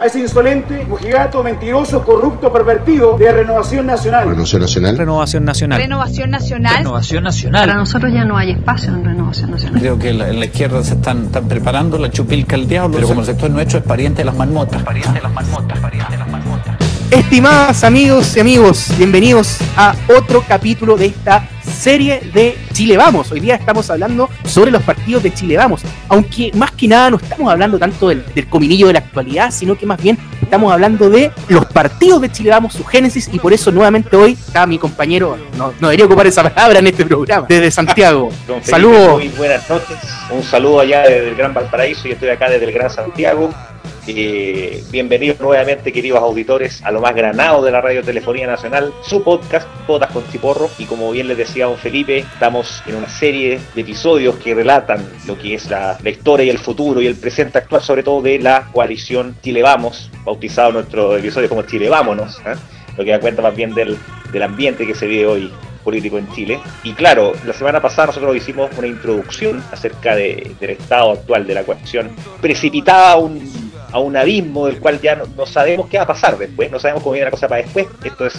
a 0.00 0.06
ese 0.06 0.18
insolente, 0.18 0.86
mojigato, 0.88 1.42
mentiroso, 1.42 2.02
corrupto, 2.02 2.50
pervertido 2.50 3.18
de 3.18 3.30
Renovación 3.30 3.84
Nacional. 3.84 4.30
Renovación 4.30 4.62
Nacional. 4.62 4.96
Renovación 4.96 5.44
Nacional. 5.44 5.78
Renovación 5.78 6.30
Nacional. 6.30 6.76
Renovación 6.78 7.24
Nacional. 7.24 7.60
Para 7.60 7.74
nosotros 7.74 8.10
ya 8.10 8.24
no 8.24 8.38
hay 8.38 8.52
espacio 8.52 8.94
en 8.94 9.04
Renovación 9.04 9.50
Nacional. 9.50 9.78
Creo 9.78 9.98
que 9.98 10.08
en 10.08 10.18
la, 10.18 10.28
en 10.30 10.38
la 10.38 10.46
izquierda 10.46 10.82
se 10.82 10.94
están, 10.94 11.26
están 11.26 11.46
preparando 11.48 11.98
la 11.98 12.10
chupilca 12.10 12.56
al 12.56 12.66
diablo, 12.66 12.94
pero 12.94 13.08
como 13.08 13.20
el 13.20 13.26
sector 13.26 13.50
nuestro 13.50 13.78
es 13.78 13.84
pariente 13.84 14.22
de 14.22 14.24
las 14.24 14.36
marmotas. 14.36 14.82
Pariente 14.82 15.12
de 15.12 15.20
las 15.20 15.32
marmotas, 15.34 15.78
pariente 15.78 16.12
de 16.12 16.18
las 16.18 16.30
marmotas. 16.30 16.79
Estimadas 17.10 17.82
amigos 17.82 18.36
y 18.36 18.40
amigos, 18.40 18.86
bienvenidos 18.96 19.58
a 19.76 19.96
otro 20.16 20.44
capítulo 20.46 20.96
de 20.96 21.06
esta 21.06 21.48
serie 21.60 22.20
de 22.32 22.56
Chile 22.72 22.96
Vamos. 22.96 23.32
Hoy 23.32 23.40
día 23.40 23.56
estamos 23.56 23.90
hablando 23.90 24.30
sobre 24.44 24.70
los 24.70 24.80
partidos 24.84 25.24
de 25.24 25.34
Chile 25.34 25.56
Vamos, 25.56 25.82
aunque 26.08 26.52
más 26.54 26.70
que 26.70 26.86
nada 26.86 27.10
no 27.10 27.16
estamos 27.16 27.50
hablando 27.50 27.80
tanto 27.80 28.10
del, 28.10 28.24
del 28.32 28.48
cominillo 28.48 28.86
de 28.86 28.92
la 28.92 28.98
actualidad, 29.00 29.50
sino 29.50 29.76
que 29.76 29.86
más 29.86 30.00
bien 30.00 30.18
estamos 30.40 30.72
hablando 30.72 31.10
de 31.10 31.32
los 31.48 31.66
partidos 31.66 32.20
de 32.20 32.30
Chile 32.30 32.50
Vamos, 32.50 32.74
su 32.74 32.84
génesis, 32.84 33.28
y 33.32 33.40
por 33.40 33.52
eso 33.52 33.72
nuevamente 33.72 34.16
hoy 34.16 34.32
está 34.32 34.64
mi 34.64 34.78
compañero, 34.78 35.36
no, 35.56 35.72
no 35.80 35.88
debería 35.88 36.06
ocupar 36.06 36.28
esa 36.28 36.48
palabra 36.48 36.78
en 36.78 36.86
este 36.86 37.04
programa, 37.04 37.46
desde 37.48 37.72
Santiago. 37.72 38.30
Saludos. 38.62 39.14
Muy 39.14 39.28
buenas 39.30 39.68
noches. 39.68 39.96
Un 40.30 40.44
saludo 40.44 40.80
allá 40.80 41.00
desde 41.00 41.30
el 41.30 41.34
Gran 41.34 41.52
Valparaíso. 41.52 42.06
Yo 42.06 42.14
estoy 42.14 42.28
acá 42.28 42.48
desde 42.48 42.66
el 42.66 42.72
Gran 42.72 42.88
Santiago. 42.88 43.50
Bienvenidos 44.12 45.38
nuevamente, 45.38 45.92
queridos 45.92 46.18
auditores, 46.20 46.82
a 46.82 46.90
lo 46.90 47.00
más 47.00 47.14
granado 47.14 47.62
de 47.62 47.70
la 47.70 47.80
Radio 47.80 48.02
Telefonía 48.02 48.44
Nacional, 48.48 48.92
su 49.02 49.22
podcast, 49.22 49.68
Botas 49.86 50.10
con 50.10 50.28
Chiporro. 50.32 50.68
Y 50.78 50.86
como 50.86 51.12
bien 51.12 51.28
les 51.28 51.38
decía 51.38 51.66
don 51.66 51.76
Felipe, 51.78 52.18
estamos 52.18 52.82
en 52.88 52.96
una 52.96 53.08
serie 53.08 53.60
de 53.72 53.80
episodios 53.82 54.34
que 54.36 54.52
relatan 54.52 55.08
lo 55.28 55.38
que 55.38 55.54
es 55.54 55.70
la, 55.70 55.96
la 56.02 56.10
historia 56.10 56.44
y 56.46 56.50
el 56.50 56.58
futuro 56.58 57.00
y 57.00 57.06
el 57.06 57.14
presente 57.14 57.58
actual, 57.58 57.82
sobre 57.82 58.02
todo 58.02 58.20
de 58.20 58.40
la 58.40 58.66
coalición 58.72 59.36
Chile 59.44 59.62
Vamos, 59.62 60.10
bautizado 60.24 60.72
nuestro 60.72 61.16
episodio 61.16 61.48
como 61.48 61.62
Chile 61.62 61.88
Vámonos, 61.88 62.38
¿eh? 62.40 62.54
lo 62.98 63.04
que 63.04 63.10
da 63.12 63.20
cuenta 63.20 63.42
más 63.42 63.54
bien 63.54 63.74
del, 63.74 63.96
del 64.32 64.42
ambiente 64.42 64.88
que 64.88 64.94
se 64.96 65.06
vive 65.06 65.26
hoy 65.26 65.52
político 65.84 66.18
en 66.18 66.28
Chile. 66.32 66.58
Y 66.82 66.94
claro, 66.94 67.32
la 67.46 67.52
semana 67.52 67.80
pasada 67.80 68.06
nosotros 68.08 68.34
hicimos 68.36 68.70
una 68.76 68.88
introducción 68.88 69.62
acerca 69.70 70.16
de- 70.16 70.50
del 70.58 70.70
estado 70.70 71.12
actual 71.12 71.46
de 71.46 71.54
la 71.54 71.62
coalición, 71.62 72.10
precipitada 72.40 73.16
un, 73.16 73.69
a 73.92 73.98
un 73.98 74.16
abismo 74.16 74.66
del 74.66 74.78
cual 74.78 75.00
ya 75.00 75.16
no, 75.16 75.24
no 75.36 75.46
sabemos 75.46 75.88
qué 75.88 75.96
va 75.98 76.04
a 76.04 76.06
pasar 76.06 76.38
después, 76.38 76.70
no 76.70 76.78
sabemos 76.78 77.02
cómo 77.02 77.12
viene 77.14 77.24
la 77.26 77.30
cosa 77.30 77.48
para 77.48 77.62
después. 77.62 77.86
Esto 78.04 78.26
es 78.26 78.34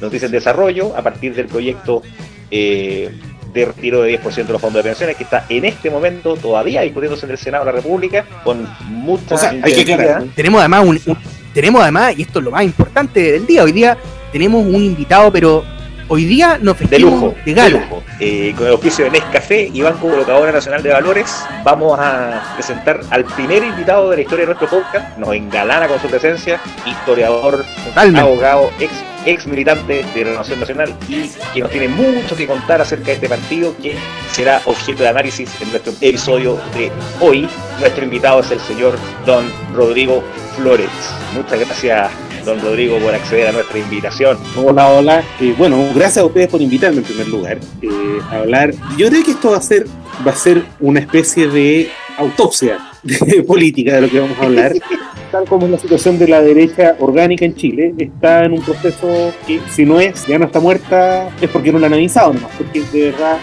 noticia 0.00 0.26
en 0.26 0.32
desarrollo 0.32 0.96
a 0.96 1.02
partir 1.02 1.34
del 1.34 1.46
proyecto 1.46 2.02
eh, 2.50 3.10
de 3.52 3.64
retiro 3.64 4.02
de 4.02 4.20
10% 4.20 4.34
de 4.46 4.52
los 4.52 4.60
fondos 4.60 4.82
de 4.82 4.88
pensiones 4.90 5.16
que 5.16 5.24
está 5.24 5.44
en 5.48 5.64
este 5.64 5.90
momento 5.90 6.36
todavía 6.36 6.82
discutiéndose 6.82 7.26
en 7.26 7.32
el 7.32 7.38
Senado 7.38 7.64
de 7.64 7.72
la 7.72 7.76
República 7.76 8.24
con 8.44 8.68
mucha 8.88 9.34
O 9.34 9.38
sea, 9.38 9.50
hay 9.50 9.60
que 9.62 9.70
intensidad. 9.80 10.00
aclarar. 10.00 10.22
Tenemos 10.36 10.60
además 10.60 10.84
un, 10.84 11.00
un- 11.06 11.18
tenemos 11.54 11.82
además, 11.82 12.14
y 12.16 12.22
esto 12.22 12.38
es 12.40 12.44
lo 12.44 12.50
más 12.50 12.62
importante 12.62 13.32
del 13.32 13.46
día, 13.46 13.64
hoy 13.64 13.72
día 13.72 13.96
tenemos 14.30 14.64
un 14.64 14.76
invitado, 14.84 15.32
pero 15.32 15.64
hoy 16.08 16.24
día 16.24 16.58
nos 16.60 16.78
de 16.78 16.86
vestimos 16.86 17.12
lujo, 17.14 17.34
de 17.44 17.52
gala. 17.54 17.68
de 17.68 17.80
lujo. 17.84 18.02
Eh, 18.20 18.54
con 18.56 18.66
el 18.66 18.72
auspicio 18.72 19.04
de 19.04 19.10
Nescafé 19.12 19.70
y 19.72 19.80
Banco 19.82 20.08
Colocadora 20.08 20.52
Nacional 20.52 20.82
de 20.82 20.90
Valores, 20.90 21.44
vamos 21.64 21.98
a 22.00 22.54
presentar 22.56 23.00
al 23.10 23.24
primer 23.24 23.62
invitado 23.62 24.10
de 24.10 24.16
la 24.16 24.22
historia 24.22 24.46
de 24.46 24.54
nuestro 24.54 24.68
podcast. 24.68 25.16
Nos 25.18 25.34
engalana 25.34 25.86
con 25.86 26.00
su 26.00 26.08
presencia, 26.08 26.60
historiador, 26.86 27.64
Totalmente. 27.84 28.20
abogado, 28.20 28.70
ex, 28.80 28.92
ex 29.26 29.46
militante 29.46 30.04
de 30.14 30.24
Renovación 30.24 30.60
Nacional 30.60 30.94
y 31.08 31.28
que 31.54 31.60
nos 31.60 31.70
tiene 31.70 31.88
mucho 31.88 32.34
que 32.36 32.46
contar 32.46 32.80
acerca 32.80 33.06
de 33.06 33.12
este 33.12 33.28
partido 33.28 33.74
que 33.80 33.96
será 34.32 34.60
objeto 34.64 35.02
de 35.02 35.08
análisis 35.10 35.50
en 35.60 35.70
nuestro 35.70 35.92
episodio 36.00 36.58
de 36.76 36.90
hoy. 37.20 37.48
Nuestro 37.80 38.04
invitado 38.04 38.40
es 38.40 38.50
el 38.50 38.60
señor 38.60 38.98
Don 39.26 39.44
Rodrigo 39.74 40.24
Flores. 40.56 40.88
Muchas 41.34 41.60
gracias, 41.60 42.10
Don 42.44 42.60
Rodrigo, 42.60 42.98
por 42.98 43.14
acceder 43.14 43.48
a 43.48 43.52
nuestra 43.52 43.78
invitación. 43.78 44.38
Hola, 44.56 44.88
hola. 44.88 45.22
Eh, 45.40 45.54
bueno, 45.56 45.84
gracias 45.94 46.18
a 46.18 46.26
ustedes 46.26 46.48
por 46.48 46.60
invitarme 46.60 46.98
en 46.98 47.04
primer 47.04 47.28
lugar 47.28 47.58
eh, 47.82 47.88
a 48.30 48.36
hablar. 48.36 48.72
Yo 48.96 49.08
creo 49.08 49.24
que 49.24 49.32
esto 49.32 49.50
va 49.50 49.58
a 49.58 49.62
ser 49.62 49.86
va 50.26 50.32
a 50.32 50.36
ser 50.36 50.64
una 50.80 51.00
especie 51.00 51.48
de 51.48 51.90
autopsia 52.16 52.78
de 53.02 53.42
política 53.42 53.94
de 53.94 54.00
lo 54.02 54.10
que 54.10 54.20
vamos 54.20 54.38
a 54.38 54.44
hablar. 54.44 54.72
Tal 55.32 55.44
como 55.44 55.66
es 55.66 55.72
la 55.72 55.78
situación 55.78 56.18
de 56.18 56.26
la 56.26 56.40
derecha 56.40 56.96
orgánica 57.00 57.44
en 57.44 57.54
Chile, 57.54 57.94
está 57.98 58.44
en 58.44 58.52
un 58.52 58.62
proceso 58.62 59.34
que 59.46 59.60
si 59.70 59.84
no 59.84 60.00
es, 60.00 60.26
ya 60.26 60.38
no 60.38 60.46
está 60.46 60.58
muerta, 60.58 61.28
es 61.38 61.50
porque 61.50 61.70
no 61.70 61.78
la 61.78 61.88
han 61.88 61.92
avisado 61.92 62.32
nomás, 62.32 62.50
porque 62.56 62.80
de 62.80 63.10
verdad 63.10 63.38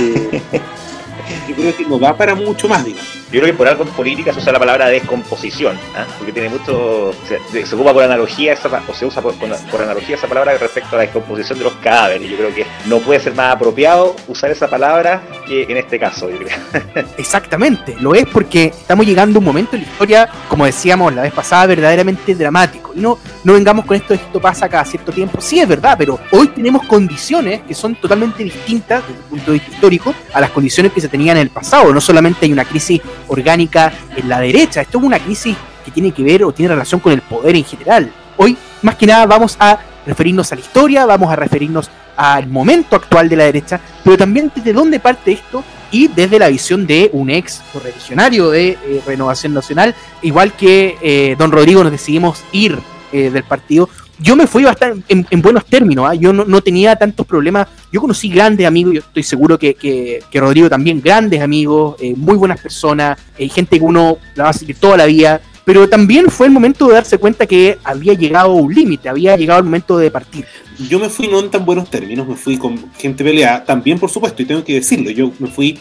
eh, 0.00 0.40
yo 1.48 1.54
creo 1.54 1.76
que 1.76 1.84
no 1.84 2.00
da 2.00 2.16
para 2.16 2.34
mucho 2.34 2.66
más, 2.66 2.84
digamos. 2.84 3.15
Yo 3.32 3.40
creo 3.40 3.52
que 3.52 3.58
por 3.58 3.66
algo 3.66 3.82
en 3.82 3.88
política 3.90 4.32
se 4.32 4.38
usa 4.38 4.52
la 4.52 4.58
palabra 4.60 4.86
descomposición, 4.86 5.76
¿ah? 5.96 6.06
porque 6.16 6.32
tiene 6.32 6.48
mucho. 6.48 7.12
Se, 7.26 7.74
ocupa 7.74 7.92
por 7.92 8.04
analogía 8.04 8.52
esa, 8.52 8.68
o 8.86 8.94
se 8.94 9.04
usa 9.04 9.20
por, 9.20 9.34
por 9.34 9.82
analogía 9.82 10.14
esa 10.14 10.28
palabra 10.28 10.56
respecto 10.56 10.94
a 10.94 10.98
la 10.98 11.02
descomposición 11.02 11.58
de 11.58 11.64
los 11.64 11.74
cadáveres. 11.74 12.30
Yo 12.30 12.36
creo 12.36 12.54
que 12.54 12.64
no 12.86 12.98
puede 13.00 13.18
ser 13.18 13.34
más 13.34 13.52
apropiado 13.52 14.14
usar 14.28 14.50
esa 14.52 14.68
palabra 14.68 15.22
que 15.46 15.64
en 15.64 15.76
este 15.76 15.98
caso, 15.98 16.30
yo 16.30 16.38
creo. 16.38 17.06
Exactamente, 17.18 17.96
lo 17.98 18.14
es 18.14 18.26
porque 18.26 18.66
estamos 18.66 19.04
llegando 19.04 19.38
a 19.38 19.40
un 19.40 19.44
momento 19.44 19.74
en 19.74 19.82
la 19.82 19.88
historia, 19.88 20.28
como 20.48 20.64
decíamos 20.64 21.12
la 21.12 21.22
vez 21.22 21.32
pasada, 21.32 21.66
verdaderamente 21.66 22.34
dramático. 22.34 22.92
Y 22.94 23.00
no, 23.00 23.18
no 23.42 23.54
vengamos 23.54 23.84
con 23.86 23.96
esto 23.96 24.14
de 24.14 24.20
esto 24.20 24.40
pasa 24.40 24.68
cada 24.68 24.84
cierto 24.84 25.10
tiempo. 25.10 25.40
Sí, 25.40 25.58
es 25.58 25.66
verdad, 25.68 25.96
pero 25.98 26.18
hoy 26.30 26.48
tenemos 26.48 26.86
condiciones 26.86 27.62
que 27.62 27.74
son 27.74 27.96
totalmente 27.96 28.44
distintas 28.44 29.02
desde 29.02 29.18
el 29.18 29.24
punto 29.24 29.46
de 29.46 29.52
vista 29.58 29.72
histórico 29.72 30.14
a 30.32 30.40
las 30.40 30.50
condiciones 30.50 30.92
que 30.92 31.00
se 31.00 31.08
tenían 31.08 31.36
en 31.36 31.42
el 31.42 31.50
pasado. 31.50 31.92
No 31.92 32.00
solamente 32.00 32.46
hay 32.46 32.52
una 32.52 32.64
crisis 32.64 33.00
orgánica 33.28 33.92
en 34.16 34.28
la 34.28 34.40
derecha, 34.40 34.80
esto 34.80 34.98
es 34.98 35.04
una 35.04 35.18
crisis 35.18 35.56
que 35.84 35.90
tiene 35.90 36.12
que 36.12 36.22
ver 36.22 36.44
o 36.44 36.52
tiene 36.52 36.72
relación 36.74 37.00
con 37.00 37.12
el 37.12 37.22
poder 37.22 37.56
en 37.56 37.64
general. 37.64 38.12
Hoy, 38.36 38.56
más 38.82 38.96
que 38.96 39.06
nada, 39.06 39.26
vamos 39.26 39.56
a 39.58 39.78
referirnos 40.06 40.52
a 40.52 40.56
la 40.56 40.60
historia, 40.60 41.06
vamos 41.06 41.30
a 41.30 41.36
referirnos 41.36 41.90
al 42.16 42.46
momento 42.48 42.96
actual 42.96 43.28
de 43.28 43.36
la 43.36 43.44
derecha, 43.44 43.80
pero 44.02 44.16
también 44.16 44.50
desde 44.54 44.72
dónde 44.72 45.00
parte 45.00 45.32
esto 45.32 45.62
y 45.90 46.08
desde 46.08 46.38
la 46.38 46.48
visión 46.48 46.86
de 46.86 47.10
un 47.12 47.30
ex 47.30 47.62
correligionario 47.72 48.50
de 48.50 48.70
eh, 48.70 49.02
Renovación 49.06 49.54
Nacional, 49.54 49.94
igual 50.22 50.52
que 50.52 50.96
eh, 51.02 51.36
don 51.38 51.52
Rodrigo 51.52 51.82
nos 51.82 51.92
decidimos 51.92 52.42
ir 52.52 52.78
eh, 53.12 53.30
del 53.30 53.44
partido. 53.44 53.88
Yo 54.18 54.34
me 54.34 54.46
fui 54.46 54.64
bastante 54.64 55.04
en, 55.12 55.26
en 55.30 55.42
buenos 55.42 55.66
términos, 55.66 56.06
¿ah? 56.08 56.14
yo 56.14 56.32
no, 56.32 56.44
no 56.44 56.62
tenía 56.62 56.96
tantos 56.96 57.26
problemas, 57.26 57.68
yo 57.92 58.00
conocí 58.00 58.30
grandes 58.30 58.66
amigos, 58.66 58.94
yo 58.94 59.00
estoy 59.00 59.22
seguro 59.22 59.58
que, 59.58 59.74
que, 59.74 60.20
que 60.30 60.40
Rodrigo 60.40 60.70
también, 60.70 61.02
grandes 61.02 61.42
amigos, 61.42 61.96
eh, 62.00 62.14
muy 62.16 62.36
buenas 62.36 62.60
personas, 62.60 63.18
eh, 63.36 63.48
gente 63.48 63.78
que 63.78 63.84
uno 63.84 64.16
la 64.34 64.44
va 64.44 64.50
a 64.50 64.54
seguir 64.54 64.76
toda 64.76 64.96
la 64.96 65.04
vida, 65.04 65.40
pero 65.66 65.88
también 65.88 66.30
fue 66.30 66.46
el 66.46 66.52
momento 66.52 66.86
de 66.86 66.94
darse 66.94 67.18
cuenta 67.18 67.44
que 67.44 67.76
había 67.82 68.14
llegado 68.14 68.52
un 68.52 68.72
límite, 68.72 69.08
había 69.08 69.36
llegado 69.36 69.58
el 69.58 69.64
momento 69.64 69.98
de 69.98 70.12
partir. 70.12 70.46
Yo 70.88 71.00
me 71.00 71.08
fui 71.08 71.26
no 71.26 71.40
en 71.40 71.50
tan 71.50 71.64
buenos 71.64 71.90
términos, 71.90 72.28
me 72.28 72.36
fui 72.36 72.56
con 72.56 72.92
gente 72.92 73.24
peleada, 73.24 73.64
también 73.64 73.98
por 73.98 74.08
supuesto, 74.08 74.42
y 74.42 74.44
tengo 74.44 74.62
que 74.62 74.74
decirlo, 74.74 75.10
yo 75.10 75.32
me 75.40 75.48
fui 75.48 75.80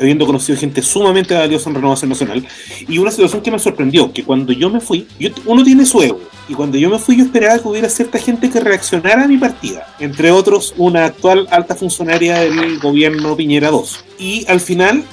habiendo 0.00 0.26
conocido 0.26 0.58
gente 0.58 0.82
sumamente 0.82 1.34
valiosa 1.34 1.70
en 1.70 1.76
Renovación 1.76 2.08
Nacional, 2.08 2.44
y 2.88 2.98
una 2.98 3.12
situación 3.12 3.42
que 3.42 3.52
me 3.52 3.60
sorprendió, 3.60 4.12
que 4.12 4.24
cuando 4.24 4.52
yo 4.52 4.68
me 4.70 4.80
fui, 4.80 5.06
uno 5.46 5.62
tiene 5.62 5.86
su 5.86 6.02
ego, 6.02 6.20
y 6.48 6.54
cuando 6.54 6.76
yo 6.76 6.90
me 6.90 6.98
fui 6.98 7.16
yo 7.16 7.22
esperaba 7.22 7.60
que 7.60 7.68
hubiera 7.68 7.88
cierta 7.88 8.18
gente 8.18 8.50
que 8.50 8.58
reaccionara 8.58 9.22
a 9.22 9.28
mi 9.28 9.38
partida, 9.38 9.86
entre 10.00 10.32
otros 10.32 10.74
una 10.78 11.04
actual 11.04 11.46
alta 11.52 11.76
funcionaria 11.76 12.40
del 12.40 12.80
gobierno 12.80 13.36
Piñera 13.36 13.70
2, 13.70 14.04
y 14.18 14.44
al 14.48 14.58
final 14.58 15.04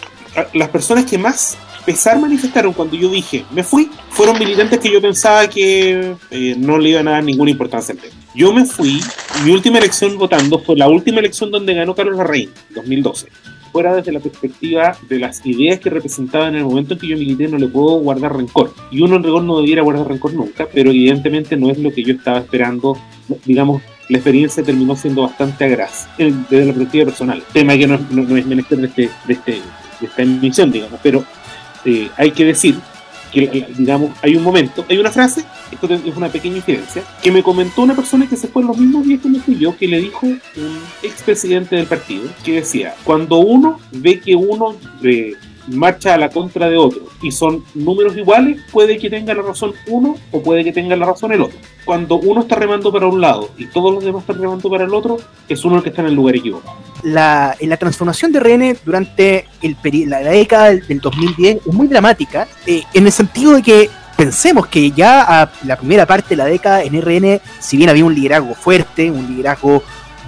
las 0.55 0.69
personas 0.69 1.05
que 1.05 1.19
más 1.19 1.59
pesar 1.85 2.19
manifestaron 2.19 2.73
cuando 2.73 2.95
yo 2.95 3.09
dije 3.09 3.45
me 3.51 3.63
fui 3.63 3.89
fueron 4.09 4.37
militantes 4.39 4.79
que 4.79 4.91
yo 4.91 5.01
pensaba 5.01 5.47
que 5.47 6.13
eh, 6.31 6.55
no 6.57 6.77
le 6.77 6.89
iban 6.89 7.07
a 7.07 7.11
dar 7.11 7.23
ninguna 7.23 7.51
importancia 7.51 7.93
al 7.93 7.99
tema. 7.99 8.13
Yo 8.35 8.53
me 8.53 8.63
fui, 8.65 8.99
mi 9.43 9.51
última 9.51 9.79
elección 9.79 10.17
votando 10.17 10.59
fue 10.59 10.75
la 10.75 10.87
última 10.87 11.19
elección 11.19 11.49
donde 11.51 11.73
ganó 11.73 11.95
Carlos 11.95 12.15
Larraín, 12.17 12.49
2012. 12.75 13.27
Fuera 13.71 13.95
desde 13.95 14.11
la 14.11 14.19
perspectiva 14.19 14.97
de 15.07 15.19
las 15.19 15.45
ideas 15.45 15.79
que 15.79 15.89
representaba 15.89 16.47
en 16.47 16.55
el 16.55 16.63
momento 16.63 16.93
en 16.93 16.99
que 16.99 17.07
yo 17.07 17.17
milité, 17.17 17.47
no 17.47 17.57
le 17.57 17.67
puedo 17.67 17.99
guardar 17.99 18.35
rencor. 18.35 18.73
Y 18.91 19.01
uno 19.01 19.15
en 19.17 19.23
rigor 19.23 19.43
no 19.43 19.59
debiera 19.59 19.81
guardar 19.83 20.07
rencor 20.07 20.33
nunca, 20.33 20.67
pero 20.73 20.89
evidentemente 20.89 21.55
no 21.55 21.69
es 21.69 21.77
lo 21.77 21.91
que 21.91 22.03
yo 22.03 22.13
estaba 22.13 22.39
esperando. 22.39 22.97
Digamos, 23.45 23.81
la 24.09 24.17
experiencia 24.17 24.63
terminó 24.63 24.95
siendo 24.95 25.21
bastante 25.21 25.65
agraz 25.65 26.07
desde 26.17 26.65
la 26.65 26.73
perspectiva 26.73 27.05
personal. 27.05 27.43
Tema 27.53 27.77
que 27.77 27.85
no, 27.87 27.99
no- 28.09 28.23
no 28.23 28.37
es 28.37 28.45
menester 28.45 28.79
de, 28.79 28.87
este, 28.87 29.09
de, 29.27 29.33
este, 29.33 29.51
de 29.51 30.07
esta 30.07 30.21
emisión, 30.23 30.71
digamos, 30.71 30.99
pero 31.03 31.23
eh, 31.85 32.09
hay 32.17 32.31
que 32.31 32.45
decir 32.45 32.75
que, 33.31 33.67
digamos, 33.77 34.11
hay 34.21 34.35
un 34.35 34.43
momento, 34.43 34.85
hay 34.89 34.97
una 34.97 35.11
frase, 35.11 35.45
esto 35.71 35.87
es 35.93 36.15
una 36.15 36.29
pequeña 36.29 36.57
infidencia, 36.57 37.03
que 37.21 37.31
me 37.31 37.43
comentó 37.43 37.83
una 37.83 37.95
persona 37.95 38.27
que 38.27 38.35
se 38.35 38.47
fue 38.47 38.63
en 38.63 38.69
los 38.69 38.77
mismos 38.77 39.05
días 39.05 39.21
que 39.21 39.29
me 39.29 39.39
fui 39.39 39.57
yo, 39.57 39.77
que 39.77 39.87
le 39.87 39.99
dijo 39.99 40.25
un 40.25 40.41
expresidente 41.03 41.75
del 41.75 41.85
partido, 41.85 42.23
que 42.43 42.53
decía, 42.53 42.95
cuando 43.03 43.37
uno 43.37 43.79
ve 43.91 44.19
que 44.19 44.35
uno 44.35 44.75
eh, 45.03 45.33
marcha 45.69 46.13
a 46.13 46.17
la 46.17 46.29
contra 46.29 46.69
de 46.69 46.77
otro 46.77 47.01
y 47.21 47.31
son 47.31 47.63
números 47.75 48.15
iguales, 48.17 48.59
puede 48.71 48.97
que 48.97 49.09
tenga 49.09 49.33
la 49.33 49.41
razón 49.43 49.73
uno 49.87 50.15
o 50.31 50.41
puede 50.41 50.63
que 50.63 50.71
tenga 50.71 50.95
la 50.95 51.05
razón 51.05 51.31
el 51.31 51.41
otro. 51.41 51.57
Cuando 51.85 52.15
uno 52.17 52.41
está 52.41 52.55
remando 52.55 52.91
para 52.91 53.07
un 53.07 53.19
lado 53.21 53.49
y 53.57 53.65
todos 53.67 53.93
los 53.93 54.03
demás 54.03 54.21
están 54.21 54.39
remando 54.41 54.69
para 54.69 54.83
el 54.85 54.93
otro, 54.93 55.17
es 55.47 55.63
uno 55.65 55.77
el 55.77 55.83
que 55.83 55.89
está 55.89 56.01
en 56.01 56.07
el 56.09 56.13
lugar 56.15 56.35
equivocado. 56.35 56.75
la, 57.03 57.55
la 57.59 57.77
transformación 57.77 58.31
de 58.31 58.39
RN 58.39 58.77
durante 58.85 59.45
el 59.61 59.75
peri- 59.77 60.05
la, 60.05 60.19
década 60.19 60.65
del 60.73 60.99
2010 60.99 61.57
es 61.67 61.73
muy 61.73 61.87
dramática, 61.87 62.47
eh, 62.67 62.83
en 62.93 63.05
el 63.05 63.11
sentido 63.11 63.53
de 63.53 63.61
que 63.63 63.89
pensemos 64.17 64.67
que 64.67 64.91
ya 64.91 65.21
a 65.41 65.51
la 65.65 65.77
primera 65.77 66.05
parte 66.05 66.29
de 66.31 66.35
la 66.35 66.45
década 66.45 66.83
en 66.83 67.01
RN, 67.01 67.39
si 67.59 67.77
bien 67.77 67.89
había 67.89 68.03
un 68.03 68.13
liderazgo 68.13 68.53
fuerte, 68.53 69.09
un 69.09 69.25
liderazgo 69.27 69.81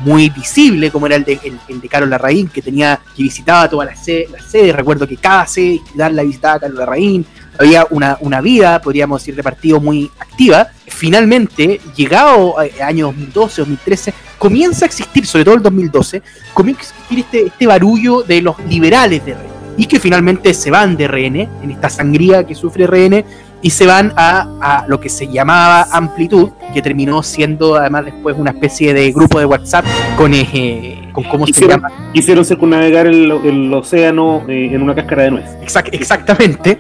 muy 0.03 0.29
visible, 0.29 0.91
como 0.91 1.05
era 1.05 1.15
el 1.15 1.23
de, 1.23 1.39
el, 1.67 1.81
de 1.81 1.87
Carlos 1.87 2.09
Larraín, 2.09 2.47
que 2.47 2.61
tenía, 2.61 2.99
que 3.15 3.23
visitaba 3.23 3.69
todas 3.69 3.89
las 3.89 4.03
sedes, 4.03 4.75
recuerdo 4.75 5.07
que 5.07 5.17
cada 5.17 5.45
sede 5.47 5.81
la 5.95 6.23
visitaba 6.23 6.55
a 6.55 6.59
Carlos 6.59 6.79
Larraín, 6.79 7.25
había 7.59 7.85
una, 7.89 8.17
una 8.21 8.41
vida, 8.41 8.81
podríamos 8.81 9.21
decir, 9.21 9.35
de 9.35 9.43
partido 9.43 9.79
muy 9.79 10.09
activa. 10.19 10.67
Finalmente, 10.87 11.79
llegado 11.95 12.55
a 12.57 12.63
año 12.85 13.07
2012, 13.07 13.61
2013, 13.61 14.13
comienza 14.37 14.85
a 14.85 14.87
existir, 14.87 15.25
sobre 15.25 15.45
todo 15.45 15.55
el 15.55 15.61
2012, 15.61 16.21
comienza 16.53 16.81
a 16.81 16.85
existir 16.85 17.19
este, 17.19 17.45
este 17.47 17.67
barullo 17.67 18.23
de 18.23 18.41
los 18.41 18.57
liberales 18.65 19.23
de 19.25 19.33
RN. 19.33 19.51
Y 19.77 19.85
que 19.85 19.99
finalmente 19.99 20.53
se 20.53 20.71
van 20.71 20.97
de 20.97 21.07
RN, 21.07 21.35
en 21.63 21.71
esta 21.71 21.89
sangría 21.89 22.45
que 22.45 22.55
sufre 22.55 22.87
RN, 22.87 23.23
y 23.61 23.69
se 23.69 23.85
van 23.85 24.13
a, 24.15 24.47
a, 24.59 24.85
lo 24.87 24.99
que 24.99 25.09
se 25.09 25.27
llamaba 25.27 25.87
Amplitud, 25.91 26.49
que 26.73 26.81
terminó 26.81 27.21
siendo 27.23 27.75
además 27.75 28.05
después 28.05 28.35
una 28.37 28.51
especie 28.51 28.93
de 28.93 29.11
grupo 29.11 29.39
de 29.39 29.45
WhatsApp 29.45 29.85
con, 30.17 30.33
eh, 30.33 31.09
con 31.11 31.23
cómo 31.25 31.45
se 31.47 31.67
llama. 31.67 31.89
Hicieron 32.13 32.43
circunnavegar 32.43 33.07
el, 33.07 33.31
el 33.31 33.73
océano 33.73 34.43
eh, 34.47 34.69
en 34.73 34.81
una 34.81 34.95
cáscara 34.95 35.23
de 35.23 35.31
nuez. 35.31 35.45
Exact, 35.61 35.93
exactamente. 35.93 36.79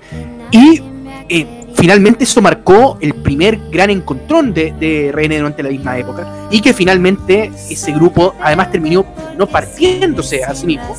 Y 0.49 0.81
eh, 1.29 1.47
finalmente 1.75 2.23
eso 2.23 2.41
marcó 2.41 2.97
el 2.99 3.13
primer 3.13 3.59
gran 3.69 3.89
encontrón 3.89 4.53
de, 4.53 4.73
de 4.73 5.11
RN 5.11 5.37
durante 5.37 5.63
la 5.63 5.69
misma 5.69 5.97
época. 5.97 6.47
Y 6.49 6.61
que 6.61 6.73
finalmente 6.73 7.51
ese 7.69 7.91
grupo 7.91 8.35
además 8.41 8.71
terminó 8.71 9.05
no 9.37 9.47
partiéndose 9.47 10.43
a 10.43 10.55
sí 10.55 10.65
mismo. 10.65 10.95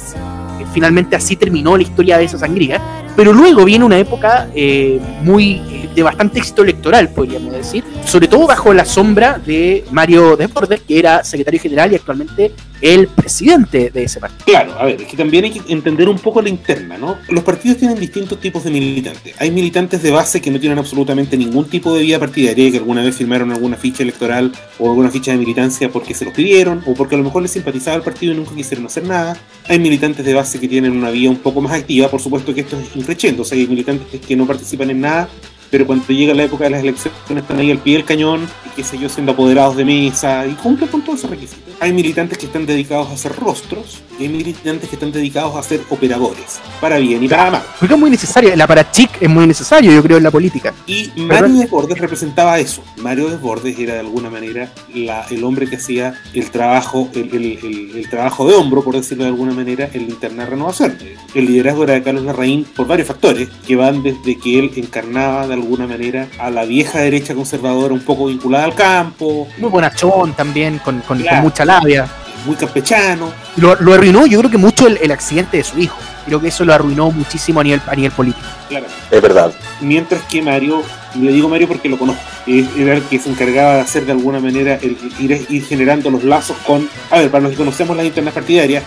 Finalmente 0.73 1.17
así 1.17 1.37
terminó 1.37 1.76
la 1.76 1.82
historia 1.82 2.19
de 2.19 2.25
esa 2.25 2.38
sangría. 2.38 2.81
Pero 3.17 3.32
luego 3.32 3.64
viene 3.64 3.85
una 3.85 3.99
época 3.99 4.49
eh, 4.55 5.00
muy 5.23 5.61
eh, 5.70 5.88
de 5.94 6.03
bastante 6.03 6.38
éxito 6.38 6.62
electoral, 6.62 7.11
podríamos 7.11 7.53
decir, 7.53 7.85
sobre 8.05 8.29
todo 8.29 8.47
bajo 8.47 8.73
la 8.73 8.85
sombra 8.85 9.38
de 9.38 9.85
Mario 9.91 10.37
Desbordes, 10.37 10.81
que 10.81 10.99
era 10.99 11.23
secretario 11.23 11.61
general 11.61 11.93
y 11.93 11.97
actualmente 11.97 12.53
el 12.82 13.06
presidente 13.06 13.91
de 13.91 14.03
ese 14.03 14.19
partido. 14.19 14.44
Claro, 14.44 14.73
a 14.79 14.85
ver, 14.85 15.00
es 15.00 15.06
que 15.06 15.17
también 15.17 15.44
hay 15.44 15.50
que 15.53 15.73
entender 15.73 16.09
un 16.09 16.19
poco 16.19 16.43
la 16.43 16.49
interna, 16.49 16.99
¿no? 16.99 17.17
Los 17.29 17.44
partidos 17.44 17.79
tienen 17.79 17.99
distintos 17.99 18.41
tipos 18.41 18.64
de 18.64 18.70
militantes. 18.70 19.35
Hay 19.38 19.53
militantes 19.53 20.03
de 20.03 20.11
base 20.11 20.41
que 20.41 20.50
no 20.50 20.59
tienen 20.59 20.79
absolutamente 20.79 21.37
ningún 21.37 21.67
tipo 21.67 21.94
de 21.94 22.03
vida 22.03 22.19
partidaria, 22.19 22.70
que 22.73 22.79
alguna 22.79 23.03
vez 23.03 23.14
firmaron 23.14 23.53
alguna 23.53 23.76
ficha 23.76 24.03
electoral 24.03 24.53
o 24.81 24.91
alguna 24.91 25.11
ficha 25.11 25.31
de 25.31 25.38
militancia 25.38 25.91
porque 25.91 26.12
se 26.12 26.25
los 26.25 26.35
pidieron 26.35 26.82
o 26.85 26.94
porque 26.94 27.14
a 27.14 27.19
lo 27.19 27.25
mejor 27.25 27.43
les 27.43 27.53
simpatizaba 27.53 27.97
el 27.97 28.03
partido 28.03 28.32
y 28.32 28.37
nunca 28.37 28.55
quisieron 28.55 28.87
hacer 28.87 29.05
nada. 29.05 29.37
Hay 29.69 29.79
militantes 29.79 30.26
de 30.26 30.35
base 30.35 30.59
que 30.59 30.67
tienen 30.67 30.93
una 30.93 31.11
vida 31.11 31.31
un 31.31 31.37
poco 31.37 31.61
más 31.61 31.73
activa, 31.73 32.09
por 32.09 32.20
supuesto 32.20 32.53
que 32.53 32.62
esto 32.62 32.76
es 32.81 32.97
increchendo, 33.02 33.43
o 33.43 33.44
sea, 33.44 33.58
hay 33.58 33.66
militantes 33.66 34.20
que 34.20 34.37
no 34.37 34.46
participan 34.46 34.90
en 34.90 35.00
nada 35.00 35.28
pero 35.72 35.87
cuando 35.87 36.06
llega 36.08 36.34
la 36.34 36.44
época 36.44 36.64
de 36.64 36.70
las 36.70 36.82
elecciones 36.82 37.19
están 37.34 37.58
ahí 37.58 37.70
al 37.70 37.78
pie 37.78 37.94
del 37.94 38.04
cañón, 38.04 38.46
y 38.66 38.76
qué 38.76 38.84
sé 38.84 38.99
yo, 38.99 39.08
siendo 39.08 39.32
apoderados 39.32 39.75
de 39.75 39.87
mesa, 39.87 40.46
y 40.46 40.52
cumplen 40.52 40.90
con 40.90 41.00
todos 41.00 41.20
esos 41.20 41.31
requisitos. 41.31 41.72
Hay 41.82 41.93
militantes 41.93 42.38
que 42.38 42.46
están 42.46 42.64
dedicados 42.64 43.08
a 43.08 43.14
hacer 43.14 43.34
rostros, 43.34 44.02
y 44.17 44.23
hay 44.23 44.29
militantes 44.29 44.88
que 44.88 44.94
están 44.94 45.11
dedicados 45.11 45.56
a 45.56 45.64
ser 45.64 45.81
operadores, 45.90 46.61
para 46.81 46.99
bien 46.99 47.25
y 47.25 47.26
para 47.26 47.50
mal. 47.50 47.62
Porque 47.81 47.94
es 47.94 47.99
muy 47.99 48.08
necesario, 48.08 48.55
la 48.55 48.69
parachic 48.69 49.20
es 49.20 49.29
muy 49.29 49.49
necesario, 49.49 49.90
yo 49.90 50.00
creo, 50.00 50.19
en 50.19 50.23
la 50.23 50.31
política. 50.31 50.73
Y 50.87 51.11
Mario 51.17 51.55
Desbordes 51.55 51.99
representaba 51.99 52.56
eso. 52.61 52.84
Mario 52.99 53.31
Desbordes 53.31 53.76
era 53.81 53.94
de 53.94 53.99
alguna 53.99 54.31
manera 54.31 54.70
la, 54.94 55.26
el 55.29 55.43
hombre 55.43 55.69
que 55.69 55.75
hacía 55.75 56.14
el 56.32 56.52
trabajo, 56.52 57.11
el, 57.14 57.34
el, 57.34 57.96
el, 57.96 58.08
trabajo 58.08 58.46
de 58.46 58.55
hombro, 58.55 58.85
por 58.85 58.94
decirlo 58.94 59.25
de 59.25 59.31
alguna 59.31 59.52
manera, 59.52 59.90
en 59.93 60.06
la 60.06 60.11
interna 60.11 60.46
renovación. 60.46 60.96
El 61.35 61.46
liderazgo 61.46 61.82
era 61.82 61.94
de 61.94 62.05
Carlos 62.05 62.23
Larraín 62.23 62.64
por 62.76 62.87
varios 62.87 63.08
factores, 63.08 63.49
que 63.67 63.75
van 63.75 64.05
desde 64.05 64.38
que 64.38 64.61
él 64.61 64.70
encarnaba 64.76 65.49
de 65.49 65.55
alguna 65.55 65.88
manera 65.88 66.28
a 66.38 66.49
la 66.49 66.64
vieja 66.64 67.00
derecha 67.00 67.35
conservadora 67.35 67.93
un 67.93 68.05
poco 68.05 68.26
vinculada 68.26 68.67
al 68.67 68.75
campo. 68.76 69.49
Muy 69.58 69.69
bonachón 69.69 70.35
también, 70.35 70.78
con, 70.78 71.00
con, 71.00 71.19
claro. 71.19 71.38
con 71.38 71.44
mucha 71.44 71.64
labia. 71.81 72.09
Muy 72.47 72.57
campechano. 72.57 73.33
Lo, 73.57 73.77
lo, 73.77 73.93
arruinó 73.93 74.27
yo 74.27 74.39
creo 74.41 74.51
que 74.51 74.59
mucho 74.59 74.87
el, 74.87 74.99
el, 75.01 75.11
accidente 75.13 75.59
de 75.59 75.65
su 75.65 75.79
hijo. 75.79 75.99
Creo 76.27 76.41
que 76.41 76.49
eso 76.49 76.65
lo 76.65 76.75
arruinó 76.75 77.11
muchísimo 77.11 77.61
a 77.61 77.65
nivel, 77.65 77.81
a 77.87 77.95
nivel 77.95 78.11
político. 78.13 78.47
Claro. 78.69 78.87
Es 79.11 79.23
verdad. 79.23 79.53
Mientras 79.81 80.23
que 80.23 80.43
Mario, 80.43 80.83
y 81.15 81.19
le 81.19 81.33
digo 81.33 81.49
Mario 81.49 81.69
porque 81.69 81.89
lo 81.89 81.99
conozco, 81.99 82.23
era 82.47 82.95
el 82.95 83.03
que 83.03 83.19
se 83.19 83.31
encargaba 83.31 83.75
de 83.75 83.81
hacer 83.81 84.07
de 84.07 84.13
alguna 84.13 84.41
manera, 84.41 84.79
el, 84.83 84.97
ir, 85.21 85.47
ir 85.49 85.65
generando 85.65 86.11
los 86.11 86.25
lazos 86.25 86.57
con... 86.67 86.89
A 87.11 87.19
ver, 87.19 87.31
para 87.31 87.43
los 87.43 87.53
que 87.53 87.59
conocemos 87.59 87.97
las 87.97 88.07
internas 88.07 88.35
partidarias, 88.35 88.83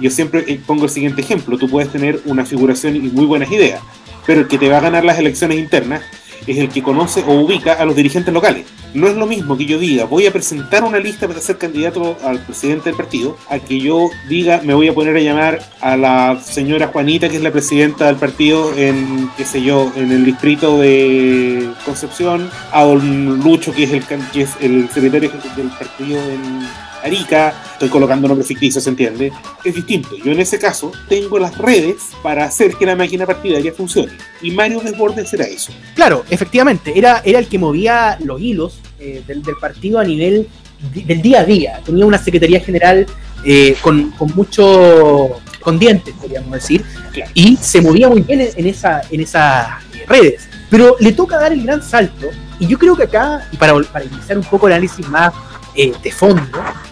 yo 0.00 0.10
siempre 0.10 0.60
pongo 0.66 0.84
el 0.84 0.90
siguiente 0.90 1.20
ejemplo. 1.20 1.56
Tú 1.56 1.68
puedes 1.68 1.90
tener 1.90 2.20
una 2.24 2.44
figuración 2.44 2.96
y 2.96 3.00
muy 3.00 3.24
buenas 3.24 3.50
ideas, 3.50 3.80
pero 4.26 4.40
el 4.40 4.48
que 4.48 4.58
te 4.58 4.68
va 4.68 4.78
a 4.78 4.80
ganar 4.80 5.04
las 5.04 5.18
elecciones 5.18 5.58
internas 5.58 6.02
es 6.46 6.58
el 6.58 6.68
que 6.68 6.82
conoce 6.82 7.22
o 7.26 7.32
ubica 7.32 7.74
a 7.74 7.84
los 7.84 7.96
dirigentes 7.96 8.32
locales. 8.32 8.66
No 8.94 9.08
es 9.08 9.16
lo 9.16 9.26
mismo 9.26 9.56
que 9.56 9.64
yo 9.64 9.78
diga, 9.78 10.04
voy 10.04 10.26
a 10.26 10.32
presentar 10.32 10.84
una 10.84 10.98
lista 10.98 11.26
para 11.26 11.40
ser 11.40 11.56
candidato 11.56 12.16
al 12.24 12.40
presidente 12.40 12.90
del 12.90 12.96
partido, 12.96 13.38
a 13.48 13.58
que 13.58 13.80
yo 13.80 14.10
diga, 14.28 14.60
me 14.62 14.74
voy 14.74 14.88
a 14.88 14.94
poner 14.94 15.16
a 15.16 15.20
llamar 15.20 15.60
a 15.80 15.96
la 15.96 16.38
señora 16.42 16.88
Juanita, 16.88 17.28
que 17.28 17.36
es 17.36 17.42
la 17.42 17.50
presidenta 17.50 18.06
del 18.06 18.16
partido 18.16 18.76
en, 18.76 19.30
qué 19.36 19.44
sé 19.46 19.62
yo, 19.62 19.90
en 19.96 20.12
el 20.12 20.24
distrito 20.24 20.78
de 20.78 21.70
Concepción, 21.86 22.50
a 22.70 22.82
don 22.84 23.40
Lucho, 23.40 23.72
que 23.72 23.84
es 23.84 23.92
el, 23.92 24.04
que 24.04 24.42
es 24.42 24.50
el 24.60 24.88
secretario 24.90 25.30
del 25.56 25.68
partido 25.70 26.20
en 26.30 26.91
Arica, 27.02 27.52
estoy 27.72 27.88
colocando 27.88 28.28
nombres 28.28 28.46
ficticios, 28.46 28.84
¿se 28.84 28.90
entiende? 28.90 29.32
Es 29.64 29.74
distinto. 29.74 30.16
Yo 30.16 30.32
en 30.32 30.40
ese 30.40 30.58
caso 30.58 30.92
tengo 31.08 31.38
las 31.38 31.58
redes 31.58 31.96
para 32.22 32.44
hacer 32.44 32.76
que 32.76 32.86
la 32.86 32.94
máquina 32.94 33.26
partidaria 33.26 33.72
funcione. 33.72 34.12
Y 34.40 34.52
Mario 34.52 34.80
Desbordes 34.80 35.32
era 35.32 35.44
eso. 35.44 35.72
Claro, 35.94 36.24
efectivamente, 36.30 36.92
era, 36.96 37.20
era 37.24 37.38
el 37.38 37.48
que 37.48 37.58
movía 37.58 38.18
los 38.22 38.40
hilos 38.40 38.80
eh, 39.00 39.22
del, 39.26 39.42
del, 39.42 39.56
partido 39.56 39.98
a 39.98 40.04
nivel 40.04 40.48
de, 40.94 41.02
del 41.02 41.22
día 41.22 41.40
a 41.40 41.44
día. 41.44 41.80
Tenía 41.84 42.06
una 42.06 42.18
secretaría 42.18 42.60
general 42.60 43.06
eh, 43.44 43.76
con, 43.80 44.10
con 44.12 44.32
mucho 44.34 45.40
con 45.60 45.78
dientes, 45.78 46.12
podríamos 46.20 46.50
decir, 46.50 46.84
claro. 47.12 47.30
y 47.34 47.56
se 47.56 47.80
movía 47.80 48.08
muy 48.08 48.20
bien 48.22 48.40
en, 48.40 48.48
en, 48.56 48.66
esa, 48.66 49.02
en 49.10 49.20
esas 49.20 49.68
redes. 50.08 50.48
Pero 50.68 50.96
le 50.98 51.12
toca 51.12 51.38
dar 51.38 51.52
el 51.52 51.62
gran 51.62 51.82
salto, 51.82 52.30
y 52.58 52.66
yo 52.66 52.78
creo 52.78 52.96
que 52.96 53.04
acá, 53.04 53.46
y 53.52 53.56
para, 53.56 53.80
para 53.80 54.04
iniciar 54.04 54.38
un 54.38 54.44
poco 54.44 54.66
el 54.66 54.72
análisis 54.72 55.06
más 55.08 55.32
eh, 55.74 55.92
de 56.02 56.12
fondo, 56.12 56.42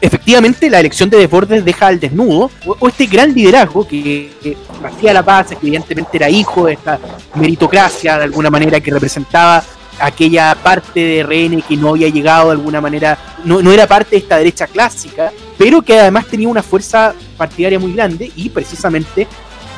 efectivamente 0.00 0.70
la 0.70 0.80
elección 0.80 1.10
de 1.10 1.18
Desbordes 1.18 1.64
deja 1.64 1.86
al 1.86 2.00
desnudo, 2.00 2.50
o, 2.66 2.88
este 2.88 3.06
gran 3.06 3.34
liderazgo 3.34 3.86
que, 3.86 4.32
que 4.42 4.56
hacía 4.84 5.12
la 5.12 5.22
paz, 5.22 5.48
que 5.48 5.54
evidentemente 5.54 6.16
era 6.16 6.30
hijo 6.30 6.66
de 6.66 6.74
esta 6.74 6.98
meritocracia 7.34 8.18
de 8.18 8.24
alguna 8.24 8.50
manera 8.50 8.80
que 8.80 8.90
representaba 8.90 9.62
aquella 10.00 10.54
parte 10.54 11.00
de 11.00 11.22
RN 11.22 11.62
que 11.62 11.76
no 11.76 11.90
había 11.90 12.08
llegado 12.08 12.46
de 12.46 12.52
alguna 12.52 12.80
manera, 12.80 13.18
no, 13.44 13.62
no 13.62 13.70
era 13.70 13.86
parte 13.86 14.12
de 14.12 14.16
esta 14.18 14.38
derecha 14.38 14.66
clásica, 14.66 15.30
pero 15.58 15.82
que 15.82 15.98
además 15.98 16.26
tenía 16.26 16.48
una 16.48 16.62
fuerza 16.62 17.14
partidaria 17.36 17.78
muy 17.78 17.92
grande 17.92 18.32
y 18.34 18.48
precisamente 18.48 19.26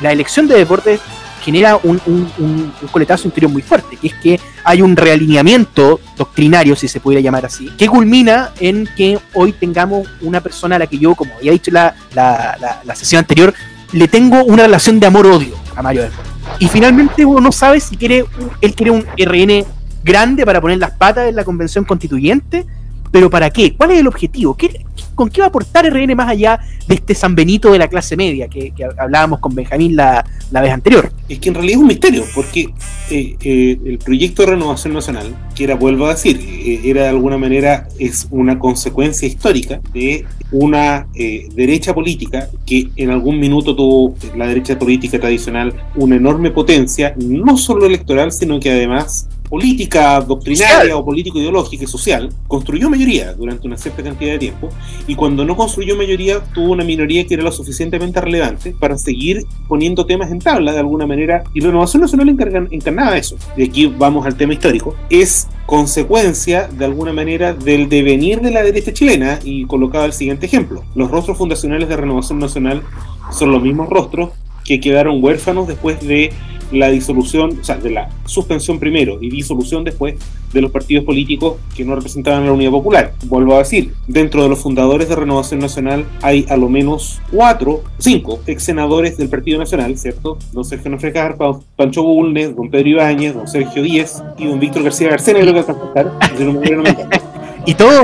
la 0.01 0.11
elección 0.11 0.47
de 0.47 0.57
Deportes 0.57 0.99
genera 1.43 1.77
un, 1.83 1.99
un, 2.05 2.31
un, 2.39 2.73
coletazo 2.91 3.27
interior 3.27 3.51
muy 3.51 3.61
fuerte, 3.61 3.97
que 3.97 4.07
es 4.07 4.13
que 4.15 4.39
hay 4.63 4.81
un 4.81 4.95
realineamiento 4.95 5.99
doctrinario, 6.17 6.75
si 6.75 6.87
se 6.87 6.99
pudiera 6.99 7.21
llamar 7.21 7.45
así, 7.45 7.69
que 7.77 7.87
culmina 7.87 8.51
en 8.59 8.87
que 8.95 9.19
hoy 9.33 9.51
tengamos 9.51 10.07
una 10.21 10.41
persona 10.41 10.77
a 10.77 10.79
la 10.79 10.87
que 10.87 10.97
yo, 10.97 11.15
como 11.15 11.33
había 11.35 11.51
dicho 11.51 11.71
la, 11.71 11.95
la, 12.13 12.79
la, 12.83 12.95
sesión 12.95 13.19
anterior, 13.19 13.53
le 13.91 14.07
tengo 14.07 14.43
una 14.45 14.63
relación 14.63 14.99
de 14.99 15.07
amor-odio 15.07 15.55
a 15.75 15.81
Mario 15.81 16.03
Deportes. 16.03 16.31
Y 16.59 16.67
finalmente 16.67 17.25
uno 17.25 17.41
no 17.41 17.51
sabe 17.51 17.79
si 17.79 17.97
quiere, 17.97 18.25
él 18.61 18.75
quiere 18.75 18.91
un 18.91 19.05
RN 19.17 19.65
grande 20.03 20.45
para 20.45 20.61
poner 20.61 20.77
las 20.77 20.91
patas 20.91 21.29
en 21.29 21.35
la 21.35 21.43
convención 21.43 21.83
constituyente, 21.83 22.65
pero 23.13 23.29
¿para 23.29 23.51
qué? 23.51 23.75
¿Cuál 23.75 23.91
es 23.91 23.99
el 23.99 24.07
objetivo? 24.07 24.57
¿Qué, 24.57 24.83
¿Con 25.13 25.29
qué 25.29 25.41
va 25.41 25.45
a 25.45 25.49
aportar 25.49 25.85
RN 25.85 26.15
más 26.15 26.29
allá 26.29 26.59
de 26.87 26.95
este 26.95 27.13
San 27.13 27.35
Benito 27.35 27.71
de 27.71 27.77
la 27.77 27.87
clase 27.87 28.17
media 28.17 28.47
que, 28.47 28.73
hablábamos 28.97 29.39
con 29.39 29.53
Benjamín 29.53 29.95
la, 29.95 30.25
vez 30.51 30.71
anterior? 30.71 31.11
Es 31.29 31.37
que 31.37 31.49
en 31.49 31.53
realidad 31.53 31.75
es 31.75 31.81
un 31.81 31.87
misterio, 31.89 32.23
porque 32.33 32.73
eh, 33.11 33.35
eh, 33.39 33.79
el 33.85 33.99
proyecto 33.99 34.41
de 34.41 34.53
renovación 34.53 34.95
nacional, 34.95 35.27
que 35.53 35.63
era, 35.63 35.75
vuelvo 35.75 36.07
a 36.07 36.15
decir, 36.15 36.39
eh, 36.43 36.81
era 36.85 37.03
de 37.03 37.09
alguna 37.09 37.37
manera, 37.37 37.87
es 37.99 38.27
una 38.31 38.57
consecuencia 38.57 39.27
histórica 39.27 39.79
de 39.93 40.25
una 40.51 41.05
derecha 41.13 41.93
política 41.93 42.49
que 42.65 42.89
en 42.95 43.11
algún 43.11 43.39
minuto 43.39 43.75
tuvo 43.75 44.15
la 44.35 44.47
derecha 44.47 44.79
política 44.79 45.19
tradicional 45.19 45.71
una 45.95 46.15
enorme 46.15 46.49
potencia, 46.49 47.13
no 47.17 47.57
solo 47.57 47.85
electoral, 47.85 48.31
sino 48.31 48.59
que 48.59 48.71
además 48.71 49.29
política 49.49 50.19
doctrinaria 50.21 50.79
social. 50.79 50.97
o 50.97 51.05
político 51.05 51.39
ideológica 51.39 51.83
y 51.83 51.87
social, 51.87 52.29
construyó 52.47 52.89
mayoría 52.89 53.33
durante 53.33 53.67
una 53.67 53.77
cierta 53.77 54.03
cantidad 54.03 54.31
de 54.31 54.39
tiempo 54.39 54.69
y 55.07 55.15
cuando 55.15 55.45
no 55.45 55.55
construyó 55.55 55.95
mayoría 55.95 56.39
tuvo 56.53 56.71
una 56.71 56.83
minoría 56.83 57.25
que 57.25 57.35
era 57.35 57.43
lo 57.43 57.51
suficientemente 57.51 58.19
relevante 58.19 58.75
para 58.79 58.97
seguir 58.97 59.45
poniendo 59.67 60.05
temas 60.05 60.31
en 60.31 60.39
tabla 60.39 60.71
de 60.71 60.79
alguna 60.79 61.05
manera 61.05 61.43
y 61.53 61.59
Renovación 61.59 62.01
Nacional 62.01 62.29
encargan, 62.29 62.67
encarnaba 62.71 63.17
eso. 63.17 63.35
Y 63.57 63.63
aquí 63.63 63.87
vamos 63.87 64.25
al 64.25 64.35
tema 64.35 64.53
histórico. 64.53 64.95
Es 65.09 65.47
consecuencia 65.65 66.67
de 66.67 66.85
alguna 66.85 67.13
manera 67.13 67.53
del 67.53 67.89
devenir 67.89 68.41
de 68.41 68.51
la 68.51 68.63
derecha 68.63 68.93
chilena 68.93 69.39
y 69.43 69.65
colocaba 69.65 70.05
el 70.05 70.13
siguiente 70.13 70.45
ejemplo. 70.45 70.83
Los 70.95 71.09
rostros 71.09 71.37
fundacionales 71.37 71.89
de 71.89 71.97
Renovación 71.97 72.39
Nacional 72.39 72.83
son 73.31 73.51
los 73.51 73.61
mismos 73.61 73.89
rostros 73.89 74.31
que 74.63 74.79
quedaron 74.79 75.23
huérfanos 75.23 75.67
después 75.67 75.99
de 76.01 76.31
la 76.73 76.89
disolución, 76.89 77.57
o 77.61 77.63
sea, 77.63 77.77
de 77.77 77.91
la 77.91 78.09
suspensión 78.25 78.79
primero 78.79 79.17
y 79.21 79.29
disolución 79.29 79.83
después 79.83 80.15
de 80.51 80.61
los 80.61 80.71
partidos 80.71 81.05
políticos 81.05 81.57
que 81.75 81.83
no 81.83 81.95
representaban 81.95 82.43
a 82.43 82.45
la 82.47 82.51
Unidad 82.51 82.71
Popular. 82.71 83.13
Vuelvo 83.25 83.55
a 83.55 83.59
decir, 83.59 83.93
dentro 84.07 84.43
de 84.43 84.49
los 84.49 84.59
fundadores 84.59 85.09
de 85.09 85.15
Renovación 85.15 85.59
Nacional 85.59 86.05
hay 86.21 86.45
a 86.49 86.57
lo 86.57 86.69
menos 86.69 87.21
cuatro, 87.31 87.83
cinco 87.97 88.39
ex 88.45 88.63
senadores 88.63 89.17
del 89.17 89.29
Partido 89.29 89.59
Nacional, 89.59 89.97
¿cierto? 89.97 90.37
Don 90.51 90.65
Sergio 90.65 90.91
Nofrecar, 90.91 91.37
Pancho 91.75 92.03
Bulnes, 92.03 92.55
don 92.55 92.69
Pedro 92.69 92.89
Ibáñez, 92.89 93.33
don 93.33 93.47
Sergio 93.47 93.81
Díez 93.81 94.21
y 94.37 94.45
don 94.45 94.59
Víctor 94.59 94.83
García 94.83 95.09
Garcena, 95.09 95.39
creo 95.39 95.53
que 95.53 95.59
alcanzar, 95.59 96.11
y 97.65 97.73
todo, 97.73 98.03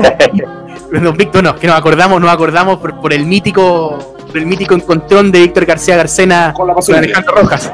don 1.02 1.16
Víctor, 1.16 1.44
no, 1.44 1.56
que 1.56 1.66
nos 1.66 1.76
acordamos, 1.76 2.20
nos 2.20 2.30
acordamos 2.30 2.78
por, 2.78 3.00
por 3.00 3.12
el 3.12 3.26
mítico 3.26 4.09
el 4.38 4.46
mítico 4.46 4.74
encontrón 4.74 5.32
de 5.32 5.40
Víctor 5.40 5.66
García 5.66 5.96
Garcena 5.96 6.52
con, 6.54 6.66
la 6.68 6.74
Alejandro 6.74 7.34
Rojas. 7.34 7.72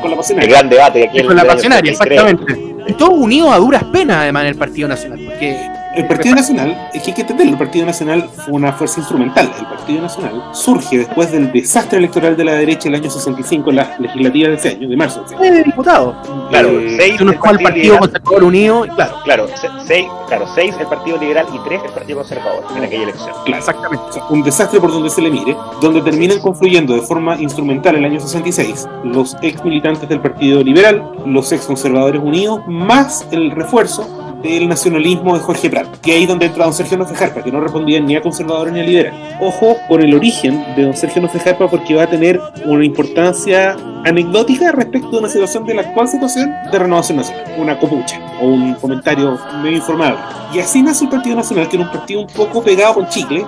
Con 0.00 0.10
la 0.10 0.16
pasionaria. 0.16 0.48
El 0.48 0.54
gran 0.54 0.68
debate 0.68 1.10
que 1.12 1.24
Con 1.24 1.36
la 1.36 1.44
pasionaria, 1.44 1.92
exactamente. 1.92 2.74
Y 2.86 2.92
todo 2.94 3.12
unido 3.12 3.52
a 3.52 3.58
duras 3.58 3.84
penas, 3.84 4.18
además, 4.18 4.42
en 4.42 4.48
el 4.48 4.56
Partido 4.56 4.88
Nacional. 4.88 5.20
Porque 5.24 5.70
el 5.94 6.06
Partido 6.06 6.34
Nacional, 6.34 6.90
es 6.92 7.02
que 7.02 7.10
hay 7.10 7.14
que 7.14 7.20
entenderlo, 7.22 7.52
el 7.52 7.58
Partido 7.58 7.86
Nacional 7.86 8.28
fue 8.44 8.54
una 8.54 8.72
fuerza 8.72 9.00
instrumental. 9.00 9.50
El 9.58 9.66
Partido 9.66 10.02
Nacional 10.02 10.42
surge 10.52 10.98
después 10.98 11.30
del 11.30 11.52
desastre 11.52 11.98
electoral 11.98 12.36
de 12.36 12.44
la 12.44 12.54
derecha 12.54 12.88
el 12.88 12.96
año 12.96 13.10
65 13.10 13.70
en 13.70 13.76
las 13.76 14.00
legislativas 14.00 14.50
de 14.50 14.56
ese 14.56 14.68
año, 14.76 14.88
de 14.88 14.96
marzo. 14.96 15.24
De 15.24 15.48
ese 15.48 15.62
diputado. 15.62 16.16
Claro, 16.50 16.80
eh, 16.80 16.96
seis 16.96 17.20
uno 17.20 17.32
fue 17.34 17.58
Partido 17.58 17.98
Conservador 17.98 18.44
Unido, 18.44 18.86
claro. 18.94 19.14
Claro, 19.24 19.46
seis, 19.86 20.06
claro, 20.28 20.46
seis 20.54 20.74
el 20.78 20.86
Partido 20.86 21.18
Liberal 21.18 21.46
y 21.52 21.58
tres 21.68 21.80
el 21.84 21.92
Partido 21.92 22.18
Conservador 22.18 22.64
en 22.76 22.84
aquella 22.84 23.02
elección. 23.04 23.30
Claro, 23.44 23.58
exactamente. 23.58 24.04
un 24.30 24.42
desastre 24.42 24.80
por 24.80 24.90
donde 24.90 25.10
se 25.10 25.22
le 25.22 25.30
mire, 25.30 25.56
donde 25.80 26.02
terminan 26.02 26.40
confluyendo 26.40 26.94
de 26.94 27.02
forma 27.02 27.36
instrumental 27.36 27.96
el 27.96 28.04
año 28.04 28.20
66 28.20 28.88
los 29.04 29.36
ex 29.42 29.62
militantes 29.64 30.08
del 30.08 30.20
Partido 30.20 30.62
Liberal, 30.62 31.12
los 31.26 31.52
ex 31.52 31.66
conservadores 31.66 32.20
unidos, 32.22 32.60
más 32.66 33.26
el 33.30 33.50
refuerzo 33.50 34.23
del 34.44 34.68
nacionalismo 34.68 35.34
de 35.34 35.40
Jorge 35.40 35.70
Prat, 35.70 35.88
que 36.02 36.12
ahí 36.12 36.26
donde 36.26 36.46
entra 36.46 36.66
don 36.66 36.74
Sergio 36.74 36.98
Nofejarpa, 36.98 37.42
que 37.42 37.50
no 37.50 37.60
respondía 37.60 37.98
ni 37.98 38.14
a 38.14 38.20
conservadores 38.20 38.74
ni 38.74 38.80
a 38.80 38.84
liberal. 38.84 39.38
Ojo 39.40 39.78
con 39.88 40.02
el 40.02 40.14
origen 40.14 40.62
de 40.76 40.82
don 40.84 40.94
Sergio 40.94 41.22
Nofejarpa 41.22 41.68
porque 41.68 41.94
va 41.94 42.02
a 42.02 42.06
tener 42.10 42.38
una 42.66 42.84
importancia 42.84 43.74
anecdótica 44.04 44.70
respecto 44.70 45.10
de 45.12 45.18
una 45.18 45.28
situación 45.28 45.64
de 45.64 45.74
la 45.74 45.82
actual 45.82 46.08
situación 46.08 46.52
de 46.70 46.78
Renovación 46.78 47.16
Nacional, 47.16 47.54
una 47.56 47.78
copucha 47.78 48.20
o 48.40 48.46
un 48.48 48.74
comentario 48.74 49.38
medio 49.62 49.78
informado. 49.78 50.18
Y 50.52 50.58
así 50.58 50.82
nace 50.82 51.04
el 51.04 51.10
Partido 51.10 51.36
Nacional, 51.36 51.66
que 51.68 51.76
era 51.76 51.86
un 51.86 51.90
partido 51.90 52.20
un 52.20 52.26
poco 52.26 52.62
pegado 52.62 52.94
con 52.94 53.08
chicle, 53.08 53.46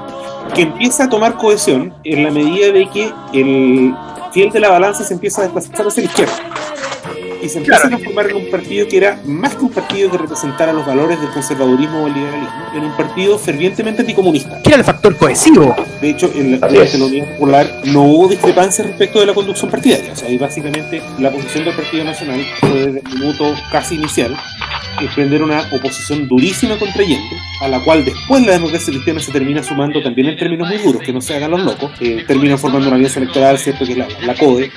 que 0.55 0.63
empieza 0.63 1.05
a 1.05 1.11
tomar 1.11 1.37
cohesión 1.37 1.93
en 2.05 2.25
la 2.25 2.31
medida 2.31 2.73
de 2.73 2.89
que 2.89 3.13
el 3.35 3.95
fiel 4.33 4.51
de 4.51 4.61
la 4.61 4.71
balanza 4.71 5.05
se 5.05 5.13
empieza 5.13 5.43
a 5.43 5.45
desplazar 5.45 5.87
hacia 5.87 6.03
la 6.05 6.09
izquierda 6.09 6.35
y 7.47 7.49
se 7.49 7.59
empieza 7.59 7.87
a 7.87 7.99
formar 7.99 8.31
en 8.31 8.37
un 8.37 8.51
partido 8.51 8.87
que 8.89 8.97
era 8.97 9.21
más 9.25 9.55
que 9.55 9.63
un 9.65 9.71
partido 9.71 10.11
que 10.11 10.19
representara 10.19 10.73
los 10.73 10.87
valores 10.87 11.21
del 11.21 11.31
conservadurismo 11.31 12.03
o 12.03 12.07
el 12.07 12.15
liberalismo, 12.15 12.67
era 12.75 12.85
un 12.85 12.97
partido 12.97 13.39
fervientemente 13.39 14.03
anticomunista. 14.03 14.61
Que 14.63 14.71
era 14.71 14.79
el 14.79 14.85
factor 14.85 15.17
cohesivo. 15.17 15.75
De 16.01 16.11
hecho, 16.11 16.31
en 16.35 16.61
la, 16.61 16.67
en 16.67 17.01
la 17.01 17.07
Unidad 17.07 17.33
Popular 17.33 17.83
no 17.85 18.03
hubo 18.03 18.29
discrepancia 18.29 18.85
respecto 18.85 19.21
de 19.21 19.27
la 19.27 19.35
conducción 19.35 19.71
partidaria. 19.71 20.13
O 20.13 20.17
sea, 20.17 20.29
ahí 20.29 20.39
básicamente 20.39 21.03
la 21.19 21.31
posición 21.31 21.65
del 21.65 21.75
Partido 21.75 22.05
Nacional 22.05 22.45
fue 22.61 22.71
desde 22.71 22.99
el 22.99 23.19
minuto 23.19 23.55
casi 23.71 23.95
inicial 23.95 24.37
emprender 25.01 25.43
una 25.43 25.69
oposición 25.73 26.27
durísima 26.29 26.79
contra 26.79 27.03
Allende, 27.03 27.37
a 27.61 27.69
la 27.69 27.81
cual 27.81 28.05
después 28.05 28.45
la 28.47 28.53
democracia 28.53 28.93
cristiana 28.93 29.21
se 29.21 29.33
termina 29.33 29.63
sumando 29.63 30.03
también 30.03 30.29
en 30.29 30.37
términos 30.37 30.69
muy 30.69 30.79
duros, 30.79 31.03
que 31.03 31.13
no 31.13 31.21
se 31.21 31.35
hagan 31.35 31.51
los 31.51 31.63
locos, 31.63 31.93
eh, 32.01 32.25
terminan 32.27 32.59
formando 32.59 32.89
una 32.89 32.97
alianza 32.97 33.21
electoral, 33.21 33.59
¿cierto? 33.59 33.85
Que 33.85 33.93
es 33.93 33.99
la, 33.99 34.09
la 34.23 34.35
CODE. 34.35 34.71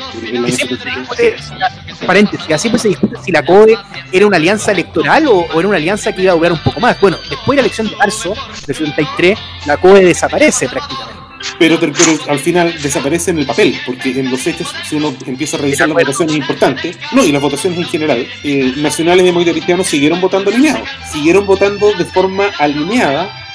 paréntesis, 2.05 2.51
así 2.51 2.58
pues 2.67 2.81
se 2.81 2.89
discute 2.89 3.15
si 3.23 3.31
la 3.31 3.45
CODE 3.45 3.77
era 4.11 4.27
una 4.27 4.35
alianza 4.35 4.73
electoral 4.73 5.27
o, 5.27 5.45
era 5.57 5.67
una 5.67 5.77
alianza 5.77 6.11
que 6.11 6.23
iba 6.23 6.33
a 6.33 6.35
durar 6.35 6.51
un 6.51 6.59
poco 6.63 6.81
más. 6.81 6.99
Bueno, 6.99 7.17
después 7.29 7.55
de 7.55 7.55
la 7.55 7.61
elección 7.61 7.87
de 7.87 7.95
marzo 7.95 8.33
del 8.67 8.75
73, 8.75 9.39
la 9.65 9.77
CODE 9.77 10.03
desaparece 10.03 10.67
prácticamente 10.67 11.19
pero, 11.57 11.79
al 12.27 12.39
final 12.39 12.73
desaparece 12.81 13.31
en 13.31 13.39
el 13.39 13.45
papel, 13.45 13.77
porque 13.85 14.11
en 14.19 14.29
los 14.29 14.45
hechos, 14.45 14.73
si 14.83 14.95
uno 14.95 15.15
empieza 15.25 15.57
a 15.57 15.61
revisar 15.61 15.87
las 15.87 15.97
votaciones 15.97 16.35
importantes, 16.35 16.97
no, 17.11 17.23
y 17.23 17.31
las 17.31 17.41
votaciones 17.41 17.79
en 17.79 17.85
general, 17.85 18.27
eh, 18.43 18.73
nacionales 18.77 19.25
y 19.25 19.51
cristianos 19.51 19.87
siguieron 19.87 20.19
votando 20.19 20.51
alineados, 20.51 20.87
siguieron 21.11 21.45
votando 21.45 21.91
de 21.93 22.05
forma 22.05 22.45
alineada 22.57 23.48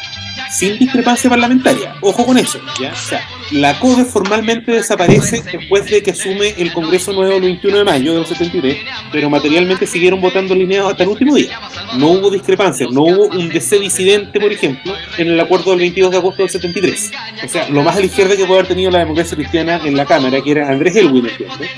sin 0.51 0.79
discrepancia 0.79 1.31
parlamentaria. 1.31 1.97
Ojo 2.01 2.27
con 2.27 2.39
eso, 2.39 2.61
¿ya? 2.81 2.93
O 2.93 2.97
sea, 2.97 3.27
la 3.51 3.79
CODE 3.79 4.05
formalmente 4.05 4.73
desaparece 4.73 5.43
después 5.43 5.87
de 5.87 6.03
que 6.03 6.11
asume 6.11 6.55
el 6.59 6.73
Congreso 6.73 7.13
Nuevo 7.13 7.37
el 7.37 7.43
21 7.43 7.79
de 7.79 7.85
mayo 7.85 8.13
de 8.15 8.19
los 8.21 8.29
73, 8.29 8.77
pero 9.13 9.31
materialmente 9.31 9.87
siguieron 9.87 10.21
votando 10.21 10.55
alineados 10.55 10.93
hasta 10.93 11.05
el 11.05 11.11
último 11.11 11.37
día. 11.37 11.61
No 11.97 12.09
hubo 12.09 12.31
discrepancia, 12.31 12.87
no 12.91 13.03
hubo 13.03 13.27
un 13.27 13.49
DC 13.49 13.79
disidente, 13.79 14.41
por 14.41 14.53
ejemplo, 14.53 14.95
en 15.19 15.29
el 15.29 15.41
acuerdo 15.41 15.71
del 15.71 15.81
22 15.81 16.11
de 16.11 16.17
agosto 16.17 16.43
del 16.43 16.51
73. 16.51 17.13
O 17.45 17.49
sea, 17.49 17.69
lo 17.69 17.83
más 17.83 17.97
a 17.97 18.01
la 18.01 18.07
izquierda 18.07 18.37
que 18.37 18.45
puede 18.45 18.61
haber 18.61 18.69
tenido 18.69 18.91
la 18.91 19.01
democracia 19.01 19.37
cristiana 19.37 19.81
en 19.85 19.97
la 19.97 20.05
Cámara, 20.05 20.41
que 20.43 20.51
era 20.51 20.69
Andrés 20.69 20.97
Elwin, 20.97 21.29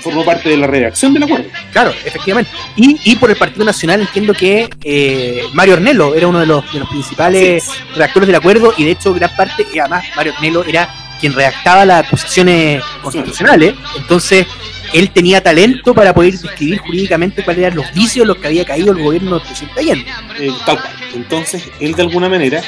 formó 0.01 0.23
parte 0.25 0.49
de 0.49 0.57
la 0.57 0.67
redacción 0.67 1.13
del 1.13 1.23
acuerdo. 1.23 1.45
Claro, 1.71 1.91
efectivamente. 2.05 2.51
Y, 2.75 3.15
por 3.17 3.29
el 3.29 3.35
Partido 3.35 3.65
Nacional 3.65 4.01
entiendo 4.01 4.33
que 4.33 4.69
eh, 4.83 5.41
Mario 5.53 5.75
Ornello 5.75 6.15
era 6.15 6.27
uno 6.27 6.39
de 6.39 6.45
los, 6.45 6.71
de 6.71 6.79
los 6.79 6.89
principales 6.89 7.67
redactores 7.95 8.27
del 8.27 8.35
acuerdo 8.35 8.46
y 8.77 8.85
de 8.85 8.91
hecho 8.91 9.13
gran 9.13 9.35
parte, 9.35 9.65
y 9.73 9.79
además 9.79 10.05
Mario 10.15 10.33
Ornello 10.35 10.63
era 10.63 10.89
quien 11.19 11.33
redactaba 11.33 11.85
las 11.85 12.07
acusaciones 12.07 12.83
constitucionales, 13.01 13.73
entonces 13.97 14.45
él 14.93 15.09
tenía 15.09 15.41
talento 15.41 15.93
para 15.93 16.13
poder 16.13 16.37
describir 16.37 16.79
jurídicamente 16.79 17.43
cuáles 17.43 17.63
eran 17.63 17.75
los 17.75 17.91
vicios 17.93 18.23
en 18.23 18.27
los 18.27 18.37
que 18.37 18.47
había 18.47 18.65
caído 18.65 18.91
el 18.91 19.03
gobierno 19.03 19.39
de 19.39 19.45
Allende. 19.81 20.05
Eh, 20.39 20.49
tal 20.65 20.79
cual. 20.79 20.93
Entonces, 21.13 21.69
él 21.79 21.93
de 21.93 22.03
alguna 22.03 22.29
manera, 22.29 22.61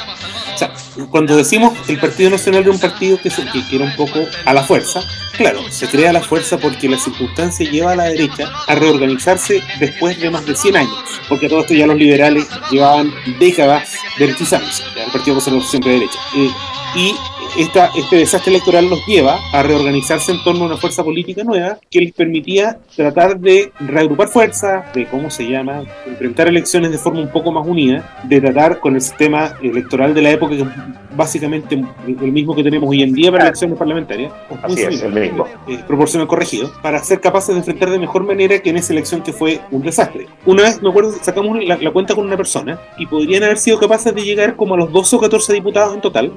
cuando 1.07 1.35
decimos 1.35 1.73
el 1.87 1.99
Partido 1.99 2.29
Nacional 2.29 2.63
de 2.63 2.69
un 2.69 2.79
partido 2.79 3.19
que, 3.21 3.29
se, 3.29 3.43
que 3.45 3.75
era 3.75 3.85
un 3.85 3.95
poco 3.95 4.19
a 4.45 4.53
la 4.53 4.63
fuerza, 4.63 5.01
claro, 5.37 5.61
se 5.69 5.87
crea 5.87 6.09
a 6.09 6.13
la 6.13 6.21
fuerza 6.21 6.57
porque 6.57 6.89
la 6.89 6.97
circunstancia 6.97 7.69
lleva 7.69 7.93
a 7.93 7.95
la 7.95 8.03
derecha 8.05 8.51
a 8.67 8.75
reorganizarse 8.75 9.61
después 9.79 10.19
de 10.19 10.29
más 10.29 10.45
de 10.45 10.55
100 10.55 10.77
años, 10.77 11.03
porque 11.27 11.47
todo 11.47 11.61
esto 11.61 11.73
ya 11.73 11.87
los 11.87 11.97
liberales 11.97 12.47
llevaban 12.71 13.13
décadas 13.39 13.93
derechizándose, 14.17 14.83
el 14.95 15.11
Partido 15.11 15.35
Conservador 15.35 15.67
siempre 15.67 15.91
de 15.91 15.99
derecha. 15.99 16.19
Eh, 16.35 16.49
y 16.95 17.13
esta, 17.57 17.89
este 17.97 18.17
desastre 18.17 18.53
electoral 18.53 18.89
los 18.89 19.05
lleva 19.05 19.39
a 19.51 19.63
reorganizarse 19.63 20.31
en 20.31 20.43
torno 20.43 20.63
a 20.63 20.67
una 20.67 20.77
fuerza 20.77 21.03
política 21.03 21.43
nueva 21.43 21.79
que 21.89 21.99
les 21.99 22.13
permitía 22.13 22.79
tratar 22.95 23.39
de 23.39 23.71
reagrupar 23.79 24.27
fuerzas, 24.27 24.93
de 24.93 25.05
cómo 25.07 25.29
se 25.29 25.47
llama, 25.47 25.83
enfrentar 26.05 26.47
elecciones 26.47 26.91
de 26.91 26.97
forma 26.97 27.21
un 27.21 27.29
poco 27.29 27.51
más 27.51 27.65
unida, 27.67 28.19
de 28.23 28.39
tratar 28.39 28.79
con 28.79 28.95
el 28.95 29.01
sistema 29.01 29.55
electoral 29.61 30.13
de 30.13 30.21
la 30.21 30.31
época, 30.31 30.55
que 30.55 30.61
es 30.61 30.67
básicamente 31.15 31.83
el 32.07 32.31
mismo 32.31 32.55
que 32.55 32.63
tenemos 32.63 32.89
hoy 32.89 33.03
en 33.03 33.13
día 33.13 33.31
para 33.31 33.45
elecciones 33.45 33.77
parlamentarias, 33.77 34.31
Así 34.61 34.81
es, 34.81 35.01
el 35.01 35.11
mismo. 35.13 35.45
Eh, 35.67 35.79
proporcional 35.87 36.27
corregido, 36.27 36.71
para 36.81 37.03
ser 37.03 37.19
capaces 37.19 37.49
de 37.49 37.59
enfrentar 37.59 37.89
de 37.89 37.99
mejor 37.99 38.23
manera 38.25 38.59
que 38.59 38.69
en 38.69 38.77
esa 38.77 38.93
elección 38.93 39.21
que 39.21 39.33
fue 39.33 39.59
un 39.71 39.81
desastre. 39.81 40.27
Una 40.45 40.63
vez, 40.63 40.81
me 40.81 40.89
acuerdo, 40.89 41.13
sacamos 41.21 41.57
la, 41.63 41.77
la 41.77 41.91
cuenta 41.91 42.15
con 42.15 42.25
una 42.25 42.37
persona 42.37 42.79
y 42.97 43.05
podrían 43.05 43.43
haber 43.43 43.57
sido 43.57 43.79
capaces 43.79 44.13
de 44.13 44.21
llegar 44.21 44.55
como 44.55 44.75
a 44.75 44.77
los 44.77 44.91
12 44.91 45.15
o 45.15 45.19
14 45.19 45.53
diputados 45.53 45.95
en 45.95 46.01
total 46.01 46.31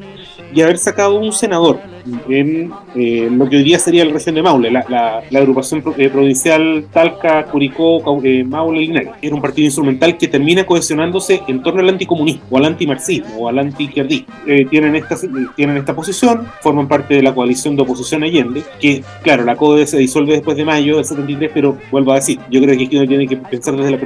y 0.54 0.60
haber 0.60 0.78
sacado 0.78 1.14
un 1.14 1.32
senador 1.32 1.80
en 2.28 2.72
eh, 2.94 3.28
lo 3.30 3.48
que 3.48 3.56
hoy 3.56 3.62
día 3.62 3.78
sería 3.78 4.04
la 4.04 4.12
región 4.12 4.34
de 4.34 4.42
Maule, 4.42 4.70
la, 4.70 4.84
la, 4.88 5.38
agrupación 5.38 5.82
eh, 5.96 6.08
provincial 6.08 6.86
Talca, 6.92 7.44
Curicó, 7.46 8.20
eh, 8.24 8.44
Maule, 8.44 8.80
Linares. 8.80 9.10
Era 9.20 9.34
un 9.34 9.40
partido 9.40 9.66
instrumental 9.66 10.16
que 10.18 10.28
termina 10.28 10.64
cohesionándose 10.64 11.42
en 11.46 11.62
torno 11.62 11.80
al 11.80 11.88
anticomunismo, 11.88 12.42
o 12.50 12.58
al 12.58 12.64
antimarxismo, 12.66 13.36
o 13.38 13.48
al 13.48 13.58
antiizquierdismo. 13.58 14.34
tienen, 14.70 14.96
esta, 14.96 15.16
tienen 15.56 15.76
esta 15.76 15.94
posición, 15.94 16.46
forman 16.60 16.88
parte 16.88 17.14
de 17.14 17.22
la 17.22 17.34
coalición 17.34 17.76
de 17.76 17.82
oposición 17.82 18.22
Allende, 18.22 18.62
que, 18.80 19.02
claro, 19.22 19.44
la 19.44 19.56
CODE 19.56 19.86
se 19.86 19.98
disuelve 19.98 20.34
después 20.34 20.56
de 20.56 20.64
mayo 20.64 20.96
del 20.96 21.04
73, 21.04 21.50
pero 21.52 21.78
vuelvo 21.90 22.12
a 22.12 22.16
decir, 22.16 22.38
yo 22.50 22.60
creo 22.60 22.76
que 22.76 22.84
aquí 22.84 22.96
uno 22.96 23.06
tiene 23.06 23.26
que 23.26 23.36
pensar 23.36 23.76
desde 23.76 23.90
la, 23.92 23.98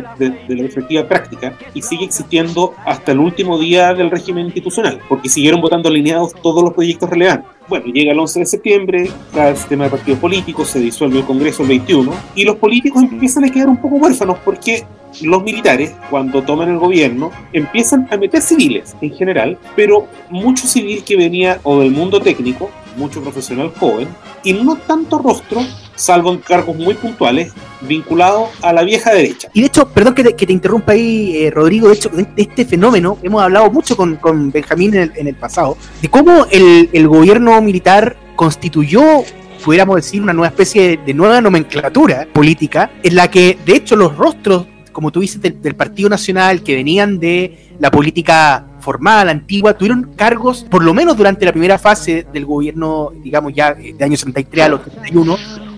la 0.49 0.62
perspectiva 0.62 1.09
práctica 1.09 1.55
y 1.75 1.83
sigue 1.83 2.05
existiendo 2.05 2.75
hasta 2.85 3.12
el 3.12 3.19
último 3.19 3.59
día 3.59 3.95
del 3.95 4.11
régimen 4.11 4.47
institucional, 4.47 5.00
porque 5.09 5.29
siguieron 5.29 5.61
votando 5.61 5.88
alineados 5.88 6.35
todos 6.37 6.62
los 6.62 6.73
proyectos 6.73 7.11
relevantes. 7.11 7.50
Bueno, 7.69 7.87
llega 7.87 8.12
el 8.12 8.19
11 8.19 8.40
de 8.40 8.47
septiembre, 8.47 9.11
cada 9.35 9.50
el 9.50 9.57
sistema 9.57 9.85
de 9.85 9.90
partidos 9.90 10.21
políticos, 10.21 10.69
se 10.69 10.78
disuelve 10.78 11.19
el 11.19 11.25
Congreso 11.25 11.62
el 11.62 11.69
21 11.69 12.12
y 12.37 12.45
los 12.45 12.57
políticos 12.57 13.02
empiezan 13.02 13.45
a 13.45 13.50
quedar 13.50 13.69
un 13.69 13.78
poco 13.78 13.97
huérfanos 13.97 14.38
porque 14.45 14.85
los 15.23 15.43
militares, 15.43 15.95
cuando 16.11 16.43
toman 16.43 16.69
el 16.69 16.78
gobierno, 16.78 17.31
empiezan 17.52 18.07
a 18.11 18.16
meter 18.16 18.43
civiles 18.43 18.95
en 19.00 19.12
general, 19.14 19.59
pero 19.75 20.07
mucho 20.31 20.66
civil 20.66 21.02
que 21.05 21.16
venía 21.16 21.59
o 21.62 21.81
del 21.81 21.90
mundo 21.90 22.21
técnico, 22.21 22.71
mucho 22.97 23.23
profesional 23.23 23.73
joven, 23.78 24.09
y 24.45 24.52
no 24.52 24.76
tanto 24.76 25.19
rostro 25.19 25.61
salvo 25.97 26.33
en 26.33 26.38
cargos 26.38 26.76
muy 26.76 26.95
puntuales 26.95 27.53
vinculados 27.81 28.50
a 28.62 28.73
la 28.73 28.83
vieja 28.83 29.12
derecha. 29.12 29.49
Y 29.53 29.61
de 29.61 29.67
hecho, 29.67 29.88
perdón 29.88 30.15
que 30.15 30.23
te, 30.23 30.53
interrumpa 30.53 30.93
ahí, 30.93 31.45
eh, 31.45 31.50
Rodrigo, 31.50 31.88
de 31.88 31.95
hecho, 31.95 32.09
de 32.11 32.26
este 32.37 32.65
fenómeno 32.65 33.19
hemos 33.23 33.43
hablado 33.43 33.71
mucho 33.71 33.97
con, 33.97 34.50
Benjamín 34.53 34.95
en 34.95 35.26
el, 35.26 35.35
pasado, 35.35 35.76
de 36.00 36.09
cómo 36.09 36.47
el, 36.50 37.09
gobierno 37.09 37.61
militar 37.61 38.17
constituyó 38.37 39.25
pudiéramos 39.65 39.97
decir, 39.97 40.23
una 40.23 40.33
nueva 40.33 40.49
especie 40.49 40.91
de, 40.91 40.97
de 40.99 41.15
nueva 41.15 41.41
nomenclatura 41.41 42.29
política, 42.33 42.91
en 43.03 43.17
la 43.17 43.29
que, 43.29 43.59
de 43.65 43.75
hecho, 43.75 43.97
los 43.97 44.17
rostros, 44.17 44.67
como 44.93 45.11
tú 45.11 45.21
dices, 45.21 45.41
del, 45.43 45.61
del 45.61 45.75
Partido 45.75 46.09
Nacional, 46.09 46.62
que 46.62 46.76
venían 46.76 47.19
de 47.19 47.67
la 47.81 47.91
política 47.91 48.65
formal, 48.87 49.29
antigua, 49.29 49.75
tuvieron 49.75 50.12
cargos, 50.15 50.65
por 50.71 50.85
lo 50.85 50.95
menos 50.95 51.17
durante 51.17 51.45
la 51.45 51.50
primera 51.50 51.76
fase 51.76 52.25
del 52.33 52.45
gobierno, 52.45 53.11
digamos 53.25 53.53
ya 53.53 53.75
de 53.75 54.05
año 54.05 54.17
73 54.17 54.65
al 54.65 54.75
81, 54.75 55.37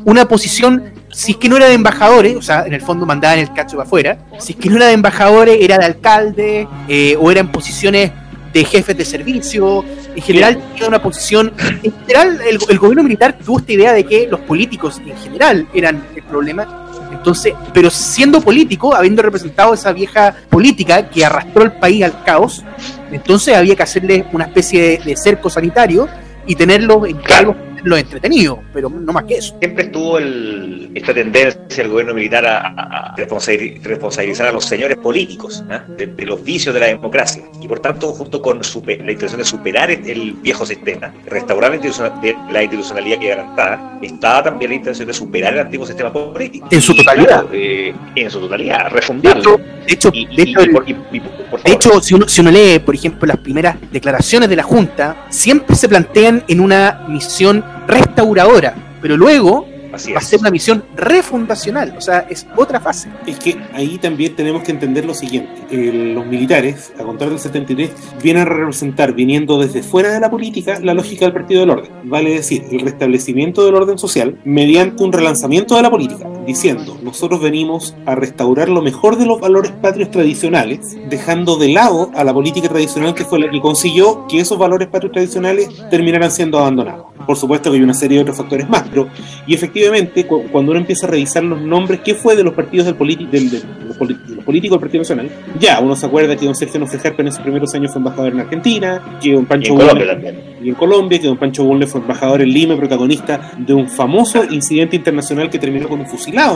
una 0.08 0.26
posición, 0.26 0.84
si 1.12 1.32
es 1.32 1.36
que 1.36 1.50
no 1.50 1.58
era 1.58 1.66
de 1.66 1.74
embajadores, 1.74 2.34
o 2.34 2.40
sea, 2.40 2.64
en 2.64 2.72
el 2.72 2.80
fondo 2.80 3.04
mandaban 3.04 3.40
el 3.40 3.52
cacho 3.52 3.76
para 3.76 3.86
afuera, 3.86 4.18
si 4.38 4.54
es 4.54 4.58
que 4.58 4.70
no 4.70 4.76
era 4.76 4.86
de 4.86 4.94
embajadores, 4.94 5.58
era 5.60 5.76
de 5.76 5.84
alcalde, 5.84 6.66
eh, 6.88 7.14
o 7.20 7.30
eran 7.30 7.52
posiciones 7.52 8.10
de 8.54 8.64
jefes 8.64 8.96
de 8.96 9.04
servicio, 9.04 9.84
en 10.16 10.22
general 10.22 10.62
tenía 10.72 10.88
una 10.88 11.02
posición, 11.02 11.52
en 11.82 11.92
general 11.92 12.40
el, 12.40 12.58
el 12.70 12.78
gobierno 12.78 13.02
militar 13.02 13.36
tuvo 13.44 13.58
esta 13.58 13.70
idea 13.70 13.92
de 13.92 14.04
que 14.04 14.26
los 14.26 14.40
políticos 14.40 14.98
en 15.04 15.16
general 15.18 15.68
eran 15.74 16.02
el 16.16 16.22
problema, 16.22 16.86
entonces, 17.12 17.52
pero 17.74 17.90
siendo 17.90 18.40
político, 18.40 18.94
habiendo 18.94 19.20
representado 19.20 19.74
esa 19.74 19.92
vieja 19.92 20.34
política 20.48 21.10
que 21.10 21.22
arrastró 21.22 21.64
el 21.64 21.72
país 21.72 22.02
al 22.02 22.24
caos, 22.24 22.64
entonces 23.12 23.54
había 23.54 23.76
que 23.76 23.82
hacerle 23.82 24.24
una 24.32 24.46
especie 24.46 24.80
de, 24.80 25.04
de 25.04 25.16
cerco 25.18 25.50
sanitario 25.50 26.08
y 26.46 26.54
tenerlos 26.54 27.06
en 27.06 27.18
cargos 27.18 27.56
lo 27.84 27.96
entretenido, 27.96 28.60
pero 28.72 28.88
no 28.90 29.12
más 29.12 29.24
que 29.24 29.36
eso. 29.36 29.56
Siempre 29.58 29.84
estuvo 29.84 30.18
el, 30.18 30.90
esta 30.94 31.14
tendencia 31.14 31.58
del 31.76 31.88
gobierno 31.88 32.14
militar 32.14 32.44
a, 32.46 32.58
a- 32.58 33.12
a 33.12 33.16
responsabili- 33.16 33.80
responsabilizar 33.82 34.46
a 34.48 34.52
los 34.52 34.64
señores 34.64 34.96
políticos 34.98 35.64
¿ah? 35.70 35.84
de, 35.96 36.06
de 36.06 36.26
los 36.26 36.42
vicios 36.42 36.74
de 36.74 36.80
la 36.80 36.86
democracia. 36.86 37.42
Y 37.60 37.68
por 37.68 37.80
tanto, 37.80 38.08
junto 38.12 38.40
con 38.42 38.62
super- 38.64 39.04
la 39.04 39.12
intención 39.12 39.38
de 39.40 39.44
superar 39.44 39.90
el, 39.90 40.32
viejo 40.34 40.64
sistema, 40.66 41.12
restaurar 41.26 41.70
la, 41.70 41.76
institucional- 41.76 42.20
de- 42.20 42.36
la 42.50 42.62
institucionalidad 42.62 43.18
que 43.18 43.28
garantaba, 43.28 43.98
estaba 44.02 44.42
también 44.44 44.70
la 44.70 44.76
intención 44.76 45.06
de 45.08 45.14
superar 45.14 45.54
el 45.54 45.60
antiguo 45.60 45.86
sistema 45.86 46.12
político. 46.12 46.68
En 46.70 46.80
su 46.80 46.94
totalidad. 46.94 47.44
eh, 47.52 47.94
en 48.16 48.30
su 48.30 48.40
totalidad, 48.40 48.90
refundarlo. 48.90 49.58
de 49.86 49.92
hecho, 49.94 50.10
de 50.10 50.18
y 50.20 50.68
por- 50.68 50.88
y- 50.88 50.96
y 51.12 51.20
por- 51.20 51.32
por 51.48 51.62
De 51.62 51.70
favor. 51.70 51.76
hecho, 51.76 52.00
si 52.02 52.14
uno, 52.14 52.28
si 52.28 52.40
uno 52.42 52.50
lee, 52.50 52.78
por 52.78 52.94
ejemplo, 52.94 53.26
las 53.26 53.38
primeras 53.38 53.76
declaraciones 53.90 54.48
de 54.48 54.56
la 54.56 54.62
Junta, 54.62 55.26
siempre 55.30 55.74
se 55.76 55.88
plantean 55.88 56.44
en 56.48 56.60
una 56.60 57.04
misión 57.08 57.64
restauradora, 57.88 58.74
pero 59.00 59.16
luego 59.16 59.66
Así 59.92 60.12
va 60.12 60.18
a 60.18 60.22
ser 60.22 60.40
una 60.40 60.50
misión 60.50 60.84
refundacional, 60.96 61.94
o 61.96 62.00
sea, 62.00 62.26
es 62.28 62.46
otra 62.56 62.78
fase. 62.78 63.08
Es 63.26 63.38
que 63.38 63.56
ahí 63.72 63.96
también 63.98 64.36
tenemos 64.36 64.62
que 64.62 64.72
entender 64.72 65.06
lo 65.06 65.14
siguiente. 65.14 65.50
Eh, 65.70 66.12
los 66.14 66.26
militares, 66.26 66.92
a 66.98 67.04
contar 67.04 67.30
del 67.30 67.38
73, 67.38 67.90
vienen 68.22 68.42
a 68.42 68.44
representar, 68.44 69.14
viniendo 69.14 69.58
desde 69.58 69.82
fuera 69.82 70.12
de 70.12 70.20
la 70.20 70.30
política, 70.30 70.78
la 70.80 70.92
lógica 70.92 71.24
del 71.24 71.32
partido 71.32 71.60
del 71.60 71.70
orden. 71.70 71.90
Vale 72.04 72.30
decir, 72.30 72.64
el 72.70 72.80
restablecimiento 72.80 73.64
del 73.64 73.74
orden 73.74 73.98
social 73.98 74.38
mediante 74.44 75.02
un 75.02 75.12
relanzamiento 75.12 75.76
de 75.76 75.82
la 75.82 75.90
política, 75.90 76.28
diciendo, 76.48 76.96
nosotros 77.02 77.40
venimos 77.40 77.94
a 78.06 78.14
restaurar 78.14 78.68
lo 78.68 78.82
mejor 78.82 79.16
de 79.18 79.26
los 79.26 79.38
valores 79.38 79.70
patrios 79.70 80.10
tradicionales, 80.10 80.96
dejando 81.08 81.56
de 81.56 81.68
lado 81.68 82.10
a 82.14 82.24
la 82.24 82.32
política 82.34 82.68
tradicional 82.68 83.14
que 83.14 83.24
fue 83.24 83.38
la 83.38 83.50
que 83.50 83.60
consiguió 83.60 84.26
que 84.26 84.40
esos 84.40 84.58
valores 84.58 84.88
patrios 84.88 85.12
tradicionales 85.12 85.68
terminaran 85.90 86.30
siendo 86.30 86.58
abandonados. 86.58 87.06
Por 87.26 87.36
supuesto 87.36 87.70
que 87.70 87.76
hay 87.76 87.82
una 87.82 87.92
serie 87.94 88.16
de 88.16 88.22
otros 88.22 88.38
factores 88.38 88.68
más, 88.70 88.84
pero 88.88 89.06
y 89.46 89.52
efectivamente, 89.54 90.26
cu- 90.26 90.44
cuando 90.50 90.72
uno 90.72 90.80
empieza 90.80 91.06
a 91.06 91.10
revisar 91.10 91.44
los 91.44 91.60
nombres, 91.60 92.00
¿qué 92.02 92.14
fue 92.14 92.34
de 92.34 92.42
los 92.42 92.54
partidos 92.54 92.86
del, 92.86 92.96
del- 92.96 93.28
del- 93.30 93.50
de 93.50 93.84
los, 93.86 93.96
políticos 94.44 94.76
del 94.76 94.80
Partido 94.80 95.02
Nacional? 95.02 95.30
Ya, 95.60 95.78
uno 95.80 95.94
se 95.94 96.06
acuerda 96.06 96.34
que 96.36 96.46
don 96.46 96.54
Sergio 96.54 96.80
Nofejarpe 96.80 97.20
en 97.20 97.28
esos 97.28 97.40
primeros 97.42 97.74
años 97.74 97.92
fue 97.92 97.98
embajador 98.00 98.32
en 98.32 98.40
Argentina, 98.40 99.18
que 99.22 99.34
don 99.34 99.44
Pancho 99.44 99.74
y 100.62 100.68
en 100.70 100.74
Colombia, 100.74 101.20
que 101.20 101.26
don 101.26 101.36
Pancho 101.36 101.64
Bulnes 101.64 101.90
fue 101.90 102.00
embajador 102.00 102.40
en 102.40 102.48
Lima, 102.48 102.76
protagonista 102.76 103.52
de 103.58 103.74
un 103.74 103.88
famoso 103.90 104.42
incidente 104.50 104.96
internacional 104.96 105.50
que 105.50 105.58
terminó 105.58 105.86
con 105.88 106.00
un 106.00 106.06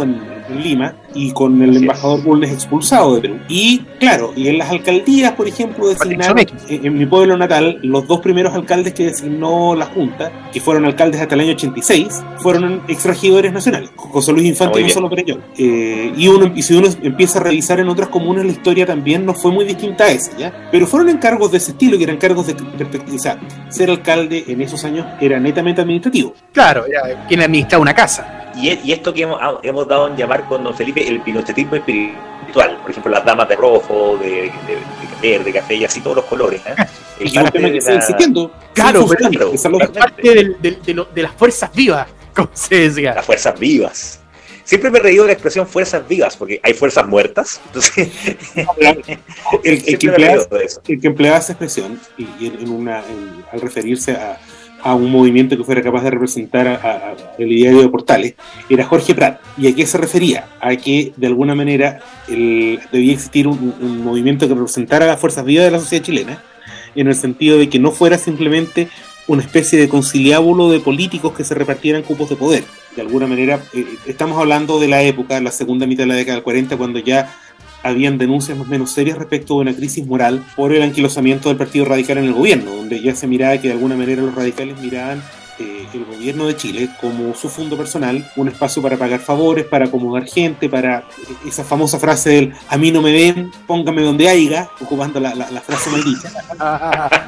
en, 0.03 0.23
en 0.49 0.62
Lima 0.62 0.95
y 1.15 1.31
con 1.33 1.61
el 1.61 1.69
Así 1.71 1.77
es. 1.77 1.83
embajador 1.83 2.23
Bulnes 2.23 2.53
expulsado 2.53 3.15
de 3.17 3.21
Perú. 3.21 3.39
Y 3.49 3.81
claro, 4.01 4.33
y 4.35 4.49
en 4.49 4.59
las 4.59 4.71
alcaldías, 4.71 5.33
por 5.33 5.47
ejemplo, 5.47 5.89
designaron 5.89 6.39
en, 6.69 6.87
en 6.87 6.97
mi 6.99 7.05
pueblo 7.07 7.37
natal, 7.37 7.79
los 7.83 8.07
dos 8.07 8.21
primeros 8.21 8.55
alcaldes 8.55 8.95
que 8.95 9.07
designó 9.07 9.75
la 9.75 9.87
Junta, 9.87 10.31
que 10.53 10.61
fueron 10.61 10.85
alcaldes 10.87 11.21
hasta 11.21 11.35
el 11.35 11.42
año 11.42 11.53
86, 11.53 12.23
fueron 12.38 12.81
exregidores 12.88 13.53
nacionales. 13.53 13.90
José 13.97 14.33
Luis 14.33 14.47
Infante 14.47 14.79
y. 14.81 14.83
Gonzalo 14.85 15.11
Perellón. 15.11 15.42
Eh, 15.59 16.12
y, 16.16 16.29
uno, 16.29 16.51
y 16.55 16.62
si 16.62 16.75
uno 16.75 16.88
empieza 17.03 17.38
a 17.38 17.42
revisar 17.42 17.81
en 17.81 17.88
otras 17.88 18.09
comunas, 18.09 18.45
la 18.47 18.53
historia 18.53 18.87
también 18.87 19.27
no 19.27 19.35
fue 19.35 19.51
muy 19.53 19.64
distinta 19.66 20.05
a 20.05 20.09
esa, 20.11 20.37
¿ya? 20.38 20.68
Pero 20.71 20.87
fueron 20.87 21.11
encargos 21.11 21.51
de 21.51 21.59
ese 21.59 21.73
estilo, 21.73 21.99
que 21.99 22.05
eran 22.05 22.16
cargos 22.16 22.47
de, 22.47 22.55
de- 22.55 23.03
o 23.14 23.18
ser 23.73 23.90
alcalde 23.90 24.45
en 24.49 24.61
esos 24.62 24.85
años 24.85 25.07
era 25.21 25.38
netamente 25.40 25.81
administrativo. 25.83 26.35
Claro, 26.53 26.85
era 26.87 27.27
quien 27.27 27.40
administraba 27.40 27.83
una 27.83 27.95
casa. 27.95 28.38
Y, 28.55 28.71
y 28.85 28.93
esto 28.93 29.15
que 29.15 29.23
hemos, 29.23 29.38
ah, 29.41 29.59
hemos 29.62 29.88
dado 29.88 30.09
en 30.09 30.17
llamar 30.17 30.47
con 30.47 30.62
don 30.62 30.75
Felipe 30.77 31.07
el 31.09 31.21
pinochetismo 31.23 31.77
espiritual, 31.77 32.79
por 32.83 32.91
ejemplo, 32.91 33.11
las 33.12 33.25
damas 33.25 33.49
de 33.49 33.57
rojo, 33.57 34.19
de, 34.19 34.29
de, 34.31 34.51
de 35.23 35.29
verde, 35.38 35.53
café 35.53 35.75
y 35.77 35.85
así 35.85 36.01
todos 36.01 36.17
los 36.17 36.25
colores. 36.27 36.61
¿eh? 36.67 36.75
El 37.21 37.33
tema 37.33 37.51
que 37.51 37.59
la- 37.61 37.95
existiendo. 37.95 38.51
Claro, 38.75 39.07
pero- 39.09 39.53
esa 39.53 39.69
es 39.69 39.88
parte 39.91 40.35
del- 40.35 40.57
del- 40.61 40.83
de, 40.83 40.95
lo- 40.95 41.05
de 41.07 41.23
las 41.23 41.33
fuerzas 41.33 41.71
vivas, 41.75 42.09
como 42.37 42.51
se 42.53 42.88
decía. 42.91 43.15
las 43.15 43.25
fuerzas 43.25 43.59
vivas. 43.59 44.19
Siempre 44.65 44.91
me 44.91 44.99
he 44.99 45.03
reído 45.03 45.25
de 45.25 45.29
la 45.29 45.33
expresión 45.33 45.67
fuerzas 45.67 46.07
vivas, 46.07 46.37
porque 46.37 46.61
hay 46.62 46.73
fuerzas 46.75 47.07
muertas. 47.09 47.61
Entonces, 47.67 48.09
el, 48.83 49.03
el 49.65 49.83
que 49.83 49.97
siempre 49.97 49.97
me 50.19 50.25
he 50.25 50.27
emplea, 50.27 50.31
reído 50.37 50.59
de 50.59 50.65
eso. 50.65 50.81
el 50.87 51.01
que 51.01 51.07
empleaba 51.07 51.38
esa 51.38 51.53
expresión 51.53 52.01
y, 52.19 52.27
y 52.38 52.47
en, 52.49 52.61
en 52.61 52.69
una, 52.71 52.99
en- 53.01 53.45
al 53.51 53.61
referirse 53.61 54.12
a, 54.12 54.38
a 54.85 54.95
un 54.95 55.11
movimiento 55.11 55.57
que 55.57 55.64
fuera 55.64 55.81
capaz 55.83 56.03
de 56.03 56.11
representar 56.11 56.66
a, 56.66 57.14
el 57.38 57.53
ideario 57.53 57.83
de 57.83 57.88
Portales 57.88 58.35
era 58.68 58.85
Jorge 58.85 59.14
Prat. 59.14 59.40
¿Y 59.57 59.68
a 59.68 59.75
qué 59.75 59.87
se 59.87 59.97
refería? 59.99 60.47
A 60.61 60.75
que 60.77 61.12
de 61.16 61.27
alguna 61.27 61.55
manera 61.55 62.01
el- 62.29 62.81
debía 62.90 63.12
existir 63.12 63.47
un, 63.47 63.75
un 63.81 64.03
movimiento 64.05 64.49
que 64.49 64.55
representara 64.55 65.07
las 65.07 65.21
fuerzas 65.21 65.45
vivas 65.45 65.64
de 65.66 65.71
la 65.71 65.79
sociedad 65.79 66.05
chilena, 66.05 66.42
en 66.95 67.07
el 67.09 67.14
sentido 67.14 67.59
de 67.59 67.68
que 67.68 67.79
no 67.79 67.90
fuera 67.92 68.18
simplemente 68.18 68.88
una 69.29 69.42
especie 69.42 69.79
de 69.79 69.88
conciliábulo 69.88 70.68
de 70.68 70.81
políticos 70.81 71.33
que 71.33 71.45
se 71.45 71.55
repartieran 71.55 72.03
cupos 72.03 72.29
de 72.29 72.35
poder. 72.37 72.64
De 72.97 73.03
alguna 73.03 73.27
manera, 73.29 73.61
eh, 73.73 73.87
estamos 74.07 74.37
hablando 74.37 74.81
de 74.81 74.88
la 74.88 75.03
época, 75.03 75.40
la 75.40 75.53
segunda 75.53 75.87
mitad 75.87 76.03
de 76.03 76.09
la 76.09 76.16
década 76.16 76.35
del 76.37 76.42
40, 76.45 76.77
cuando 76.77 76.99
ya 76.99 77.33
habían 77.83 78.18
denuncias 78.18 78.57
más 78.59 78.66
o 78.66 78.71
menos 78.71 78.90
serias 78.92 79.18
respecto 79.18 79.55
de 79.55 79.61
una 79.61 79.75
crisis 79.75 80.07
moral 80.07 80.45
por 80.57 80.73
el 80.73 80.83
anquilosamiento 80.83 81.49
del 81.49 81.59
Partido 81.59 81.85
Radical 81.85 82.18
en 82.18 82.25
el 82.25 82.33
gobierno, 82.33 82.71
donde 82.77 83.01
ya 83.01 83.14
se 83.14 83.27
miraba 83.27 83.59
que 83.59 83.68
de 83.68 83.75
alguna 83.75 83.97
manera 83.97 84.23
los 84.23 84.35
radicales 84.35 84.79
miraban 84.81 85.23
eh, 85.59 85.87
el 85.92 86.05
gobierno 86.07 86.47
de 86.47 86.57
Chile 86.57 86.88
como 87.01 87.35
su 87.35 87.49
fondo 87.49 87.77
personal, 87.77 88.27
un 88.37 88.49
espacio 88.49 88.81
para 88.83 88.97
pagar 88.97 89.21
favores, 89.21 89.64
para 89.66 89.85
acomodar 89.87 90.27
gente, 90.27 90.68
para 90.68 90.99
eh, 91.01 91.49
esa 91.49 91.62
famosa 91.64 91.99
frase 91.99 92.31
del 92.31 92.53
a 92.68 92.77
mí 92.79 92.90
no 92.90 93.03
me 93.03 93.12
ven, 93.12 93.51
póngame 93.66 94.03
donde 94.03 94.29
haya, 94.29 94.68
ocupando 94.81 95.21
la, 95.21 95.35
la- 95.35 95.51
la 95.51 95.61
frase 95.61 95.90
maldita 95.90 96.33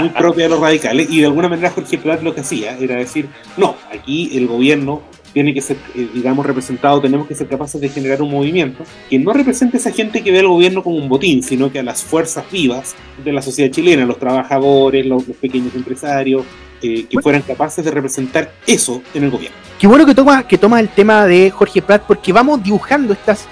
muy 0.00 0.08
propia 0.10 0.44
de 0.44 0.50
los 0.50 0.60
radicales 0.60 1.08
y 1.10 1.20
de 1.20 1.26
alguna 1.26 1.48
manera 1.48 1.70
Jorge 1.70 1.98
Prat 1.98 2.22
lo 2.22 2.34
que 2.34 2.40
hacía 2.40 2.76
era 2.78 2.96
decir, 2.96 3.28
no, 3.56 3.76
aquí 3.92 4.36
el 4.36 4.46
gobierno 4.48 5.02
tiene 5.32 5.54
que 5.54 5.60
ser, 5.60 5.76
eh, 5.94 6.08
digamos, 6.12 6.44
representado, 6.44 7.00
tenemos 7.00 7.26
que 7.26 7.34
ser 7.34 7.48
capaces 7.48 7.80
de 7.80 7.88
generar 7.88 8.22
un 8.22 8.30
movimiento 8.30 8.84
que 9.08 9.18
no 9.18 9.32
represente 9.32 9.76
a 9.76 9.80
esa 9.80 9.92
gente 9.92 10.22
que 10.22 10.32
ve 10.32 10.40
al 10.40 10.48
gobierno 10.48 10.82
como 10.82 10.96
un 10.96 11.08
botín, 11.08 11.42
sino 11.42 11.70
que 11.70 11.78
a 11.78 11.82
las 11.82 12.02
fuerzas 12.02 12.44
vivas 12.50 12.94
de 13.24 13.32
la 13.32 13.42
sociedad 13.42 13.70
chilena, 13.70 14.04
los 14.04 14.18
trabajadores, 14.18 15.06
los, 15.06 15.26
los 15.26 15.36
pequeños 15.36 15.74
empresarios, 15.74 16.44
eh, 16.82 17.04
que 17.10 17.20
fueran 17.20 17.42
capaces 17.42 17.84
de 17.84 17.90
representar 17.90 18.52
eso 18.66 19.02
en 19.12 19.24
el 19.24 19.30
gobierno. 19.30 19.56
Qué 19.78 19.86
bueno 19.86 20.06
que 20.06 20.14
toma, 20.14 20.46
que 20.46 20.56
toma 20.56 20.80
el 20.80 20.88
tema 20.88 21.26
de 21.26 21.50
Jorge 21.50 21.82
Prat, 21.82 22.04
porque 22.06 22.32
vamos 22.32 22.62
dibujando 22.62 23.12
estas. 23.12 23.46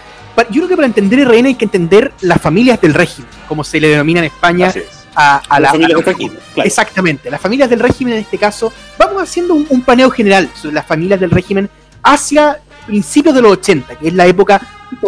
Yo 0.51 0.61
creo 0.61 0.69
que 0.69 0.77
para 0.77 0.87
entender 0.87 1.29
RN 1.29 1.47
hay 1.47 1.55
que 1.55 1.65
entender 1.65 2.13
las 2.23 2.41
familias 2.41 2.81
del 2.81 2.95
régimen, 2.95 3.29
como 3.47 3.65
se 3.65 3.81
le 3.81 3.89
denomina 3.89 4.21
en 4.21 4.27
España 4.27 4.69
Así 4.69 4.79
es. 4.79 4.98
A, 5.19 5.37
a 5.49 5.61
la. 5.61 5.61
Las 5.61 5.73
familias 5.73 5.93
a- 5.93 5.97
de 5.99 6.03
Franquismo, 6.05 6.39
claro. 6.55 6.67
Exactamente, 6.67 7.31
las 7.31 7.41
familias 7.41 7.69
del 7.71 7.81
régimen 7.81 8.15
en 8.15 8.21
este 8.21 8.39
caso, 8.39 8.73
vamos 8.99 9.23
haciendo 9.23 9.55
un, 9.55 9.67
un 9.69 9.83
paneo 9.83 10.11
general 10.11 10.49
sobre 10.55 10.75
las 10.75 10.87
familias 10.87 11.19
del 11.21 11.31
régimen 11.31 11.69
hacia 12.03 12.59
principios 12.87 13.35
de 13.35 13.43
los 13.43 13.53
80, 13.53 13.97
que 13.97 14.09
es 14.09 14.15
la 14.15 14.27
época 14.27 14.61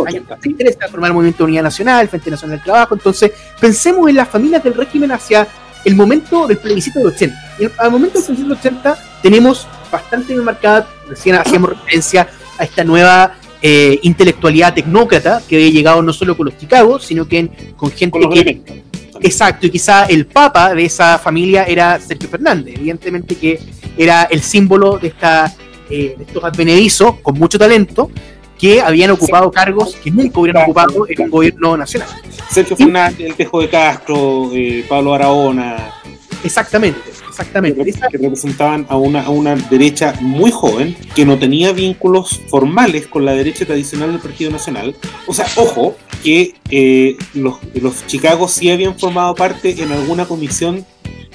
que 0.05 0.23
se 0.43 0.49
interesa 0.51 0.89
formar 0.89 1.09
el 1.09 1.15
Movimiento 1.15 1.39
de 1.39 1.45
Unidad 1.45 1.63
Nacional, 1.63 2.09
Frente 2.09 2.31
Nacional 2.31 2.57
del 2.59 2.65
Trabajo, 2.65 2.95
entonces 2.95 3.33
pensemos 3.59 4.09
en 4.11 4.17
las 4.17 4.29
familias 4.29 4.63
del 4.63 4.75
régimen 4.75 5.11
hacia 5.13 5.47
el 5.85 5.95
momento 5.97 6.47
del 6.47 6.59
plebiscito 6.59 6.99
del 6.99 7.09
80. 7.09 7.55
Y 7.59 7.65
al 7.79 7.91
momento 7.91 8.19
del 8.19 8.27
plebiscito 8.27 8.49
del 8.51 8.59
80 8.59 8.99
tenemos 9.23 9.67
bastante 9.91 10.35
bien 10.35 10.45
marcada, 10.45 10.87
recién 11.09 11.37
hacíamos 11.37 11.71
referencia 11.71 12.29
a 12.59 12.65
esta 12.65 12.85
nueva 12.85 13.33
eh, 13.63 13.99
intelectualidad 14.03 14.75
tecnócrata 14.75 15.41
que 15.49 15.57
había 15.57 15.71
llegado 15.71 16.03
no 16.03 16.13
solo 16.13 16.37
con 16.37 16.47
los 16.47 16.59
Chicago, 16.59 16.99
sino 16.99 17.27
que 17.27 17.39
en- 17.39 17.49
con 17.77 17.91
gente 17.91 18.19
que. 18.29 18.83
Exacto, 19.23 19.67
y 19.67 19.71
quizá 19.71 20.07
el 20.07 20.27
papa 20.27 20.75
de 20.75 20.85
esa 20.85 21.19
familia 21.19 21.65
era 21.65 21.99
Sergio 22.01 22.29
Fernández, 22.29 22.75
evidentemente 22.77 23.35
que 23.35 23.59
era 23.97 24.25
el 24.25 24.41
símbolo 24.41 24.99
de, 24.99 25.09
esta, 25.09 25.53
eh, 25.91 26.15
de 26.17 26.25
estos 26.25 26.43
advenedizos 26.43 27.17
con 27.21 27.39
mucho 27.39 27.59
talento 27.59 28.11
que 28.59 28.81
habían 28.81 29.11
ocupado 29.11 29.51
cargos 29.51 29.97
que 29.97 30.11
nunca 30.11 30.41
hubieran 30.41 30.65
ocupado 30.65 31.07
en 31.09 31.23
un 31.23 31.31
gobierno 31.31 31.77
nacional. 31.77 32.09
Sergio 32.51 32.77
Fernández, 32.77 33.21
el 33.21 33.35
Tejo 33.35 33.61
de 33.61 33.69
Castro, 33.69 34.51
eh, 34.53 34.85
Pablo 34.89 35.15
Aragona, 35.15 35.95
Exactamente, 36.43 37.01
Exactamente. 37.41 37.93
que, 38.11 38.19
representaban 38.19 38.87
a 38.89 38.97
una, 38.97 39.23
a 39.23 39.31
una 39.31 39.57
derecha 39.57 40.15
muy 40.21 40.51
joven 40.51 40.97
que 41.15 41.25
no 41.25 41.39
tenía 41.39 41.73
vínculos 41.73 42.41
formales 42.49 43.07
con 43.07 43.25
la 43.25 43.33
derecha 43.33 43.65
tradicional 43.65 44.13
del 44.13 44.21
Partido 44.21 44.51
Nacional. 44.51 44.95
O 45.27 45.35
sea, 45.35 45.47
ojo, 45.57 45.97
que 46.23 46.55
eh, 46.71 47.17
los, 47.35 47.59
los 47.75 48.07
Chicago 48.07 48.49
sí 48.49 48.71
habían 48.71 48.99
formado 48.99 49.35
parte 49.35 49.83
en 49.83 49.93
alguna 49.93 50.27
comisión 50.27 50.85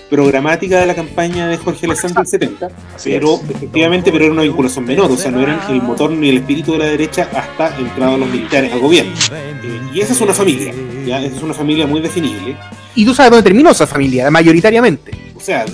programática 0.09 0.79
de 0.79 0.85
la 0.85 0.95
campaña 0.95 1.47
de 1.47 1.57
Jorge 1.57 1.87
Alessandro 1.87 2.21
del 2.21 2.27
70, 2.27 2.69
Así 2.95 3.09
pero 3.11 3.39
efectivamente 3.49 4.11
pero 4.11 4.25
era 4.25 4.33
una 4.33 4.43
vinculación 4.43 4.85
menor, 4.85 5.11
o 5.11 5.17
sea, 5.17 5.31
no 5.31 5.41
eran 5.41 5.59
el 5.69 5.81
motor 5.81 6.11
ni 6.11 6.29
el 6.29 6.37
espíritu 6.37 6.73
de 6.73 6.77
la 6.79 6.85
derecha 6.85 7.27
hasta 7.33 7.75
entrados 7.77 8.19
los 8.19 8.29
militares 8.29 8.71
al 8.71 8.79
gobierno. 8.79 9.13
Eh, 9.33 9.81
y 9.93 10.01
esa 10.01 10.13
es 10.13 10.21
una 10.21 10.33
familia, 10.33 10.73
¿ya? 11.05 11.21
Esa 11.21 11.37
es 11.37 11.43
una 11.43 11.53
familia 11.53 11.87
muy 11.87 12.01
definible. 12.01 12.55
Y 12.93 13.03
tú 13.03 13.13
sabes 13.13 13.31
dónde 13.31 13.43
terminó 13.43 13.71
esa 13.71 13.87
familia, 13.87 14.29
mayoritariamente. 14.29 15.11
O 15.35 15.39
sea, 15.39 15.65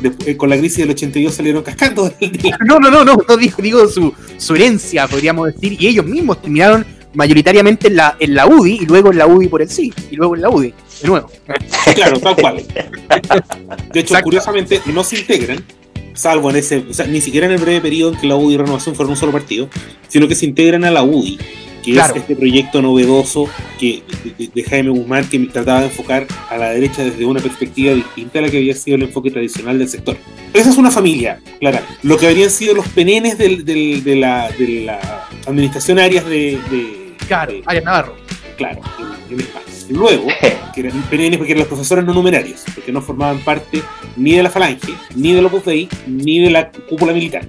de- 0.00 0.12
eh, 0.30 0.36
con 0.36 0.50
la 0.50 0.58
crisis 0.58 0.78
del 0.78 0.90
82 0.90 1.34
salieron 1.34 1.62
cascando. 1.62 2.12
No, 2.66 2.78
no, 2.78 2.90
no, 2.90 3.04
no, 3.04 3.16
no 3.28 3.36
digo, 3.36 3.56
digo 3.62 3.88
su, 3.88 4.12
su 4.36 4.54
herencia, 4.54 5.06
podríamos 5.08 5.54
decir, 5.54 5.76
y 5.80 5.86
ellos 5.88 6.06
mismos 6.06 6.40
terminaron 6.40 6.84
mayoritariamente 7.14 7.88
en 7.88 7.96
la, 7.96 8.16
en 8.20 8.34
la 8.34 8.46
UDI 8.46 8.78
y 8.82 8.86
luego 8.86 9.10
en 9.10 9.18
la 9.18 9.26
UDI 9.26 9.48
por 9.48 9.62
el 9.62 9.68
sí, 9.70 9.92
y 10.10 10.16
luego 10.16 10.36
en 10.36 10.42
la 10.42 10.50
UDI, 10.50 10.74
de 11.02 11.08
nuevo. 11.08 11.30
Claro, 11.94 12.20
tal 12.20 12.36
cual. 12.36 12.56
De 13.92 14.00
hecho, 14.00 14.14
Exacto. 14.14 14.24
curiosamente, 14.24 14.80
no 14.86 15.02
se 15.02 15.18
integran, 15.18 15.64
salvo 16.14 16.50
en 16.50 16.56
ese, 16.56 16.84
o 16.88 16.94
sea, 16.94 17.06
ni 17.06 17.20
siquiera 17.20 17.46
en 17.46 17.52
el 17.52 17.58
breve 17.58 17.80
periodo 17.80 18.12
en 18.12 18.20
que 18.20 18.26
la 18.26 18.36
UDI 18.36 18.54
y 18.54 18.56
Renovación 18.58 18.94
fueron 18.94 19.10
un 19.12 19.16
solo 19.16 19.32
partido, 19.32 19.68
sino 20.08 20.28
que 20.28 20.34
se 20.34 20.46
integran 20.46 20.84
a 20.84 20.90
la 20.90 21.02
UDI, 21.02 21.38
que 21.82 21.92
Claro. 21.92 22.14
es 22.14 22.20
este 22.22 22.36
proyecto 22.36 22.82
novedoso 22.82 23.48
que, 23.78 24.02
de, 24.24 24.30
de- 24.46 24.50
de 24.54 24.62
Jaime 24.64 24.90
Guzmán 24.90 25.28
que 25.28 25.38
trataba 25.40 25.80
de 25.80 25.86
enfocar 25.86 26.26
a 26.50 26.56
la 26.56 26.70
derecha 26.70 27.02
desde 27.04 27.24
una 27.24 27.40
perspectiva 27.40 27.94
distinta 27.94 28.38
a 28.38 28.42
la 28.42 28.50
que 28.50 28.58
había 28.58 28.74
sido 28.74 28.96
el 28.96 29.02
enfoque 29.04 29.30
tradicional 29.30 29.78
del 29.78 29.88
sector. 29.88 30.16
Esa 30.52 30.70
es 30.70 30.76
una 30.76 30.90
familia, 30.90 31.40
Clara. 31.60 31.82
Lo 32.02 32.16
que 32.18 32.26
habrían 32.28 32.50
sido 32.50 32.74
los 32.74 32.88
penenes 32.88 33.38
del- 33.38 33.64
del- 33.64 34.02
de, 34.04 34.16
la, 34.16 34.50
de 34.58 34.82
la 34.84 35.28
administración 35.46 35.98
Arias 35.98 36.26
de, 36.26 36.58
Claro, 37.28 37.54
Arias 37.66 37.84
Navarro. 37.84 38.16
claro, 38.56 38.80
en, 38.98 39.34
en 39.34 39.40
España. 39.40 39.64
Luego, 39.90 40.28
que 40.74 40.80
eran 40.82 41.02
perennes 41.10 41.38
porque 41.38 41.52
eran 41.52 41.60
los 41.60 41.68
profesores 41.68 42.04
no 42.04 42.14
numerarios, 42.14 42.62
porque 42.74 42.92
no 42.92 43.02
formaban 43.02 43.40
parte 43.40 43.82
ni 44.16 44.32
de 44.36 44.42
la 44.44 44.50
falange, 44.50 44.92
ni 45.16 45.32
del 45.32 45.46
Opus 45.46 45.64
Dei, 45.64 45.88
ni 46.06 46.38
de 46.40 46.50
la 46.50 46.70
cúpula 46.70 47.12
militar. 47.12 47.44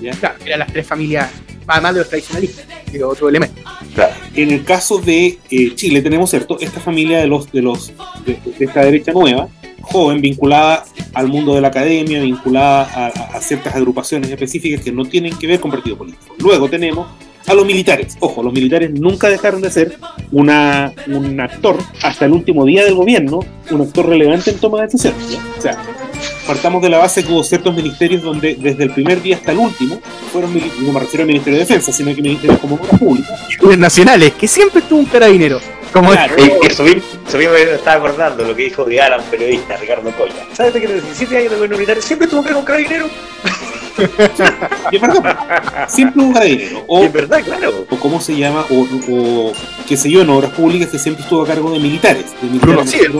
¿ya? 0.00 0.10
Claro, 0.12 0.34
eran 0.44 0.58
las 0.60 0.72
tres 0.72 0.86
familias, 0.86 1.30
además 1.66 1.94
de 1.94 2.00
los 2.00 2.08
tradicionalistas, 2.08 2.64
pero 2.90 3.08
otro 3.08 3.28
elemento. 3.28 3.60
Claro. 3.94 4.14
En 4.34 4.50
el 4.50 4.64
caso 4.64 4.98
de 4.98 5.38
eh, 5.50 5.74
Chile 5.74 6.02
tenemos, 6.02 6.30
¿cierto?, 6.30 6.58
esta 6.60 6.80
familia 6.80 7.18
de 7.18 7.26
los 7.26 7.50
de 7.52 7.62
los 7.62 7.92
de, 8.26 8.38
de 8.58 8.64
esta 8.64 8.84
derecha 8.84 9.12
nueva, 9.12 9.48
joven, 9.82 10.20
vinculada 10.20 10.84
al 11.12 11.28
mundo 11.28 11.54
de 11.54 11.60
la 11.60 11.68
academia, 11.68 12.20
vinculada 12.20 12.82
a- 12.82 13.36
a 13.36 13.40
ciertas 13.40 13.74
agrupaciones 13.74 14.30
específicas 14.30 14.80
que 14.82 14.90
no 14.92 15.04
tienen 15.04 15.36
que 15.38 15.46
ver 15.46 15.60
con 15.60 15.70
partido 15.70 15.96
político. 15.96 16.34
Luego 16.38 16.68
tenemos 16.68 17.06
a 17.46 17.52
los 17.52 17.66
militares. 17.66 18.16
Ojo, 18.20 18.42
los 18.42 18.54
militares 18.54 18.90
nunca 18.98 19.28
dejaron 19.28 19.60
de 19.60 19.70
ser 19.70 19.98
una, 20.32 20.92
un 21.08 21.38
actor 21.38 21.76
hasta 22.02 22.24
el 22.24 22.32
último 22.32 22.64
día 22.64 22.84
del 22.84 22.94
gobierno, 22.94 23.40
un 23.70 23.82
actor 23.82 24.08
relevante 24.08 24.50
en 24.50 24.56
toma 24.58 24.78
de 24.80 24.84
decisiones. 24.86 25.30
¿ya? 25.30 25.38
O 25.58 25.60
sea, 25.60 25.78
partamos 26.46 26.82
de 26.82 26.90
la 26.90 26.98
base 26.98 27.24
que 27.24 27.32
hubo 27.32 27.42
ciertos 27.42 27.74
ministerios 27.74 28.22
donde 28.22 28.54
desde 28.54 28.84
el 28.84 28.90
primer 28.90 29.22
día 29.22 29.36
hasta 29.36 29.52
el 29.52 29.58
último 29.58 30.00
fueron, 30.32 30.52
no 30.54 30.92
me 30.92 31.00
refiero 31.00 31.22
al 31.22 31.28
Ministerio 31.28 31.58
de 31.58 31.64
Defensa, 31.64 31.92
sino 31.92 32.14
que 32.14 32.22
ministerios 32.22 32.58
como 32.60 32.76
Obras 32.76 32.98
Públicas. 32.98 33.40
Los 33.60 33.78
nacionales, 33.78 34.32
que 34.34 34.48
siempre 34.48 34.82
tuvo 34.82 35.00
un 35.00 35.06
carabinero. 35.06 35.60
Como 35.92 36.10
Claro. 36.10 36.34
Eso 36.36 36.82
mismo 36.82 37.52
me 37.52 37.62
estaba 37.62 37.98
acordando 37.98 38.44
lo 38.44 38.54
que 38.56 38.64
dijo 38.64 38.84
de 38.84 39.00
Alan, 39.00 39.22
periodista 39.30 39.76
Ricardo 39.76 40.10
Coya. 40.10 40.34
¿Sabes 40.52 40.72
que 40.72 40.84
en 40.84 40.94
los 40.96 41.04
17 41.04 41.36
años 41.36 41.50
de 41.50 41.56
gobierno 41.56 41.76
militar 41.76 42.02
siempre 42.02 42.26
tuvo 42.26 42.42
que 42.42 42.48
ver 42.48 42.56
con 42.56 42.64
carabinero? 42.64 43.08
Y 44.90 44.96
es 44.96 45.00
verdad, 45.00 45.88
siempre 45.88 46.20
un 46.20 46.32
carabinero. 46.32 46.84
O, 46.88 47.04
es 47.04 47.12
verdad, 47.12 47.44
claro. 47.44 47.86
o 47.88 47.96
cómo 47.96 48.20
se 48.20 48.34
llama, 48.36 48.64
o, 48.68 48.86
o 49.08 49.52
qué 49.86 49.96
sé 49.96 50.10
yo, 50.10 50.22
en 50.22 50.30
obras 50.30 50.50
públicas 50.50 50.88
que 50.88 50.98
siempre 50.98 51.22
estuvo 51.22 51.42
a 51.42 51.46
cargo 51.46 51.70
de 51.70 51.78
militares. 51.78 52.24
De 52.42 52.48
militares 52.48 52.90
Sier. 52.90 53.12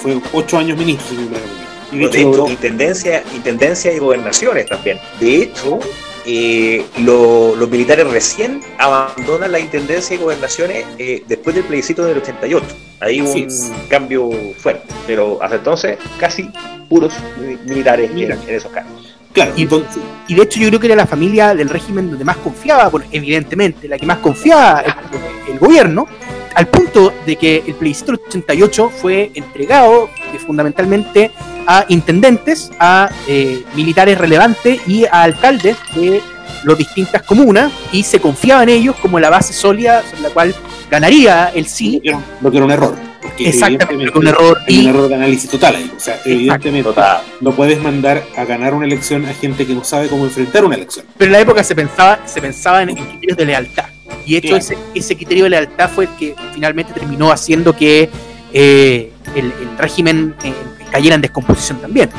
fue 0.00 0.16
ocho 0.32 0.56
años 0.56 0.78
ministro, 0.78 1.08
señor 1.08 1.30
Bravo. 1.30 1.73
Y 1.94 1.98
de 1.98 2.20
hecho, 2.20 2.46
y 2.48 2.56
tendencia, 2.56 3.22
y 3.34 3.38
tendencia 3.40 3.92
y 3.92 3.98
gobernaciones 3.98 4.66
también. 4.66 4.98
De 5.20 5.36
hecho, 5.42 5.78
eh, 6.26 6.84
lo- 6.98 7.54
los 7.56 7.68
militares 7.68 8.06
recién 8.10 8.60
abandonan 8.78 9.52
la 9.52 9.58
intendencia 9.60 10.14
y 10.14 10.18
gobernaciones 10.18 10.84
eh, 10.98 11.22
después 11.28 11.54
del 11.54 11.64
plebiscito 11.64 12.04
del 12.04 12.18
88. 12.18 12.64
Ahí 13.00 13.20
hubo 13.20 13.32
un 13.32 13.38
es. 13.46 13.70
cambio 13.88 14.30
fuerte, 14.58 14.86
pero 15.06 15.38
hasta 15.42 15.56
entonces 15.56 15.98
casi 16.18 16.50
puros 16.88 17.12
mi- 17.38 17.56
militares 17.68 18.10
Mira. 18.12 18.36
en 18.48 18.54
esos 18.54 18.72
cargos. 18.72 19.14
claro, 19.32 19.52
y- 19.56 19.66
de 19.66 20.42
hecho 20.42 20.60
yo 20.60 20.68
creo 20.68 20.80
que 20.80 20.86
era 20.86 20.96
la 20.96 21.06
familia 21.06 21.54
del 21.54 21.68
régimen 21.68 22.08
donde 22.08 22.24
más 22.24 22.36
confiaba, 22.38 22.90
evidentemente, 23.12 23.86
la 23.88 23.98
que 23.98 24.06
más 24.06 24.18
confiaba 24.18 24.80
el, 24.80 25.52
el 25.54 25.58
gobierno, 25.58 26.06
al 26.54 26.68
punto 26.68 27.12
de 27.26 27.36
que 27.36 27.62
el 27.66 27.74
plebiscito 27.74 28.12
del 28.12 28.20
88 28.26 28.90
fue 28.90 29.30
entregado 29.34 30.08
eh, 30.32 30.38
fundamentalmente 30.38 31.30
a 31.66 31.84
intendentes, 31.88 32.70
a 32.78 33.10
eh, 33.26 33.62
militares 33.74 34.18
relevantes 34.18 34.80
y 34.86 35.04
a 35.04 35.22
alcaldes 35.22 35.76
de 35.94 36.22
las 36.64 36.78
distintas 36.78 37.22
comunas 37.22 37.72
y 37.92 38.02
se 38.02 38.20
confiaba 38.20 38.62
en 38.62 38.70
ellos 38.70 38.96
como 38.96 39.18
la 39.20 39.30
base 39.30 39.52
sólida 39.52 40.02
sobre 40.02 40.22
la 40.22 40.30
cual 40.30 40.54
ganaría 40.90 41.50
el 41.54 41.64
lo 41.64 41.68
sí. 41.68 42.00
que 42.00 42.08
era, 42.10 42.20
lo 42.40 42.50
que 42.50 42.56
era 42.56 42.66
un 42.66 42.72
error. 42.72 42.94
Porque 43.20 43.48
Exactamente, 43.48 44.18
un 44.18 44.26
error 44.26 44.58
hay 44.66 44.78
un 44.78 44.84
y 44.84 44.88
error 44.88 45.08
de 45.08 45.14
análisis 45.14 45.48
total 45.50 45.76
ahí. 45.76 45.90
O 45.96 46.00
sea, 46.00 46.20
evidentemente 46.26 46.90
Total. 46.90 47.22
no 47.40 47.52
puedes 47.52 47.80
mandar 47.80 48.22
a 48.36 48.44
ganar 48.44 48.74
una 48.74 48.84
elección 48.84 49.24
a 49.24 49.32
gente 49.32 49.66
que 49.66 49.74
no 49.74 49.82
sabe 49.82 50.08
cómo 50.08 50.24
enfrentar 50.24 50.64
una 50.64 50.76
elección. 50.76 51.06
pero 51.16 51.28
en 51.28 51.32
la 51.32 51.40
época 51.40 51.64
se 51.64 51.74
pensaba, 51.74 52.20
se 52.26 52.40
pensaba 52.40 52.82
en, 52.82 52.90
en 52.90 52.96
criterios 52.96 53.38
de 53.38 53.44
lealtad. 53.46 53.93
Y 54.26 54.32
de 54.32 54.38
hecho 54.38 54.56
ese, 54.56 54.76
ese 54.94 55.16
criterio 55.16 55.44
de 55.44 55.50
lealtad 55.50 55.90
fue 55.90 56.04
el 56.04 56.10
que 56.16 56.34
finalmente 56.54 56.92
terminó 56.92 57.30
haciendo 57.30 57.74
que 57.76 58.08
eh, 58.52 59.10
el, 59.34 59.44
el 59.46 59.78
régimen 59.78 60.34
eh, 60.44 60.52
cayera 60.90 61.14
en 61.16 61.20
descomposición 61.22 61.78
también. 61.80 62.10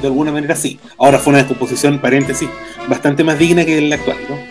De 0.00 0.08
alguna 0.08 0.30
manera 0.32 0.54
sí. 0.56 0.78
Ahora 0.98 1.18
fue 1.18 1.30
una 1.30 1.38
descomposición, 1.38 1.98
paréntesis, 2.00 2.48
bastante 2.88 3.24
más 3.24 3.38
digna 3.38 3.64
que 3.64 3.80
la 3.80 3.96
actual, 3.96 4.18
¿no? 4.28 4.36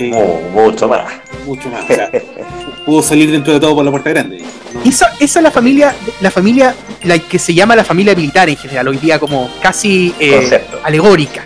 Eh, 0.00 0.10
Mu- 0.12 0.62
mucho 0.62 0.86
más. 0.88 1.12
mucho 1.44 1.68
más. 1.70 1.82
O 1.82 1.92
sea, 1.92 2.08
pudo 2.86 3.02
salir 3.02 3.32
dentro 3.32 3.52
de 3.52 3.58
todo 3.58 3.74
por 3.74 3.84
la 3.84 3.90
puerta 3.90 4.10
grande. 4.10 4.44
¿no? 4.72 4.82
Esa, 4.88 5.10
esa 5.18 5.40
es 5.40 5.42
la 5.42 5.50
familia, 5.50 5.92
la 6.20 6.30
familia, 6.30 6.72
la 7.02 7.18
que 7.18 7.36
se 7.40 7.52
llama 7.52 7.74
la 7.74 7.82
familia 7.84 8.14
militar 8.14 8.48
en 8.48 8.56
general, 8.56 8.86
hoy 8.86 8.98
día 8.98 9.18
como 9.18 9.50
casi 9.60 10.14
eh, 10.20 10.62
alegórica. 10.84 11.44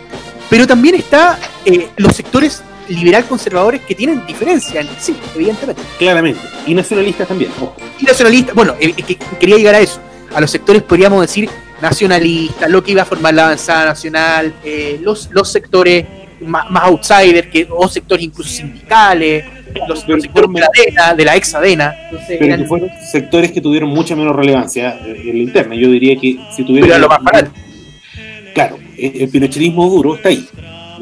Pero 0.50 0.66
también 0.66 0.96
está 0.96 1.38
eh, 1.64 1.88
los 1.96 2.14
sectores 2.14 2.62
liberal 2.88 3.24
conservadores 3.26 3.80
que 3.82 3.94
tienen 3.94 4.24
diferencia 4.26 4.80
en 4.80 4.88
sí, 4.98 5.14
evidentemente. 5.34 5.82
Claramente. 5.98 6.40
Y 6.66 6.74
nacionalistas 6.74 7.28
también. 7.28 7.50
ojo. 7.60 7.76
y 8.00 8.04
nacionalistas, 8.04 8.54
bueno, 8.54 8.74
eh, 8.80 8.92
que 8.92 9.16
quería 9.38 9.56
llegar 9.56 9.74
a 9.76 9.80
eso, 9.80 10.00
a 10.34 10.40
los 10.40 10.50
sectores 10.50 10.82
podríamos 10.82 11.20
decir 11.20 11.48
nacionalistas, 11.80 12.70
lo 12.70 12.82
que 12.82 12.92
iba 12.92 13.02
a 13.02 13.04
formar 13.04 13.34
la 13.34 13.46
avanzada 13.46 13.86
nacional, 13.86 14.54
eh, 14.64 14.98
los, 15.02 15.28
los 15.32 15.50
sectores 15.50 16.06
más, 16.40 16.70
más 16.70 16.84
outsiders, 16.84 17.48
que, 17.48 17.66
o 17.70 17.88
sectores 17.88 18.24
incluso 18.24 18.50
sindicales, 18.50 19.44
los, 19.88 20.00
sectores 20.00 20.22
de 20.52 20.60
la 20.60 20.66
ADENA, 20.66 21.14
de 21.14 21.24
la 21.24 21.36
ex 21.36 21.54
ADENA. 21.54 21.94
Entonces, 22.04 22.36
Pero 22.38 22.44
eran- 22.46 22.60
que 22.60 22.66
fueron 22.66 22.90
sectores 23.10 23.52
que 23.52 23.60
tuvieron 23.60 23.88
mucha 23.90 24.14
menos 24.14 24.34
relevancia 24.36 24.98
eh, 25.04 25.22
en 25.24 25.36
la 25.38 25.42
interna. 25.42 25.74
Yo 25.74 25.88
diría 25.88 26.14
que 26.20 26.38
si 26.54 26.64
tuvieran. 26.64 26.88
Pero 26.88 26.94
era 26.94 26.98
lo 26.98 27.08
más 27.08 27.22
barato. 27.22 27.52
Claro, 28.54 28.78
el, 28.96 29.22
el 29.22 29.28
pinochetismo 29.28 29.88
duro 29.88 30.16
está 30.16 30.28
ahí. 30.28 30.46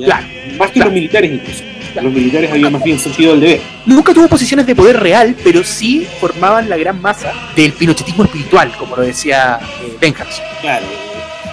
Claro, 0.04 0.26
Más 0.58 0.68
que 0.68 0.74
claro. 0.74 0.90
los 0.90 0.94
militares 0.94 1.32
incluso. 1.32 1.64
Los 2.00 2.12
militares 2.12 2.50
habían 2.52 2.72
más 2.72 2.84
bien 2.84 2.98
sentido 3.00 3.32
del 3.32 3.40
deber. 3.40 3.60
nunca 3.86 4.14
tuvo 4.14 4.28
posiciones 4.28 4.64
de 4.66 4.76
poder 4.76 5.00
real, 5.00 5.34
pero 5.42 5.64
sí 5.64 6.06
formaban 6.20 6.68
la 6.68 6.76
gran 6.76 7.00
masa 7.02 7.32
del 7.56 7.72
pinochetismo 7.72 8.22
espiritual, 8.24 8.70
como 8.78 8.94
lo 8.96 9.02
decía 9.02 9.58
eh, 9.82 9.96
Benjamin. 10.00 10.32
Claro. 10.60 10.86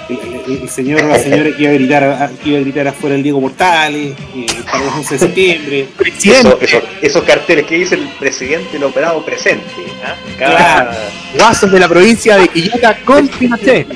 El, 0.10 0.20
el- 0.20 0.62
el 0.62 0.70
señor 0.70 1.04
o 1.04 1.08
la 1.10 1.20
señora 1.20 1.50
que 1.56 1.64
iba 1.64 1.72
a 1.72 1.74
gritar, 1.74 2.32
que 2.42 2.50
iba 2.50 2.60
a 2.60 2.62
gritar 2.62 2.88
afuera 2.88 3.16
el 3.18 3.24
Diego 3.24 3.42
Portales, 3.42 4.14
eh, 4.36 4.46
para 4.72 4.86
los 4.86 4.94
11 4.94 5.14
de 5.16 5.20
septiembre. 5.20 5.88
Presidente, 5.98 6.48
Eso- 6.48 6.60
eso- 6.62 6.82
esos 7.02 7.24
carteles 7.24 7.66
que 7.66 7.76
dice 7.76 7.96
el 7.96 8.08
presidente, 8.20 8.78
el 8.78 8.84
operado 8.84 9.26
presente. 9.26 9.66
¿ah? 10.06 10.14
Cada, 10.38 10.96
guasos 11.36 11.70
de 11.72 11.80
la 11.80 11.90
provincia 11.90 12.38
de 12.38 12.48
Quillota 12.48 12.96
con 13.04 13.28
Pinochet. 13.28 13.88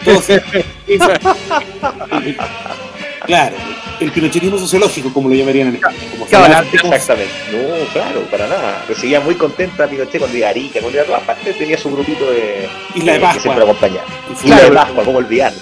Entonces, 0.00 0.42
claro, 3.26 3.56
el 4.00 4.10
pinochetismo 4.12 4.58
sociológico, 4.58 5.12
como 5.12 5.28
lo 5.28 5.34
llamarían 5.34 5.68
en 5.68 5.74
España. 5.76 5.96
Como 6.10 6.26
Claro, 6.26 6.48
la- 6.48 6.54
fanáticos, 6.58 6.92
Exactamente. 6.92 7.32
No, 7.52 7.92
claro, 7.92 8.20
para 8.30 8.46
nada. 8.48 8.84
Recibía 8.88 9.20
muy 9.20 9.34
contenta 9.36 9.84
a 9.84 9.86
Pinochet 9.88 10.18
cuando 10.20 10.36
iba 10.36 10.46
a 10.46 10.50
Arica, 10.50 10.80
cuando 10.80 10.90
iba 10.98 11.02
a 11.02 11.06
todas 11.06 11.22
partes, 11.22 11.58
tenía 11.58 11.78
su 11.78 11.90
grupito 11.90 12.30
de. 12.30 12.68
Isla 12.94 13.12
de 13.12 13.18
que 13.18 13.24
Pascua. 13.24 13.42
siempre 13.42 13.64
lo 13.64 13.70
acompañaba. 13.70 14.04
Isla 14.44 14.56
de. 14.62 14.70
Pascua, 14.72 15.04
¿cómo 15.04 15.18
olvidar? 15.18 15.52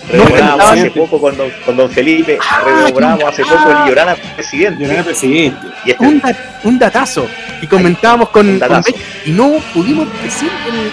Hace 0.61 0.91
poco 0.91 1.21
con 1.21 1.37
don, 1.37 1.51
con 1.65 1.77
don 1.77 1.91
Felipe, 1.91 2.39
Ah, 2.41 2.63
rememorábamos 2.65 3.19
qué 3.25 3.43
hace 3.43 3.43
poco 3.45 3.71
el 3.71 3.89
Llorana 3.89 4.17
presidente. 4.37 4.85
Era 4.85 5.03
presidente. 5.03 5.67
Y 5.85 5.91
este, 5.91 6.05
un, 6.07 6.21
da- 6.21 6.61
un 6.65 6.79
datazo 6.79 7.27
y 7.63 7.67
comentábamos 7.67 8.31
con, 8.31 8.49
Un 8.49 8.59
datazo. 8.59 8.93
con 8.93 9.01
y 9.25 9.31
no 9.33 9.53
pudimos 9.73 10.07
decir 10.23 10.51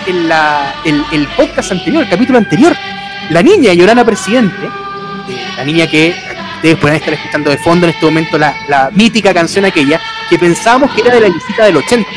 en, 0.07 0.15
en 0.15 0.29
la, 0.29 0.75
el, 0.85 1.03
el 1.11 1.27
podcast 1.29 1.71
anterior, 1.71 2.03
el 2.03 2.09
capítulo 2.09 2.37
anterior, 2.37 2.73
La 3.29 3.41
niña 3.41 3.73
Llorana 3.73 4.03
Presidente, 4.05 4.55
eh, 4.65 5.37
la 5.57 5.63
niña 5.63 5.87
que 5.87 6.13
ustedes 6.61 6.77
pueden 6.77 6.97
estar 6.97 7.13
escuchando 7.15 7.49
de 7.49 7.57
fondo 7.57 7.87
en 7.87 7.93
este 7.93 8.05
momento 8.05 8.37
la, 8.37 8.55
la 8.69 8.91
mítica 8.93 9.33
canción 9.33 9.65
aquella, 9.65 9.99
que 10.29 10.37
pensábamos 10.37 10.91
que 10.93 11.01
era 11.01 11.15
de 11.15 11.21
la 11.21 11.29
visita 11.29 11.65
del 11.65 11.77
80, 11.77 12.07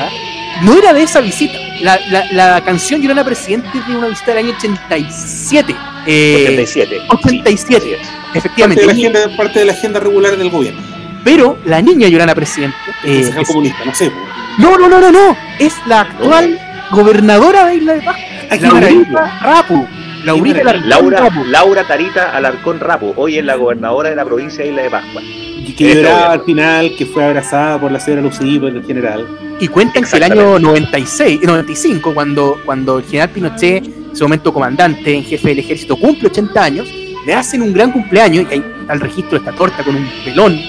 no 0.62 0.76
era 0.76 0.92
de 0.92 1.02
esa 1.02 1.20
visita. 1.20 1.54
La, 1.80 1.98
la, 2.10 2.24
la 2.32 2.60
canción 2.64 3.00
Llorana 3.00 3.24
Presidente 3.24 3.68
es 3.74 3.86
de 3.88 3.96
una 3.96 4.08
visita 4.08 4.32
del 4.34 4.44
año 4.46 4.54
87. 4.56 5.74
Eh, 6.06 6.34
87. 6.44 7.00
87. 7.08 7.84
Sí. 8.02 8.08
Efectivamente. 8.34 8.84
Parte 8.84 8.94
de, 8.96 9.02
la 9.10 9.18
agenda, 9.22 9.36
parte 9.36 9.58
de 9.60 9.64
la 9.64 9.72
agenda 9.72 10.00
regular 10.00 10.36
del 10.36 10.50
gobierno. 10.50 10.82
Pero 11.24 11.58
la 11.64 11.80
niña 11.80 12.08
Llorana 12.08 12.34
Presidente. 12.34 12.76
eh, 13.04 13.30
es- 13.40 13.46
comunista, 13.48 13.82
no 13.84 13.94
sé. 13.94 14.10
po. 14.10 14.16
no, 14.58 14.76
no, 14.78 14.88
no, 14.88 15.00
no, 15.00 15.10
no. 15.10 15.36
Es 15.58 15.74
la 15.86 16.02
actual 16.02 16.58
gobernadora 16.90 17.64
de 17.66 17.76
Isla 17.76 17.94
de 17.94 18.02
maravilla. 18.02 18.70
Laurita 18.70 19.38
Rapu. 19.42 19.88
Laurita. 20.24 20.60
Alarcón 20.60 20.88
Laura, 20.88 21.18
Rapu. 21.20 21.44
Laura 21.44 21.84
Tarita 21.86 22.36
Alarcón 22.36 22.80
Rapo, 22.80 23.12
hoy 23.16 23.38
es 23.38 23.44
la 23.44 23.56
gobernadora 23.56 24.10
de 24.10 24.16
la 24.16 24.24
provincia 24.24 24.64
de 24.64 24.70
Isla 24.70 24.82
de 24.82 24.90
Pascua. 24.90 25.22
Y 25.22 25.72
que 25.74 25.88
Este 25.92 26.02
lloraba 26.02 26.32
al 26.32 26.42
final, 26.44 26.92
que 26.96 27.06
fue 27.06 27.24
abrazada 27.24 27.80
por 27.80 27.90
la 27.92 27.98
señora 28.00 28.22
Lucía 28.22 28.60
por 28.60 28.68
el 28.70 28.84
general. 28.84 29.26
Y 29.60 29.68
cuentan 29.68 30.04
que 30.04 30.16
el 30.16 30.22
año 30.24 30.58
96, 30.58 31.40
eh, 31.42 31.46
95, 31.46 32.12
cuando, 32.14 32.58
cuando 32.64 32.98
el 32.98 33.04
general 33.04 33.30
Pinochet, 33.30 33.84
en 33.84 34.10
ese 34.12 34.22
momento 34.24 34.52
comandante 34.52 35.14
en 35.14 35.24
jefe 35.24 35.48
del 35.48 35.60
ejército, 35.60 35.96
cumple 35.96 36.28
80 36.28 36.62
años, 36.62 36.88
le 37.26 37.34
hacen 37.34 37.62
un 37.62 37.72
gran 37.72 37.90
cumpleaños, 37.92 38.46
y 38.50 38.54
ahí 38.54 38.64
está 38.80 38.92
el 38.92 39.00
registro 39.00 39.30
de 39.32 39.36
esta 39.38 39.52
torta 39.52 39.82
con 39.82 39.96
un 39.96 40.06
pelón 40.24 40.60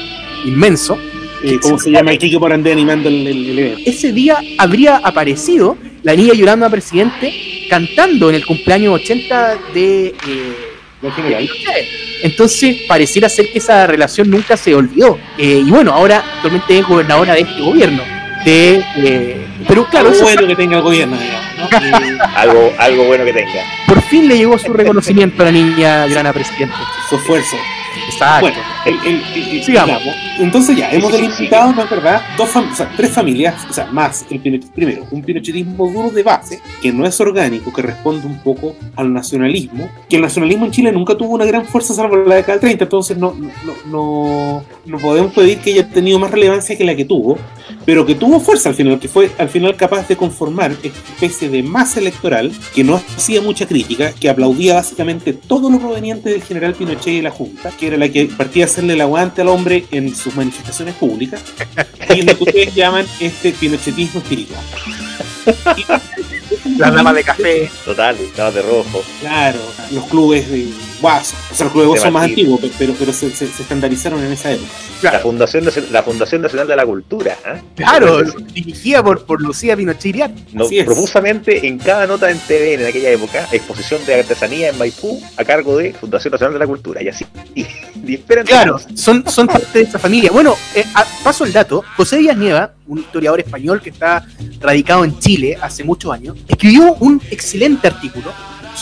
inmenso. 0.45 0.97
Eh, 1.43 1.59
¿Cómo 1.61 1.77
se 1.77 1.91
llama? 1.91 2.15
Kiko 2.15 2.39
Morandé 2.39 2.71
animando 2.71 3.09
el, 3.09 3.27
el- 3.27 3.49
el 3.49 3.59
evento. 3.59 3.81
Ese 3.85 4.11
día 4.13 4.37
habría 4.57 4.97
aparecido 4.97 5.77
la 6.03 6.15
niña 6.15 6.33
llorando 6.33 6.65
a 6.65 6.69
presidente 6.69 7.33
cantando 7.69 8.30
en 8.30 8.36
el 8.36 8.45
cumpleaños 8.45 8.93
80 8.93 9.58
de, 9.73 10.08
eh. 10.08 10.75
Entonces 12.23 12.78
pareciera 12.88 13.30
ser 13.30 13.51
que 13.51 13.60
esa 13.60 13.86
relación 13.88 14.30
nunca 14.30 14.58
se 14.58 14.73
olvidó. 14.73 15.19
Eh, 15.38 15.62
y 15.65 15.69
bueno, 15.69 15.93
ahora 15.93 16.23
actualmente 16.36 16.80
es 16.80 16.88
gobernadora 16.88 17.34
de 17.34 17.41
este 17.41 17.62
gobierno. 17.62 18.04
De, 18.43 18.84
eh, 18.97 19.45
pero 19.67 19.86
claro, 19.86 20.10
Algo 20.10 20.21
bueno 20.21 20.47
que 20.47 20.56
tenga 20.56 20.78
el 20.78 20.84
gobierno, 20.84 21.17
digamos. 21.17 21.45
¿no? 21.58 22.25
Algo, 22.36 22.73
algo 22.78 23.04
bueno 23.06 23.25
que 23.25 23.34
tenga. 23.34 23.62
por 23.88 24.01
fin 24.04 24.28
le 24.28 24.38
llegó 24.38 24.58
su 24.58 24.71
reconocimiento 24.73 25.41
a 25.41 25.45
la 25.45 25.51
niña 25.51 26.08
Grana 26.08 26.32
Presidente. 26.34 26.75
su 27.10 27.15
esfuerzo. 27.15 27.56
Exacto. 28.10 28.41
Bueno, 28.41 28.58
el, 28.86 28.95
el- 29.08 29.23
el- 29.58 29.63
Sigamos. 29.63 29.99
digamos, 30.03 30.15
entonces 30.39 30.75
ya, 30.77 30.91
hemos 30.91 31.12
delimitado, 31.12 31.73
¿no 31.73 31.84
es 31.84 31.89
verdad? 31.89 32.21
Dos 32.38 32.55
o 32.55 32.75
sea, 32.75 32.91
tres 32.95 33.12
familias, 33.12 33.55
o 33.69 33.73
sea, 33.73 33.86
más 33.88 34.25
el 34.29 34.39
primero, 34.73 35.05
un 35.12 35.21
pinochetismo 35.23 35.89
duro 35.89 36.10
de 36.12 36.23
base, 36.23 36.60
que 36.81 36.91
no 36.91 37.05
es 37.05 37.19
orgánico, 37.21 37.71
que 37.73 37.81
responde 37.81 38.27
un 38.27 38.39
poco 38.39 38.75
al 38.95 39.13
nacionalismo, 39.13 39.89
que 40.10 40.17
el 40.17 40.21
nacionalismo 40.21 40.65
en 40.65 40.71
Chile 40.71 40.91
nunca 40.91 41.15
tuvo 41.15 41.34
una 41.36 41.45
gran 41.45 41.65
fuerza 41.65 41.93
salvo 41.93 42.15
la 42.17 42.36
década 42.36 42.53
del 42.53 42.62
30, 42.62 42.84
entonces 42.86 43.17
no, 43.17 43.34
no, 43.34 43.73
no, 43.86 44.63
no 44.86 44.97
podemos 44.99 45.34
pedir 45.34 45.60
que 45.60 45.71
haya 45.71 45.88
tenido 45.88 46.19
más 46.19 46.31
relevancia 46.31 46.77
que 46.77 46.84
la 46.84 46.95
que 46.95 47.05
tuvo, 47.05 47.38
pero 47.86 48.06
que 48.06 48.15
tuvo 48.15 48.39
fuerza 48.39 48.69
al 48.69 48.76
final, 48.76 49.00
que 49.00 49.08
fue 49.08 49.32
al 49.38 49.50
final 49.50 49.76
capaz 49.76 50.08
de 50.08 50.17
conformar 50.17 50.71
esta 50.84 51.00
especie 51.13 51.50
de 51.50 51.63
masa 51.63 52.00
electoral 52.00 52.52
que 52.74 52.84
no 52.84 52.95
hacía 52.95 53.41
mucha 53.41 53.67
crítica, 53.67 54.12
que 54.13 54.30
aplaudía 54.30 54.76
básicamente 54.76 55.34
todo 55.34 55.69
lo 55.69 55.80
proveniente 55.80 56.30
del 56.30 56.43
general 56.43 56.74
Pinochet 56.74 57.08
y 57.08 57.17
de 57.17 57.24
la 57.24 57.32
Junta, 57.32 57.71
que 57.71 57.88
era 57.88 57.98
la 57.98 58.10
que 58.10 58.26
partía 58.26 58.65
a 58.65 58.67
hacerle 58.67 58.93
el 58.93 59.02
aguante 59.02 59.41
al 59.41 59.50
hombre 59.50 59.86
en 59.91 60.15
sus 60.15 60.36
manifestaciones 60.36 60.95
públicas, 60.95 61.41
y 62.13 62.21
lo 62.24 62.38
que 62.38 62.43
ustedes 62.43 62.76
llaman 62.76 63.06
este 63.19 63.52
pinochetismo 63.52 64.21
espiritual. 64.21 64.62
Las 66.78 66.93
damas 66.93 67.15
de 67.15 67.24
café. 67.24 67.69
Total, 67.84 68.15
estaba 68.19 68.52
de 68.52 68.62
rojo. 68.62 69.04
Claro, 69.21 69.60
los 69.91 70.06
clubes 70.06 70.50
de 70.50 70.69
O 71.51 71.55
sea, 71.55 71.71
los 71.73 71.93
De 71.93 71.99
son 71.99 72.13
más 72.13 72.23
antiguos, 72.25 72.60
pe- 72.62 72.71
pero, 72.77 72.93
pero 72.97 73.12
se, 73.13 73.29
se- 73.31 73.47
se 73.47 73.62
estandarizaron 73.63 74.23
en 74.23 74.31
esa 74.31 74.51
época. 74.51 74.69
La 75.01 75.19
Fundación, 75.19 75.65
Nacion- 75.65 75.89
la 75.91 76.01
Fundación 76.03 76.41
Nacional 76.41 76.67
de 76.67 76.75
la 76.75 76.86
Cultura. 76.86 77.38
¿ah? 77.45 77.58
Claro, 77.75 78.23
dirigida 78.53 79.03
por, 79.03 79.25
por 79.25 79.41
Lucía 79.41 79.75
Pinochet 79.75 80.05
Iriart. 80.05 80.34
No, 80.53 80.67
profusamente 80.86 81.67
en 81.67 81.77
cada 81.77 82.08
nota 82.08 82.31
en 82.31 82.39
TVN 82.39 82.81
en 82.81 82.88
aquella 82.88 83.12
época, 83.12 83.47
exposición 83.51 84.03
de 84.05 84.15
artesanía 84.15 84.69
en 84.69 84.77
Maipú 84.77 85.21
a 85.38 85.43
cargo 85.43 85.77
de 85.77 85.93
Fundación 85.93 86.31
Nacional 86.31 86.53
de 86.53 86.60
la 86.60 86.67
Cultura. 86.67 87.03
Y 87.03 87.10
así, 87.10 87.25
y, 87.53 87.65
y 88.08 88.13
esperan 88.15 88.45
Claro, 88.45 88.79
son, 88.95 89.23
son 89.29 89.47
parte 89.47 89.79
de 89.79 89.86
esa 89.86 89.99
familia. 89.99 90.31
Bueno, 90.31 90.55
eh, 90.73 90.86
a- 90.95 91.05
paso 91.23 91.43
el 91.45 91.53
dato. 91.53 91.84
José 91.97 92.17
Díaz 92.17 92.38
Nieva, 92.38 92.73
un 92.88 92.99
historiador 92.99 93.39
español 93.41 93.81
que 93.81 93.89
está 93.89 94.25
radicado 94.62 95.03
en 95.03 95.19
Chile 95.19 95.58
hace 95.62 95.84
muchos 95.84 96.12
años, 96.13 96.38
escribió 96.47 96.93
un 96.99 97.21
excelente 97.29 97.88
artículo 97.88 98.31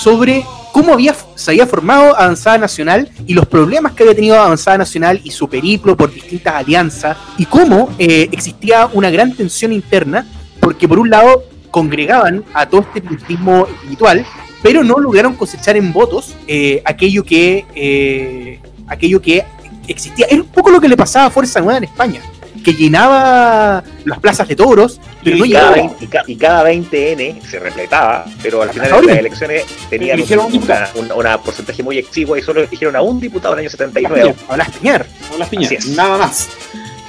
sobre 0.03 0.43
cómo 0.73 0.91
había, 0.91 1.15
se 1.35 1.51
había 1.51 1.65
formado 1.65 2.13
Avanzada 2.19 2.57
Nacional 2.57 3.09
y 3.25 3.33
los 3.33 3.45
problemas 3.45 3.93
que 3.93 4.03
había 4.03 4.13
tenido 4.13 4.37
Avanzada 4.37 4.77
Nacional 4.77 5.21
y 5.23 5.31
su 5.31 5.47
periplo 5.47 5.95
por 5.95 6.13
distintas 6.13 6.55
alianzas 6.55 7.15
y 7.37 7.45
cómo 7.45 7.89
eh, 7.97 8.27
existía 8.33 8.89
una 8.91 9.09
gran 9.09 9.33
tensión 9.33 9.71
interna 9.71 10.27
porque 10.59 10.89
por 10.89 10.99
un 10.99 11.09
lado 11.09 11.45
congregaban 11.71 12.43
a 12.53 12.65
todo 12.65 12.81
este 12.81 12.99
pinochetismo 12.99 13.65
espiritual 13.65 14.25
pero 14.61 14.83
no 14.83 14.99
lograron 14.99 15.35
cosechar 15.35 15.77
en 15.77 15.93
votos 15.93 16.35
eh, 16.47 16.81
aquello 16.83 17.23
que 17.23 17.65
eh, 17.73 18.59
aquello 18.87 19.21
que 19.21 19.45
existía. 19.87 20.25
Es 20.25 20.37
un 20.37 20.47
poco 20.47 20.69
lo 20.69 20.81
que 20.81 20.89
le 20.89 20.97
pasaba 20.97 21.27
a 21.27 21.29
Fuerza 21.29 21.61
Nueva 21.61 21.77
en 21.77 21.85
España, 21.85 22.21
que 22.63 22.73
llenaba 22.73 23.83
las 24.05 24.19
plazas 24.19 24.47
de 24.47 24.55
toros, 24.55 24.99
pero 25.23 25.37
no 25.37 25.45
y, 25.45 25.51
cada 25.51 25.71
llegaba. 25.75 25.87
20, 25.89 26.05
y, 26.05 26.07
ca- 26.07 26.23
y 26.27 26.35
cada 26.35 26.69
20N 26.69 27.41
se 27.41 27.59
repletaba, 27.59 28.25
pero 28.41 28.61
al 28.61 28.69
final 28.69 29.01
de 29.01 29.07
las 29.07 29.17
elecciones 29.17 29.63
tenían 29.89 30.19
un 30.21 30.39
un, 30.55 30.63
una, 30.63 30.89
un- 30.95 31.11
una 31.13 31.37
porcentaje 31.41 31.81
muy 31.83 31.97
exiguo 31.97 32.37
y 32.37 32.41
solo 32.41 32.61
eligieron 32.61 32.95
a 32.95 33.01
un 33.01 33.19
diputado 33.19 33.53
en 33.53 33.59
el 33.59 33.63
año 33.65 33.69
79. 33.71 34.21
Piñar, 34.21 34.35
a 34.49 34.55
Blas 34.55 34.69
Piñar. 34.71 35.05
No 35.31 35.37
las 35.37 35.49
piñas, 35.49 35.65
Así 35.67 35.75
es. 35.75 35.87
nada 35.95 36.17
más. 36.17 36.49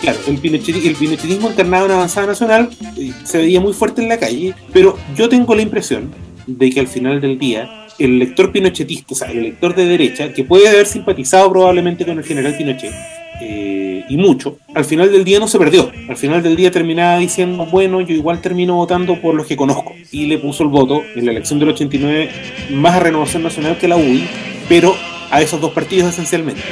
Claro, 0.01 0.19
el, 0.27 0.41
pinochet- 0.41 0.85
el 0.87 0.95
pinochetismo 0.97 1.49
encarnado 1.51 1.87
en 1.87 1.93
avanzada 1.93 2.27
nacional 2.27 2.69
eh, 2.97 3.13
se 3.25 3.39
veía 3.39 3.61
muy 3.61 3.73
fuerte 3.73 4.03
en 4.03 4.09
la 4.09 4.19
calle, 4.19 4.55
pero 4.73 4.99
yo 5.17 5.29
tengo 5.29 5.55
la 5.55 5.63
impresión 5.63 6.13
de 6.47 6.71
que 6.71 6.81
al 6.81 6.89
final 6.89 7.21
del 7.23 7.39
día 7.39 7.87
el 7.99 8.19
lector 8.19 8.53
pinochetista, 8.53 9.15
o 9.15 9.17
sea, 9.17 9.31
el 9.31 9.43
lector 9.45 9.75
de 9.75 9.87
derecha, 9.87 10.33
que 10.33 10.45
puede 10.45 10.69
haber 10.69 10.87
simpatizado 10.87 11.51
probablemente 11.51 12.05
con 12.05 12.19
el 12.19 12.25
general 12.25 12.55
Pinochet, 12.57 12.93
eh, 13.40 14.05
y 14.09 14.16
mucho, 14.16 14.59
al 14.75 14.85
final 14.85 15.11
del 15.11 15.25
día 15.25 15.38
no 15.40 15.49
se 15.49 15.59
perdió. 15.59 15.90
Al 16.09 16.16
final 16.16 16.42
del 16.42 16.57
día 16.57 16.70
terminaba 16.70 17.18
diciendo, 17.18 17.66
bueno, 17.66 18.01
yo 18.01 18.14
igual 18.14 18.40
termino 18.40 18.75
votando 18.77 19.20
por 19.20 19.35
los 19.35 19.47
que 19.47 19.57
conozco. 19.57 19.92
Y 20.12 20.27
le 20.27 20.38
puso 20.38 20.62
el 20.62 20.68
voto 20.68 21.03
en 21.14 21.25
la 21.27 21.33
elección 21.33 21.59
del 21.59 21.70
89 21.70 22.31
más 22.70 22.94
a 22.94 23.01
Renovación 23.01 23.42
Nacional 23.42 23.77
que 23.79 23.88
la 23.88 23.97
UDI, 23.97 24.27
pero 24.68 24.94
a 25.31 25.40
esos 25.42 25.61
dos 25.61 25.73
partidos 25.73 26.11
esencialmente. 26.11 26.62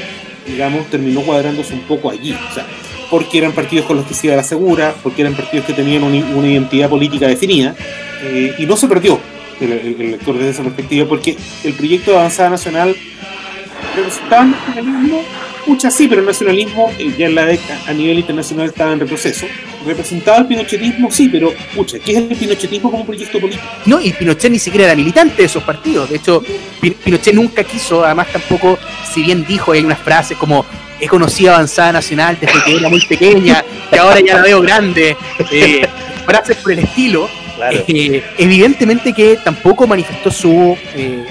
Digamos, 0.47 0.87
terminó 0.91 1.21
cuadrándose 1.23 1.75
un 1.75 1.81
poco 1.81 2.11
allí. 2.11 2.33
O 2.33 2.55
sea, 2.55 2.67
porque 3.11 3.39
eran 3.39 3.53
partidos 3.53 3.87
con 3.87 3.97
los 3.97 4.07
que 4.07 4.15
se 4.15 4.27
iba 4.29 4.35
a 4.35 4.39
la 4.39 4.43
segura, 4.45 4.95
porque 5.03 5.23
eran 5.23 5.35
partidos 5.35 5.67
que 5.67 5.73
tenían 5.73 6.03
una, 6.03 6.17
identidad 6.49 6.89
política 6.89 7.27
definida, 7.29 7.75
eh, 8.23 8.55
y 8.59 8.67
no 8.67 8.77
se 8.77 8.89
perdió 8.89 9.19
el, 9.61 9.73
el- 9.73 9.97
el 10.01 10.11
lector 10.13 10.35
desde 10.37 10.51
esa 10.51 10.63
perspectiva, 10.63 11.07
porque 11.09 11.37
el 11.65 11.75
proyecto 11.75 12.11
de 12.13 12.17
avanzada 12.19 12.51
nacional 12.51 12.97
representaba 13.97 14.45
el 14.45 14.51
nacionalismo, 14.53 15.23
mucha 15.67 15.91
sí, 15.91 16.09
pero 16.09 16.21
el 16.21 16.27
nacionalismo 16.27 16.91
eh, 16.99 17.13
ya 17.19 17.27
en 17.27 17.35
la 17.35 17.45
década 17.47 17.81
a 17.87 17.93
nivel 17.93 18.19
internacional 18.19 18.67
estaba 18.69 18.93
en 18.93 19.01
retroceso. 19.01 19.47
Representaba 19.87 20.39
el 20.39 20.47
pinochetismo, 20.47 21.11
sí, 21.11 21.29
pero 21.29 21.53
pucha, 21.75 21.99
¿qué 21.99 22.13
es 22.13 22.19
el 22.19 22.37
pinochetismo 22.37 22.91
como 22.91 23.05
proyecto 23.05 23.41
político? 23.41 23.65
No, 23.87 24.01
y 24.01 24.13
Pinochet 24.13 24.51
ni 24.53 24.59
siquiera 24.59 24.87
era 24.87 24.95
militante 24.95 25.37
de 25.39 25.45
esos 25.45 25.63
partidos. 25.65 26.09
De 26.09 26.17
hecho, 26.17 26.43
Pin- 26.81 26.95
Pinochet 26.95 27.35
nunca 27.35 27.65
quiso, 27.65 28.05
además 28.05 28.29
tampoco, 28.33 28.79
si 29.13 29.23
bien 29.23 29.45
dijo, 29.47 29.73
hay 29.73 29.81
unas 29.85 29.99
frases 29.99 30.37
como 30.39 30.65
he 31.01 31.09
conocido 31.09 31.53
Avanzada 31.55 31.93
Nacional 31.93 32.39
desde 32.41 32.63
que 32.65 32.77
era 32.77 32.89
muy 32.89 33.05
pequeña, 33.05 33.65
y 33.91 33.97
ahora 33.97 34.21
ya 34.21 34.37
la 34.37 34.43
veo 34.43 34.61
grande, 34.63 35.17
eh, 35.51 35.85
frases 36.27 36.57
por 36.59 36.73
el 36.73 36.79
estilo. 36.81 37.29
Claro. 37.57 37.85
Eh, 37.89 38.23
evidentemente 38.39 39.13
que 39.13 39.37
tampoco 39.45 39.87
manifestó 39.87 40.31
su 40.31 40.77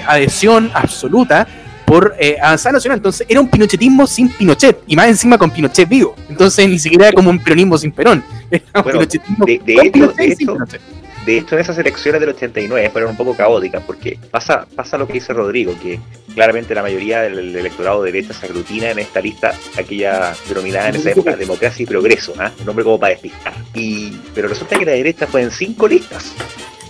adhesión 0.06 0.70
absoluta 0.72 1.46
por 1.92 2.14
eh, 2.18 2.36
Avanzada 2.40 2.72
Nacional. 2.72 2.98
Entonces 3.00 3.26
era 3.28 3.38
un 3.38 3.48
pinochetismo 3.50 4.06
sin 4.06 4.30
Pinochet, 4.30 4.78
y 4.86 4.96
más 4.96 5.08
encima 5.08 5.36
con 5.36 5.50
Pinochet 5.50 5.86
vivo. 5.86 6.16
Entonces 6.30 6.66
ni 6.66 6.78
siquiera 6.78 7.08
era 7.08 7.14
como 7.14 7.28
un 7.28 7.38
peronismo 7.38 7.76
sin 7.76 7.92
Perón. 7.92 8.24
Era 8.50 8.62
un 8.76 8.82
Bueno, 8.82 8.98
pinochetismo 9.00 9.44
de- 9.44 9.60
de 9.64 9.74
con 9.74 9.84
hecho- 9.86 9.92
Pinochet 9.92 10.16
de 10.16 10.22
sin 10.22 10.32
hecho, 10.32 10.52
Pinochet. 10.54 10.80
De 11.26 11.38
hecho, 11.38 11.54
en 11.54 11.60
esas 11.60 11.78
elecciones 11.78 12.20
del 12.20 12.30
89 12.30 12.90
fueron 12.90 13.10
un 13.10 13.16
poco 13.16 13.36
caóticas 13.36 13.82
porque 13.86 14.18
pasa, 14.30 14.66
pasa 14.74 14.96
lo 14.98 15.06
que 15.06 15.12
dice 15.12 15.32
Rodrigo, 15.34 15.72
que 15.80 16.00
claramente 16.34 16.74
la 16.74 16.82
mayoría 16.82 17.20
del 17.20 17.54
electorado 17.54 18.02
de 18.02 18.10
derecha 18.10 18.32
se 18.34 18.46
aglutina 18.46 18.90
en 18.90 18.98
esta 18.98 19.20
lista, 19.20 19.52
aquella 19.78 20.34
denominada 20.48 20.88
en 20.88 20.96
esa 20.96 21.10
época 21.10 21.36
democracia 21.36 21.82
y 21.82 21.86
progreso, 21.86 22.32
¿ah? 22.38 22.50
un 22.58 22.64
nombre 22.66 22.84
como 22.84 22.98
para 22.98 23.12
despistar. 23.12 23.52
Y, 23.74 24.12
pero 24.34 24.48
resulta 24.48 24.78
que 24.78 24.84
la 24.86 24.92
derecha 24.92 25.26
fue 25.26 25.42
en 25.42 25.50
cinco 25.50 25.86
listas. 25.86 26.32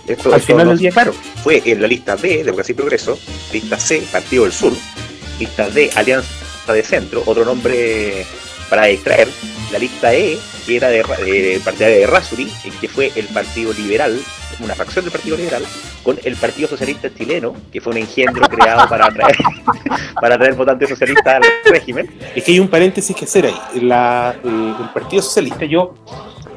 Esto, 0.07 0.33
Al 0.33 0.39
esto 0.41 0.47
final 0.53 0.65
no- 0.65 0.69
del 0.71 0.79
día, 0.79 0.91
claro. 0.91 1.13
Fue 1.43 1.61
en 1.63 1.81
la 1.81 1.87
lista 1.87 2.15
B, 2.17 2.43
Democracia 2.43 2.73
y 2.73 2.75
Progreso, 2.75 3.17
lista 3.53 3.77
C, 3.79 4.03
Partido 4.11 4.43
del 4.43 4.51
Sur, 4.51 4.73
lista 5.43 5.69
D, 5.69 5.89
Alianza 5.95 6.73
de 6.73 6.83
Centro, 6.83 7.21
otro 7.25 7.43
nombre 7.43 8.25
para 8.69 8.85
distraer, 8.85 9.27
la 9.73 9.79
lista 9.79 10.13
E, 10.13 10.37
que 10.65 10.77
era 10.77 10.87
de, 10.87 11.03
de 11.03 11.85
de 11.85 12.07
Rasuri, 12.07 12.49
que 12.79 12.87
fue 12.87 13.11
el 13.15 13.25
Partido 13.27 13.73
Liberal, 13.73 14.17
una 14.61 14.73
facción 14.73 15.03
del 15.03 15.11
Partido 15.11 15.35
Liberal, 15.35 15.63
con 16.01 16.17
el 16.23 16.35
Partido 16.37 16.69
Socialista 16.69 17.13
Chileno, 17.13 17.53
que 17.73 17.81
fue 17.81 17.91
un 17.91 17.97
engendro 17.97 18.47
creado 18.47 18.87
para 18.87 19.07
atraer, 19.07 19.35
para 20.21 20.35
atraer 20.35 20.53
votantes 20.53 20.89
socialistas 20.89 21.35
al 21.35 21.43
régimen. 21.65 22.09
Es 22.33 22.43
que 22.43 22.53
hay 22.53 22.59
un 22.59 22.69
paréntesis 22.69 23.13
que 23.15 23.25
hacer 23.25 23.45
ahí. 23.45 23.81
La, 23.81 24.35
el 24.43 24.89
Partido 24.93 25.21
Socialista, 25.21 25.65
yo 25.65 25.93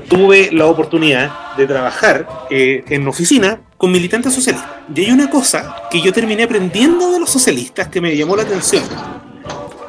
tuve 0.09 0.51
la 0.53 0.67
oportunidad 0.67 1.55
de 1.57 1.67
trabajar 1.67 2.29
eh, 2.51 2.85
en 2.89 3.07
oficina 3.09 3.61
con 3.77 3.93
militantes 3.93 4.33
socialistas. 4.35 4.71
Y 4.95 5.01
hay 5.05 5.11
una 5.11 5.29
cosa 5.29 5.77
que 5.91 6.01
yo 6.01 6.13
terminé 6.13 6.45
aprendiendo 6.45 7.11
de 7.13 7.21
los 7.21 7.31
socialistas 7.31 7.89
que 7.89 8.01
me 8.01 8.17
llamó 8.17 8.37
la 8.37 8.43
atención. 8.43 8.83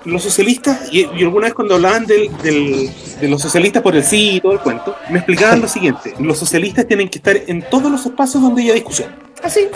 Los 0.06 0.24
socialistas, 0.24 0.90
y, 0.92 1.06
y 1.18 1.24
alguna 1.24 1.46
vez 1.48 1.54
cuando 1.54 1.76
hablaban 1.76 2.06
del, 2.06 2.30
del- 2.38 2.90
de 3.20 3.28
los 3.28 3.42
socialistas 3.42 3.82
por 3.84 3.96
el 3.96 4.04
sí 4.04 4.36
y 4.36 4.42
todo 4.42 4.54
el 4.54 4.60
cuento, 4.60 4.96
me 5.10 5.18
explicaban 5.20 5.60
lo 5.62 5.68
siguiente. 5.68 6.14
Los 6.20 6.38
socialistas 6.38 6.88
tienen 6.88 7.10
que 7.10 7.18
estar 7.18 7.36
en 7.48 7.62
todos 7.70 7.92
los 7.92 8.06
espacios 8.06 8.42
donde 8.42 8.62
haya 8.64 8.74
discusión. 8.74 9.10
Así. 9.44 9.68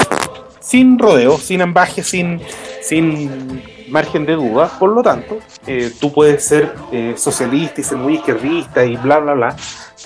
Sin 0.61 0.97
rodeo, 0.97 1.37
sin 1.37 1.61
ambaje, 1.61 2.01
sin, 2.03 2.39
sin 2.81 3.61
margen 3.89 4.25
de 4.25 4.35
duda. 4.35 4.71
Por 4.79 4.91
lo 4.91 5.01
tanto, 5.03 5.39
eh, 5.67 5.91
tú 5.99 6.13
puedes 6.13 6.45
ser 6.45 6.73
eh, 6.93 7.15
socialista 7.17 7.81
y 7.81 7.83
ser 7.83 7.97
muy 7.97 8.13
izquierdista 8.15 8.85
y 8.85 8.95
bla, 8.95 9.17
bla, 9.19 9.33
bla. 9.33 9.55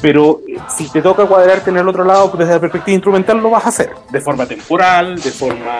Pero 0.02 0.42
eh, 0.48 0.58
si 0.78 0.90
te 0.90 1.02
toca 1.02 1.26
cuadrarte 1.26 1.70
en 1.70 1.78
el 1.78 1.88
otro 1.88 2.04
lado, 2.04 2.28
pues 2.30 2.40
desde 2.40 2.54
la 2.54 2.60
perspectiva 2.60 2.94
instrumental 2.96 3.38
lo 3.40 3.50
vas 3.50 3.66
a 3.66 3.70
hacer. 3.70 3.92
De 4.12 4.20
forma 4.22 4.46
temporal, 4.46 5.16
de 5.22 5.32
forma 5.32 5.80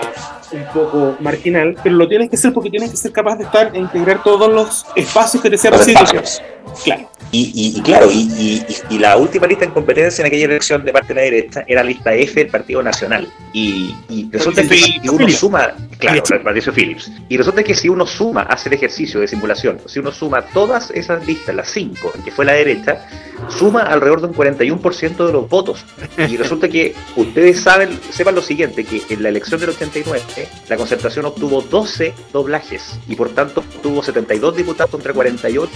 un 0.52 0.66
poco 0.74 1.16
marginal, 1.20 1.76
pero 1.84 1.96
lo 1.96 2.08
tienes 2.08 2.30
que 2.30 2.36
hacer 2.38 2.54
porque 2.54 2.70
tienes 2.70 2.92
que 2.92 2.98
ser 2.98 3.12
capaz 3.12 3.36
de 3.38 3.44
estar 3.44 3.72
e 3.76 3.80
integrar 3.80 4.24
todos 4.24 4.52
los 4.52 4.86
espacios 4.96 5.42
que 5.44 5.50
te 5.50 5.58
sean 5.58 5.74
posibles. 5.74 6.42
Claro. 6.84 7.10
Y, 7.32 7.52
y- 7.54 7.80
y 7.80 7.82
claro, 7.82 8.10
y, 8.10 8.20
y- 8.38 8.66
y- 8.68 8.96
y 8.96 9.00
la 9.00 9.18
última 9.18 9.46
lista 9.48 9.66
en 9.66 9.72
competencia 9.72 10.22
en 10.22 10.28
aquella 10.28 10.46
elección 10.46 10.86
de 10.86 10.94
parte 10.94 11.10
de 11.10 11.16
la 11.16 11.22
derecha 11.22 11.64
era 11.68 11.84
la 11.84 11.90
lista 11.90 12.14
F 12.14 12.40
del 12.40 12.50
Partido 12.50 12.82
Nacional. 12.82 13.28
Y, 13.52 13.94
y 14.10 14.30
resulta 14.32 14.62
que 14.62 14.78
si 14.78 15.00
uno 15.10 15.18
Phillips. 15.18 15.40
suma, 15.40 15.74
claro, 16.00 16.22
Phillips. 16.24 16.44
Patricio 16.44 16.74
Phillips, 16.74 17.12
y 17.28 17.38
resulta 17.38 17.64
que 17.64 17.76
si 17.76 17.90
uno 17.90 18.06
suma, 18.06 18.44
hace 18.44 18.70
el 18.70 18.76
ejercicio 18.76 19.20
de 19.20 19.28
simulación, 19.28 19.80
si 19.86 20.00
uno 20.00 20.12
suma 20.12 20.44
todas 20.44 20.92
esas 20.92 21.26
listas, 21.28 21.56
las 21.56 21.70
cinco, 21.70 22.12
en 22.16 22.24
que 22.24 22.32
fue 22.32 22.46
la 22.46 22.54
derecha, 22.54 23.06
suma 23.50 23.82
alrededor 24.06 24.22
de 24.22 24.28
un 24.28 24.82
41% 24.82 25.26
de 25.26 25.34
los 25.34 25.50
votos. 25.50 25.84
Y 26.18 26.38
resulta 26.38 26.70
que 26.70 26.96
ustedes 27.16 27.62
saben, 27.62 28.00
sepan 28.12 28.36
lo 28.36 28.42
siguiente, 28.42 28.84
que 28.84 29.02
en 29.10 29.24
la 29.24 29.30
elección 29.30 29.60
del 29.60 29.70
89, 29.70 30.22
la 30.70 30.78
concertación 30.78 31.26
obtuvo 31.26 31.62
12 31.62 32.14
doblajes 32.32 33.00
y 33.08 33.16
por 33.16 33.30
tanto 33.30 33.62
obtuvo 33.62 34.04
72 34.04 34.56
diputados 34.56 34.92
contra 34.92 35.14
48 35.14 35.72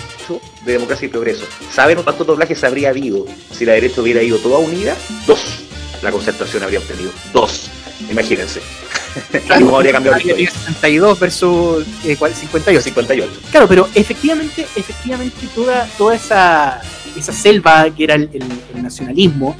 de 0.65 0.72
democracia 0.74 1.06
y 1.06 1.10
progreso. 1.10 1.46
¿Saben 1.72 2.02
cuántos 2.04 2.28
doblajes 2.28 2.63
habría 2.63 2.89
habido 2.89 3.26
si 3.52 3.65
la 3.65 3.74
derecha 3.74 4.02
hubiera 4.02 4.22
ido 4.22 4.38
toda 4.38 4.60
unida? 4.60 4.96
Dos. 5.26 5.65
La 6.02 6.12
concertación 6.12 6.63
habría 6.63 6.80
obtenido 6.80 7.12
dos. 7.34 7.70
Imagínense. 8.10 8.62
¿Cómo 9.60 9.78
habría 9.78 9.94
cambiado 9.94 10.18
la 10.18 10.24
historia? 10.24 10.52
62 10.52 11.20
versus 11.20 11.86
eh, 12.06 12.15
¿cuál? 12.18 12.34
58. 12.34 12.82
58. 12.82 13.32
Claro, 13.52 13.68
pero 13.68 13.89
efectivamente, 13.96 14.65
efectivamente 14.76 15.48
toda, 15.54 15.88
toda 15.98 16.15
esa, 16.15 16.82
esa 17.20 17.34
selva 17.34 17.90
que 17.96 18.04
era 18.04 18.16
el, 18.16 18.30
nacionalismo, 18.82 19.56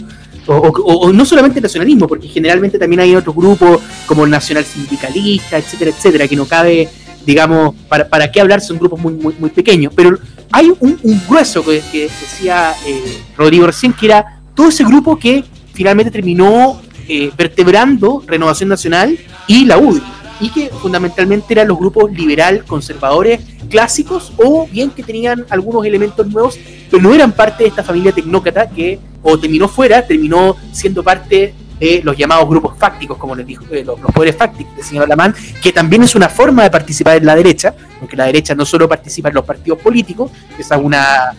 o, 0.48 1.12
no 1.13 1.26
solamente 1.26 1.60
el 1.60 1.63
nacionalismo, 1.63 2.08
porque 2.08 2.28
generalmente 2.28 2.80
también 2.80 3.02
hay 3.02 3.15
otros 3.15 3.36
grupos 3.36 3.82
como 4.08 4.26
el 4.26 4.32
nacional 4.32 4.65
sindicalista, 4.65 5.58
etcétera, 5.58 5.91
etcétera, 5.91 6.28
que 6.28 6.36
no 6.36 6.45
cabe, 6.45 6.89
digamos, 7.26 7.76
para, 7.88 8.08
para 8.08 8.32
qué 8.32 8.41
hablar, 8.41 8.60
son 8.60 8.80
grupos 8.80 9.00
muy, 9.00 9.13
muy, 9.13 9.50
pequeños. 9.52 9.93
Pero 9.95 10.17
hay 10.52 10.72
un, 10.80 11.00
un 11.04 11.22
grueso 11.28 11.63
que, 11.63 11.84
que 11.91 12.04
decía 12.04 12.74
eh, 12.88 13.19
Rodrigo 13.38 13.67
recién, 13.67 13.93
que 13.93 14.08
era 14.08 14.41
todo 14.56 14.69
ese 14.69 14.84
grupo 14.84 15.19
que 15.19 15.43
finalmente 15.74 16.12
terminó 16.12 16.82
eh, 17.08 17.32
vertebrando 17.38 18.24
Renovación 18.26 18.69
Nacional 18.69 19.17
y 19.48 19.65
la 19.65 19.78
UDI 19.78 20.02
y 20.39 20.49
que 20.49 20.69
fundamentalmente 20.69 21.54
eran 21.54 21.67
los 21.67 21.78
grupos 21.78 22.12
liberal 22.12 22.63
conservadores 22.65 23.41
clásicos 23.69 24.34
o 24.38 24.67
bien 24.67 24.89
que 24.89 25.04
tenían 25.04 25.45
algunos 25.49 25.86
elementos 25.86 26.28
nuevos, 26.28 26.58
pero 26.89 27.02
no 27.02 27.13
eran 27.13 27.32
parte 27.32 27.63
de 27.63 27.69
esta 27.69 27.84
familia 27.84 28.12
tecnócrata 28.12 28.69
que 28.69 28.99
o 29.21 29.38
terminó 29.38 29.67
fuera, 29.67 30.06
terminó 30.06 30.56
siendo 30.71 31.04
parte 31.04 31.54
los 32.03 32.17
llamados 32.17 32.47
grupos 32.47 32.77
fácticos, 32.77 33.17
como 33.17 33.35
les 33.35 33.45
dijo, 33.45 33.63
eh, 33.71 33.83
los, 33.83 33.99
los 33.99 34.11
poderes 34.11 34.35
fácticos 34.35 34.75
del 34.75 34.85
señor 34.85 35.05
Alamán, 35.05 35.33
que 35.61 35.71
también 35.71 36.03
es 36.03 36.15
una 36.15 36.29
forma 36.29 36.63
de 36.63 36.71
participar 36.71 37.17
en 37.17 37.25
la 37.25 37.35
derecha, 37.35 37.73
porque 37.99 38.15
la 38.15 38.25
derecha 38.25 38.55
no 38.55 38.65
solo 38.65 38.87
participa 38.87 39.29
en 39.29 39.35
los 39.35 39.45
partidos 39.45 39.79
políticos, 39.79 40.31
esa 40.57 40.75
es 40.75 40.81
una, 40.81 41.33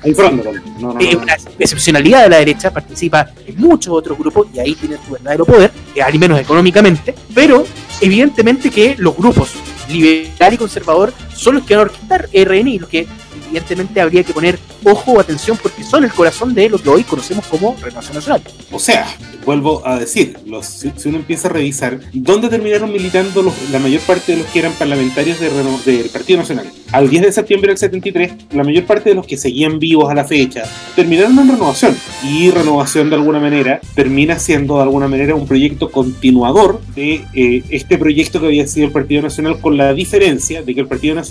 no, 0.79 0.93
no, 0.93 1.19
una 1.19 1.35
excepcionalidad 1.59 2.25
de 2.25 2.29
la 2.29 2.39
derecha, 2.39 2.71
participa 2.71 3.29
en 3.47 3.57
muchos 3.57 3.93
otros 3.95 4.19
grupos 4.19 4.49
y 4.55 4.59
ahí 4.59 4.75
tiene 4.75 4.97
su 5.05 5.13
verdadero 5.13 5.45
poder, 5.45 5.71
eh, 5.95 6.03
al 6.03 6.19
menos 6.19 6.41
económicamente, 6.41 7.15
pero 7.35 7.65
evidentemente 8.01 8.71
que 8.71 8.97
los 8.99 9.17
grupos 9.17 9.55
liberal 9.89 10.55
y 10.55 10.57
conservador 10.57 11.13
son 11.41 11.55
los 11.57 11.65
que 11.65 11.75
van 11.75 11.87
a 11.87 11.91
orquestar 11.91 12.29
RN 12.33 12.69
y 12.69 12.79
los 12.79 12.89
que 12.89 13.07
evidentemente 13.47 14.01
habría 14.01 14.23
que 14.23 14.33
poner 14.33 14.59
ojo 14.85 15.13
o 15.13 15.21
atención 15.21 15.59
porque 15.61 15.83
son 15.83 16.05
el 16.05 16.13
corazón 16.13 16.55
de 16.55 16.69
lo 16.69 16.79
que 16.81 16.89
hoy 16.89 17.03
conocemos 17.03 17.45
como 17.47 17.77
Renovación 17.83 18.15
Nacional. 18.15 18.43
O 18.71 18.79
sea, 18.79 19.07
vuelvo 19.45 19.87
a 19.87 19.99
decir, 19.99 20.37
los, 20.47 20.67
si, 20.67 20.93
uno 21.07 21.17
empieza 21.19 21.49
a 21.49 21.53
revisar 21.53 21.99
dónde 22.13 22.49
terminaron 22.49 22.93
militando 22.93 23.43
los- 23.43 23.71
la 23.71 23.79
mayor 23.79 24.01
parte 24.03 24.33
de 24.33 24.39
los 24.39 24.47
que 24.49 24.61
eran 24.61 24.73
parlamentarios 24.73 25.39
del 25.41 26.09
Partido 26.13 26.39
Nacional, 26.39 26.67
al 26.93 27.09
10 27.11 27.23
de 27.23 27.33
septiembre 27.33 27.69
del 27.71 27.79
73, 27.79 28.33
la 28.53 28.65
mayor 28.65 28.85
parte 28.85 29.11
de 29.11 29.15
los 29.17 29.27
que 29.27 29.37
seguían 29.37 29.79
vivos 29.79 30.11
a 30.11 30.15
la 30.15 30.25
fecha 30.25 30.63
terminaron 30.97 31.39
en 31.39 31.49
renovación. 31.51 31.97
Y 32.25 32.51
renovación 32.51 33.11
de 33.11 33.17
alguna 33.17 33.41
manera 33.41 33.81
termina 33.95 34.39
siendo 34.39 34.77
de 34.77 34.83
alguna 34.83 35.09
manera 35.09 35.35
un 35.35 35.47
proyecto 35.47 35.91
continuador 35.91 36.81
de 36.95 37.25
eh, 37.35 37.63
este 37.71 37.97
proyecto 37.99 38.41
que 38.41 38.47
había 38.47 38.67
sido 38.67 38.87
el 38.87 38.93
Partido 38.93 39.23
Nacional, 39.23 39.61
con 39.61 39.77
la 39.77 39.93
diferencia 39.95 40.63
de 40.63 40.75
que 40.75 40.81
el 40.81 40.87
Partido 40.89 41.15
Nacional 41.15 41.30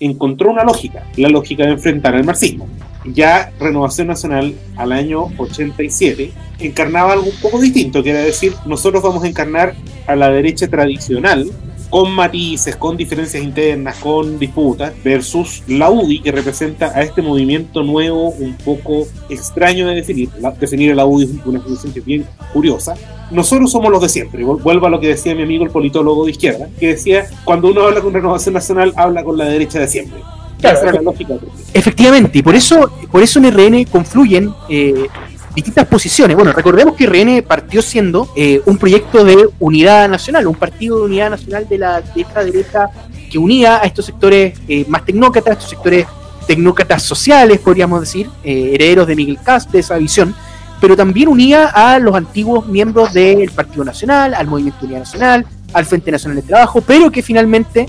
encontró 0.00 0.50
una 0.50 0.64
lógica, 0.64 1.04
la 1.16 1.28
lógica 1.28 1.64
de 1.64 1.72
enfrentar 1.72 2.14
al 2.14 2.24
marxismo. 2.24 2.68
Ya 3.04 3.52
Renovación 3.58 4.06
Nacional 4.06 4.54
al 4.76 4.92
año 4.92 5.24
87 5.36 6.32
encarnaba 6.60 7.12
algo 7.12 7.26
un 7.26 7.40
poco 7.40 7.60
distinto, 7.60 8.02
que 8.02 8.10
era 8.10 8.20
decir, 8.20 8.54
nosotros 8.66 9.02
vamos 9.02 9.24
a 9.24 9.28
encarnar 9.28 9.74
a 10.06 10.16
la 10.16 10.30
derecha 10.30 10.68
tradicional 10.68 11.50
con 11.94 12.10
matices, 12.10 12.74
con 12.74 12.96
diferencias 12.96 13.40
internas, 13.40 13.96
con 13.98 14.36
disputas, 14.36 14.92
versus 15.04 15.62
la 15.68 15.90
UDI, 15.90 16.22
que 16.22 16.32
representa 16.32 16.86
a 16.86 17.02
este 17.02 17.22
movimiento 17.22 17.84
nuevo, 17.84 18.30
un 18.30 18.54
poco 18.64 19.06
extraño 19.28 19.86
de 19.86 19.94
definir. 19.94 20.28
La- 20.40 20.50
definir 20.50 20.90
a 20.90 20.96
la 20.96 21.06
UDI 21.06 21.22
es 21.26 21.46
una 21.46 21.60
definición 21.60 21.92
que 21.92 22.00
es 22.00 22.04
bien 22.04 22.26
curiosa. 22.52 22.94
Nosotros 23.30 23.70
somos 23.70 23.92
los 23.92 24.02
de 24.02 24.08
siempre. 24.08 24.42
Vuelvo 24.42 24.86
a 24.88 24.90
lo 24.90 24.98
que 24.98 25.06
decía 25.06 25.36
mi 25.36 25.44
amigo 25.44 25.62
el 25.62 25.70
politólogo 25.70 26.24
de 26.24 26.32
izquierda, 26.32 26.68
que 26.80 26.88
decía, 26.88 27.26
cuando 27.44 27.68
uno 27.68 27.82
habla 27.82 28.00
con 28.00 28.12
Renovación 28.12 28.54
Nacional, 28.54 28.92
habla 28.96 29.22
con 29.22 29.38
la 29.38 29.44
derecha 29.44 29.78
de 29.78 29.86
siempre. 29.86 30.18
Claro, 30.58 30.76
Esa 30.78 30.88
era 30.88 30.96
la 30.96 31.02
lógica. 31.02 31.34
Efectivamente, 31.74 32.38
y 32.38 32.42
por 32.42 32.56
eso, 32.56 32.90
por 33.12 33.22
eso 33.22 33.38
en 33.38 33.52
RN 33.52 33.84
confluyen 33.84 34.52
eh, 34.68 35.06
distintas 35.54 35.86
posiciones. 35.86 36.36
Bueno, 36.36 36.52
recordemos 36.52 36.94
que 36.94 37.06
RN 37.06 37.42
partió 37.42 37.80
siendo 37.80 38.28
eh, 38.36 38.60
un 38.66 38.76
proyecto 38.76 39.24
de 39.24 39.48
unidad 39.60 40.08
nacional, 40.08 40.46
un 40.46 40.54
partido 40.54 40.98
de 40.98 41.04
unidad 41.04 41.30
nacional 41.30 41.68
de 41.68 41.78
la 41.78 42.00
de 42.00 42.24
derecha 42.44 42.90
que 43.30 43.38
unía 43.38 43.76
a 43.76 43.84
estos 43.84 44.06
sectores 44.06 44.58
eh, 44.68 44.84
más 44.88 45.04
tecnócratas, 45.04 45.54
estos 45.54 45.70
sectores 45.70 46.06
tecnócratas 46.46 47.02
sociales, 47.02 47.58
podríamos 47.60 48.00
decir, 48.00 48.28
eh, 48.42 48.72
herederos 48.74 49.06
de 49.06 49.16
Miguel 49.16 49.38
Cast, 49.42 49.70
de 49.70 49.78
esa 49.78 49.96
visión, 49.96 50.34
pero 50.80 50.96
también 50.96 51.28
unía 51.28 51.68
a 51.68 51.98
los 51.98 52.14
antiguos 52.14 52.66
miembros 52.66 53.12
del 53.12 53.50
Partido 53.50 53.84
Nacional, 53.84 54.34
al 54.34 54.46
Movimiento 54.46 54.84
Unidad 54.84 55.00
Nacional, 55.00 55.46
al 55.72 55.86
Frente 55.86 56.10
Nacional 56.10 56.36
de 56.36 56.42
Trabajo, 56.42 56.80
pero 56.80 57.10
que 57.10 57.22
finalmente, 57.22 57.88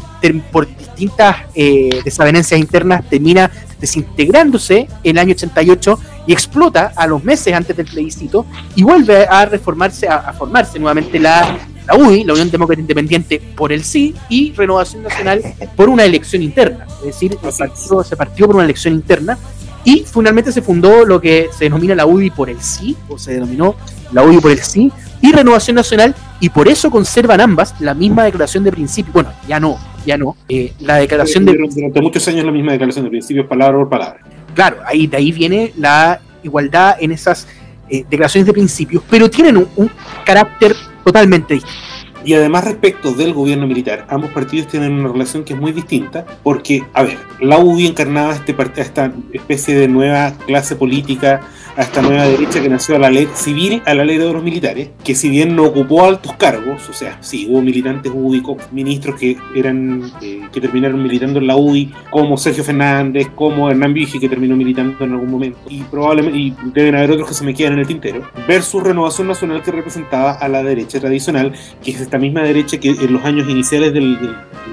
por 0.52 0.68
distintas 0.68 1.38
eh, 1.54 2.02
desavenencias 2.04 2.60
internas, 2.60 3.08
termina 3.10 3.52
desintegrándose 3.80 4.88
en 5.04 5.18
el 5.18 5.18
año 5.18 5.32
88 5.32 6.00
y 6.28 6.34
explota 6.34 6.94
a 6.96 7.08
los 7.08 7.24
meses 7.24 7.54
antes 7.54 7.76
del 7.76 7.86
plebiscito 7.86 8.46
y 8.76 8.84
vuelve 8.84 9.26
a 9.28 9.46
reformarse, 9.46 10.08
a, 10.08 10.16
a 10.16 10.34
formarse 10.34 10.80
nuevamente 10.80 11.20
la, 11.20 11.58
la 11.88 11.96
UDI, 11.96 12.24
la 12.24 12.34
Unión 12.34 12.50
Demócrata 12.50 12.82
Independiente, 12.82 13.42
por 13.56 13.72
el 13.72 13.84
sí 13.84 14.16
y 14.30 14.54
Renovación 14.54 15.04
Nacional 15.04 15.42
por 15.76 15.90
una 15.90 16.04
elección 16.04 16.42
interna. 16.42 16.86
Es 17.00 17.06
decir, 17.06 17.38
es. 17.42 17.58
partido 17.58 18.04
se 18.04 18.16
partió 18.16 18.48
por 18.48 18.56
una 18.56 18.66
elección 18.66 18.94
interna 18.94 19.38
y 19.84 20.04
finalmente 20.12 20.52
se 20.52 20.64
fundó 20.64 21.06
lo 21.06 21.22
que 21.22 21.50
se 21.56 21.66
denomina 21.66 21.94
la 21.94 22.08
UDI 22.08 22.32
por 22.32 22.50
el 22.50 22.60
sí, 22.60 22.98
o 23.08 23.20
se 23.20 23.34
denominó 23.34 23.76
la 24.12 24.24
UDI 24.24 24.40
por 24.40 24.52
el 24.52 24.60
sí, 24.60 24.92
y 25.22 25.32
Renovación 25.32 25.76
Nacional, 25.76 26.16
y 26.40 26.50
por 26.50 26.68
eso 26.68 26.90
conservan 26.90 27.40
ambas 27.40 27.76
la 27.80 27.94
misma 27.94 28.24
declaración 28.24 28.64
de 28.64 28.72
principio. 28.72 29.14
Bueno, 29.14 29.32
ya 29.48 29.60
no, 29.60 29.78
ya 30.06 30.18
no. 30.18 30.36
eh, 30.50 30.74
la 30.80 30.98
declaración 30.98 31.46
de 31.46 31.54
Durante, 31.54 32.02
muchos 32.02 32.28
años 32.28 32.46
la 32.46 32.52
misma 32.52 32.72
declaración 32.74 33.06
de 33.06 33.12
principios, 33.12 33.48
palabra 33.48 33.78
por 33.78 33.90
palabra. 33.90 34.20
claro, 34.54 34.78
ahí, 34.86 35.08
de 35.08 35.18
ahí 35.18 35.32
viene 35.32 35.74
la 35.78 36.20
igualdad 36.44 36.98
en 37.00 37.12
esas 37.12 37.48
eh, 37.90 38.04
declaraciones 38.10 38.46
de 38.48 38.54
principios, 38.54 39.04
pero 39.10 39.30
tienen 39.30 39.58
un, 39.58 39.68
un 39.76 39.92
carácter 40.26 40.76
totalmente 41.04 41.56
distinto. 41.56 41.80
Y 42.26 42.34
además 42.34 42.64
respecto 42.64 43.14
del 43.14 43.34
gobierno 43.34 43.68
militar, 43.68 44.08
ambos 44.10 44.32
partidos 44.32 44.68
tienen 44.68 44.94
una 44.94 45.10
relación 45.10 45.44
que 45.44 45.54
es 45.54 45.60
muy 45.60 45.72
distinta, 45.72 46.26
porque, 46.42 46.84
a 46.94 47.04
ver, 47.04 47.18
la 47.40 47.60
UDI 47.60 47.88
encarnaba 47.88 48.34
este, 48.34 48.56
esta 48.78 49.14
especie 49.32 49.76
de 49.76 49.88
nueva 49.88 50.34
clase 50.48 50.76
política 50.76 51.42
a 51.78 51.82
esta 51.82 52.02
nueva 52.02 52.26
derecha 52.26 52.62
que 52.62 52.70
nació 52.70 52.96
a 52.96 53.00
la 53.00 53.10
ley 53.10 53.28
civil, 53.34 53.82
a 53.86 53.94
la 53.94 54.06
ley 54.06 54.18
de 54.18 54.32
los 54.32 54.42
militares, 54.42 54.90
que 55.04 55.14
si 55.14 55.30
bien 55.30 55.56
no 55.56 55.66
ocupó 55.66 56.06
altos 56.06 56.34
cargos, 56.34 56.90
o 56.90 56.94
sea, 56.94 57.18
sí 57.22 57.48
hubo 57.50 57.62
militantes 57.62 58.12
UDI, 58.16 58.42
ministros 58.72 59.20
que 59.20 59.38
eran 59.56 60.12
eh, 60.22 60.42
que 60.52 60.62
terminaron 60.62 61.02
militando 61.04 61.40
en 61.40 61.48
la 61.48 61.56
UDI, 61.56 61.92
como 62.10 62.38
Sergio 62.38 62.64
Fernández, 62.64 63.28
como 63.36 63.70
Hernán 63.70 63.94
Vigi, 63.94 64.20
que 64.20 64.30
terminó 64.30 64.56
militando 64.56 65.04
en 65.04 65.12
algún 65.12 65.30
momento, 65.30 65.60
y 65.70 65.82
probablemente 65.84 66.38
y 66.38 66.56
deben 66.74 66.96
haber 66.96 67.12
otros 67.12 67.28
que 67.28 67.34
se 67.36 67.44
me 67.44 67.54
quedan 67.54 67.74
en 67.74 67.80
el 67.80 67.88
tintero, 67.88 68.24
versus 68.48 68.82
Renovación 68.82 69.28
Nacional 69.28 69.62
que 69.62 69.72
representaba 69.72 70.32
a 70.32 70.48
la 70.48 70.64
derecha 70.64 71.00
tradicional, 71.00 71.54
que 71.84 71.92
es 71.92 72.02
esta 72.16 72.22
misma 72.22 72.44
derecha 72.44 72.78
que 72.78 72.92
en 72.92 73.12
los 73.12 73.26
años 73.26 73.50
iniciales 73.50 73.94
del, 73.94 74.18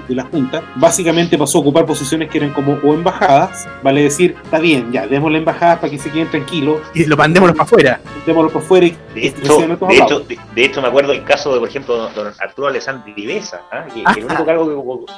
de 0.08 0.14
la 0.14 0.24
Junta, 0.24 0.62
básicamente 0.76 1.36
pasó 1.38 1.58
a 1.58 1.60
ocupar 1.60 1.86
posiciones 1.86 2.30
que 2.30 2.38
eran 2.38 2.52
como 2.52 2.74
o 2.74 2.94
embajadas, 2.94 3.68
vale 3.82 4.02
decir, 4.02 4.36
está 4.42 4.58
bien, 4.58 4.92
ya, 4.92 5.06
demos 5.06 5.30
la 5.30 5.38
embajada 5.38 5.80
para 5.80 5.90
que 5.90 5.98
se 5.98 6.10
queden 6.10 6.30
tranquilos, 6.30 6.80
y 6.94 7.04
lo 7.04 7.16
mandémoslo 7.16 7.54
para 7.54 7.64
afuera. 7.64 8.00
Mandémoslo 8.16 8.50
para 8.50 8.64
afuera. 8.64 8.86
Y 8.86 8.96
de, 9.14 9.26
hecho, 9.26 9.58
de, 9.58 9.96
hecho, 9.96 10.20
de, 10.54 10.64
hecho, 10.64 10.82
me 10.82 10.88
acuerdo 10.88 11.12
el 11.12 11.24
caso 11.24 11.52
de, 11.52 11.60
por 11.60 11.68
ejemplo, 11.68 12.10
don 12.10 12.32
Arturo 12.38 12.68
Alessandri 12.68 13.12
Divesa, 13.12 13.62
¿ah? 13.70 13.86
que, 13.92 14.00
el 14.00 14.24
único 14.24 14.44
cargo 14.44 14.66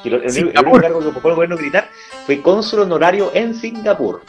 que, 0.02 0.08
el, 0.08 0.14
único 0.14 0.80
cargo 0.80 1.00
que 1.00 1.06
ocupó 1.08 1.28
el 1.28 1.34
gobierno 1.34 1.56
militar 1.56 1.88
fue 2.26 2.40
cónsul 2.40 2.80
honorario 2.80 3.30
en 3.34 3.54
Singapur. 3.54 4.22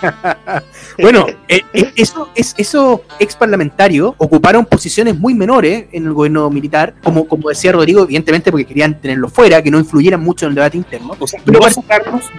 bueno, 1.00 1.26
eh, 1.48 1.62
eh, 1.74 1.92
eso, 1.96 2.30
es, 2.36 2.54
eso 2.58 3.04
ex 3.20 3.36
parlamentario 3.36 4.16
ocuparon 4.18 4.66
posiciones 4.66 5.18
muy 5.18 5.34
menores 5.34 5.86
en 5.92 6.06
el 6.06 6.14
gobierno 6.14 6.50
militar, 6.50 6.94
como, 7.04 7.28
como 7.28 7.50
decía 7.50 7.72
Rodrigo, 7.86 8.04
evidentemente 8.04 8.50
porque 8.52 8.66
querían 8.66 9.00
tenerlo 9.00 9.30
fuera, 9.30 9.62
que 9.62 9.70
no 9.70 9.78
influyeran 9.78 10.22
mucho 10.22 10.46
en 10.46 10.52
el 10.52 10.56
debate 10.56 10.78
interno. 10.78 11.16
O 11.20 11.28
sea, 11.28 11.40
pero 11.46 11.60
no 11.60 11.70
sacarlos, 11.70 12.32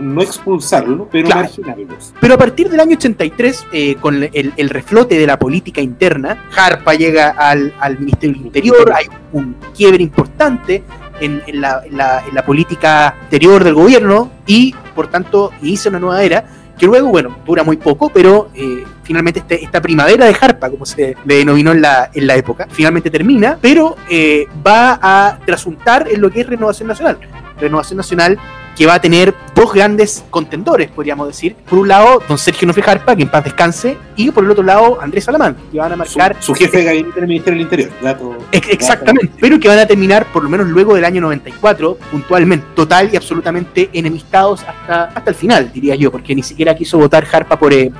no 0.00 0.22
expulsarlo, 0.22 1.08
pero 1.12 1.26
claro, 1.26 1.42
marginarlos. 1.42 2.14
Pero 2.20 2.34
a 2.34 2.38
partir 2.38 2.70
del 2.70 2.80
año 2.80 2.96
83, 2.96 3.66
eh, 3.72 3.96
con 4.00 4.22
el, 4.22 4.52
el, 4.56 4.70
reflote 4.70 5.18
de 5.18 5.26
la 5.26 5.38
política 5.38 5.82
interna, 5.82 6.48
Harpa 6.56 6.94
llega 6.94 7.30
al, 7.30 7.74
al 7.80 7.98
Ministerio 7.98 8.36
del 8.36 8.46
Interior, 8.46 8.92
hay 8.94 9.06
un 9.32 9.56
quiebre 9.76 10.02
importante 10.02 10.82
en, 11.20 11.42
en, 11.46 11.60
la, 11.60 11.82
en, 11.84 11.96
la, 11.96 12.24
en, 12.26 12.34
la, 12.34 12.44
política 12.46 13.14
exterior 13.20 13.62
del 13.62 13.74
gobierno 13.74 14.30
y, 14.46 14.74
por 14.94 15.08
tanto, 15.08 15.50
inicia 15.60 15.90
una 15.90 16.00
nueva 16.00 16.22
era 16.22 16.44
que 16.78 16.86
luego, 16.86 17.08
bueno, 17.08 17.36
dura 17.46 17.62
muy 17.62 17.76
poco, 17.76 18.10
pero 18.10 18.50
eh, 18.54 18.84
finalmente 19.02 19.40
este, 19.40 19.62
esta 19.62 19.80
primavera 19.80 20.26
de 20.26 20.36
Harpa, 20.38 20.70
como 20.70 20.84
se 20.86 21.16
le 21.24 21.36
denominó 21.36 21.72
en 21.72 21.82
la, 21.82 22.10
en 22.12 22.26
la 22.26 22.36
época, 22.36 22.66
finalmente 22.70 23.10
termina, 23.10 23.58
pero 23.60 23.96
eh, 24.10 24.46
va 24.66 24.98
a 25.00 25.38
trasuntar 25.44 26.08
en 26.10 26.20
lo 26.20 26.30
que 26.30 26.40
es 26.40 26.46
Renovación 26.46 26.88
Nacional. 26.88 27.18
Renovación 27.60 27.96
Nacional 27.98 28.38
que 28.76 28.86
va 28.86 28.94
a 28.94 29.00
tener 29.00 29.34
dos 29.54 29.72
grandes 29.72 30.24
contendores, 30.30 30.90
podríamos 30.90 31.28
decir. 31.28 31.54
Por 31.68 31.78
un 31.78 31.88
lado, 31.88 32.22
don 32.28 32.38
Sergio 32.38 32.66
Nofre 32.66 32.82
Jarpa, 32.82 33.16
que 33.16 33.22
en 33.22 33.30
paz 33.30 33.44
descanse, 33.44 33.96
y 34.16 34.30
por 34.30 34.44
el 34.44 34.50
otro 34.50 34.64
lado, 34.64 35.00
Andrés 35.00 35.24
Salamán, 35.24 35.56
que 35.70 35.78
van 35.78 35.92
a 35.92 35.96
marcar... 35.96 36.36
Su, 36.40 36.54
jefe 36.54 36.78
de 36.78 36.84
gabinete 36.84 37.20
del 37.20 37.28
Ministerio 37.28 37.56
del 37.56 37.62
Interior. 37.62 37.90
Dato, 38.02 38.36
exactamente, 38.52 39.32
pero 39.40 39.58
que 39.58 39.68
van 39.68 39.78
a 39.78 39.86
terminar, 39.86 40.26
por 40.32 40.42
lo 40.42 40.48
menos 40.48 40.68
luego 40.68 40.94
del 40.94 41.04
año 41.04 41.20
94, 41.20 41.98
puntualmente, 42.10 42.66
total 42.74 43.10
y 43.12 43.16
absolutamente 43.16 43.90
enemistados 43.92 44.62
hasta, 44.62 45.04
hasta 45.04 45.30
el 45.30 45.36
final, 45.36 45.72
diría 45.72 45.94
yo, 45.94 46.10
porque 46.10 46.34
ni 46.34 46.42
siquiera 46.42 46.74
quiso 46.74 46.98
votar 46.98 47.24
Jarpa 47.24 47.58
por, 47.58 47.72
eh, 47.72 47.92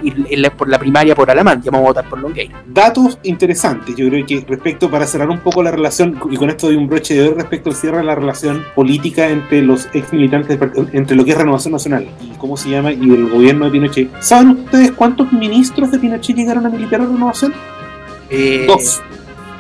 por 0.57 0.69
la 0.69 0.79
primaria 0.79 1.15
por 1.15 1.31
Alamán, 1.31 1.63
ya 1.63 1.71
vamos 1.71 1.87
a 1.87 1.89
votar 1.91 2.09
por 2.09 2.19
Longueira. 2.19 2.63
Datos 2.67 3.19
interesantes, 3.23 3.95
yo 3.97 4.09
creo 4.09 4.27
que 4.27 4.45
respecto, 4.47 4.91
para 4.91 5.07
cerrar 5.07 5.31
un 5.31 5.41
poco 5.41 5.63
la 5.63 5.71
relación, 5.71 6.19
y 6.31 6.37
con 6.37 6.51
esto 6.51 6.67
doy 6.67 6.77
un 6.77 6.89
broche 6.89 7.15
de 7.15 7.29
oro 7.29 7.37
respecto 7.37 7.71
al 7.71 7.77
cierre 7.77 7.99
de 7.99 8.05
la 8.05 8.15
relación 8.15 8.65
política 8.75 9.29
entre 9.29 9.63
los 9.63 9.89
ex 9.93 10.13
militantes 10.13 10.59
entre 10.93 11.17
lo 11.17 11.25
que 11.25 11.33
es 11.33 11.39
Renovación 11.39 11.73
Nacional 11.73 12.09
y 12.23 12.37
cómo 12.39 12.57
se 12.57 12.71
llama 12.71 12.93
y 12.93 13.01
el 13.03 13.29
gobierno 13.29 13.65
de 13.67 13.71
Pinochet. 13.71 14.11
¿Saben 14.23 14.51
ustedes 14.65 14.93
cuántos 14.93 15.33
ministros 15.33 15.91
de 15.91 15.99
Pinochet 15.99 16.37
llegaron 16.37 16.67
a 16.67 16.69
militar 16.71 17.01
a 17.01 17.05
Renovación? 17.05 17.53
Eh, 18.31 18.65
Dos. 18.67 19.01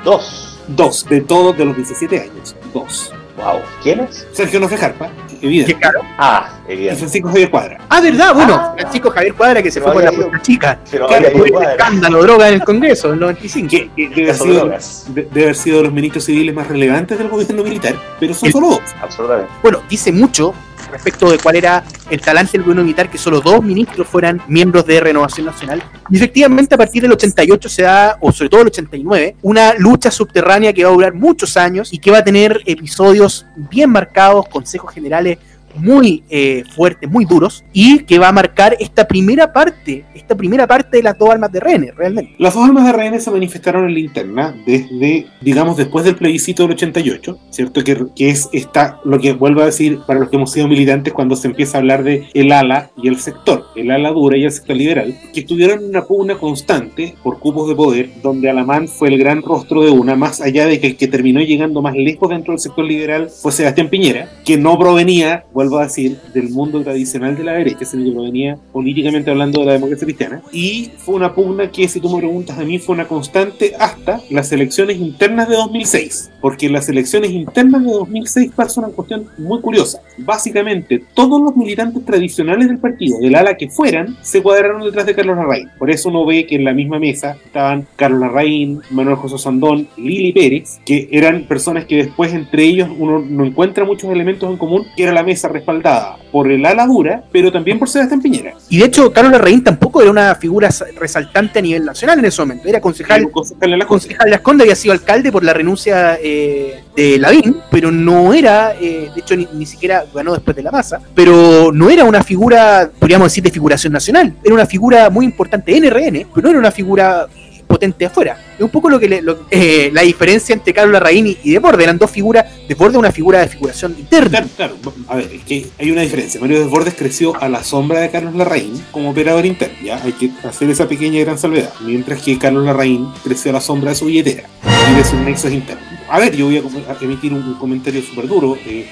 Dos. 0.04 0.50
Dos, 0.68 1.06
de 1.08 1.20
todos 1.20 1.56
de 1.58 1.64
los 1.66 1.76
17 1.76 2.20
años. 2.20 2.56
Dos. 2.72 3.12
Wow. 3.36 3.60
¿Quiénes? 3.82 4.26
Sergio 4.32 4.60
Nofe 4.60 4.76
Jarpa, 4.76 5.10
evidente. 5.42 5.74
Claro. 5.74 6.00
Ah, 6.16 6.52
evidente. 6.68 6.94
Y 6.94 6.98
Francisco 6.98 7.28
Javier 7.28 7.50
Cuadra. 7.50 7.78
Ah, 7.90 8.00
¿verdad? 8.00 8.32
Bueno, 8.32 8.54
Ah. 8.54 8.74
Francisco 8.78 9.10
Javier 9.10 9.34
Cuadra 9.34 9.60
que 9.62 9.70
se 9.72 9.80
fue 9.80 9.92
con 9.92 10.04
la 10.04 10.12
puerta 10.12 10.40
chica. 10.40 10.78
Pero 10.90 11.06
Claro, 11.08 11.26
escándalo 11.70 12.22
droga 12.22 12.48
en 12.48 12.54
el 12.54 12.64
Congreso, 12.64 13.08
en 13.08 13.14
el 13.14 13.20
95. 13.20 13.68
Que, 13.68 13.90
que 13.90 14.08
debe, 14.08 14.30
haber 14.30 14.38
Caso 14.38 14.44
de 14.44 14.80
sido, 14.80 15.14
de- 15.14 15.22
debe 15.24 15.42
haber 15.42 15.56
sido 15.56 15.76
de 15.78 15.82
los 15.82 15.92
ministros 15.92 16.24
civiles 16.24 16.54
más 16.54 16.68
relevantes 16.68 17.18
del 17.18 17.28
gobierno 17.28 17.62
militar, 17.64 17.94
pero 18.20 18.32
son 18.34 18.52
solo 18.52 18.68
dos. 18.68 18.80
Absolutamente. 19.02 19.50
Bueno, 19.62 19.80
dice 19.90 20.12
mucho 20.12 20.54
respecto 20.94 21.30
de 21.30 21.38
cuál 21.38 21.56
era 21.56 21.84
el 22.10 22.20
talante 22.20 22.52
del 22.52 22.62
gobierno 22.62 22.82
militar 22.82 23.10
que 23.10 23.18
solo 23.18 23.40
dos 23.40 23.62
ministros 23.62 24.06
fueran 24.08 24.40
miembros 24.48 24.86
de 24.86 25.00
Renovación 25.00 25.46
Nacional. 25.46 25.82
Y 26.08 26.16
efectivamente 26.16 26.74
a 26.74 26.78
partir 26.78 27.02
del 27.02 27.12
88 27.12 27.68
se 27.68 27.82
da, 27.82 28.16
o 28.20 28.32
sobre 28.32 28.48
todo 28.48 28.62
el 28.62 28.68
89, 28.68 29.36
una 29.42 29.74
lucha 29.74 30.10
subterránea 30.10 30.72
que 30.72 30.84
va 30.84 30.90
a 30.90 30.94
durar 30.94 31.14
muchos 31.14 31.56
años 31.56 31.92
y 31.92 31.98
que 31.98 32.10
va 32.10 32.18
a 32.18 32.24
tener 32.24 32.62
episodios 32.66 33.46
bien 33.56 33.90
marcados, 33.90 34.48
consejos 34.48 34.92
generales 34.92 35.38
muy 35.76 36.22
eh, 36.30 36.64
fuertes, 36.74 37.10
muy 37.10 37.24
duros, 37.24 37.64
y 37.72 38.00
que 38.00 38.18
va 38.18 38.28
a 38.28 38.32
marcar 38.32 38.76
esta 38.80 39.06
primera 39.06 39.52
parte, 39.52 40.04
esta 40.14 40.34
primera 40.34 40.66
parte 40.66 40.98
de 40.98 41.02
las 41.02 41.18
dos 41.18 41.30
almas 41.30 41.52
de 41.52 41.60
rehenes, 41.60 41.94
realmente. 41.94 42.34
Las 42.38 42.54
dos 42.54 42.64
almas 42.64 42.84
de 42.84 42.92
rehenes 42.92 43.24
se 43.24 43.30
manifestaron 43.30 43.86
en 43.86 43.94
la 43.94 44.00
interna 44.00 44.54
desde, 44.66 45.26
digamos, 45.40 45.76
después 45.76 46.04
del 46.04 46.16
plebiscito 46.16 46.62
del 46.62 46.72
88, 46.72 47.38
¿cierto? 47.50 47.84
Que, 47.84 48.06
que 48.14 48.30
es 48.30 48.48
esta, 48.52 49.00
lo 49.04 49.18
que 49.18 49.32
vuelvo 49.32 49.62
a 49.62 49.66
decir 49.66 50.00
para 50.06 50.20
los 50.20 50.28
que 50.28 50.36
hemos 50.36 50.52
sido 50.52 50.68
militantes 50.68 51.12
cuando 51.12 51.36
se 51.36 51.48
empieza 51.48 51.78
a 51.78 51.80
hablar 51.80 52.04
de 52.04 52.28
el 52.34 52.52
ala 52.52 52.90
y 52.96 53.08
el 53.08 53.18
sector, 53.18 53.66
el 53.76 53.90
ala 53.90 54.10
dura 54.10 54.36
y 54.36 54.44
el 54.44 54.52
sector 54.52 54.76
liberal, 54.76 55.16
que 55.32 55.40
estuvieron 55.40 55.80
en 55.80 55.90
una 55.90 56.04
pugna 56.04 56.36
constante 56.36 57.14
por 57.22 57.38
cupos 57.38 57.68
de 57.68 57.74
poder, 57.74 58.10
donde 58.22 58.50
Alamán 58.50 58.88
fue 58.88 59.08
el 59.08 59.18
gran 59.18 59.42
rostro 59.42 59.82
de 59.82 59.90
una, 59.90 60.16
más 60.16 60.40
allá 60.40 60.66
de 60.66 60.80
que 60.80 60.88
el 60.88 60.96
que 60.96 61.08
terminó 61.08 61.40
llegando 61.40 61.82
más 61.82 61.94
lejos 61.94 62.30
dentro 62.30 62.52
del 62.52 62.60
sector 62.60 62.84
liberal 62.84 63.28
fue 63.30 63.52
Sebastián 63.52 63.88
Piñera, 63.88 64.30
que 64.44 64.56
no 64.56 64.78
provenía, 64.78 65.44
vuelvo 65.64 65.78
a 65.78 65.84
decir, 65.84 66.18
del 66.32 66.50
mundo 66.50 66.82
tradicional 66.82 67.36
de 67.36 67.44
la 67.44 67.52
derecha, 67.52 67.84
sino 67.84 68.04
que 68.04 68.12
provenía 68.12 68.58
políticamente 68.72 69.30
hablando 69.30 69.60
de 69.60 69.66
la 69.66 69.72
democracia 69.72 70.06
cristiana. 70.06 70.42
Y 70.52 70.90
fue 70.98 71.14
una 71.14 71.34
pugna 71.34 71.70
que, 71.70 71.88
si 71.88 72.00
tú 72.00 72.10
me 72.10 72.18
preguntas 72.18 72.58
a 72.58 72.64
mí, 72.64 72.78
fue 72.78 72.94
una 72.94 73.08
constante 73.08 73.74
hasta 73.78 74.20
las 74.30 74.52
elecciones 74.52 74.98
internas 74.98 75.48
de 75.48 75.56
2006. 75.56 76.30
Porque 76.40 76.66
en 76.66 76.72
las 76.72 76.88
elecciones 76.88 77.30
internas 77.30 77.84
de 77.84 77.90
2006 77.90 78.52
pasó 78.54 78.80
una 78.80 78.90
cuestión 78.90 79.26
muy 79.38 79.60
curiosa. 79.60 80.00
Básicamente, 80.18 81.02
todos 81.14 81.40
los 81.40 81.56
militantes 81.56 82.04
tradicionales 82.04 82.68
del 82.68 82.78
partido, 82.78 83.18
del 83.18 83.34
ala 83.34 83.56
que 83.56 83.68
fueran, 83.68 84.16
se 84.22 84.42
cuadraron 84.42 84.82
detrás 84.82 85.06
de 85.06 85.14
Carlos 85.14 85.36
Larraín. 85.36 85.70
Por 85.78 85.90
eso 85.90 86.10
uno 86.10 86.26
ve 86.26 86.46
que 86.46 86.56
en 86.56 86.64
la 86.64 86.74
misma 86.74 86.98
mesa 86.98 87.36
estaban 87.44 87.86
Carlos 87.96 88.20
Larraín, 88.20 88.80
Manuel 88.90 89.16
José 89.16 89.38
Sandón, 89.38 89.88
Lili 89.96 90.32
Pérez, 90.32 90.80
que 90.84 91.08
eran 91.10 91.44
personas 91.44 91.86
que 91.86 91.96
después 91.96 92.32
entre 92.34 92.64
ellos 92.64 92.88
uno 92.98 93.20
no 93.20 93.44
encuentra 93.44 93.84
muchos 93.84 94.10
elementos 94.10 94.50
en 94.50 94.56
común, 94.56 94.86
que 94.96 95.02
era 95.02 95.12
la 95.12 95.22
mesa 95.22 95.48
respaldada 95.54 96.16
por 96.30 96.50
el 96.50 96.64
ala 96.66 96.86
dura, 96.86 97.24
pero 97.32 97.50
también 97.50 97.78
por 97.78 97.88
Sebastián 97.88 98.20
Piñera. 98.20 98.52
Y 98.68 98.78
de 98.78 98.84
hecho, 98.86 99.12
Carlos 99.12 99.32
Larraín 99.32 99.62
tampoco 99.64 100.02
era 100.02 100.10
una 100.10 100.34
figura 100.34 100.70
sa- 100.70 100.86
resaltante 100.98 101.60
a 101.60 101.62
nivel 101.62 101.84
nacional 101.84 102.18
en 102.18 102.24
ese 102.26 102.42
momento, 102.42 102.68
era 102.68 102.80
concejal 102.80 103.30
concejal 103.30 104.24
de 104.26 104.30
Las 104.30 104.40
Condes 104.40 104.64
había 104.64 104.74
sido 104.76 104.92
alcalde 104.92 105.30
por 105.32 105.42
la 105.44 105.52
renuncia 105.54 106.18
eh, 106.22 106.82
de 106.96 107.18
Lavín, 107.18 107.56
pero 107.70 107.90
no 107.90 108.34
era, 108.34 108.74
eh, 108.80 109.10
de 109.14 109.20
hecho 109.20 109.36
ni, 109.36 109.48
ni 109.54 109.64
siquiera 109.66 110.04
ganó 110.14 110.32
después 110.34 110.56
de 110.56 110.62
la 110.62 110.70
masa, 110.70 111.00
pero 111.14 111.70
no 111.72 111.88
era 111.88 112.04
una 112.04 112.22
figura, 112.22 112.90
podríamos 112.98 113.26
decir, 113.28 113.42
de 113.44 113.50
figuración 113.50 113.92
nacional, 113.92 114.34
era 114.44 114.54
una 114.54 114.66
figura 114.66 115.08
muy 115.10 115.24
importante 115.24 115.76
en 115.76 115.84
RN, 115.90 116.26
pero 116.34 116.42
no 116.44 116.50
era 116.50 116.58
una 116.58 116.70
figura 116.72 117.26
potente 117.74 118.06
afuera. 118.06 118.38
Es 118.56 118.60
un 118.62 118.70
poco 118.70 118.88
lo 118.88 118.98
que 119.00 119.08
le- 119.08 119.20
lo- 119.22 119.46
eh, 119.50 119.90
la 119.92 120.02
diferencia 120.02 120.52
entre 120.52 120.72
Carlos 120.72 120.92
Larraín 120.92 121.26
y, 121.26 121.36
y 121.42 121.50
Desbordes, 121.52 121.82
eran 121.84 121.98
dos 121.98 122.10
figuras, 122.10 122.44
Desbordes 122.68 122.96
una 122.98 123.10
figura 123.10 123.40
de 123.40 123.48
figuración 123.48 123.96
interna. 123.98 124.46
Claro, 124.56 124.76
claro. 124.80 124.96
A 125.08 125.16
ver, 125.16 125.30
es 125.34 125.42
que 125.44 125.66
hay 125.78 125.90
una 125.90 126.02
diferencia. 126.02 126.40
Mario 126.40 126.60
Desbordes 126.60 126.94
creció 126.94 127.34
a 127.42 127.48
la 127.48 127.64
sombra 127.64 128.00
de 128.00 128.10
Carlos 128.10 128.34
Larraín 128.34 128.80
como 128.92 129.10
operador 129.10 129.44
interno. 129.44 129.76
Ya 129.84 130.02
hay 130.02 130.12
que 130.12 130.30
hacer 130.44 130.70
esa 130.70 130.88
pequeña 130.88 131.20
gran 131.20 131.38
salvedad. 131.38 131.72
Mientras 131.80 132.22
que 132.22 132.38
Carlos 132.38 132.64
Larraín 132.64 133.08
creció 133.24 133.50
a 133.50 133.54
la 133.54 133.60
sombra 133.60 133.90
de 133.90 133.96
su 133.96 134.04
billetera 134.06 134.44
y 134.92 134.96
de 134.96 135.04
sus 135.04 135.18
nexos 135.20 135.52
internos. 135.52 135.84
A 136.08 136.18
ver, 136.20 136.36
yo 136.36 136.46
voy 136.46 136.58
a, 136.58 137.04
emitir 137.04 137.32
un, 137.32 137.42
un 137.42 137.54
comentario 137.54 138.00
súper 138.02 138.28
duro. 138.28 138.56
eh, 138.66 138.86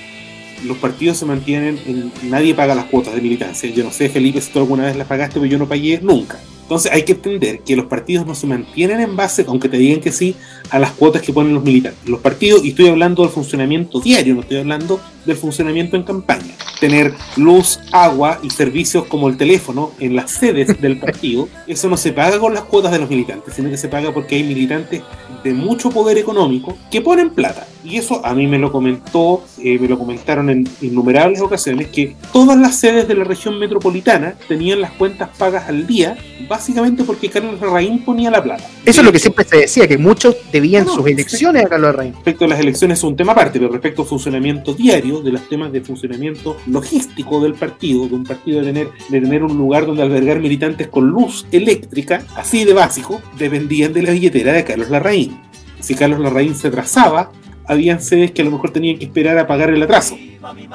los 0.65 0.77
partidos 0.79 1.17
se 1.19 1.25
mantienen, 1.27 1.77
en- 1.87 2.13
nadie 2.31 2.55
paga 2.55 2.75
las 2.75 2.85
cuotas 2.85 3.15
de 3.15 3.21
militancia. 3.21 3.69
Yo 3.71 3.83
no 3.83 3.91
sé, 3.91 4.09
Felipe, 4.09 4.41
si 4.41 4.53
tú 4.53 4.61
alguna 4.61 4.85
vez 4.85 4.95
las 4.97 5.09
pagaste, 5.09 5.35
pero 5.41 5.47
yo 5.47 5.59
no 5.59 5.67
pagué 5.69 5.99
nunca. 6.01 6.39
Entonces 6.73 6.91
hay 6.91 7.03
que 7.03 7.13
entender 7.13 7.61
que 7.61 7.77
los 7.77 7.85
partidos 7.85 8.27
no 8.27 8.35
se 8.35 8.47
mantienen 8.47 8.99
en 8.99 9.15
base, 9.15 9.45
aunque 9.47 9.69
te 9.69 9.77
digan 9.77 10.01
que 10.01 10.11
sí, 10.11 10.35
a 10.71 10.79
las 10.79 10.93
cuotas 10.93 11.21
que 11.21 11.31
ponen 11.31 11.53
los 11.53 11.63
militares. 11.63 11.99
Los 12.07 12.21
partidos, 12.21 12.65
y 12.65 12.71
estoy 12.71 12.89
hablando 12.89 13.25
del 13.25 13.31
funcionamiento 13.31 14.01
diario, 14.01 14.35
no 14.35 14.41
estoy 14.41 14.57
hablando 14.57 14.99
del 15.27 15.37
funcionamiento 15.37 15.97
en 15.97 16.03
campaña. 16.03 16.55
Tener 16.81 17.13
luz, 17.37 17.79
agua 17.93 18.41
y 18.43 18.49
servicios 18.49 19.05
como 19.05 19.29
el 19.29 19.37
teléfono 19.37 19.93
en 20.01 20.17
las 20.17 20.31
sedes 20.31 20.81
del 20.81 20.99
partido, 20.99 21.47
eso 21.67 21.91
no 21.91 21.99
se 21.99 22.15
paga 22.15 22.39
con 22.39 22.55
las 22.55 22.65
cuotas 22.65 22.91
de 22.91 23.01
los 23.01 23.11
militantes, 23.11 23.53
sino 23.53 23.69
que 23.69 23.77
se 23.77 23.91
paga 23.91 24.11
porque 24.11 24.37
hay 24.37 24.43
militantes 24.43 25.03
de 25.45 25.53
mucho 25.53 25.91
poder 25.91 26.17
económico 26.17 26.79
que 26.91 27.03
ponen 27.03 27.35
plata. 27.35 27.67
Y 27.85 27.97
eso 27.97 28.25
a 28.25 28.35
mí 28.35 28.47
me 28.47 28.59
lo 28.59 28.71
comentó, 28.71 29.45
eh, 29.59 29.79
me 29.79 29.89
lo 29.89 29.99
comentaron 29.99 30.51
en 30.51 30.69
innumerables 30.81 31.41
ocasiones, 31.41 31.89
que 31.89 32.17
todas 32.33 32.57
las 32.59 32.79
sedes 32.79 33.09
de 33.09 33.15
la 33.15 33.25
región 33.25 33.59
metropolitana 33.59 34.35
tenían 34.49 34.81
las 34.81 34.93
cuentas 34.93 35.31
pagas 35.37 35.69
al 35.69 35.87
día, 35.87 36.17
básicamente 36.49 37.05
porque 37.05 37.29
Carlos 37.29 37.61
Larraín 37.61 38.05
ponía 38.05 38.31
la 38.31 38.43
plata. 38.43 38.65
Eso 38.85 39.01
es 39.01 39.05
lo 39.05 39.13
que 39.13 39.19
siempre 39.19 39.45
se 39.45 39.57
decía, 39.57 39.89
que 39.89 39.99
muchos 39.99 40.37
debían 40.53 40.87
sus 40.87 41.07
elecciones 41.07 41.65
a 41.65 41.69
Carlos 41.69 41.93
Larraín. 41.93 42.13
Respecto 42.15 42.45
a 42.45 42.49
las 42.49 42.61
elecciones 42.61 42.99
es 42.99 43.05
un 43.05 43.17
tema 43.17 43.33
aparte, 43.33 43.59
pero 43.59 43.73
respecto 43.73 44.03
al 44.03 44.09
funcionamiento 44.09 44.75
diario, 44.75 45.21
de 45.21 45.33
los 45.33 45.49
temas 45.49 45.73
de 45.73 45.81
funcionamiento 45.81 46.57
logístico 46.67 47.41
del 47.41 47.55
partido, 47.55 48.07
de 48.07 48.15
un 48.15 48.25
partido 48.25 48.61
de 48.61 48.67
tener, 48.67 48.89
de 49.09 49.21
tener 49.21 49.43
un 49.43 49.57
lugar 49.57 49.87
donde 49.87 50.03
albergar 50.03 50.41
militantes 50.41 50.89
con 50.89 51.09
luz 51.09 51.47
eléctrica, 51.51 52.25
así 52.37 52.65
de 52.65 52.73
básico, 52.73 53.21
dependían 53.39 53.93
de 53.93 54.03
la 54.03 54.13
billetera 54.13 54.53
de 54.53 54.65
Carlos 54.65 54.91
Larraín. 54.91 55.39
Si 55.81 55.95
Carlos 55.95 56.21
Larraín 56.21 56.55
se 56.55 56.71
trazaba, 56.71 57.33
habían 57.67 58.01
sedes 58.01 58.33
que 58.33 58.43
a 58.43 58.45
lo 58.45 58.51
mejor 58.51 58.71
tenían 58.71 58.99
que 58.99 59.05
esperar 59.05 59.39
a 59.39 59.47
pagar 59.47 59.71
el 59.71 59.83
atraso. 59.83 60.17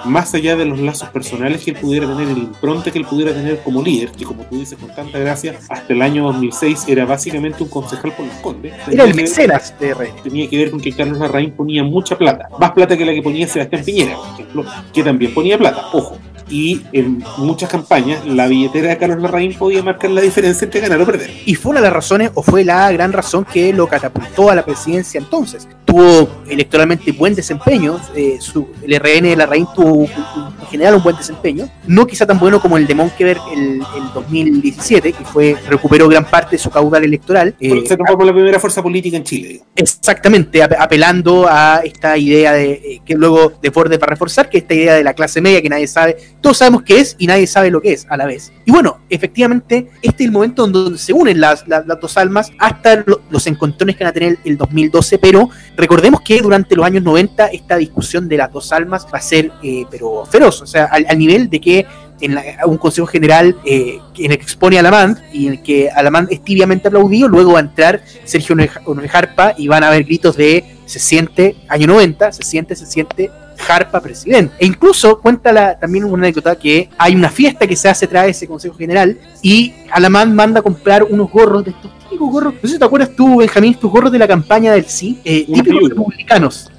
Más 0.05 0.33
allá 0.33 0.55
de 0.55 0.65
los 0.65 0.79
lazos 0.79 1.09
personales 1.09 1.63
que 1.63 1.71
él 1.71 1.77
pudiera 1.77 2.07
tener, 2.07 2.29
el 2.29 2.37
impronte 2.37 2.91
que 2.91 2.99
él 2.99 3.05
pudiera 3.05 3.33
tener 3.33 3.59
como 3.63 3.83
líder, 3.83 4.11
que 4.11 4.23
como 4.23 4.43
tú 4.43 4.57
dices 4.57 4.77
con 4.77 4.93
tanta 4.95 5.19
gracia, 5.19 5.59
hasta 5.69 5.93
el 5.93 6.01
año 6.01 6.23
2006 6.25 6.85
era 6.87 7.05
básicamente 7.05 7.63
un 7.63 7.69
concejal 7.69 8.13
por 8.13 8.25
los 8.25 8.35
condes. 8.35 8.73
Era 8.89 9.03
el 9.03 9.13
mecenas 9.13 9.77
de 9.79 9.93
Rey. 9.93 10.11
Tenía 10.23 10.49
que 10.49 10.57
ver 10.57 10.71
con 10.71 10.79
que 10.79 10.93
Carlos 10.93 11.19
Larraín 11.19 11.51
ponía 11.51 11.83
mucha 11.83 12.17
plata, 12.17 12.47
más 12.59 12.71
plata 12.71 12.97
que 12.97 13.05
la 13.05 13.13
que 13.13 13.21
ponía 13.21 13.47
Sebastián 13.47 13.83
Piñera, 13.83 14.15
por 14.15 14.33
ejemplo, 14.33 14.65
que 14.93 15.03
también 15.03 15.33
ponía 15.33 15.57
plata, 15.57 15.87
ojo. 15.91 16.17
Y 16.49 16.81
en 16.93 17.21
muchas 17.39 17.69
campañas 17.69 18.25
la 18.25 18.47
billetera 18.47 18.89
de 18.89 18.97
Carlos 18.97 19.21
Larraín 19.21 19.53
podía 19.53 19.83
marcar 19.83 20.11
la 20.11 20.21
diferencia 20.21 20.63
entre 20.63 20.79
ganar 20.79 21.01
o 21.01 21.05
perder. 21.05 21.29
Y 21.45 21.55
fue 21.55 21.71
una 21.71 21.81
de 21.81 21.87
las 21.87 21.93
razones, 21.93 22.31
o 22.35 22.41
fue 22.41 22.63
la 22.63 22.89
gran 22.93 23.11
razón 23.11 23.45
que 23.45 23.73
lo 23.73 23.87
catapultó 23.87 24.49
a 24.49 24.55
la 24.55 24.63
presidencia 24.63 25.19
entonces. 25.19 25.67
Tuvo 25.87 26.43
electoralmente 26.49 27.13
buen 27.13 27.33
desempeño, 27.33 27.97
eh, 28.13 28.37
su, 28.41 28.67
el 28.83 28.99
RN 28.99 29.29
de 29.29 29.35
Larraín 29.37 29.67
tuvo 29.73 30.03
en 30.03 30.67
general 30.69 30.95
un 30.95 31.03
buen 31.03 31.15
desempeño, 31.15 31.69
no 31.87 32.05
quizá 32.05 32.25
tan 32.25 32.37
bueno 32.39 32.59
como 32.61 32.75
el 32.75 32.85
de 32.85 32.93
Monkeberg 32.93 33.39
el, 33.53 33.81
el 33.95 34.13
2017, 34.13 35.13
que 35.13 35.23
fue 35.23 35.55
recuperó 35.69 36.09
gran 36.09 36.25
parte 36.25 36.57
de 36.57 36.57
su 36.57 36.69
caudal 36.69 37.05
electoral. 37.05 37.55
Eh, 37.59 37.83
se 37.85 37.95
transformó 37.95 38.23
en 38.23 38.27
la 38.27 38.33
primera 38.33 38.59
fuerza 38.59 38.83
política 38.83 39.15
en 39.15 39.23
Chile. 39.23 39.61
Exactamente, 39.77 40.61
ap 40.61 40.73
apelando 40.77 41.47
a 41.47 41.81
esta 41.85 42.17
idea 42.17 42.51
de 42.51 42.71
eh, 42.71 43.01
que 43.05 43.15
luego 43.15 43.53
de 43.61 43.71
Forde 43.71 43.97
para 43.97 44.09
reforzar, 44.09 44.49
que 44.49 44.57
esta 44.57 44.73
idea 44.73 44.95
de 44.95 45.05
la 45.05 45.13
clase 45.13 45.39
media 45.39 45.61
que 45.61 45.69
nadie 45.69 45.87
sabe, 45.87 46.17
todos 46.41 46.57
sabemos 46.57 46.83
qué 46.83 46.99
es 46.99 47.15
y 47.17 47.27
nadie 47.27 47.47
sabe 47.47 47.71
lo 47.71 47.81
que 47.81 47.93
es 47.93 48.05
a 48.09 48.17
la 48.17 48.25
vez. 48.25 48.51
Y 48.65 48.71
bueno, 48.71 48.99
efectivamente, 49.09 49.87
este 50.01 50.23
es 50.23 50.27
el 50.27 50.33
momento 50.33 50.67
donde 50.67 50.97
se 50.97 51.13
unen 51.13 51.39
las, 51.39 51.65
las, 51.65 51.87
las 51.87 51.99
dos 51.99 52.17
almas 52.17 52.51
hasta 52.59 53.03
lo, 53.05 53.21
los 53.29 53.47
encontrones 53.47 53.95
que 53.95 54.03
van 54.03 54.11
a 54.11 54.13
tener 54.13 54.37
el 54.43 54.57
2012, 54.57 55.17
pero 55.19 55.49
recordemos 55.77 56.21
que 56.21 56.41
durante 56.41 56.75
los 56.75 56.85
años 56.85 57.03
90 57.03 57.47
esta 57.47 57.77
discusión 57.77 58.27
de 58.27 58.37
las 58.37 58.51
dos 58.51 58.73
almas 58.73 59.05
va 59.05 59.19
a 59.19 59.21
ser 59.21 59.51
eh, 59.63 59.85
pero 59.89 60.25
feroz, 60.25 60.61
o 60.61 60.65
sea, 60.65 60.85
al, 60.85 61.17
nivel 61.17 61.49
de 61.49 61.61
que 61.61 61.85
en 62.19 62.35
la, 62.35 62.43
un 62.65 62.77
consejo 62.77 63.05
general 63.05 63.55
eh, 63.63 63.99
en 64.17 64.31
el 64.31 64.37
que 64.37 64.43
expone 64.43 64.77
a 64.77 64.79
Alamand 64.79 65.19
y 65.31 65.47
en 65.47 65.53
el 65.53 65.61
que 65.61 65.89
Alamand 65.89 66.31
es 66.31 66.43
tibiamente 66.43 66.87
aplaudido, 66.87 67.27
luego 67.27 67.53
va 67.53 67.59
a 67.59 67.61
entrar 67.61 68.01
Sergio 68.25 68.55
Jarpa 69.07 69.53
y 69.55 69.67
van 69.67 69.83
a 69.83 69.89
haber 69.89 70.03
gritos 70.03 70.35
de 70.35 70.77
se 70.85 70.99
siente, 70.99 71.55
año 71.69 71.87
90, 71.87 72.31
se 72.31 72.43
siente, 72.43 72.75
se 72.75 72.85
siente 72.85 73.29
Jarpa 73.57 74.01
presidente. 74.01 74.53
E 74.59 74.65
incluso 74.65 75.19
cuenta 75.19 75.77
también 75.79 76.05
una 76.05 76.23
anécdota 76.23 76.55
que 76.55 76.89
hay 76.97 77.15
una 77.15 77.29
fiesta 77.29 77.67
que 77.67 77.75
se 77.75 77.89
hace 77.89 78.07
tras 78.07 78.27
ese 78.27 78.47
consejo 78.47 78.75
general 78.75 79.17
y 79.41 79.73
Alamand 79.91 80.33
manda 80.33 80.59
a 80.59 80.63
comprar 80.63 81.03
unos 81.03 81.29
gorros 81.31 81.65
de 81.65 81.71
estos 81.71 81.91
típicos 82.09 82.31
gorros, 82.31 82.53
no 82.55 82.61
sé 82.61 82.67
si 82.67 82.79
te 82.79 82.85
acuerdas 82.85 83.15
tú, 83.15 83.37
Benjamín, 83.37 83.71
estos 83.71 83.91
gorros 83.91 84.11
de 84.11 84.19
la 84.19 84.27
campaña 84.27 84.71
del 84.73 84.85
sí, 84.85 85.19
eh, 85.23 85.45
típicos 85.45 85.89
republicanos. 85.89 86.71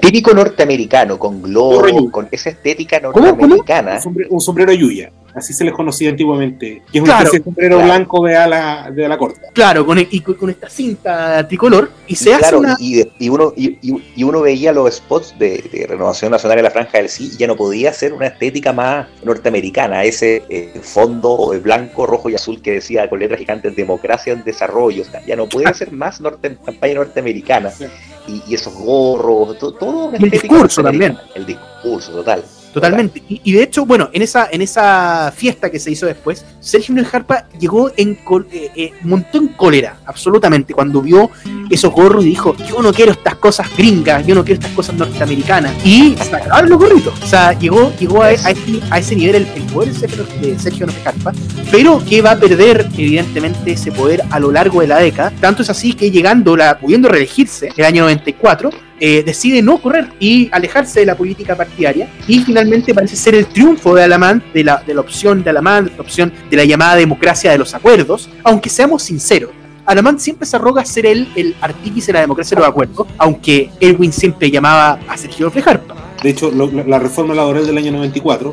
Típico 0.00 0.32
norteamericano, 0.32 1.18
con 1.18 1.42
globo, 1.42 2.10
con 2.10 2.28
esa 2.30 2.50
estética 2.50 3.00
norteamericana. 3.00 3.96
Un 3.96 4.02
sombrero, 4.02 4.30
un 4.30 4.40
sombrero 4.40 4.72
yuya, 4.72 5.10
así 5.34 5.52
se 5.52 5.64
les 5.64 5.72
conocía 5.74 6.10
antiguamente. 6.10 6.82
Que 6.90 6.98
es 6.98 7.04
claro, 7.04 7.24
especie 7.24 7.40
de 7.40 7.44
sombrero 7.44 7.76
claro. 7.76 7.92
blanco 7.92 8.24
de 8.24 8.36
ala, 8.36 8.90
de 8.92 9.06
ala 9.06 9.18
corta. 9.18 9.48
Claro, 9.52 9.86
con, 9.86 9.98
y 9.98 10.20
con 10.20 10.50
esta 10.50 10.68
cinta 10.68 11.46
tricolor. 11.46 11.90
Y 12.06 12.16
se 12.16 12.32
hace 12.32 12.42
claro, 12.42 12.58
una... 12.60 12.76
y, 12.78 13.02
y, 13.18 13.28
uno, 13.28 13.52
y, 13.56 13.78
y, 14.16 14.24
uno 14.24 14.40
veía 14.40 14.72
los 14.72 14.94
spots 14.94 15.38
de, 15.38 15.62
de, 15.72 15.86
Renovación 15.86 16.30
Nacional 16.30 16.58
en 16.58 16.64
la 16.64 16.70
Franja 16.70 16.98
del 16.98 17.08
Sí 17.08 17.30
y 17.32 17.36
ya 17.36 17.46
no 17.46 17.56
podía 17.56 17.92
ser 17.92 18.12
una 18.12 18.26
estética 18.26 18.72
más 18.72 19.08
norteamericana. 19.24 20.04
Ese 20.04 20.42
eh, 20.48 20.80
fondo 20.82 21.52
blanco, 21.62 22.06
rojo 22.06 22.28
y 22.28 22.34
azul 22.34 22.60
que 22.62 22.72
decía 22.72 23.08
con 23.08 23.20
letras 23.20 23.38
gigantes 23.38 23.76
democracia 23.76 24.32
en 24.32 24.44
desarrollo. 24.44 25.02
O 25.02 25.06
sea, 25.06 25.24
ya 25.24 25.36
no 25.36 25.48
puede 25.48 25.72
ser 25.74 25.92
más 25.92 26.20
norte, 26.20 26.56
campaña 26.64 26.94
norteamericana. 26.94 27.70
Sí. 27.70 27.86
Y, 28.30 28.42
y, 28.46 28.54
esos 28.54 28.74
gorros, 28.74 29.58
todo, 29.58 29.72
todo 29.72 30.12
el 30.12 30.30
discurso 30.30 30.82
también. 30.82 31.18
El 31.34 31.46
discurso, 31.46 32.12
total. 32.12 32.44
Totalmente. 32.72 33.22
Y, 33.28 33.52
de 33.52 33.62
hecho, 33.62 33.84
bueno, 33.84 34.10
en 34.12 34.22
esa, 34.22 34.48
en 34.50 34.62
esa 34.62 35.32
fiesta 35.34 35.70
que 35.70 35.80
se 35.80 35.90
hizo 35.90 36.06
después, 36.06 36.44
Sergio 36.60 36.94
Núñez 36.94 37.10
Jarpa 37.10 37.46
llegó 37.58 37.90
en 37.96 38.18
eh, 38.52 38.70
eh, 38.76 38.92
montó 39.02 39.38
en 39.38 39.48
cólera, 39.48 39.98
absolutamente, 40.06 40.72
cuando 40.72 41.02
vio 41.02 41.30
esos 41.68 41.92
gorros 41.92 42.24
y 42.24 42.28
dijo, 42.28 42.56
yo 42.68 42.80
no 42.80 42.92
quiero 42.92 43.12
estas 43.12 43.34
cosas 43.36 43.66
gringas, 43.76 44.24
yo 44.24 44.34
no 44.34 44.44
quiero 44.44 44.60
estas 44.60 44.74
cosas 44.74 44.94
norteamericanas. 44.94 45.74
Y 45.84 46.14
sacaron 46.16 46.70
los 46.70 46.78
gorritos. 46.78 47.14
O 47.20 47.26
sea, 47.26 47.58
llegó, 47.58 47.92
llegó 47.98 48.22
a, 48.22 48.32
ese, 48.32 48.54
a 48.90 48.98
ese 48.98 49.16
nivel 49.16 49.48
el, 49.54 49.62
poder 49.64 49.92
de 49.92 50.58
Sergio 50.58 50.86
Núñez 50.86 51.02
Jarpa, 51.02 51.32
pero 51.72 52.02
que 52.04 52.22
va 52.22 52.32
a 52.32 52.36
perder, 52.36 52.88
evidentemente, 52.96 53.72
ese 53.72 53.90
poder 53.90 54.22
a 54.30 54.38
lo 54.38 54.52
largo 54.52 54.80
de 54.80 54.86
la 54.86 54.98
década. 54.98 55.32
Tanto 55.40 55.62
es 55.62 55.70
así 55.70 55.94
que 55.94 56.10
llegando, 56.10 56.56
la, 56.56 56.78
pudiendo 56.78 57.08
reelegirse 57.08 57.70
el 57.76 57.84
año 57.84 58.02
94, 58.02 58.70
eh, 59.00 59.22
decide 59.24 59.62
no 59.62 59.80
correr 59.80 60.08
y 60.20 60.48
alejarse 60.52 61.00
de 61.00 61.06
la 61.06 61.16
política 61.16 61.56
partidaria 61.56 62.08
y 62.28 62.40
finalmente 62.40 62.94
parece 62.94 63.16
ser 63.16 63.34
el 63.34 63.46
triunfo 63.46 63.94
de 63.94 64.04
Alamán, 64.04 64.42
de 64.52 64.62
la, 64.62 64.82
de 64.86 64.94
la 64.94 65.00
opción 65.00 65.42
de 65.42 65.50
Alamán, 65.50 65.86
de 65.86 65.92
la 65.92 66.02
opción 66.02 66.32
de 66.50 66.56
la 66.56 66.64
llamada 66.64 66.96
democracia 66.96 67.50
de 67.50 67.58
los 67.58 67.74
acuerdos, 67.74 68.28
aunque 68.44 68.68
seamos 68.68 69.02
sinceros. 69.02 69.50
Alamán 69.86 70.20
siempre 70.20 70.46
se 70.46 70.56
arroga 70.56 70.84
ser 70.84 71.06
él 71.06 71.28
el 71.34 71.56
artífice 71.60 72.08
de 72.08 72.12
la 72.14 72.20
democracia 72.20 72.54
de 72.54 72.60
los 72.60 72.68
acuerdos, 72.68 73.06
aunque 73.18 73.70
Elwin 73.80 74.12
siempre 74.12 74.50
llamaba 74.50 75.00
a 75.08 75.16
Sergio 75.16 75.50
Frejarpa. 75.50 75.96
De 76.22 76.30
hecho, 76.30 76.52
la 76.52 76.98
reforma 76.98 77.34
laboral 77.34 77.66
del 77.66 77.78
año 77.78 77.92
94 77.92 78.52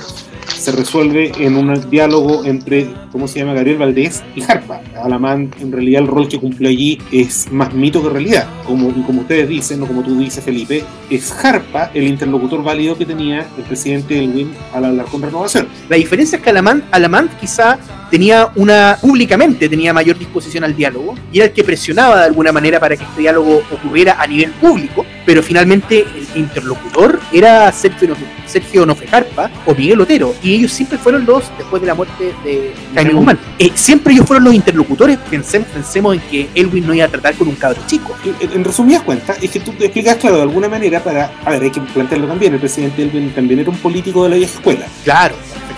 se 0.55 0.71
resuelve 0.71 1.31
en 1.39 1.55
un 1.55 1.89
diálogo 1.89 2.45
entre, 2.45 2.89
¿cómo 3.11 3.27
se 3.27 3.39
llama? 3.39 3.53
Gabriel 3.53 3.77
Valdés 3.77 4.23
y 4.35 4.41
Jarpa. 4.41 4.81
Alamán, 5.01 5.51
en 5.59 5.71
realidad, 5.71 6.01
el 6.01 6.07
rol 6.07 6.27
que 6.27 6.39
cumple 6.39 6.69
allí 6.69 6.99
es 7.11 7.51
más 7.51 7.73
mito 7.73 8.01
que 8.01 8.09
realidad. 8.09 8.47
Como, 8.65 8.91
como 9.05 9.21
ustedes 9.21 9.47
dicen, 9.47 9.81
o 9.83 9.87
como 9.87 10.03
tú 10.03 10.17
dices, 10.17 10.43
Felipe, 10.43 10.83
es 11.09 11.31
Jarpa 11.31 11.91
el 11.93 12.03
interlocutor 12.03 12.63
válido 12.63 12.97
que 12.97 13.05
tenía 13.05 13.47
el 13.57 13.63
presidente 13.63 14.23
Elwin 14.23 14.51
al 14.73 14.85
hablar 14.85 15.05
con 15.07 15.21
renovación. 15.21 15.67
La 15.89 15.97
diferencia 15.97 16.37
es 16.37 16.43
que 16.43 16.49
Alamán, 16.49 16.83
Alamán 16.91 17.29
quizá 17.39 17.77
tenía 18.09 18.49
una, 18.55 18.97
públicamente 19.01 19.69
tenía 19.69 19.93
mayor 19.93 20.17
disposición 20.17 20.63
al 20.63 20.75
diálogo 20.75 21.15
y 21.31 21.37
era 21.37 21.47
el 21.47 21.53
que 21.53 21.63
presionaba 21.63 22.19
de 22.19 22.25
alguna 22.25 22.51
manera 22.51 22.79
para 22.79 22.95
que 22.95 23.03
este 23.03 23.21
diálogo 23.21 23.63
ocurriera 23.71 24.17
a 24.19 24.27
nivel 24.27 24.51
público, 24.51 25.05
pero 25.25 25.43
finalmente 25.43 26.01
el 26.01 26.27
interlocutor 26.39 27.19
era 27.31 27.71
Sergio, 27.71 28.15
Sergio 28.45 28.85
Nofejarpa 28.85 29.49
o 29.65 29.75
Miguel 29.75 30.01
Otero, 30.01 30.33
y 30.41 30.53
ellos 30.53 30.71
siempre 30.71 30.97
fueron 30.97 31.25
los, 31.25 31.43
después 31.57 31.81
de 31.81 31.87
la 31.87 31.95
muerte 31.95 32.33
de 32.43 32.73
Jaime 32.95 33.13
Guzmán, 33.13 33.39
eh, 33.59 33.71
siempre 33.75 34.13
ellos 34.13 34.25
fueron 34.25 34.45
los 34.45 34.53
interlocutores, 34.53 35.17
pensemos, 35.29 35.67
pensemos 35.69 36.15
en 36.15 36.21
que 36.21 36.49
Elwin 36.55 36.87
no 36.87 36.93
iba 36.93 37.05
a 37.05 37.09
tratar 37.09 37.35
con 37.35 37.47
un 37.47 37.55
cabro 37.55 37.81
chico. 37.87 38.15
En, 38.23 38.51
en 38.51 38.63
resumidas 38.63 39.03
cuentas, 39.03 39.37
es 39.41 39.51
que 39.51 39.59
tú 39.59 39.71
te 39.73 39.85
explicas, 39.85 40.17
claro, 40.17 40.37
de 40.37 40.41
alguna 40.43 40.69
manera 40.69 41.03
para, 41.03 41.31
a 41.43 41.49
ver, 41.51 41.63
hay 41.63 41.71
que 41.71 41.81
plantearlo 41.81 42.27
también, 42.27 42.53
el 42.53 42.59
presidente 42.59 43.03
Elwin 43.03 43.31
también 43.31 43.59
era 43.59 43.69
un 43.69 43.77
político 43.77 44.23
de 44.23 44.29
la 44.29 44.35
vieja 44.37 44.53
escuela. 44.53 44.85
Claro, 45.03 45.35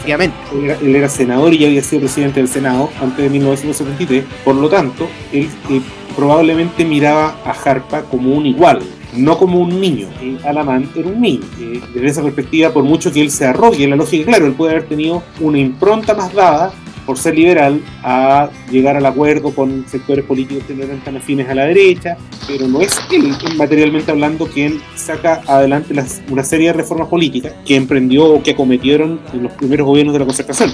efectivamente. 0.10 0.38
Él 0.54 0.90
él 0.90 0.96
era, 0.96 1.10
senador 1.10 1.54
y 1.54 1.60
ya 1.60 1.68
había 1.68 1.84
sido 1.84 2.02
presidente 2.02 2.40
del 2.40 2.50
Senado 2.50 2.90
antes 3.02 3.24
de 3.24 3.30
1973, 3.30 4.26
por 4.44 4.56
lo 4.56 4.70
tanto, 4.70 5.08
él 5.32 5.48
eh, 5.70 5.82
probablemente 6.16 6.86
miraba 6.86 7.36
a 7.46 7.54
Jarpa 7.54 8.04
como 8.04 8.34
un 8.34 8.46
igual, 8.46 8.80
no 9.14 9.38
como 9.38 9.60
un 9.60 9.80
niño. 9.80 10.08
Eh, 10.22 10.38
Alamán 10.44 10.90
era 10.96 11.08
un 11.08 11.22
niño. 11.22 11.42
Eh, 11.60 11.82
desde 11.94 12.08
esa 12.08 12.24
perspectiva, 12.24 12.72
por 12.72 12.84
mucho 12.84 13.12
que 13.12 13.22
él 13.22 13.32
se 13.32 13.46
arrogue 13.46 13.88
la 13.88 13.96
lógica, 13.96 14.26
claro, 14.26 14.48
él 14.48 14.54
puede 14.54 14.74
haber 14.74 14.88
tenido 14.88 15.24
una 15.40 15.60
impronta 15.60 16.16
más 16.16 16.34
dada 16.34 16.74
por 17.10 17.18
ser 17.18 17.34
liberal 17.34 17.82
a 18.04 18.52
llegar 18.70 18.96
al 18.96 19.04
acuerdo 19.04 19.50
con 19.50 19.84
sectores 19.90 20.24
políticos 20.26 20.64
que 20.68 20.76
no 20.76 20.84
eran 20.84 21.04
tan 21.04 21.18
afines 21.18 21.50
a 21.50 21.56
la 21.56 21.66
derecha, 21.66 22.16
pero 22.48 22.68
no 22.68 22.82
es 22.82 23.00
él, 23.12 23.36
materialmente 23.58 24.12
hablando, 24.12 24.46
quien 24.46 24.80
saca 24.94 25.42
adelante 25.48 25.96
una 26.30 26.44
serie 26.44 26.68
de 26.68 26.74
reformas 26.74 27.08
políticas 27.08 27.54
que 27.66 27.76
emprendió 27.76 28.26
o 28.26 28.44
que 28.44 28.52
acometieron 28.52 29.20
en 29.34 29.42
los 29.42 29.54
primeros 29.54 29.88
gobiernos 29.88 30.14
de 30.14 30.20
la 30.20 30.26
concertación, 30.26 30.72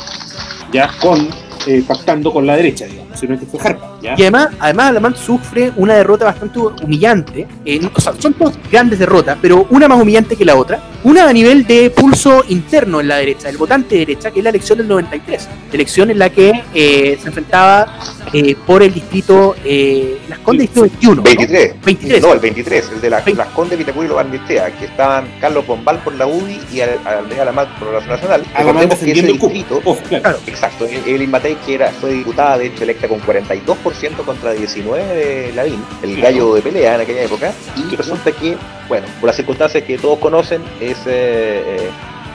ya 0.74 0.90
con 1.02 1.26
eh, 1.68 1.82
pactando 1.88 2.34
con 2.34 2.46
la 2.46 2.58
derecha, 2.58 2.86
digamos, 2.86 3.18
sino 3.18 3.40
que 3.40 3.46
fue 3.46 3.58
Jarpa. 3.58 3.95
Ya. 4.06 4.16
Y 4.18 4.22
además, 4.22 4.50
además 4.60 4.90
Alamán 4.90 5.16
sufre 5.16 5.72
una 5.76 5.96
derrota 5.96 6.26
bastante 6.26 6.60
humillante. 6.60 7.48
eh, 7.66 7.80
o 7.94 8.00
sea, 8.02 8.14
son 8.20 8.36
dos 8.38 8.54
grandes 8.72 9.00
derrotas, 9.00 9.38
pero 9.42 9.66
una 9.72 9.88
más 9.88 10.00
humillante 10.02 10.36
que 10.36 10.46
la 10.46 10.56
otra. 10.56 10.80
Una 11.04 11.28
a 11.28 11.34
nivel 11.34 11.66
de 11.66 11.90
pulso 11.92 12.44
interno 12.50 13.00
en 13.00 13.08
la 13.08 13.18
derecha, 13.18 13.50
el 13.50 13.58
votante 13.58 13.96
de 13.96 14.00
derecha, 14.06 14.32
que 14.32 14.40
es 14.40 14.44
la 14.44 14.50
elección 14.50 14.78
del 14.78 14.88
93. 14.88 15.48
Elección 15.72 16.10
en 16.12 16.20
la 16.20 16.30
que 16.30 16.52
eh, 16.74 17.18
se 17.22 17.28
enfrentaba 17.28 18.00
eh, 18.34 18.56
por 18.66 18.82
el 18.84 18.94
distrito 18.94 19.56
eh, 19.64 20.20
Las 20.30 20.40
Condes, 20.40 20.62
distrito 20.74 20.82
21. 20.82 21.16
¿no? 21.16 21.22
23. 21.24 21.76
23. 21.84 22.22
No, 22.22 22.34
el 22.34 22.40
23, 22.40 22.92
el 22.94 23.02
de 23.02 23.10
la, 23.10 23.24
las 23.36 23.48
Condes, 23.50 23.78
Vitacura 23.78 24.06
y 24.06 24.08
Los 24.08 24.18
Bandistea, 24.18 24.72
que 24.78 24.86
estaban 24.86 25.26
Carlos 25.40 25.66
Bombal 25.68 26.00
por 26.00 26.14
la 26.16 26.26
UDI 26.28 26.60
y 26.74 26.82
Andrés 26.82 27.40
Alamán 27.40 27.68
por 27.80 27.94
la 27.94 28.00
Nacional. 28.06 28.44
Alamán 28.54 28.90
Recordemos 28.90 28.98
que 29.00 29.12
ese 29.12 29.22
defendiendo 29.22 29.46
el 29.46 29.54
distrito, 29.54 29.82
Oh, 29.86 29.96
claro. 29.96 30.24
Claro. 30.24 30.40
Exacto, 30.48 30.86
Evelyn 30.86 31.30
Matei, 31.32 31.56
que 31.66 31.76
era, 31.76 31.92
fue 31.92 32.12
diputada, 32.14 32.58
de 32.58 32.68
hecho, 32.68 32.84
electa 32.84 33.08
con 33.08 33.20
42% 33.22 33.95
contra 34.26 34.54
19% 34.54 35.08
de 35.08 35.52
Lavín, 35.56 35.84
el 36.04 36.22
gallo 36.22 36.56
de 36.56 36.62
pelea 36.62 36.96
en 36.96 37.02
aquella 37.02 37.24
época, 37.24 37.54
y 37.76 37.96
resulta 37.96 38.32
que, 38.32 38.58
bueno, 38.88 39.08
por 39.20 39.28
las 39.28 39.36
circunstancias 39.36 39.84
que 39.84 39.98
todos 39.98 40.20
conocen, 40.20 40.64
es. 40.80 40.98
Eh, 41.06 41.90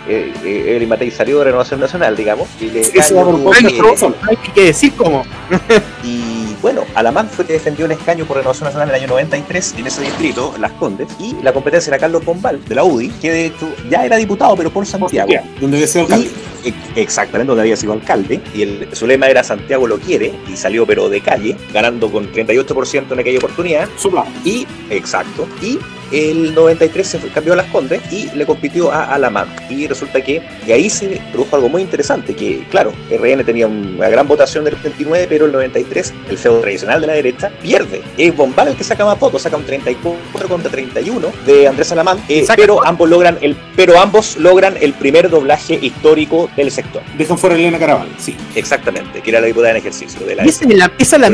eh, 0.08 0.32
eh, 0.44 0.64
Evelyn 0.70 0.88
Matei 0.88 1.10
salió 1.10 1.38
de 1.38 1.44
Renovación 1.44 1.78
Nacional, 1.78 2.16
digamos, 2.16 2.48
y 2.58 2.70
le 2.70 2.84
Sí, 2.84 3.14
no 3.14 3.52
hay 3.52 4.36
que 4.54 4.64
decir 4.64 4.94
cómo. 4.96 5.24
y 6.02 6.39
bueno, 6.62 6.84
Alamán 6.94 7.28
fue 7.28 7.46
que 7.46 7.54
defendió 7.54 7.86
un 7.86 7.92
escaño 7.92 8.24
por 8.24 8.36
Renovación 8.36 8.66
Nacional 8.66 8.88
en 8.90 8.94
el 8.94 9.00
año 9.02 9.08
93 9.12 9.74
en 9.78 9.86
ese 9.86 10.02
distrito, 10.02 10.54
Las 10.58 10.72
Condes, 10.72 11.08
y 11.18 11.34
la 11.42 11.52
competencia 11.52 11.90
era 11.90 11.98
Carlos 11.98 12.24
Bombal, 12.24 12.62
de 12.64 12.74
la 12.74 12.84
UDI, 12.84 13.08
que 13.20 13.30
de 13.30 13.46
hecho 13.46 13.68
ya 13.88 14.04
era 14.04 14.16
diputado, 14.16 14.56
pero 14.56 14.70
por 14.70 14.86
Santiago. 14.86 15.30
Donde 15.60 15.76
había 15.78 15.86
sido 15.86 16.04
alcalde. 16.04 16.30
Y, 16.64 16.68
e- 16.68 16.74
exactamente, 16.96 17.48
donde 17.48 17.62
había 17.62 17.76
sido 17.76 17.92
alcalde, 17.92 18.40
y 18.54 18.62
el, 18.62 18.88
su 18.92 19.06
lema 19.06 19.28
era 19.28 19.42
Santiago 19.42 19.86
lo 19.86 19.98
quiere, 19.98 20.32
y 20.52 20.56
salió 20.56 20.86
pero 20.86 21.08
de 21.08 21.20
calle, 21.20 21.56
ganando 21.72 22.10
con 22.10 22.30
38% 22.32 23.12
en 23.12 23.18
aquella 23.18 23.38
oportunidad, 23.38 23.88
Sopla. 23.96 24.24
y, 24.44 24.66
exacto, 24.90 25.48
y 25.62 25.78
el 26.12 26.54
93 26.54 27.06
se 27.06 27.18
fue- 27.18 27.30
cambió 27.30 27.52
a 27.52 27.56
Las 27.56 27.66
Condes 27.66 28.00
y 28.12 28.28
le 28.34 28.44
compitió 28.46 28.90
a 28.92 29.04
Alamán. 29.14 29.48
Y 29.68 29.86
resulta 29.86 30.20
que 30.20 30.42
y 30.66 30.72
ahí 30.72 30.90
se 30.90 31.20
produjo 31.32 31.56
algo 31.56 31.68
muy 31.68 31.82
interesante, 31.82 32.34
que 32.34 32.64
claro, 32.70 32.92
RN 33.10 33.44
tenía 33.44 33.66
una 33.66 34.08
gran 34.08 34.26
votación 34.26 34.64
del 34.64 34.74
29, 34.76 35.26
pero 35.28 35.46
el 35.46 35.52
93, 35.52 36.12
el 36.28 36.38
feudo 36.38 36.60
tradicional 36.60 37.00
de 37.00 37.06
la 37.06 37.12
derecha, 37.14 37.50
pierde. 37.62 38.02
Es 38.18 38.36
Bombal 38.36 38.68
el 38.68 38.76
que 38.76 38.84
saca 38.84 39.04
más 39.04 39.18
votos, 39.18 39.42
saca 39.42 39.56
un 39.56 39.64
34 39.64 40.48
contra 40.48 40.70
31 40.70 41.28
de 41.46 41.68
Andrés 41.68 41.92
Alamán, 41.92 42.18
eh, 42.28 42.44
pero 42.56 42.84
ambos 42.86 43.08
logran 43.08 43.38
el 43.40 43.56
pero 43.76 43.98
ambos 43.98 44.36
logran 44.36 44.76
el 44.80 44.92
primer 44.94 45.30
doblaje 45.30 45.78
histórico 45.80 46.50
del 46.56 46.70
sector. 46.70 47.02
Dejan 47.16 47.38
fuera 47.38 47.56
a 47.56 47.58
Elena 47.58 47.78
Caraval, 47.78 48.08
sí. 48.18 48.36
Exactamente, 48.54 49.20
que 49.20 49.30
era 49.30 49.40
la 49.40 49.46
diputada 49.46 49.70
en 49.72 49.76
ejercicio 49.78 50.24
de 50.26 50.36
la 50.36 50.44
esa 50.44 50.64
es 50.64 50.74
la, 50.76 50.92
esa 50.98 51.18
la 51.18 51.28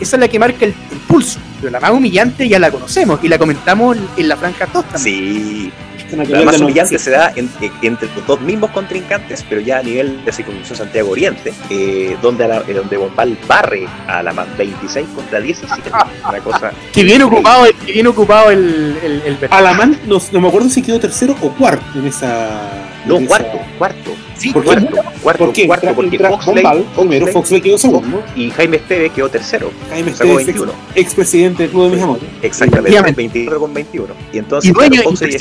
esa 0.00 0.16
es 0.16 0.20
la 0.20 0.28
que 0.28 0.38
marca 0.38 0.64
el, 0.64 0.74
el 0.90 0.98
pulso. 1.08 1.38
Pero 1.62 1.70
la 1.70 1.78
más 1.78 1.92
humillante 1.92 2.48
ya 2.48 2.58
la 2.58 2.72
conocemos 2.72 3.20
y 3.22 3.28
la 3.28 3.38
comentamos 3.38 3.96
en 4.16 4.28
la 4.28 4.36
franja 4.36 4.66
2 4.66 4.84
también. 4.84 5.16
Sí, 5.16 5.72
Una 6.12 6.24
La 6.24 6.42
más 6.42 6.58
de 6.58 6.64
humillante 6.64 6.98
sí. 6.98 7.04
se 7.06 7.10
da 7.10 7.32
en- 7.34 7.48
en- 7.60 7.72
entre 7.82 8.08
los 8.14 8.26
dos 8.26 8.40
mismos 8.40 8.70
contrincantes, 8.70 9.44
pero 9.48 9.60
ya 9.60 9.78
a 9.78 9.82
nivel 9.82 10.24
de 10.24 10.32
circunstancia 10.32 10.76
Santiago 10.76 11.10
Oriente, 11.10 11.52
eh, 11.70 12.16
donde, 12.20 12.46
la- 12.48 12.62
eh, 12.68 12.74
donde 12.74 12.96
Bombal 12.96 13.36
barre 13.48 13.86
a 14.06 14.22
la 14.22 14.32
más 14.32 14.46
26 14.58 15.06
contra 15.14 15.40
17. 15.40 15.90
Una 16.28 16.38
cosa. 16.40 16.70
Que 16.92 17.02
bien 17.04 17.22
ocupado, 17.22 17.64
el- 17.66 17.74
que 17.74 17.92
bien 17.92 18.06
ocupado 18.06 18.50
el, 18.50 18.96
el, 19.02 19.22
el 19.24 19.38
Alamán, 19.50 19.98
no, 20.06 20.18
no 20.32 20.40
me 20.40 20.48
acuerdo 20.48 20.68
si 20.68 20.82
quedó 20.82 21.00
tercero 21.00 21.34
o 21.40 21.50
cuarto 21.50 21.98
en 21.98 22.06
esa. 22.06 22.60
No, 23.06 23.16
en 23.16 23.24
esa- 23.24 23.28
cuarto, 23.38 23.58
cuarto. 23.78 24.10
Sí, 24.36 24.52
¿Por 24.52 24.62
qué? 24.64 24.68
Cuarto, 24.70 24.96
cuarto, 25.22 25.44
¿Por 25.44 25.52
qué? 25.54 25.66
cuarto, 25.68 25.94
porque 25.94 26.18
Foxley, 26.18 26.64
Bombal 26.64 26.84
primero, 26.96 27.26
Foxley 27.26 27.32
Foxley 27.32 27.60
quedó 27.60 27.78
segundo. 27.78 28.24
y 28.34 28.50
Jaime 28.50 28.76
Esteve 28.78 29.10
quedó 29.10 29.28
tercero. 29.28 29.70
Jaime 29.88 30.10
Esteves, 30.10 30.46
21. 30.46 30.72
expresidente 30.96 31.62
del 31.62 31.70
Club 31.70 31.84
de 31.84 31.90
Mis 31.94 32.02
Amores. 32.02 32.24
Exactamente, 32.42 32.90
Efectivamente. 32.98 33.16
24 33.38 33.60
con 33.60 33.74
21. 33.74 34.14
Y 34.32 34.38
entonces, 34.38 34.70
y 34.70 34.72
dueño 34.72 35.02
Foxley 35.02 35.30
y 35.30 35.34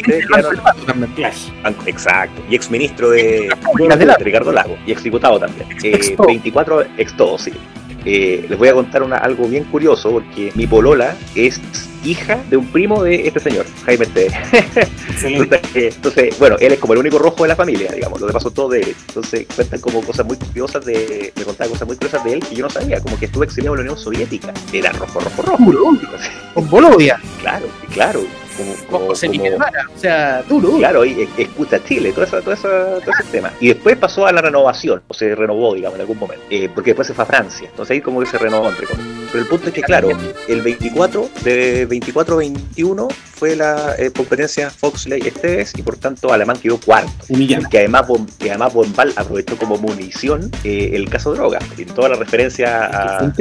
Exacto. 1.86 2.42
Y 2.50 2.56
exministro 2.56 3.10
de, 3.10 3.50
de 3.78 3.96
de 3.96 4.16
Ricardo 4.20 4.52
Lago. 4.52 4.78
Y 4.86 4.92
exdiputado 4.92 5.40
también. 5.40 5.68
Eh, 5.84 5.96
Ex 5.96 6.16
todo. 6.16 6.28
24 6.28 6.84
ex 6.98 7.16
todo, 7.16 7.38
sí. 7.38 7.52
Eh, 8.06 8.46
les 8.50 8.58
voy 8.58 8.68
a 8.68 8.74
contar 8.74 9.04
una, 9.04 9.18
algo 9.18 9.48
bien 9.48 9.64
curioso 9.66 10.12
porque 10.12 10.52
mi 10.56 10.66
polola 10.66 11.16
es 11.36 11.62
hija 12.04 12.40
de 12.50 12.58
un 12.58 12.66
primo 12.72 13.04
de 13.04 13.28
este 13.28 13.40
señor, 13.40 13.66
Jaime. 13.86 14.06
Entonces, 15.24 15.76
eh, 15.76 15.92
entonces, 15.96 16.40
bueno, 16.40 16.56
él 16.60 16.74
es 16.74 16.80
como 16.80 16.94
el 16.94 17.00
único 17.00 17.20
rojo 17.20 17.44
de 17.44 17.50
la 17.50 17.56
familia, 17.56 17.92
digamos, 17.92 18.20
lo 18.20 18.26
demás 18.28 18.42
son 18.42 18.54
todos 18.54 18.72
de 18.72 18.82
él. 18.82 18.96
Entonces 19.08 19.46
cuentan 19.56 19.80
como 19.80 20.02
cosas 20.02 20.26
muy 20.26 20.38
curiosas 20.38 20.84
de, 20.84 21.32
me 21.36 21.44
contaba 21.44 21.70
cosas 21.70 21.88
muy 21.88 21.96
curiosas 21.96 22.24
de 22.24 22.34
él 22.34 22.40
que 22.40 22.56
yo 22.56 22.64
no 22.64 22.70
sabía, 22.70 23.00
como 23.02 23.20
que 23.20 23.26
estuvo 23.26 23.44
exiliado 23.44 23.76
en 23.76 23.86
la 23.86 23.92
Unión 23.92 24.04
Soviética. 24.04 24.52
Era 24.74 24.92
rojo, 24.94 25.20
rojo, 25.20 25.44
rojo. 25.44 25.58
Con 26.56 26.70
Bolodia, 26.70 27.20
Claro, 27.42 27.68
claro. 27.94 28.22
Como, 28.62 28.76
como- 28.90 29.06
José 29.08 29.30
Miguel 29.30 29.56
o 29.56 30.00
sea, 30.00 30.44
duro, 30.48 30.68
duro. 30.68 30.78
Claro, 30.80 31.06
y 31.06 31.22
es- 31.24 31.30
escucha 31.38 31.84
Chile, 31.84 32.12
todo, 32.12 32.26
eso, 32.26 32.42
todo, 32.42 32.54
eso, 32.54 32.68
todo 32.68 33.12
ese 33.20 33.24
tema. 33.32 33.52
Y 33.60 33.70
después 33.70 33.98
pasó 33.98 34.26
a 34.28 34.32
la 34.32 34.42
renovación, 34.42 35.02
o 35.08 35.14
se 35.14 35.34
renovó, 35.36 35.74
digamos, 35.76 35.96
en 35.96 36.02
algún 36.02 36.18
momento, 36.20 36.44
eh, 36.50 36.70
porque 36.74 36.92
después 36.92 37.08
se 37.08 37.14
fue 37.14 37.24
a 37.24 37.28
Francia. 37.28 37.68
Entonces 37.70 37.92
ahí 37.96 38.02
como 38.02 38.20
que 38.20 38.26
se 38.28 38.38
renovó 38.38 38.70
entre 38.70 38.88
comillas. 38.88 39.12
Pero 39.32 39.44
el 39.44 39.50
punto 39.50 39.68
es 39.70 39.74
que, 39.74 39.82
claro, 39.82 40.10
el 40.50 40.62
24, 40.62 41.30
de 41.44 41.88
24-21 41.88 43.08
fue 43.36 43.56
la 43.56 43.96
eh, 43.98 44.12
competencia 44.12 44.70
Foxley 44.70 45.22
Esteves 45.26 45.74
y 45.78 45.82
por 45.82 45.98
tanto 45.98 46.32
Alemán 46.32 46.58
quedó 46.62 46.80
cuarto. 46.80 47.10
Humillante. 47.30 47.70
Que 47.72 47.80
además, 47.80 48.08
Bom- 48.08 48.28
que 48.38 48.50
además 48.50 48.74
Bombal 48.74 49.14
aprovechó 49.16 49.58
como 49.58 49.78
munición 49.78 50.52
eh, 50.64 50.92
el 50.94 51.10
caso 51.10 51.34
droga. 51.34 51.60
En 51.78 51.86
toda 51.88 52.10
la 52.10 52.16
referencia 52.16 52.86
a, 52.86 53.18
a, 53.20 53.32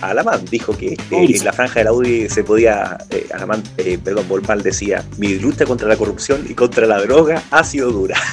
a 0.00 0.10
Alamán. 0.10 0.44
Dijo 0.50 0.76
que 0.76 0.92
eh, 0.94 0.98
en 1.10 1.44
la 1.44 1.52
franja 1.52 1.80
de 1.80 1.84
la 1.84 1.92
UDI 1.92 2.28
se 2.28 2.44
podía, 2.44 2.96
eh, 3.10 3.26
Alamán, 3.34 3.62
eh, 3.76 3.98
perdón, 4.02 4.26
Bombal 4.28 4.62
decía, 4.70 5.04
mi 5.18 5.34
lucha 5.38 5.64
contra 5.66 5.86
la 5.88 5.96
corrupción 5.96 6.44
y 6.48 6.54
contra 6.54 6.86
la 6.86 7.00
droga 7.00 7.42
ha 7.50 7.62
sido 7.64 7.90
dura. 7.90 8.16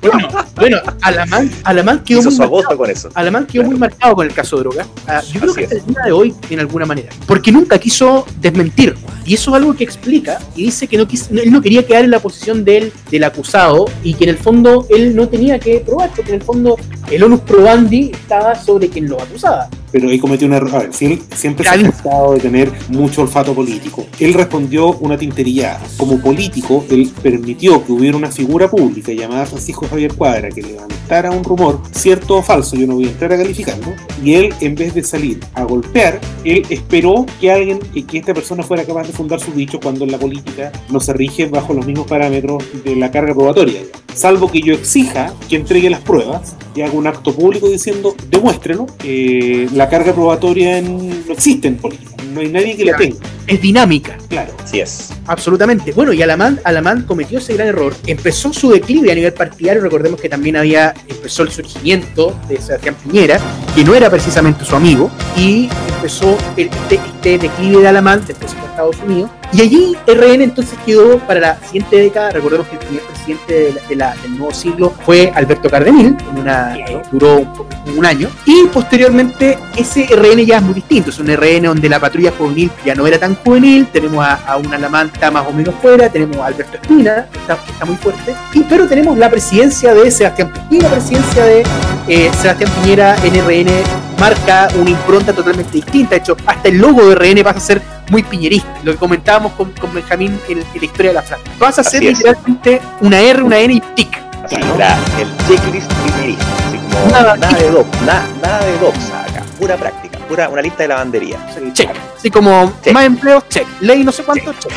Bueno, 0.00 0.28
bueno 0.56 0.78
Alamán, 1.02 1.50
Alamán 1.64 2.02
quedó 2.04 2.20
Hizo 2.20 2.30
muy 2.30 2.36
su 2.36 2.42
marcado. 2.52 2.76
con 2.78 2.90
eso. 2.90 3.08
Alamán 3.14 3.46
quedó 3.46 3.62
Claro. 3.62 3.70
muy 3.70 3.78
marcado 3.78 4.14
con 4.16 4.26
el 4.26 4.32
caso 4.34 4.56
de 4.56 4.62
droga. 4.62 4.86
Ah, 5.06 5.20
yo 5.32 5.40
creo 5.40 5.52
Así 5.52 5.60
que 5.60 5.64
es. 5.66 5.72
hasta 5.72 5.86
el 5.88 5.94
día 5.94 6.02
de 6.04 6.12
hoy, 6.12 6.34
en 6.50 6.60
alguna 6.60 6.86
manera. 6.86 7.08
Porque 7.26 7.50
nunca 7.52 7.78
quiso 7.78 8.26
desmentir. 8.40 8.94
Y 9.24 9.34
eso 9.34 9.50
es 9.50 9.56
algo 9.56 9.74
que 9.74 9.84
explica 9.84 10.38
y 10.54 10.64
dice 10.64 10.86
que 10.86 10.96
no 10.98 11.06
quiso, 11.08 11.26
él 11.32 11.50
no 11.50 11.60
quería 11.62 11.86
quedar 11.86 12.04
en 12.04 12.10
la 12.10 12.18
posición 12.20 12.64
del, 12.64 12.92
del 13.10 13.24
acusado 13.24 13.86
y 14.02 14.14
que 14.14 14.24
en 14.24 14.30
el 14.30 14.36
fondo 14.38 14.86
él 14.90 15.14
no 15.16 15.28
tenía 15.28 15.58
que 15.58 15.78
probar, 15.80 16.10
porque 16.14 16.30
en 16.30 16.36
el 16.36 16.42
fondo 16.42 16.76
el 17.10 17.22
onus 17.22 17.40
probandi 17.40 18.10
estaba 18.12 18.54
sobre 18.54 18.88
quien 18.88 19.08
lo 19.08 19.20
acusaba. 19.20 19.68
Pero 19.94 20.08
ahí 20.08 20.18
cometió 20.18 20.48
un 20.48 20.54
error. 20.54 20.74
A 20.74 20.78
ver, 20.80 20.92
si 20.92 21.06
él 21.06 21.22
siempre 21.36 21.64
se 21.64 21.70
ha 21.70 21.78
tratado 21.78 22.34
de 22.34 22.40
tener 22.40 22.72
mucho 22.88 23.22
olfato 23.22 23.54
político. 23.54 24.04
Él 24.18 24.34
respondió 24.34 24.88
una 24.94 25.16
tinterillada. 25.16 25.80
Como 25.96 26.20
político, 26.20 26.84
él 26.90 27.12
permitió 27.22 27.86
que 27.86 27.92
hubiera 27.92 28.16
una 28.16 28.28
figura 28.28 28.68
pública 28.68 29.12
llamada 29.12 29.46
Francisco 29.46 29.86
Javier 29.88 30.12
Cuadra 30.14 30.48
que 30.48 30.62
levantara 30.62 31.30
un 31.30 31.44
rumor, 31.44 31.80
cierto 31.92 32.38
o 32.38 32.42
falso, 32.42 32.74
yo 32.74 32.88
no 32.88 32.94
voy 32.94 33.04
a 33.04 33.10
entrar 33.10 33.32
a 33.34 33.36
calificarlo, 33.36 33.92
y 34.24 34.34
él, 34.34 34.54
en 34.60 34.74
vez 34.74 34.94
de 34.94 35.04
salir 35.04 35.38
a 35.54 35.62
golpear, 35.62 36.20
él 36.44 36.66
esperó 36.70 37.26
que 37.40 37.52
alguien, 37.52 37.78
que, 37.78 38.18
esta 38.18 38.34
persona 38.34 38.64
fuera 38.64 38.84
capaz 38.84 39.06
de 39.06 39.12
fundar 39.12 39.38
su 39.38 39.52
dicho 39.52 39.78
cuando 39.80 40.04
en 40.04 40.10
la 40.10 40.18
política 40.18 40.72
no 40.90 40.98
se 40.98 41.12
rige 41.12 41.46
bajo 41.46 41.72
los 41.72 41.86
mismos 41.86 42.06
parámetros 42.08 42.64
de 42.84 42.96
la 42.96 43.12
carga 43.12 43.32
probatoria. 43.32 43.80
Salvo 44.14 44.50
que 44.50 44.60
yo 44.60 44.74
exija 44.74 45.34
que 45.48 45.56
entregue 45.56 45.90
las 45.90 46.00
pruebas 46.00 46.56
y 46.74 46.82
haga 46.82 46.92
un 46.92 47.06
acto 47.06 47.34
público 47.34 47.68
diciendo, 47.68 48.14
demuéstrelo, 48.30 48.86
eh, 49.02 49.68
la 49.74 49.83
carga 49.88 50.12
probatoria 50.12 50.78
en- 50.78 51.26
no 51.26 51.32
existe 51.32 51.68
en 51.68 51.76
política, 51.76 52.10
no 52.32 52.40
hay 52.40 52.48
nadie 52.48 52.76
que 52.76 52.84
la 52.84 52.96
tenga, 52.96 53.16
Es 53.46 53.60
dinámica. 53.60 54.16
claro. 54.28 54.52
Así 54.62 54.80
es. 54.80 55.10
Absolutamente. 55.26 55.92
Bueno, 55.92 56.12
y 56.12 56.22
Alamán, 56.22 56.60
Alamán 56.64 57.02
cometió 57.02 57.38
ese 57.38 57.54
gran 57.54 57.68
error. 57.68 57.94
Empezó 58.06 58.52
su 58.52 58.70
declive 58.70 59.12
a 59.12 59.14
nivel 59.14 59.32
partidario. 59.32 59.82
Recordemos 59.82 60.20
que 60.20 60.28
también 60.28 60.56
había 60.56 60.94
empezó 61.08 61.42
el 61.42 61.50
surgimiento 61.50 62.34
de 62.48 62.60
Sebastián 62.60 62.96
Piñera, 63.02 63.38
que 63.74 63.84
no 63.84 63.94
era 63.94 64.10
precisamente 64.10 64.64
su 64.64 64.74
amigo, 64.74 65.10
y 65.36 65.68
empezó 65.96 66.36
el- 66.56 66.68
este, 66.68 66.94
este 66.96 67.38
declive 67.38 67.82
de 67.82 67.88
Alamán 67.88 68.22
después 68.26 68.50
se 68.50 68.56
fue 68.56 68.66
a 68.66 68.70
Estados 68.70 68.96
Unidos. 69.06 69.30
Y 69.52 69.60
allí 69.60 69.96
RN 70.06 70.42
entonces 70.42 70.76
quedó 70.84 71.18
para 71.20 71.40
la 71.40 71.58
siguiente 71.66 71.96
década. 71.96 72.30
Recordemos 72.30 72.66
que 72.68 72.74
el 72.76 72.78
primer 72.80 73.02
presidente 73.04 73.54
de 73.54 73.72
la- 73.72 73.88
de 73.88 73.96
la- 73.96 74.14
del 74.22 74.38
nuevo 74.38 74.52
siglo 74.54 74.92
fue 75.04 75.30
Alberto 75.34 75.68
Cardenil, 75.70 76.16
en 76.32 76.38
una, 76.38 76.76
duró 77.12 77.36
un, 77.38 77.98
un 77.98 78.06
año. 78.06 78.28
Y 78.46 78.64
posteriormente 78.72 79.58
ese 79.76 80.06
RN 80.10 80.44
ya 80.44 80.56
es 80.56 80.62
muy 80.62 80.74
distinto. 80.74 81.10
Es 81.10 81.18
un 81.18 81.28
RN 81.28 81.68
donde 81.68 81.88
la 81.88 82.00
patrulla 82.00 82.32
juvenil 82.36 82.70
ya 82.84 82.94
no 82.94 83.06
era 83.06 83.18
tan 83.18 83.34
juvenil. 83.36 83.86
Tenemos 83.92 84.24
a, 84.24 84.34
a 84.46 84.56
un 84.56 84.72
Alamán 84.72 85.08
que 85.10 85.14
está 85.16 85.30
más 85.30 85.46
o 85.46 85.52
menos 85.52 85.74
fuera. 85.80 86.08
Tenemos 86.08 86.36
a 86.38 86.46
Alberto 86.46 86.76
Espina, 86.80 87.26
que 87.32 87.38
está, 87.38 87.56
que 87.64 87.70
está 87.72 87.84
muy 87.84 87.96
fuerte. 87.96 88.34
Y, 88.54 88.60
pero 88.64 88.86
tenemos 88.88 89.16
la 89.18 89.30
presidencia 89.30 89.94
de 89.94 90.10
Sebastián 90.10 90.52
Piñera. 90.52 90.66
Y 90.70 90.80
la 90.80 90.90
presidencia 90.90 91.44
de 91.44 91.62
eh, 92.08 92.30
Sebastián 92.40 92.70
Piñera 92.82 93.16
en 93.24 93.34
RN 93.46 93.70
marca 94.18 94.68
una 94.78 94.90
impronta 94.90 95.32
totalmente 95.32 95.72
distinta. 95.72 96.10
De 96.10 96.16
hecho, 96.16 96.36
hasta 96.46 96.68
el 96.68 96.78
logo 96.78 97.08
de 97.08 97.14
RN 97.14 97.42
pasa 97.44 97.58
a 97.58 97.60
ser 97.60 97.82
muy 98.10 98.22
piñerista. 98.22 98.68
Lo 98.82 98.92
que 98.92 98.98
comentábamos 98.98 99.52
con, 99.52 99.72
con 99.72 99.92
Benjamín 99.94 100.38
en, 100.48 100.58
en 100.58 100.64
la 100.78 100.84
historia 100.84 101.10
de 101.10 101.14
la 101.14 101.22
franja. 101.22 101.44
Pasa 101.58 101.80
a 101.80 101.84
ser 101.84 102.02
literalmente 102.02 102.80
una 103.00 103.20
R, 103.20 103.42
una 103.42 103.58
N 103.58 103.74
y 103.74 103.80
tic. 103.94 104.18
Así, 104.44 104.56
la- 104.78 104.98
el 105.18 105.28
checklist 105.48 105.90
así 105.90 106.78
como 106.78 107.10
Nada- 107.10 107.36
nada, 107.36 107.58
de 107.58 107.70
doc, 107.70 107.86
nada, 108.06 108.26
nada 108.42 108.64
de 108.66 108.78
doxa 108.78 109.22
acá, 109.22 109.42
pura 109.58 109.76
práctica. 109.76 110.18
pura 110.28 110.48
una 110.48 110.60
lista 110.62 110.82
de 110.84 110.88
lavandería. 110.88 111.38
Check. 111.72 111.90
Así 112.16 112.30
como 112.30 112.72
Check. 112.82 112.92
más 112.92 113.04
empleos, 113.06 113.48
check. 113.48 113.66
Ley 113.80 114.04
no 114.04 114.12
sé 114.12 114.22
cuánto, 114.22 114.52
check. 114.54 114.72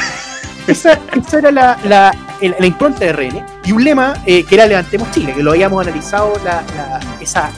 Esa, 0.67 0.99
esa 1.15 1.37
era 1.39 1.51
la, 1.51 1.77
la, 1.85 2.13
la 2.41 2.65
impronta 2.65 2.99
de 3.05 3.13
RN 3.13 3.45
y 3.65 3.71
un 3.71 3.83
lema 3.83 4.13
eh, 4.25 4.43
que 4.43 4.55
era 4.55 4.65
Levantemos 4.65 5.09
Chile, 5.11 5.33
que 5.33 5.41
lo 5.43 5.51
habíamos 5.51 5.85
analizado 5.85 6.33
la- 6.43 6.63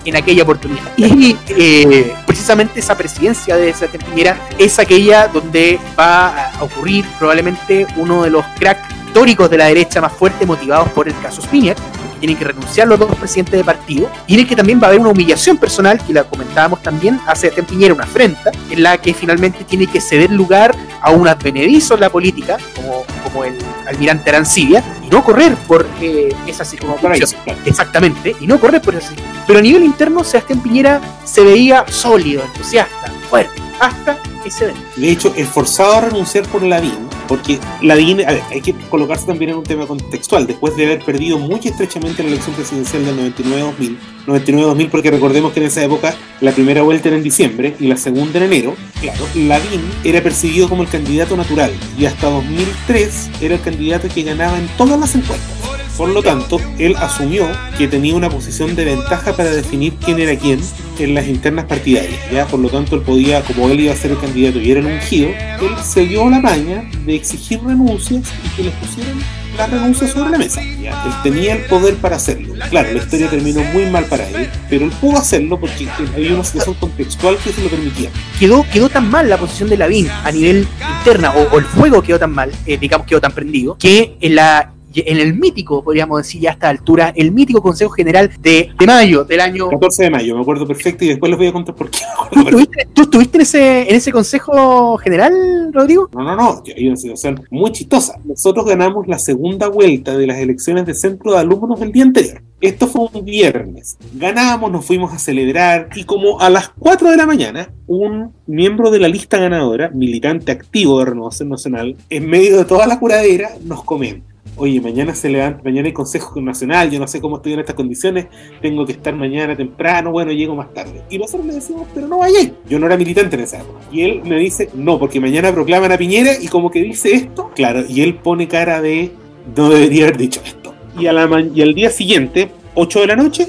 en 0.06 0.16
aquella 0.16 0.44
oportunidad. 0.44 0.84
Y 0.98 1.38
eh, 1.50 2.14
precisamente 2.26 2.80
esa 2.80 2.98
presidencia 2.98 3.56
de 3.56 3.74
Sebastián 3.74 4.04
Piñera 4.10 4.38
es 4.58 4.80
aquella 4.80 5.28
donde 5.28 5.80
va 5.98 6.28
a- 6.28 6.64
ocurrir 6.64 7.06
probablemente 7.18 7.86
uno 7.96 8.24
de 8.24 8.30
los 8.32 8.46
cracks 8.58 8.88
históricos 9.06 9.50
de 9.50 9.58
la 9.58 9.66
derecha 9.66 10.02
más 10.02 10.12
fuerte 10.14 10.46
motivados 10.46 10.90
por 10.90 11.08
el 11.08 11.20
caso 11.20 11.42
que 11.50 11.76
tienen 12.20 12.38
que 12.38 12.46
renunciar 12.46 12.88
los 12.88 13.00
dos 13.00 13.16
presidentes 13.16 13.54
de 13.54 13.64
partido, 13.64 14.10
y 14.28 14.40
en 14.40 14.48
que 14.48 14.56
también 14.56 14.80
va 14.82 14.88
a 14.88 14.90
haber 14.90 15.00
una 15.00 15.10
humillación 15.10 15.58
personal, 15.58 16.00
que 16.06 16.14
la 16.14 16.24
comentábamos 16.24 16.82
también, 16.84 17.20
a 17.26 17.36
Sebastián 17.36 17.66
Piñera, 17.66 17.94
una 17.94 18.04
afrenta, 18.04 18.52
en 18.70 18.84
la 18.84 18.98
que 18.98 19.14
finalmente 19.14 19.64
tiene 19.64 19.88
que 19.88 20.02
ceder 20.02 20.32
lugar 20.32 20.76
a 21.02 21.12
un 21.12 21.28
advenedizo 21.28 21.96
en 21.96 22.02
la 22.02 22.10
política, 22.10 22.58
como, 22.76 23.04
como 23.24 23.44
el 23.44 23.58
almirante 23.88 24.30
Arancibia, 24.30 24.84
y 25.04 25.10
no 25.10 25.24
correr 25.24 25.56
por 25.68 25.88
eh, 26.02 26.36
esa 26.46 26.66
circunstancia. 26.66 27.40
Claro. 27.44 27.60
Exactamente, 27.66 28.36
y 28.40 28.48
no 28.48 28.60
correr 28.60 28.82
por 28.82 28.96
esa 28.96 29.08
circunstancia. 29.10 29.44
Pero 29.48 29.60
a 29.60 29.62
nivel 29.62 29.84
interno, 29.84 30.24
Sebastián 30.24 30.62
Piñera 30.62 31.02
se 31.24 31.42
veía 31.42 31.86
sólido, 31.88 32.44
entusiasta, 32.44 33.12
fuerte, 33.30 33.62
hasta 33.80 34.18
ese 34.46 34.66
evento. 34.66 34.82
De 34.96 35.10
hecho, 35.10 35.34
esforzado 35.36 35.94
a 35.94 36.02
renunciar 36.02 36.48
por 36.48 36.64
Lavín, 36.64 37.08
porque 37.28 37.60
Lavín, 37.82 38.22
a 38.22 38.32
ver, 38.32 38.44
hay 38.50 38.62
que 38.62 38.74
colocarse 38.90 39.26
también 39.26 39.52
en 39.52 39.58
un 39.58 39.64
tema 39.64 39.86
contextual, 39.86 40.48
después 40.48 40.76
de 40.76 40.86
haber 40.86 41.06
perdido 41.06 41.38
muy 41.38 41.60
estrechamente 41.64 42.24
la 42.24 42.30
elección 42.30 42.56
presidencial 42.56 43.06
del 43.06 43.36
99-2000, 43.36 43.98
99-2000 44.28 44.90
porque 44.90 45.12
recordemos 45.12 45.54
que 45.54 45.60
en 45.60 45.66
esa 45.68 45.84
época 45.84 46.16
la 46.42 46.52
primera 46.52 46.82
vuelta 46.82 47.10
era 47.10 47.18
en 47.18 47.24
diciembre 47.24 47.76
y 47.80 47.88
la 47.88 47.98
segunda 47.98 48.38
en 48.38 48.46
enero, 48.46 48.76
claro, 49.02 49.26
Lavín 49.36 49.82
era 50.04 50.22
percibido 50.22 50.70
como 50.70 50.84
el 50.84 50.90
candidato 50.90 51.36
natural 51.36 51.72
y 51.98 52.06
hasta 52.06 52.30
2003 52.30 53.30
era 53.42 53.56
el 53.56 53.62
candidato 53.62 54.08
que 54.08 54.24
ganaba 54.24 54.58
en 54.58 54.68
todas 54.78 55.00
las 55.00 55.16
encuestas. 55.16 55.69
Por 56.00 56.12
lo 56.12 56.24
tanto, 56.24 56.62
él 56.78 56.96
asumió 56.96 57.46
que 57.78 57.90
tenía 57.90 58.16
una 58.16 58.30
posición 58.30 58.74
de 58.74 58.86
ventaja 58.86 59.36
para 59.36 59.52
definir 59.52 59.96
quién 59.96 60.18
era 60.18 60.34
quién 60.38 60.62
en 60.98 61.14
las 61.14 61.28
internas 61.28 61.66
partidarias. 61.66 62.18
¿ya? 62.32 62.48
Por 62.48 62.62
lo 62.62 62.70
tanto, 62.70 62.96
él 62.96 63.02
podía, 63.02 63.42
como 63.42 63.68
él 63.68 63.82
iba 63.82 63.92
a 63.92 63.98
ser 63.98 64.12
el 64.12 64.18
candidato 64.18 64.62
y 64.62 64.72
era 64.72 64.80
el 64.80 64.86
ungido, 64.86 65.28
él 65.28 65.72
se 65.84 66.06
dio 66.06 66.30
la 66.30 66.40
maña 66.40 66.90
de 67.06 67.16
exigir 67.16 67.62
renuncias 67.62 68.24
y 68.46 68.50
que 68.56 68.64
les 68.64 68.74
pusieran 68.76 69.20
las 69.58 69.70
renuncias 69.70 70.12
sobre 70.12 70.30
la 70.30 70.38
mesa. 70.38 70.62
¿ya? 70.82 71.04
Él 71.04 71.12
tenía 71.22 71.56
el 71.56 71.66
poder 71.66 71.96
para 71.96 72.16
hacerlo. 72.16 72.54
Claro, 72.70 72.94
la 72.94 73.00
historia 73.00 73.30
terminó 73.30 73.62
muy 73.74 73.86
mal 73.88 74.06
para 74.06 74.26
él, 74.30 74.50
pero 74.70 74.86
él 74.86 74.92
pudo 75.02 75.18
hacerlo 75.18 75.60
porque 75.60 75.86
había 76.16 76.34
una 76.34 76.46
situación 76.46 76.76
contextual 76.76 77.36
que 77.44 77.52
se 77.52 77.62
lo 77.62 77.68
permitía. 77.68 78.10
quedó, 78.40 78.66
quedó 78.72 78.88
tan 78.88 79.10
mal 79.10 79.30
la 79.30 79.36
posición 79.36 79.68
de 79.68 79.76
Lavín 79.76 80.08
a 80.10 80.32
nivel 80.32 80.66
interna, 81.00 81.34
o, 81.34 81.54
o 81.54 81.60
el 81.60 81.66
fuego 81.66 82.02
quedó 82.02 82.18
tan 82.20 82.32
mal, 82.32 82.54
eh, 82.66 82.78
digamos, 82.78 83.06
quedó 83.06 83.20
tan 83.20 83.34
prendido, 83.34 83.78
que 83.78 84.16
en 84.22 84.36
la 84.36 84.76
en 84.96 85.18
el 85.18 85.34
mítico, 85.36 85.84
podríamos 85.84 86.20
decir 86.20 86.42
ya 86.42 86.52
a 86.52 86.54
esta 86.54 86.70
altura, 86.70 87.14
el 87.16 87.32
mítico 87.32 87.62
Consejo 87.62 87.92
General 87.92 88.32
de, 88.40 88.72
de 88.78 88.86
mayo 88.86 89.24
del 89.24 89.42
año... 89.42 89.70
14 89.70 90.04
de 90.04 90.10
mayo, 90.10 90.36
me 90.36 90.42
acuerdo 90.42 90.68
perfecto 90.68 91.06
y 91.06 91.10
después 91.10 91.30
les 91.30 91.38
voy 91.38 91.48
a 91.48 91.54
contar 91.54 91.76
por 91.76 91.90
qué. 91.90 92.00
¿Tú 92.32 92.40
estuviste, 92.40 92.88
tú 92.94 93.02
estuviste 93.04 93.38
en, 93.38 93.42
ese, 93.42 93.90
en 93.90 93.96
ese 93.96 94.12
Consejo 94.12 94.98
General, 94.98 95.34
Rodrigo? 95.74 96.10
No, 96.14 96.24
no, 96.24 96.36
no, 96.36 96.64
hay 96.76 96.88
una 96.88 96.98
situación 96.98 97.44
muy 97.50 97.72
chistosa. 97.72 98.20
Nosotros 98.24 98.66
ganamos 98.66 99.08
la 99.08 99.20
segunda 99.20 99.68
vuelta 99.68 100.18
de 100.18 100.28
las 100.28 100.38
elecciones 100.38 100.86
de 100.86 100.94
centro 100.94 101.32
de 101.34 101.40
alumnos 101.40 101.82
el 101.82 101.92
día 101.92 102.04
anterior. 102.04 102.42
Esto 102.62 102.88
fue 102.88 103.08
un 103.14 103.24
viernes. 103.24 103.98
Ganamos, 104.14 104.70
nos 104.70 104.86
fuimos 104.86 105.14
a 105.14 105.20
celebrar 105.20 105.90
y 105.96 106.04
como 106.04 106.42
a 106.42 106.50
las 106.50 106.70
4 106.78 107.10
de 107.10 107.18
la 107.18 107.26
mañana, 107.26 107.72
un 107.88 108.34
miembro 108.48 108.92
de 108.92 109.00
la 109.00 109.08
lista 109.08 109.38
ganadora, 109.38 109.90
militante 109.90 110.52
activo 110.52 111.00
de 111.00 111.06
Renovación 111.06 111.50
Nacional, 111.50 111.96
en 112.10 112.30
medio 112.30 112.58
de 112.58 112.66
toda 112.66 112.86
la 112.86 113.00
curadera, 113.00 113.52
nos 113.64 113.84
comenta. 113.84 114.29
Oye, 114.60 114.82
mañana 114.82 115.16
se 115.16 115.30
levanta, 115.30 115.62
mañana 115.64 115.88
hay 115.88 115.94
Consejo 115.94 116.42
Nacional, 116.42 116.92
yo 116.92 117.00
no 117.00 117.08
sé 117.08 117.22
cómo 117.22 117.38
estoy 117.38 117.54
en 117.54 117.62
estas 117.62 117.76
condiciones, 117.76 118.28
tengo 118.62 118.86
que 118.86 118.92
estar 118.92 119.16
mañana 119.16 119.56
temprano, 119.56 120.12
bueno, 120.12 120.34
llego 120.34 120.54
más 120.54 120.74
tarde. 120.74 121.02
Y 121.10 121.18
nosotros 121.18 121.46
le 121.46 121.54
decimos, 121.54 121.88
pero 121.94 122.08
no 122.08 122.18
vayáis. 122.18 122.52
Yo 122.68 122.78
no 122.78 122.86
era 122.88 122.98
militante 122.98 123.38
en 123.38 123.44
esa 123.44 123.62
época. 123.62 123.80
Y 123.90 124.02
él 124.02 124.22
me 124.26 124.36
dice, 124.36 124.70
no, 124.74 125.00
porque 125.00 125.22
mañana 125.22 125.54
proclaman 125.54 125.94
a 125.94 125.98
Piñera 125.98 126.34
y 126.42 126.50
como 126.50 126.70
que 126.70 126.82
dice 126.82 127.14
esto, 127.14 127.52
claro, 127.56 127.86
y 127.88 128.02
él 128.02 128.16
pone 128.16 128.50
cara 128.50 128.82
de, 128.82 129.12
no 129.56 129.70
debería 129.70 130.04
haber 130.04 130.18
dicho 130.18 130.42
esto. 130.46 130.74
Y, 131.00 131.08
a 131.08 131.14
la 131.14 131.42
y 131.56 131.62
al 131.62 131.74
día 131.74 131.90
siguiente, 131.90 132.52
8 132.76 133.00
de 133.00 133.08
la 133.08 133.16
noche, 133.16 133.48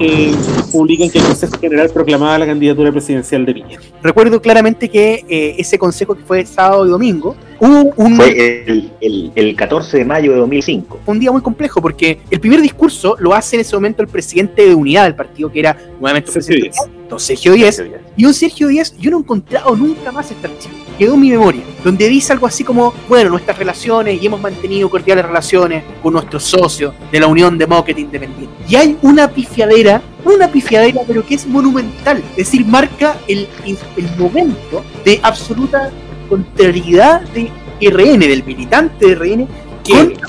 eh, 0.00 0.32
publican 0.72 1.10
que 1.10 1.18
el 1.18 1.24
Consejo 1.24 1.58
General 1.58 1.90
proclamaba 1.90 2.38
la 2.38 2.46
candidatura 2.46 2.90
presidencial 2.90 3.44
de 3.44 3.54
Piñera. 3.54 3.82
Recuerdo 4.02 4.40
claramente 4.40 4.88
que 4.88 5.24
eh, 5.28 5.54
ese 5.58 5.78
consejo 5.78 6.14
que 6.14 6.22
fue 6.22 6.46
sábado 6.46 6.86
y 6.86 6.90
domingo, 6.90 7.36
hubo 7.58 7.92
un, 7.96 8.16
Fue 8.16 8.64
el, 8.66 8.90
el, 9.00 9.32
el 9.34 9.56
14 9.56 9.98
de 9.98 10.04
mayo 10.04 10.32
de 10.32 10.38
2005. 10.38 11.00
un 11.06 11.20
día 11.20 11.30
muy 11.30 11.42
complejo 11.42 11.82
porque 11.82 12.18
el 12.30 12.40
primer 12.40 12.60
discurso 12.62 13.16
lo 13.18 13.34
hace 13.34 13.56
en 13.56 13.60
ese 13.60 13.76
momento 13.76 14.02
el 14.02 14.08
presidente 14.08 14.66
de 14.66 14.74
unidad 14.74 15.04
del 15.04 15.14
partido, 15.14 15.52
que 15.52 15.60
era 15.60 15.76
nuevamente 16.00 16.32
Sergio 16.32 16.56
presidente 16.56 17.00
don 17.10 17.20
Sergio 17.20 17.52
Díez, 17.52 17.82
y 18.16 18.24
un 18.24 18.32
Sergio 18.32 18.68
Díaz, 18.68 18.94
yo 18.98 19.10
no 19.10 19.18
he 19.18 19.20
encontrado 19.20 19.76
nunca 19.76 20.12
más 20.12 20.30
este 20.30 20.46
archivo. 20.46 20.79
Quedó 21.00 21.14
en 21.14 21.20
mi 21.20 21.30
memoria, 21.30 21.62
donde 21.82 22.10
dice 22.10 22.34
algo 22.34 22.46
así 22.46 22.62
como, 22.62 22.92
bueno, 23.08 23.30
nuestras 23.30 23.56
relaciones 23.56 24.22
y 24.22 24.26
hemos 24.26 24.38
mantenido 24.38 24.90
cordiales 24.90 25.24
relaciones 25.24 25.82
con 26.02 26.12
nuestros 26.12 26.44
socios 26.44 26.92
de 27.10 27.18
la 27.18 27.26
Unión 27.26 27.56
Demócrata 27.56 27.98
Independiente. 27.98 28.54
Y 28.68 28.76
hay 28.76 28.98
una 29.00 29.26
pifiadera, 29.26 30.02
una 30.26 30.52
pifiadera, 30.52 31.00
pero 31.06 31.24
que 31.24 31.36
es 31.36 31.46
monumental. 31.46 32.18
Es 32.32 32.36
decir, 32.36 32.66
marca 32.66 33.16
el, 33.26 33.48
el 33.64 34.16
momento 34.18 34.84
de 35.02 35.18
absoluta 35.22 35.90
contrariedad 36.28 37.22
de 37.30 37.50
RN, 37.80 38.20
del 38.20 38.44
militante 38.44 39.06
de 39.06 39.14
RN, 39.14 39.48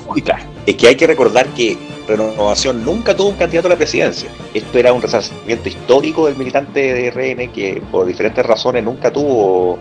política. 0.07 0.39
Es 0.65 0.76
que 0.78 0.88
hay 0.88 0.95
que 0.95 1.05
recordar 1.05 1.47
que 1.47 1.78
Renovación 2.07 2.86
nunca 2.86 3.13
tuvo 3.13 3.28
un 3.28 3.36
candidato 3.36 3.67
a 3.67 3.72
la 3.72 3.76
presidencia. 3.76 4.30
Esto 4.53 4.80
era 4.80 4.93
un 4.93 5.01
resarcimiento 5.01 5.67
histórico 5.67 6.28
del 6.28 6.38
militante 6.38 6.93
de 6.93 7.11
RN 7.11 7.51
que 7.51 7.82
por 7.91 8.05
diferentes 8.05 8.45
razones 8.45 8.86
nunca 8.86 9.11
tuvo 9.11 9.78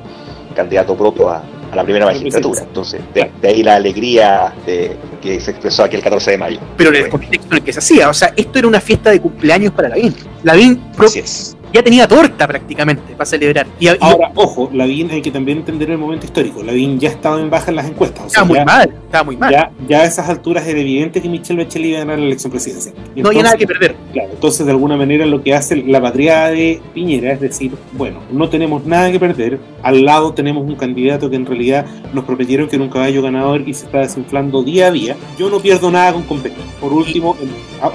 candidato 0.54 0.96
propio 0.96 1.28
a, 1.30 1.42
a 1.72 1.76
la 1.76 1.82
primera 1.84 2.06
magistratura. 2.06 2.62
Entonces, 2.62 3.00
de, 3.14 3.30
de 3.40 3.48
ahí 3.48 3.62
la 3.62 3.76
alegría 3.76 4.52
de, 4.66 4.96
que 5.22 5.40
se 5.40 5.50
expresó 5.52 5.84
aquí 5.84 5.96
el 5.96 6.02
14 6.02 6.32
de 6.32 6.38
mayo. 6.38 6.58
pero 6.76 6.90
en 6.90 6.96
el 7.04 7.08
contexto 7.08 7.46
en 7.50 7.56
el 7.58 7.62
que 7.64 7.72
se 7.72 7.78
hacía. 7.78 8.08
O 8.08 8.14
sea, 8.14 8.32
esto 8.36 8.58
era 8.58 8.68
una 8.68 8.80
fiesta 8.80 9.10
de 9.10 9.20
cumpleaños 9.20 9.72
para 9.72 9.88
Lavín. 9.88 10.14
Lavín 10.42 10.76
pro- 10.96 11.06
Así 11.06 11.18
es. 11.20 11.56
Ya 11.72 11.82
tenía 11.82 12.06
torta 12.06 12.46
prácticamente 12.46 13.12
para 13.12 13.26
celebrar. 13.26 13.66
Y, 13.78 13.88
y 13.88 13.96
Ahora, 14.00 14.32
ojo, 14.34 14.70
Lavín 14.72 15.10
hay 15.10 15.22
que 15.22 15.30
también 15.30 15.58
entender 15.58 15.90
el 15.90 15.98
momento 15.98 16.26
histórico. 16.26 16.62
Lavín 16.62 16.98
ya 16.98 17.08
estaba 17.08 17.40
en 17.40 17.50
baja 17.50 17.70
en 17.70 17.76
las 17.76 17.86
encuestas. 17.86 18.26
O 18.26 18.28
sea, 18.30 18.42
estaba 18.42 18.46
muy 18.46 18.56
ya, 18.56 18.64
mal, 18.64 18.94
estaba 19.04 19.24
muy 19.24 19.36
mal. 19.36 19.52
ya, 19.52 19.70
ya 19.88 20.00
a 20.00 20.04
esas 20.04 20.28
alturas 20.28 20.66
era 20.66 20.80
evidente 20.80 21.20
que 21.20 21.28
Michelle 21.28 21.64
Bachelet 21.64 21.88
iba 21.90 21.98
a 21.98 22.00
ganar 22.00 22.18
la 22.18 22.26
elección 22.26 22.50
presidencial. 22.50 22.94
No 23.16 23.28
había 23.28 23.42
nada 23.42 23.56
que 23.56 23.66
perder. 23.66 23.96
Claro, 24.12 24.30
entonces 24.32 24.66
de 24.66 24.72
alguna 24.72 24.96
manera 24.96 25.26
lo 25.26 25.42
que 25.42 25.54
hace 25.54 25.76
la 25.76 26.00
patriada 26.00 26.50
de 26.50 26.80
Piñera 26.94 27.32
es 27.32 27.40
decir, 27.40 27.72
bueno, 27.92 28.20
no 28.30 28.48
tenemos 28.48 28.84
nada 28.84 29.10
que 29.10 29.20
perder, 29.20 29.58
al 29.82 30.04
lado 30.04 30.32
tenemos 30.34 30.64
un 30.66 30.76
candidato 30.76 31.30
que 31.30 31.36
en 31.36 31.46
realidad 31.46 31.86
nos 32.12 32.24
prometieron 32.24 32.68
que 32.68 32.76
era 32.76 32.84
un 32.84 32.90
caballo 32.90 33.22
ganador 33.22 33.66
y 33.66 33.74
se 33.74 33.86
está 33.86 33.98
desinflando 33.98 34.62
día 34.62 34.88
a 34.88 34.90
día, 34.90 35.16
yo 35.38 35.50
no 35.50 35.60
pierdo 35.60 35.90
nada 35.90 36.12
con 36.12 36.22
competir. 36.22 36.64
Por 36.80 36.92
último, 36.92 37.36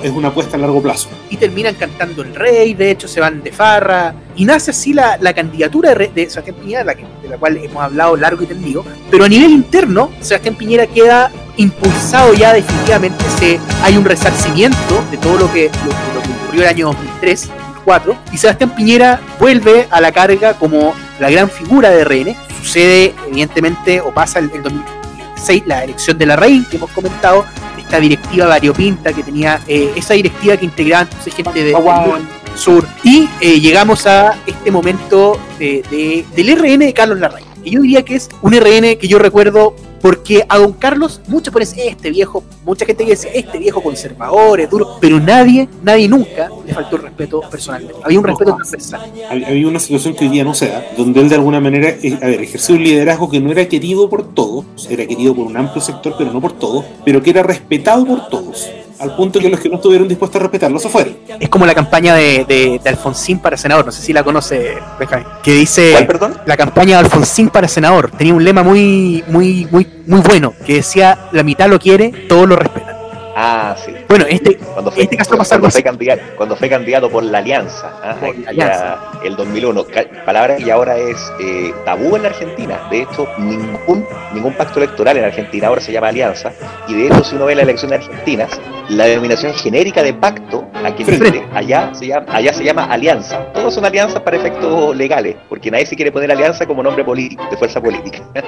es 0.03 0.11
una 0.11 0.29
apuesta 0.29 0.57
a 0.57 0.59
largo 0.59 0.81
plazo. 0.81 1.09
Y 1.29 1.37
terminan 1.37 1.75
cantando 1.75 2.21
el 2.21 2.35
rey, 2.35 2.73
de 2.73 2.91
hecho 2.91 3.07
se 3.07 3.19
van 3.19 3.41
de 3.43 3.51
farra. 3.65 4.13
Y 4.35 4.45
nace 4.45 4.71
así 4.71 4.93
la, 4.93 5.17
la 5.19 5.33
candidatura 5.33 5.95
de, 5.95 6.09
de 6.09 6.29
Sebastián 6.29 6.57
Piñera, 6.61 6.83
la 6.83 6.93
que- 6.95 7.05
de 7.23 7.29
la 7.29 7.37
cual 7.37 7.57
hemos 7.57 7.81
hablado 7.83 8.15
largo 8.15 8.43
y 8.43 8.47
tendido. 8.47 8.83
Pero 9.09 9.23
a 9.25 9.27
nivel 9.29 9.51
interno, 9.51 10.11
Sebastián 10.19 10.55
Piñera 10.55 10.85
queda 10.87 11.31
impulsado 11.57 12.33
ya 12.33 12.53
definitivamente. 12.53 13.23
Se, 13.39 13.59
hay 13.83 13.97
un 13.97 14.05
resarcimiento 14.05 15.03
de 15.09 15.17
todo 15.17 15.37
lo 15.39 15.53
que, 15.53 15.69
lo, 15.85 15.91
lo 16.15 16.21
que 16.21 16.29
ocurrió 16.43 16.61
el 16.63 16.67
año 16.67 16.85
2003. 16.87 17.49
2004, 17.85 18.17
y 18.33 18.37
Sebastián 18.37 18.75
Piñera 18.75 19.19
vuelve 19.39 19.87
a 19.91 20.01
la 20.01 20.11
carga 20.11 20.53
como 20.55 20.93
la 21.19 21.29
gran 21.29 21.49
figura 21.49 21.89
de 21.91 22.03
RN. 22.03 22.35
Sucede, 22.61 23.13
evidentemente, 23.27 24.01
o 24.01 24.11
pasa 24.11 24.39
el, 24.39 24.49
el 24.55 24.63
2006, 24.63 25.63
la 25.67 25.83
elección 25.83 26.17
de 26.17 26.25
la 26.25 26.35
reina 26.35 26.65
que 26.69 26.77
hemos 26.77 26.89
comentado, 26.91 27.45
esta 27.77 27.99
directiva 27.99 28.47
variopinta 28.47 29.13
que 29.13 29.21
tenía, 29.21 29.61
eh, 29.67 29.91
esa 29.95 30.15
directiva 30.15 30.57
que 30.57 30.65
integraba 30.65 31.03
entonces 31.03 31.33
gente 31.35 31.63
de, 31.63 31.75
Aguán. 31.75 32.27
Sur. 32.57 32.85
Y 33.03 33.29
eh, 33.41 33.59
llegamos 33.59 34.05
a 34.07 34.37
este 34.45 34.71
momento 34.71 35.37
de, 35.59 35.83
de- 35.89 36.25
del 36.35 36.57
RN 36.57 36.79
de 36.85 36.93
Carlos 36.93 37.19
Larraín. 37.19 37.45
Y 37.63 37.71
yo 37.71 37.81
diría 37.81 38.03
que 38.03 38.15
es 38.15 38.29
un 38.43 38.53
RN 38.53 38.95
que 38.97 39.07
yo 39.07 39.17
recuerdo 39.17 39.75
porque 40.01 40.45
a 40.47 40.59
don 40.59 40.73
Carlos, 40.73 41.19
muchos 41.27 41.51
ponen 41.51 41.67
este 41.77 42.11
viejo, 42.11 42.43
mucha 42.63 42.85
gente 42.85 43.03
que 43.05 43.11
dice 43.11 43.31
este 43.33 43.57
viejo 43.57 43.81
conservador, 43.81 44.59
es 44.61 44.69
duro, 44.69 44.97
pero 45.01 45.19
nadie, 45.19 45.67
nadie 45.81 46.07
nunca 46.07 46.47
le 46.63 46.75
faltó 46.75 46.97
el 46.97 47.01
respeto 47.03 47.41
personalmente. 47.49 47.95
Había 48.03 48.19
un 48.19 48.25
respeto 48.25 48.53
transversal. 48.55 49.11
Hab- 49.31 49.47
Había 49.47 49.67
una 49.67 49.79
situación 49.79 50.13
que 50.13 50.25
hoy 50.25 50.29
día 50.29 50.43
no 50.43 50.53
se 50.53 50.67
da, 50.67 50.85
donde 50.95 51.21
él 51.21 51.29
de 51.29 51.33
alguna 51.35 51.59
manera, 51.59 51.89
eh, 51.89 52.19
a 52.21 52.27
ver, 52.27 52.39
ejerció 52.43 52.75
un 52.75 52.83
liderazgo 52.83 53.31
que 53.31 53.39
no 53.39 53.51
era 53.51 53.67
querido 53.67 54.07
por 54.07 54.31
todos, 54.31 54.65
era 54.87 55.07
querido 55.07 55.33
por 55.33 55.47
un 55.47 55.57
amplio 55.57 55.81
sector, 55.81 56.13
pero 56.19 56.31
no 56.31 56.39
por 56.39 56.51
todos, 56.53 56.85
pero 57.03 57.23
que 57.23 57.31
era 57.31 57.41
respetado 57.41 58.05
por 58.05 58.27
todos. 58.29 58.69
Al 58.99 59.15
punto 59.15 59.39
que 59.39 59.49
los 59.49 59.59
que 59.59 59.69
no 59.69 59.75
estuvieron 59.75 60.07
dispuestos 60.07 60.39
a 60.39 60.43
respetarlo 60.43 60.79
se 60.79 60.89
fueron. 60.89 61.17
Es 61.39 61.49
como 61.49 61.65
la 61.65 61.73
campaña 61.75 62.15
de, 62.15 62.45
de, 62.45 62.79
de 62.83 62.89
Alfonsín 62.89 63.39
para 63.39 63.57
senador, 63.57 63.85
no 63.85 63.91
sé 63.91 64.01
si 64.01 64.13
la 64.13 64.23
conoce, 64.23 64.75
Benjamín, 64.99 65.27
que 65.43 65.51
dice 65.53 65.91
¿Cuál, 65.91 66.07
perdón? 66.07 66.37
la 66.45 66.57
campaña 66.57 66.97
de 66.97 67.05
Alfonsín 67.05 67.49
para 67.49 67.67
senador. 67.67 68.11
Tenía 68.11 68.33
un 68.33 68.43
lema 68.43 68.63
muy, 68.63 69.23
muy, 69.27 69.67
muy, 69.71 69.87
muy 70.07 70.21
bueno, 70.21 70.53
que 70.65 70.75
decía 70.75 71.29
la 71.31 71.43
mitad 71.43 71.69
lo 71.69 71.79
quiere, 71.79 72.25
todos 72.27 72.47
lo 72.47 72.55
respetan. 72.55 72.94
Ah, 73.37 73.75
sí. 73.83 73.93
Bueno, 74.07 74.25
este, 74.29 74.55
Cuando 74.57 74.91
fue, 74.91 75.03
este 75.03 75.17
caso 75.17 75.35
cuando 75.35 75.67
así. 75.67 75.73
fue 75.73 75.83
candidato, 75.83 76.21
cuando 76.37 76.55
fue 76.55 76.69
candidato 76.69 77.09
por 77.09 77.21
la 77.23 77.39
Alianza, 77.39 77.91
¿ah? 78.01 78.15
Por 78.19 78.37
la 78.39 78.53
ya 78.53 78.97
el 79.25 79.35
2001, 79.35 79.83
ca- 79.87 80.05
palabra 80.25 80.55
que 80.55 80.71
ahora 80.71 80.95
es 80.97 81.17
eh, 81.41 81.73
tabú 81.83 82.15
en 82.15 82.23
la 82.23 82.29
Argentina. 82.29 82.79
De 82.89 83.01
hecho, 83.01 83.27
ningún, 83.37 84.05
ningún 84.33 84.53
pacto 84.53 84.79
electoral 84.79 85.17
en 85.17 85.25
Argentina 85.25 85.67
ahora 85.67 85.81
se 85.81 85.91
llama 85.91 86.07
Alianza. 86.07 86.53
Y 86.87 86.93
de 86.93 87.07
hecho, 87.07 87.23
si 87.25 87.35
uno 87.35 87.45
ve 87.45 87.55
las 87.55 87.63
elecciones 87.63 87.99
argentinas, 88.07 88.49
la 88.87 89.05
denominación 89.05 89.53
genérica 89.53 90.01
de 90.01 90.13
pacto, 90.13 90.67
aquí 90.85 91.01
en 91.03 91.07
Frente. 91.17 91.31
Chile, 91.31 91.45
allá 91.53 91.89
se, 91.93 92.07
llama, 92.07 92.25
allá 92.29 92.53
se 92.53 92.63
llama 92.63 92.85
alianza. 92.85 93.51
Todos 93.51 93.73
son 93.73 93.83
alianzas 93.83 94.21
para 94.21 94.37
efectos 94.37 94.95
legales, 94.95 95.35
porque 95.49 95.69
nadie 95.71 95.85
se 95.87 95.95
quiere 95.97 96.11
poner 96.11 96.31
alianza 96.31 96.65
como 96.65 96.81
nombre 96.83 97.03
político, 97.03 97.43
de 97.51 97.57
fuerza 97.57 97.81
política. 97.81 98.19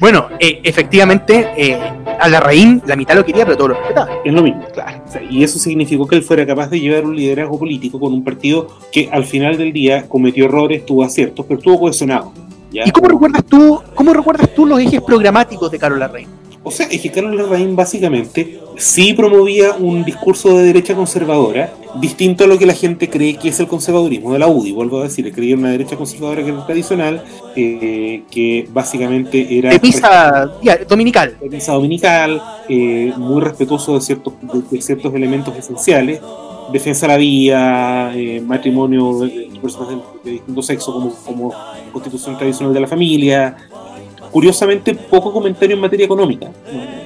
Bueno, 0.00 0.28
eh, 0.40 0.60
efectivamente, 0.64 1.48
eh, 1.56 1.78
a 2.18 2.28
la 2.28 2.40
raíz 2.40 2.82
la 2.86 2.96
mitad 2.96 3.14
lo 3.14 3.24
quería, 3.24 3.44
pero 3.44 3.56
todos 3.56 3.70
lo 3.70 3.83
Es 4.24 4.32
lo 4.32 4.42
mismo. 4.42 4.64
Claro. 4.72 5.02
Y 5.30 5.42
eso 5.42 5.58
significó 5.58 6.06
que 6.06 6.16
él 6.16 6.22
fuera 6.22 6.46
capaz 6.46 6.68
de 6.68 6.80
llevar 6.80 7.04
un 7.04 7.16
liderazgo 7.16 7.58
político 7.58 8.00
con 8.00 8.12
un 8.12 8.24
partido 8.24 8.68
que 8.92 9.08
al 9.12 9.24
final 9.24 9.56
del 9.56 9.72
día 9.72 10.08
cometió 10.08 10.46
errores, 10.46 10.84
tuvo 10.86 11.04
aciertos, 11.04 11.44
pero 11.46 11.58
estuvo 11.58 11.80
cohesionado. 11.80 12.32
¿Y 12.72 12.90
cómo 12.90 13.08
recuerdas 13.08 13.44
tú, 13.44 13.80
cómo 13.94 14.12
recuerdas 14.12 14.52
tú 14.54 14.66
los 14.66 14.80
ejes 14.80 15.00
programáticos 15.00 15.70
de 15.70 15.78
Carlos 15.78 16.00
Larraín? 16.00 16.28
O 16.66 16.70
sea, 16.70 16.86
es 16.86 17.00
que 17.02 17.10
Carlos 17.10 17.36
Larraín 17.36 17.76
básicamente 17.76 18.58
sí 18.78 19.12
promovía 19.12 19.74
un 19.74 20.02
discurso 20.02 20.56
de 20.56 20.64
derecha 20.64 20.94
conservadora, 20.94 21.74
distinto 22.00 22.44
a 22.44 22.46
lo 22.46 22.58
que 22.58 22.64
la 22.64 22.72
gente 22.72 23.10
cree 23.10 23.36
que 23.36 23.50
es 23.50 23.60
el 23.60 23.68
conservadurismo 23.68 24.32
de 24.32 24.38
la 24.38 24.48
UDI. 24.48 24.72
Vuelvo 24.72 25.00
a 25.00 25.02
decir, 25.04 25.30
creía 25.32 25.52
en 25.52 25.60
una 25.60 25.70
derecha 25.70 25.96
conservadora 25.96 26.42
que 26.42 26.48
era 26.48 26.66
tradicional, 26.66 27.22
eh, 27.54 28.22
que 28.30 28.66
básicamente 28.72 29.58
era 29.58 29.70
De 29.70 29.78
misa 29.78 30.50
dominical. 30.88 31.36
de 31.38 31.50
misa 31.50 31.72
dominical, 31.74 32.42
eh, 32.68 33.12
muy 33.18 33.42
respetuoso 33.42 33.94
de 33.94 34.00
ciertos, 34.00 34.32
de, 34.40 34.62
de 34.70 34.82
ciertos 34.82 35.14
elementos 35.14 35.54
esenciales, 35.56 36.20
defensa 36.72 37.06
de 37.06 37.12
la 37.12 37.18
vida, 37.18 38.12
eh, 38.16 38.40
matrimonio 38.40 39.20
de, 39.20 39.50
personas 39.60 39.90
de, 39.90 39.96
de 40.24 40.30
distinto 40.30 40.62
sexo 40.62 40.94
como, 40.94 41.14
como 41.14 41.52
constitución 41.92 42.38
tradicional 42.38 42.72
de 42.72 42.80
la 42.80 42.86
familia. 42.86 43.56
Curiosamente, 44.34 44.94
poco 44.96 45.32
comentario 45.32 45.76
en 45.76 45.80
materia 45.80 46.06
económica. 46.06 46.50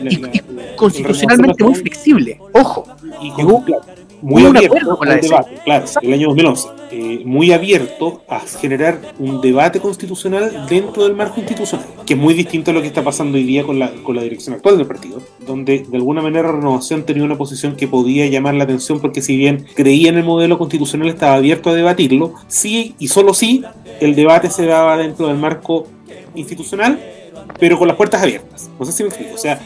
La- 0.02 0.10
Y, 0.10 0.16
la- 0.16 0.30
y 0.32 0.40
la- 0.54 0.76
constitucionalmente 0.76 1.62
muy 1.62 1.74
flexible. 1.74 2.40
Ojo, 2.54 2.86
y 3.20 3.28
con- 3.32 3.36
llegó- 3.36 3.64
claro, 3.66 3.82
muy 4.22 4.46
abierto 4.46 4.66
acuerdo 4.78 4.96
con 4.96 5.08
la 5.08 5.16
debate, 5.16 5.50
claro, 5.62 5.84
el 6.00 6.12
año 6.14 6.28
2011, 6.28 6.68
eh, 6.90 7.20
muy 7.26 7.52
abierto 7.52 8.22
a 8.28 8.40
generar 8.40 8.98
un 9.18 9.42
debate 9.42 9.78
constitucional 9.78 10.66
dentro 10.70 11.04
del 11.04 11.14
marco 11.14 11.38
institucional, 11.38 11.86
que 12.06 12.14
es 12.14 12.18
muy 12.18 12.32
distinto 12.32 12.70
a 12.70 12.74
lo 12.74 12.80
que 12.80 12.86
está 12.88 13.04
pasando 13.04 13.36
hoy 13.36 13.44
día 13.44 13.62
con 13.62 13.78
la, 13.78 13.90
con 14.02 14.16
la 14.16 14.22
dirección 14.22 14.54
actual 14.56 14.78
del 14.78 14.86
partido, 14.86 15.20
donde 15.46 15.80
de 15.86 15.96
alguna 15.98 16.22
manera 16.22 16.50
Renovación 16.50 17.04
tenía 17.04 17.24
una 17.24 17.36
posición 17.36 17.76
que 17.76 17.86
podía 17.88 18.26
llamar 18.26 18.54
la 18.54 18.64
atención 18.64 19.00
porque 19.00 19.20
si 19.20 19.36
bien 19.36 19.66
creía 19.74 20.08
en 20.08 20.16
el 20.16 20.24
modelo 20.24 20.56
constitucional 20.56 21.08
estaba 21.08 21.34
abierto 21.34 21.68
a 21.68 21.74
debatirlo, 21.74 22.32
sí 22.48 22.94
y 22.98 23.08
solo 23.08 23.34
sí 23.34 23.62
el 24.00 24.14
debate 24.16 24.48
se 24.48 24.64
daba 24.64 24.96
dentro 24.96 25.26
del 25.28 25.36
marco 25.36 25.86
institucional, 26.38 26.98
pero 27.58 27.78
con 27.78 27.88
las 27.88 27.96
puertas 27.96 28.22
abiertas. 28.22 28.70
No 28.78 28.84
sé 28.84 28.92
si 28.92 29.02
me 29.02 29.08
explico, 29.08 29.34
o 29.34 29.38
sea, 29.38 29.60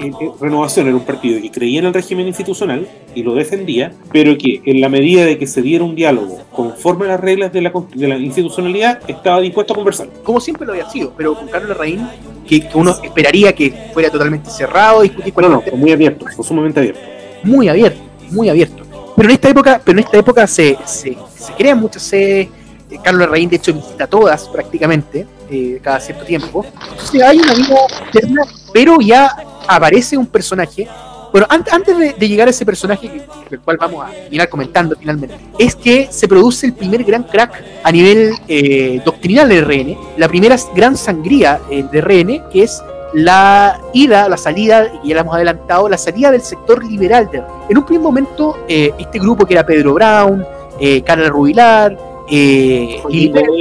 eh, 0.00 0.10
eh, 0.20 0.30
Renovación 0.40 0.86
era 0.86 0.96
un 0.96 1.04
partido 1.04 1.40
que 1.40 1.50
creía 1.50 1.80
en 1.80 1.86
el 1.86 1.94
régimen 1.94 2.26
institucional 2.26 2.86
y 3.14 3.22
lo 3.22 3.34
defendía, 3.34 3.92
pero 4.12 4.36
que 4.36 4.60
en 4.64 4.80
la 4.80 4.88
medida 4.88 5.24
de 5.24 5.38
que 5.38 5.46
se 5.46 5.62
diera 5.62 5.84
un 5.84 5.94
diálogo 5.94 6.40
conforme 6.52 7.06
a 7.06 7.08
las 7.08 7.20
reglas 7.20 7.52
de 7.52 7.62
la, 7.62 7.72
de 7.94 8.08
la 8.08 8.16
institucionalidad, 8.18 9.00
estaba 9.08 9.40
dispuesto 9.40 9.72
a 9.72 9.76
conversar. 9.76 10.08
como 10.22 10.40
siempre 10.40 10.66
lo 10.66 10.72
había 10.72 10.88
sido, 10.90 11.12
pero 11.16 11.34
con 11.34 11.48
Carlos 11.48 11.70
Larraín, 11.70 12.06
que, 12.46 12.60
que 12.60 12.76
uno 12.78 12.94
esperaría 13.02 13.54
que 13.54 13.72
fuera 13.92 14.10
totalmente 14.10 14.50
cerrado, 14.50 15.02
discutir 15.02 15.32
No, 15.38 15.48
no, 15.48 15.60
fue 15.62 15.72
muy 15.78 15.92
abierto, 15.92 16.26
fue 16.34 16.44
sumamente 16.44 16.80
abierto. 16.80 17.00
muy 17.42 17.68
abierto, 17.68 18.00
muy 18.30 18.48
abierto. 18.48 18.84
Pero 19.16 19.28
en 19.30 19.34
esta 19.34 19.48
época, 19.48 19.80
pero 19.82 19.98
en 19.98 20.04
esta 20.04 20.18
época 20.18 20.46
se, 20.46 20.76
se, 20.84 21.16
se 21.34 21.52
crean 21.56 21.80
muchas 21.80 22.02
sedes. 22.02 22.48
eh, 22.90 22.98
Carlos 23.02 23.20
Larraín, 23.22 23.48
de 23.48 23.56
hecho, 23.56 23.72
visita 23.72 24.06
todas 24.06 24.46
prácticamente, 24.48 25.26
eh, 25.50 25.78
cada 25.82 26.00
cierto 26.00 26.24
tiempo. 26.24 26.64
Entonces 26.90 27.22
hay 27.22 27.38
una 27.38 27.54
vida 27.54 27.76
eterna, 28.12 28.42
pero 28.72 29.00
ya 29.00 29.30
aparece 29.68 30.16
un 30.16 30.26
personaje. 30.26 30.88
Bueno, 31.32 31.46
an- 31.50 31.64
antes 31.70 31.98
de, 31.98 32.12
de 32.14 32.28
llegar 32.28 32.46
a 32.48 32.50
ese 32.50 32.64
personaje, 32.64 33.22
del 33.50 33.60
cual 33.60 33.76
vamos 33.78 34.06
a 34.06 34.10
terminar 34.10 34.48
comentando 34.48 34.96
finalmente, 34.98 35.36
es 35.58 35.74
que 35.76 36.08
se 36.10 36.26
produce 36.28 36.66
el 36.66 36.72
primer 36.72 37.04
gran 37.04 37.24
crack 37.24 37.62
a 37.82 37.92
nivel 37.92 38.32
eh, 38.48 39.00
doctrinal 39.04 39.48
del 39.48 39.64
RN, 39.64 39.96
la 40.16 40.28
primera 40.28 40.56
gran 40.74 40.96
sangría 40.96 41.60
eh, 41.70 41.84
de 41.90 42.00
RN, 42.00 42.48
que 42.50 42.62
es 42.62 42.80
la 43.12 43.80
ida, 43.92 44.28
la 44.28 44.36
salida, 44.36 44.86
y 45.02 45.08
ya 45.08 45.16
la 45.16 45.20
hemos 45.22 45.34
adelantado, 45.34 45.88
la 45.88 45.98
salida 45.98 46.30
del 46.30 46.42
sector 46.42 46.84
liberal. 46.84 47.28
de- 47.30 47.42
en 47.68 47.76
un 47.78 47.84
primer 47.84 48.02
momento, 48.02 48.58
eh, 48.68 48.92
este 48.98 49.18
grupo 49.18 49.44
que 49.44 49.54
era 49.54 49.66
Pedro 49.66 49.94
Brown, 49.94 50.44
eh, 50.80 51.02
Carla 51.02 51.28
Rubilar, 51.28 51.96
eh, 52.30 52.98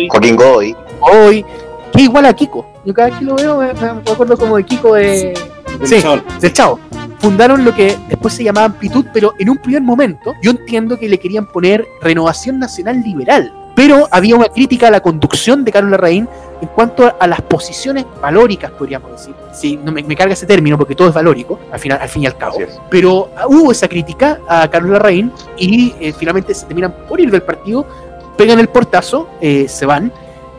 Joaquín 0.09 0.35
Godoy, 0.35 1.45
que 1.91 1.97
es 1.99 2.03
igual 2.03 2.25
a 2.25 2.33
Kiko. 2.33 2.65
Yo 2.85 2.93
cada 2.93 3.09
vez 3.09 3.19
que 3.19 3.25
lo 3.25 3.35
veo 3.35 3.57
me, 3.57 3.73
me 3.73 4.11
acuerdo 4.11 4.37
como 4.37 4.57
de 4.57 4.63
Kiko 4.63 4.95
de, 4.95 5.33
Del 5.79 5.87
Sí. 5.87 6.01
chaval. 6.01 6.23
del 6.39 6.53
Chavo. 6.53 6.79
Fundaron 7.19 7.65
lo 7.65 7.73
que 7.73 7.97
después 8.07 8.33
se 8.33 8.43
llamaba 8.43 8.65
Amplitud, 8.67 9.05
pero 9.13 9.33
en 9.39 9.49
un 9.49 9.57
primer 9.57 9.81
momento 9.81 10.33
yo 10.41 10.51
entiendo 10.51 10.99
que 10.99 11.09
le 11.09 11.17
querían 11.17 11.47
poner 11.47 11.87
Renovación 12.01 12.59
Nacional 12.59 13.01
Liberal. 13.01 13.51
Pero 13.75 14.07
había 14.09 14.37
una 14.37 14.45
crítica 14.45 14.87
a 14.87 14.91
la 14.91 15.01
conducción 15.01 15.65
de 15.65 15.71
Carlos 15.71 15.91
Larraín 15.91 16.29
en 16.61 16.67
cuanto 16.69 17.13
a 17.19 17.27
las 17.27 17.41
posiciones 17.41 18.05
valóricas, 18.21 18.71
podríamos 18.71 19.11
decir. 19.11 19.33
Sí, 19.53 19.77
no 19.83 19.91
me, 19.91 20.01
me 20.01 20.15
carga 20.15 20.33
ese 20.33 20.45
término 20.45 20.77
porque 20.77 20.95
todo 20.95 21.09
es 21.09 21.13
valórico, 21.13 21.59
al, 21.73 21.79
final, 21.79 21.99
al 22.01 22.07
fin 22.07 22.23
y 22.23 22.25
al 22.27 22.37
cabo. 22.37 22.57
Pero 22.89 23.29
ah, 23.35 23.47
hubo 23.47 23.73
esa 23.73 23.89
crítica 23.89 24.39
a 24.47 24.69
Carlos 24.69 24.91
Larraín 24.91 25.29
y 25.57 25.93
eh, 25.99 26.13
finalmente 26.17 26.53
se 26.53 26.65
terminan 26.65 26.93
por 27.09 27.19
ir 27.19 27.29
del 27.31 27.41
partido, 27.41 27.85
pegan 28.37 28.59
el 28.59 28.69
portazo, 28.69 29.27
eh, 29.41 29.67
se 29.67 29.85
van, 29.85 30.09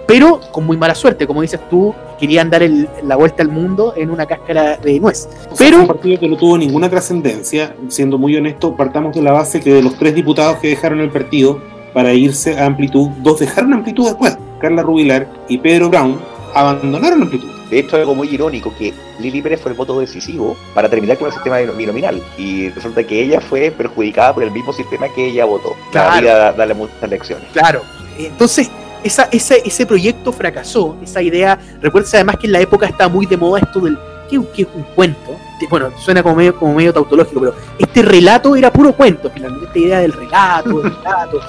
pero 0.06 0.40
con 0.52 0.64
muy 0.66 0.76
mala 0.76 0.94
suerte, 0.94 1.26
como 1.26 1.42
dices 1.42 1.60
tú, 1.68 1.94
querían 2.18 2.48
dar 2.50 2.62
el- 2.62 2.88
la 3.02 3.16
vuelta 3.16 3.42
al 3.42 3.48
mundo 3.48 3.92
en 3.96 4.10
una 4.10 4.26
cáscara 4.26 4.76
de 4.76 4.98
nuez. 5.00 5.28
O 5.50 5.56
sea, 5.56 5.66
Pero- 5.66 5.76
fue 5.78 5.80
un 5.82 5.86
partido 5.88 6.20
que 6.20 6.28
no 6.28 6.36
tuvo 6.36 6.56
ninguna 6.58 6.88
trascendencia, 6.88 7.74
siendo 7.88 8.16
muy 8.18 8.36
honesto, 8.36 8.74
partamos 8.76 9.14
de 9.14 9.22
la 9.22 9.32
base 9.32 9.60
que 9.60 9.72
de 9.72 9.82
los 9.82 9.96
tres 9.98 10.14
diputados 10.14 10.58
que 10.58 10.68
dejaron 10.68 11.00
el 11.00 11.10
partido 11.10 11.60
para 11.92 12.12
irse 12.12 12.58
a 12.58 12.66
Amplitud, 12.66 13.08
dos 13.22 13.38
dejaron 13.40 13.72
Amplitud 13.74 14.04
después. 14.06 14.36
Carla 14.60 14.82
Rubilar 14.82 15.26
y 15.48 15.58
Pedro 15.58 15.90
Brown 15.90 16.18
abandonaron 16.54 17.22
Amplitud. 17.22 17.48
De 17.70 17.80
hecho, 17.80 17.96
algo 17.96 18.14
muy 18.14 18.28
irónico 18.28 18.72
que 18.78 18.94
Lili 19.18 19.42
Pérez 19.42 19.60
fue 19.60 19.72
el 19.72 19.76
voto 19.76 19.98
decisivo 19.98 20.56
para 20.72 20.88
terminar 20.88 21.18
con 21.18 21.26
el 21.26 21.32
sistema 21.32 21.58
binominal 21.58 22.22
y 22.38 22.68
resulta 22.68 23.02
que 23.02 23.20
ella 23.24 23.40
fue 23.40 23.72
perjudicada 23.72 24.32
por 24.32 24.44
el 24.44 24.52
mismo 24.52 24.72
sistema 24.72 25.08
que 25.08 25.26
ella 25.30 25.44
votó. 25.46 25.74
Claro. 25.90 26.14
La 26.14 26.20
vida 26.20 26.52
darle 26.52 26.74
muchas 26.74 27.10
lecciones. 27.10 27.48
Claro. 27.52 27.82
Entonces, 28.18 28.70
esa, 29.04 29.28
ese, 29.32 29.62
ese 29.64 29.86
proyecto 29.86 30.32
fracasó, 30.32 30.96
esa 31.02 31.22
idea. 31.22 31.58
Recuerda 31.80 32.08
además 32.14 32.36
que 32.38 32.46
en 32.46 32.52
la 32.52 32.60
época 32.60 32.86
estaba 32.86 33.08
muy 33.12 33.26
de 33.26 33.36
moda 33.36 33.60
esto 33.60 33.80
del. 33.80 33.98
¿Qué, 34.28 34.40
qué 34.54 34.62
es 34.62 34.68
un 34.74 34.82
cuento? 34.94 35.32
De- 35.60 35.66
Bueno, 35.68 35.90
suena 35.98 36.22
como 36.22 36.34
medio, 36.36 36.58
como 36.58 36.74
medio 36.74 36.92
tautológico, 36.92 37.40
pero 37.40 37.54
este 37.78 38.02
relato 38.02 38.56
era 38.56 38.72
puro 38.72 38.92
cuento, 38.92 39.30
finalmente, 39.32 39.66
esta 39.66 39.78
idea 39.78 39.98
del 40.00 40.12
relato, 40.12 40.80
del 40.80 40.92
relato. 40.96 41.40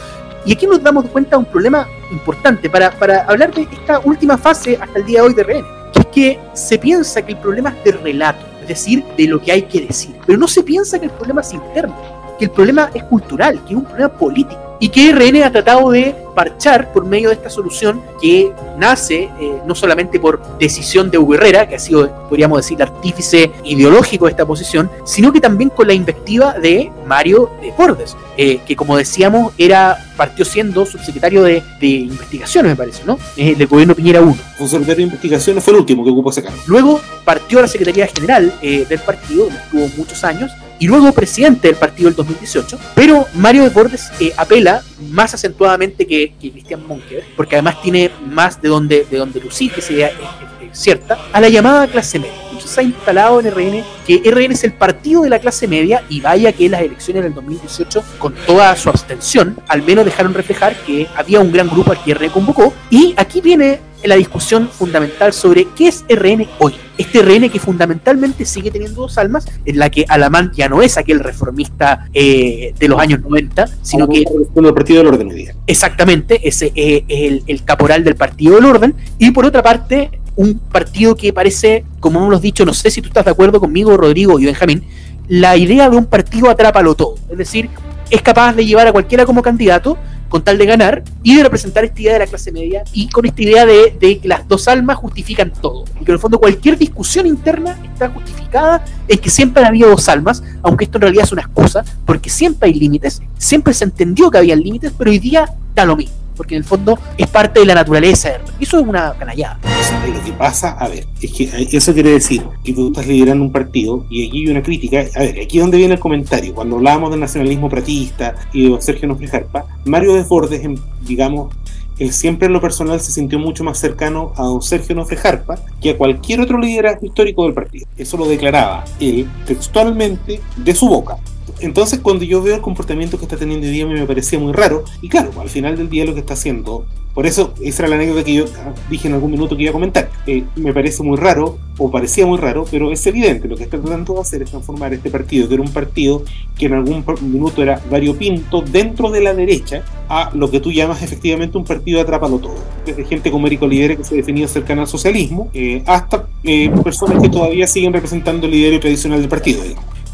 Y 0.45 0.53
aquí 0.53 0.67
nos 0.67 0.81
damos 0.83 1.05
cuenta 1.05 1.31
de 1.31 1.37
un 1.37 1.45
problema 1.45 1.87
importante 2.11 2.69
para, 2.69 2.91
para 2.91 3.23
hablar 3.23 3.53
de 3.53 3.63
esta 3.63 3.99
última 3.99 4.37
fase 4.37 4.77
hasta 4.79 4.99
el 4.99 5.05
día 5.05 5.21
de 5.21 5.27
hoy 5.27 5.33
de 5.33 5.43
RN, 5.43 5.65
que 5.91 5.99
es 5.99 6.05
que 6.07 6.39
se 6.53 6.77
piensa 6.77 7.21
que 7.25 7.31
el 7.33 7.37
problema 7.39 7.69
es 7.77 7.83
del 7.83 8.01
relato, 8.01 8.45
es 8.61 8.67
decir, 8.67 9.03
de 9.17 9.27
lo 9.27 9.41
que 9.41 9.51
hay 9.51 9.63
que 9.63 9.81
decir, 9.81 10.15
pero 10.25 10.37
no 10.37 10.47
se 10.47 10.61
piensa 10.63 10.99
que 10.99 11.05
el 11.05 11.11
problema 11.11 11.41
es 11.41 11.51
interno, 11.53 11.95
que 12.37 12.45
el 12.45 12.51
problema 12.51 12.89
es 12.93 13.03
cultural, 13.03 13.61
que 13.65 13.73
es 13.73 13.77
un 13.77 13.85
problema 13.85 14.09
político 14.09 14.67
y 14.79 14.89
que 14.89 15.11
RN 15.11 15.43
ha 15.43 15.51
tratado 15.51 15.89
de 15.91 16.15
parchar 16.35 16.93
por 16.93 17.03
medio 17.05 17.29
de 17.29 17.35
esta 17.35 17.49
solución 17.49 18.01
que 18.21 18.51
nace 18.77 19.29
eh, 19.39 19.61
no 19.65 19.73
solamente 19.73 20.19
por 20.19 20.57
decisión 20.59 21.09
de 21.09 21.17
Hugo 21.17 21.33
Herrera, 21.35 21.67
que 21.67 21.75
ha 21.75 21.79
sido, 21.79 22.27
podríamos 22.29 22.59
decir, 22.59 22.79
el 22.79 22.87
artífice 22.87 23.51
ideológico 23.63 24.25
de 24.25 24.31
esta 24.31 24.45
posición, 24.45 24.89
sino 25.03 25.33
que 25.33 25.41
también 25.41 25.69
con 25.69 25.87
la 25.87 25.93
invectiva 25.93 26.53
de 26.53 26.91
Mario 27.07 27.49
de 27.61 27.73
Bordes, 27.75 28.15
eh, 28.37 28.59
que 28.67 28.75
como 28.75 28.95
decíamos 28.97 29.53
era 29.57 29.97
partió 30.15 30.45
siendo 30.45 30.85
subsecretario 30.85 31.43
de, 31.43 31.63
de 31.79 31.87
investigaciones, 31.87 32.71
me 32.71 32.75
parece, 32.75 33.03
¿no? 33.05 33.17
Eh, 33.35 33.55
del 33.55 33.67
gobierno 33.67 33.95
Piñera 33.95 34.21
1. 34.21 34.35
Fue 34.57 34.67
secretario 34.67 34.97
de 34.97 35.03
investigaciones, 35.03 35.63
fue 35.63 35.73
el 35.73 35.79
último 35.79 36.03
que 36.03 36.11
ocupó 36.11 36.29
ese 36.29 36.43
cargo. 36.43 36.57
Luego 36.67 37.01
partió 37.25 37.59
a 37.59 37.63
la 37.63 37.67
Secretaría 37.67 38.07
General 38.07 38.53
eh, 38.61 38.85
del 38.87 38.99
partido, 38.99 39.45
donde 39.45 39.59
estuvo 39.59 39.87
muchos 39.97 40.23
años, 40.23 40.51
y 40.79 40.87
luego 40.87 41.11
presidente 41.11 41.67
del 41.67 41.77
partido 41.77 42.09
del 42.09 42.15
2018. 42.15 42.79
Pero 42.95 43.25
Mario 43.33 43.63
de 43.63 43.69
Bordes 43.69 44.11
eh, 44.19 44.33
apela 44.37 44.83
más 45.09 45.33
acentuadamente 45.33 46.05
que, 46.05 46.33
que 46.39 46.51
Cristian 46.51 46.85
Monker, 46.87 47.23
porque 47.35 47.55
además 47.55 47.81
tiene 47.81 48.11
más 48.25 48.61
de 48.61 48.69
donde, 48.69 49.07
de 49.09 49.17
donde 49.17 49.39
lucir, 49.39 49.71
que 49.71 49.81
sea 49.81 50.07
eh, 50.09 50.13
eh, 50.61 50.69
cierta, 50.71 51.17
a 51.31 51.41
la 51.41 51.49
llamada 51.49 51.87
clase 51.87 52.19
media. 52.19 52.33
se 52.63 52.79
ha 52.79 52.83
instalado 52.83 53.39
en 53.39 53.51
RN 53.51 53.83
que 54.05 54.21
RN 54.29 54.51
es 54.51 54.63
el 54.63 54.73
partido 54.73 55.23
de 55.23 55.29
la 55.29 55.39
clase 55.39 55.67
media 55.67 56.03
y 56.09 56.21
vaya 56.21 56.51
que 56.51 56.69
las 56.69 56.81
elecciones 56.81 57.23
del 57.23 57.33
2018, 57.33 58.03
con 58.19 58.33
toda 58.33 58.75
su 58.75 58.89
abstención, 58.89 59.57
al 59.67 59.83
menos 59.83 60.05
dejaron 60.05 60.33
reflejar 60.33 60.75
que 60.83 61.07
había 61.15 61.39
un 61.39 61.51
gran 61.51 61.69
grupo 61.69 61.91
al 61.91 62.03
que 62.03 62.13
RN 62.13 62.29
convocó. 62.29 62.73
Y 62.89 63.13
aquí 63.17 63.41
viene 63.41 63.79
la 64.07 64.15
discusión 64.15 64.69
fundamental 64.69 65.33
sobre 65.33 65.67
qué 65.75 65.89
es 65.89 66.05
RN 66.09 66.47
hoy. 66.59 66.73
Este 66.97 67.21
RN 67.21 67.49
que 67.49 67.59
fundamentalmente 67.59 68.45
sigue 68.45 68.71
teniendo 68.71 69.01
dos 69.01 69.17
almas, 69.17 69.45
en 69.65 69.77
la 69.77 69.89
que 69.89 70.05
Alamán 70.07 70.51
ya 70.55 70.69
no 70.69 70.81
es 70.81 70.97
aquel 70.97 71.19
reformista 71.19 72.07
eh, 72.13 72.73
de 72.79 72.87
los 72.87 72.99
años 72.99 73.21
90, 73.21 73.67
sino 73.81 74.07
que... 74.07 74.19
El 74.19 74.73
Partido 74.73 74.99
del 74.99 75.07
Orden 75.07 75.29
día. 75.29 75.55
Exactamente, 75.67 76.47
ese 76.47 76.71
es 76.75 77.03
el, 77.07 77.43
el 77.47 77.63
caporal 77.63 78.03
del 78.03 78.15
Partido 78.15 78.55
del 78.55 78.65
Orden. 78.65 78.95
Y 79.19 79.31
por 79.31 79.45
otra 79.45 79.61
parte, 79.61 80.09
un 80.35 80.57
partido 80.57 81.15
que 81.15 81.33
parece, 81.33 81.83
como 81.99 82.25
hemos 82.25 82.41
dicho, 82.41 82.65
no 82.65 82.73
sé 82.73 82.89
si 82.89 83.01
tú 83.01 83.09
estás 83.09 83.25
de 83.25 83.31
acuerdo 83.31 83.59
conmigo, 83.59 83.97
Rodrigo 83.97 84.39
y 84.39 84.45
Benjamín, 84.45 84.83
la 85.27 85.57
idea 85.57 85.89
de 85.89 85.97
un 85.97 86.05
partido 86.05 86.49
atrápalo 86.49 86.95
todo. 86.95 87.15
Es 87.29 87.37
decir, 87.37 87.69
es 88.09 88.21
capaz 88.21 88.53
de 88.53 88.65
llevar 88.65 88.87
a 88.87 88.91
cualquiera 88.91 89.25
como 89.25 89.41
candidato, 89.41 89.97
con 90.29 90.43
tal 90.43 90.57
de 90.57 90.65
ganar 90.65 91.03
y 91.23 91.35
de 91.35 91.43
representar 91.43 91.85
esta 91.85 92.01
idea 92.01 92.13
de 92.13 92.19
la 92.19 92.27
clase 92.27 92.51
media 92.51 92.83
y 92.93 93.09
con 93.09 93.25
esta 93.25 93.41
idea 93.41 93.65
de, 93.65 93.97
que 93.99 94.27
las 94.27 94.47
dos 94.47 94.67
almas 94.67 94.97
justifican 94.97 95.51
todo. 95.51 95.85
Y 95.99 96.05
que 96.05 96.11
en 96.11 96.15
el 96.15 96.19
fondo 96.19 96.39
cualquier 96.39 96.77
discusión 96.77 97.25
interna 97.27 97.79
está 97.83 98.09
justificada 98.09 98.85
en 99.07 99.19
que 99.19 99.29
siempre 99.29 99.63
ha 99.63 99.67
habido 99.67 99.89
dos 99.89 100.07
almas, 100.09 100.43
aunque 100.61 100.85
esto 100.85 100.97
en 100.97 101.03
realidad 101.03 101.25
es 101.25 101.31
una 101.31 101.41
excusa, 101.41 101.83
porque 102.05 102.29
siempre 102.29 102.69
hay 102.69 102.75
límites, 102.75 103.21
siempre 103.37 103.73
se 103.73 103.85
entendió 103.85 104.29
que 104.29 104.37
había 104.37 104.55
límites, 104.55 104.93
pero 104.97 105.11
hoy 105.11 105.19
día 105.19 105.49
da 105.73 105.85
lo 105.85 105.95
mismo 105.95 106.26
porque 106.37 106.55
en 106.55 106.59
el 106.59 106.63
fondo 106.63 106.97
es 107.17 107.27
parte 107.27 107.59
de 107.59 107.65
la 107.65 107.75
naturaleza. 107.75 108.29
Eso 108.59 108.79
es 108.79 108.87
una 108.87 109.13
canallada. 109.13 109.59
Lo 110.07 110.23
que 110.23 110.31
pasa, 110.33 110.71
a 110.71 110.87
ver, 110.87 111.05
es 111.21 111.31
que 111.31 111.67
eso 111.71 111.93
quiere 111.93 112.11
decir 112.11 112.43
que 112.63 112.73
tú 112.73 112.87
estás 112.87 113.07
liderando 113.07 113.43
un 113.43 113.51
partido 113.51 114.05
y 114.09 114.27
aquí 114.27 114.45
hay 114.45 114.51
una 114.51 114.61
crítica. 114.61 115.03
A 115.15 115.19
ver, 115.19 115.39
aquí 115.41 115.57
es 115.57 115.63
donde 115.63 115.77
viene 115.77 115.95
el 115.95 115.99
comentario. 115.99 116.53
Cuando 116.53 116.77
hablábamos 116.77 117.11
del 117.11 117.19
nacionalismo 117.19 117.69
pratista 117.69 118.35
y 118.53 118.71
de 118.71 118.81
Sergio 118.81 119.07
Nofre 119.07 119.27
Jarpa, 119.27 119.65
Mario 119.85 120.13
Desbordes, 120.13 120.61
digamos, 121.01 121.53
él 121.99 122.13
siempre 122.13 122.45
en 122.45 122.53
lo 122.53 122.61
personal 122.61 122.99
se 123.01 123.11
sintió 123.11 123.39
mucho 123.39 123.63
más 123.63 123.79
cercano 123.79 124.31
a 124.35 124.43
don 124.43 124.61
Sergio 124.61 124.95
Nofre 124.95 125.17
Jarpa 125.17 125.55
que 125.81 125.91
a 125.91 125.97
cualquier 125.97 126.41
otro 126.41 126.59
liderazgo 126.59 127.07
histórico 127.07 127.43
del 127.43 127.53
partido. 127.53 127.87
Eso 127.97 128.17
lo 128.17 128.27
declaraba 128.27 128.85
él 128.99 129.27
textualmente 129.47 130.39
de 130.55 130.75
su 130.75 130.87
boca. 130.87 131.17
Entonces, 131.59 131.99
cuando 131.99 132.23
yo 132.23 132.41
veo 132.41 132.55
el 132.55 132.61
comportamiento 132.61 133.17
que 133.17 133.25
está 133.25 133.37
teniendo 133.37 133.65
hoy 133.65 133.73
día, 133.73 133.85
me 133.85 134.05
parecía 134.05 134.39
muy 134.39 134.53
raro. 134.53 134.83
Y 135.01 135.09
claro, 135.09 135.31
al 135.39 135.49
final 135.49 135.77
del 135.77 135.89
día 135.89 136.05
lo 136.05 136.13
que 136.13 136.19
está 136.19 136.33
haciendo 136.33 136.85
por 137.17 137.25
eso, 137.25 137.55
esa 137.63 137.81
era 137.81 137.89
la 137.89 137.95
anécdota 137.95 138.23
que 138.23 138.35
yo 138.35 138.45
dije 138.91 139.07
en 139.07 139.15
algún 139.15 139.31
minuto 139.31 139.57
que 139.57 139.63
iba 139.63 139.71
a 139.71 139.73
comentar. 139.73 140.11
Eh, 140.27 140.43
me 140.55 140.71
parece 140.71 141.01
muy 141.01 141.17
raro, 141.17 141.57
o 141.79 141.89
parecía 141.89 142.27
muy 142.27 142.37
raro, 142.37 142.63
pero 142.69 142.91
es 142.91 143.07
evidente. 143.07 143.47
Lo 143.47 143.57
que 143.57 143.63
está 143.63 143.79
tratando 143.79 144.13
de 144.13 144.21
hacer 144.21 144.43
es 144.43 144.51
transformar 144.51 144.93
este 144.93 145.09
partido, 145.09 145.47
que 145.47 145.55
era 145.55 145.63
un 145.63 145.73
partido 145.73 146.21
que 146.55 146.67
en 146.67 146.73
algún 146.73 147.03
minuto 147.21 147.63
era 147.63 147.81
variopinto 147.89 148.61
dentro 148.61 149.09
de 149.09 149.21
la 149.21 149.33
derecha, 149.33 149.83
a 150.07 150.29
lo 150.35 150.51
que 150.51 150.59
tú 150.59 150.71
llamas 150.71 151.01
efectivamente 151.01 151.57
un 151.57 151.65
partido 151.65 152.01
atrápalo 152.01 152.37
todo. 152.37 152.57
Desde 152.85 153.03
gente 153.03 153.31
como 153.31 153.47
Eric 153.47 153.63
Olivera, 153.63 153.95
que 153.95 154.03
se 154.03 154.13
definía 154.13 154.47
cercana 154.47 154.83
al 154.83 154.87
socialismo, 154.87 155.49
eh, 155.55 155.81
hasta 155.87 156.27
eh, 156.43 156.69
personas 156.83 157.19
que 157.19 157.29
todavía 157.29 157.65
siguen 157.65 157.93
representando 157.93 158.45
el 158.45 158.51
liderario 158.51 158.79
tradicional 158.79 159.21
del 159.21 159.29
partido. 159.29 159.63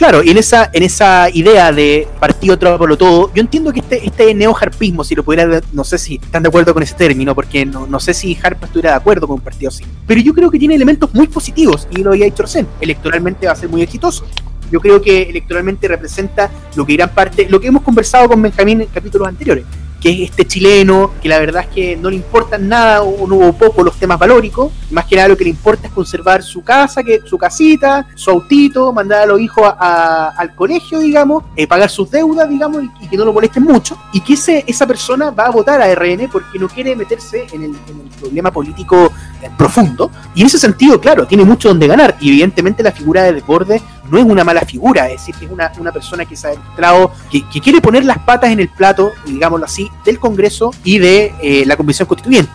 Claro, 0.03 0.21
en 0.21 0.37
esa, 0.37 0.69
en 0.73 0.83
esa 0.83 1.29
idea 1.29 1.71
de 1.71 2.09
partido 2.19 2.55
atrápalo 2.55 2.97
todo, 2.97 3.31
yo 3.33 3.39
entiendo 3.39 3.71
que 3.71 3.79
este, 3.79 4.05
este 4.05 4.33
neoharpismo, 4.33 5.01
si 5.01 5.15
lo 5.15 5.23
pudiera, 5.23 5.61
no 5.71 5.85
sé 5.85 5.97
si 5.97 6.15
están 6.15 6.43
de 6.43 6.49
acuerdo 6.49 6.73
con 6.73 6.83
ese 6.83 6.93
término, 6.93 7.33
porque 7.33 7.65
no, 7.65 7.87
no 7.87 8.01
sé 8.01 8.13
si 8.13 8.37
Harpa 8.43 8.65
estuviera 8.65 8.89
de 8.89 8.95
acuerdo 8.97 9.29
con 9.29 9.35
un 9.35 9.41
partido 9.41 9.69
así. 9.69 9.85
Pero 10.05 10.19
yo 10.19 10.33
creo 10.33 10.51
que 10.51 10.59
tiene 10.59 10.75
elementos 10.75 11.13
muy 11.13 11.27
positivos, 11.27 11.87
y 11.89 12.03
lo 12.03 12.09
había 12.09 12.25
dicho 12.25 12.43
recién, 12.43 12.67
electoralmente 12.81 13.45
va 13.47 13.53
a 13.53 13.55
ser 13.55 13.69
muy 13.69 13.81
exitoso. 13.81 14.25
Yo 14.69 14.81
creo 14.81 15.01
que 15.01 15.21
electoralmente 15.21 15.87
representa 15.87 16.51
lo 16.75 16.85
que 16.85 16.97
gran 16.97 17.11
parte, 17.11 17.47
lo 17.49 17.61
que 17.61 17.67
hemos 17.67 17.81
conversado 17.81 18.27
con 18.27 18.41
Benjamín 18.41 18.81
en 18.81 18.87
capítulos 18.87 19.29
anteriores, 19.29 19.63
que 20.03 20.09
es 20.11 20.29
este 20.31 20.45
chileno, 20.45 21.11
que 21.21 21.29
la 21.29 21.39
verdad 21.39 21.63
es 21.63 21.73
que 21.73 21.95
no 21.95 22.09
le 22.09 22.17
importan 22.17 22.67
nada 22.67 23.01
o 23.03 23.25
no 23.25 23.35
hubo 23.35 23.53
poco 23.53 23.83
los 23.83 23.95
temas 23.95 24.19
valóricos, 24.19 24.69
más 24.91 25.05
que 25.05 25.15
nada 25.15 25.29
lo 25.29 25.37
que 25.37 25.45
le 25.45 25.49
importa 25.51 25.87
es 25.87 25.93
conservar 25.93 26.43
su 26.43 26.61
casa, 26.61 27.01
que 27.01 27.21
su 27.23 27.37
casita, 27.37 28.05
su 28.13 28.29
autito, 28.29 28.91
mandar 28.91 29.21
a 29.21 29.25
los 29.25 29.39
hijos 29.39 29.63
al 29.79 30.53
colegio, 30.55 30.99
digamos, 30.99 31.45
eh, 31.55 31.65
pagar 31.67 31.89
sus 31.89 32.11
deudas, 32.11 32.49
digamos, 32.49 32.83
y, 33.01 33.07
que 33.07 33.15
no 33.15 33.23
lo 33.23 33.31
molesten 33.31 33.63
mucho, 33.63 33.97
y 34.11 34.19
que 34.19 34.33
ese, 34.33 34.65
esa 34.67 34.85
persona 34.85 35.31
va 35.31 35.45
a 35.45 35.51
votar 35.51 35.81
a 35.81 35.95
RN 35.95 36.27
porque 36.29 36.59
no 36.59 36.67
quiere 36.67 36.97
meterse 36.97 37.47
en 37.53 37.63
el, 37.63 37.71
problema 38.19 38.51
político 38.51 39.11
eh, 39.41 39.49
profundo, 39.57 40.11
y 40.35 40.41
en 40.41 40.47
ese 40.47 40.59
sentido, 40.59 40.99
claro, 40.99 41.25
tiene 41.25 41.45
mucho 41.45 41.69
donde 41.69 41.87
ganar, 41.87 42.17
y 42.19 42.27
evidentemente 42.27 42.83
la 42.83 42.91
figura 42.91 43.23
de 43.23 43.33
Desbordes 43.33 43.81
no 44.09 44.17
es 44.17 44.23
una 44.23 44.43
mala 44.43 44.61
figura, 44.61 45.09
es 45.09 45.21
decir, 45.21 45.35
que 45.35 45.45
es 45.45 45.51
una, 45.51 45.91
persona 45.91 46.25
que 46.25 46.35
se 46.35 46.47
ha 46.47 46.51
demostrado 46.51 47.11
que, 47.31 47.43
quiere 47.61 47.81
poner 47.81 48.05
las 48.05 48.19
patas 48.19 48.51
en 48.51 48.59
el 48.59 48.69
plato, 48.69 49.11
digámoslo 49.25 49.65
así, 49.65 49.89
del 50.05 50.19
Congreso 50.19 50.71
y 50.83 50.99
de 50.99 51.33
eh, 51.41 51.63
la 51.65 51.77
Convención 51.77 52.07
Constituyente. 52.07 52.51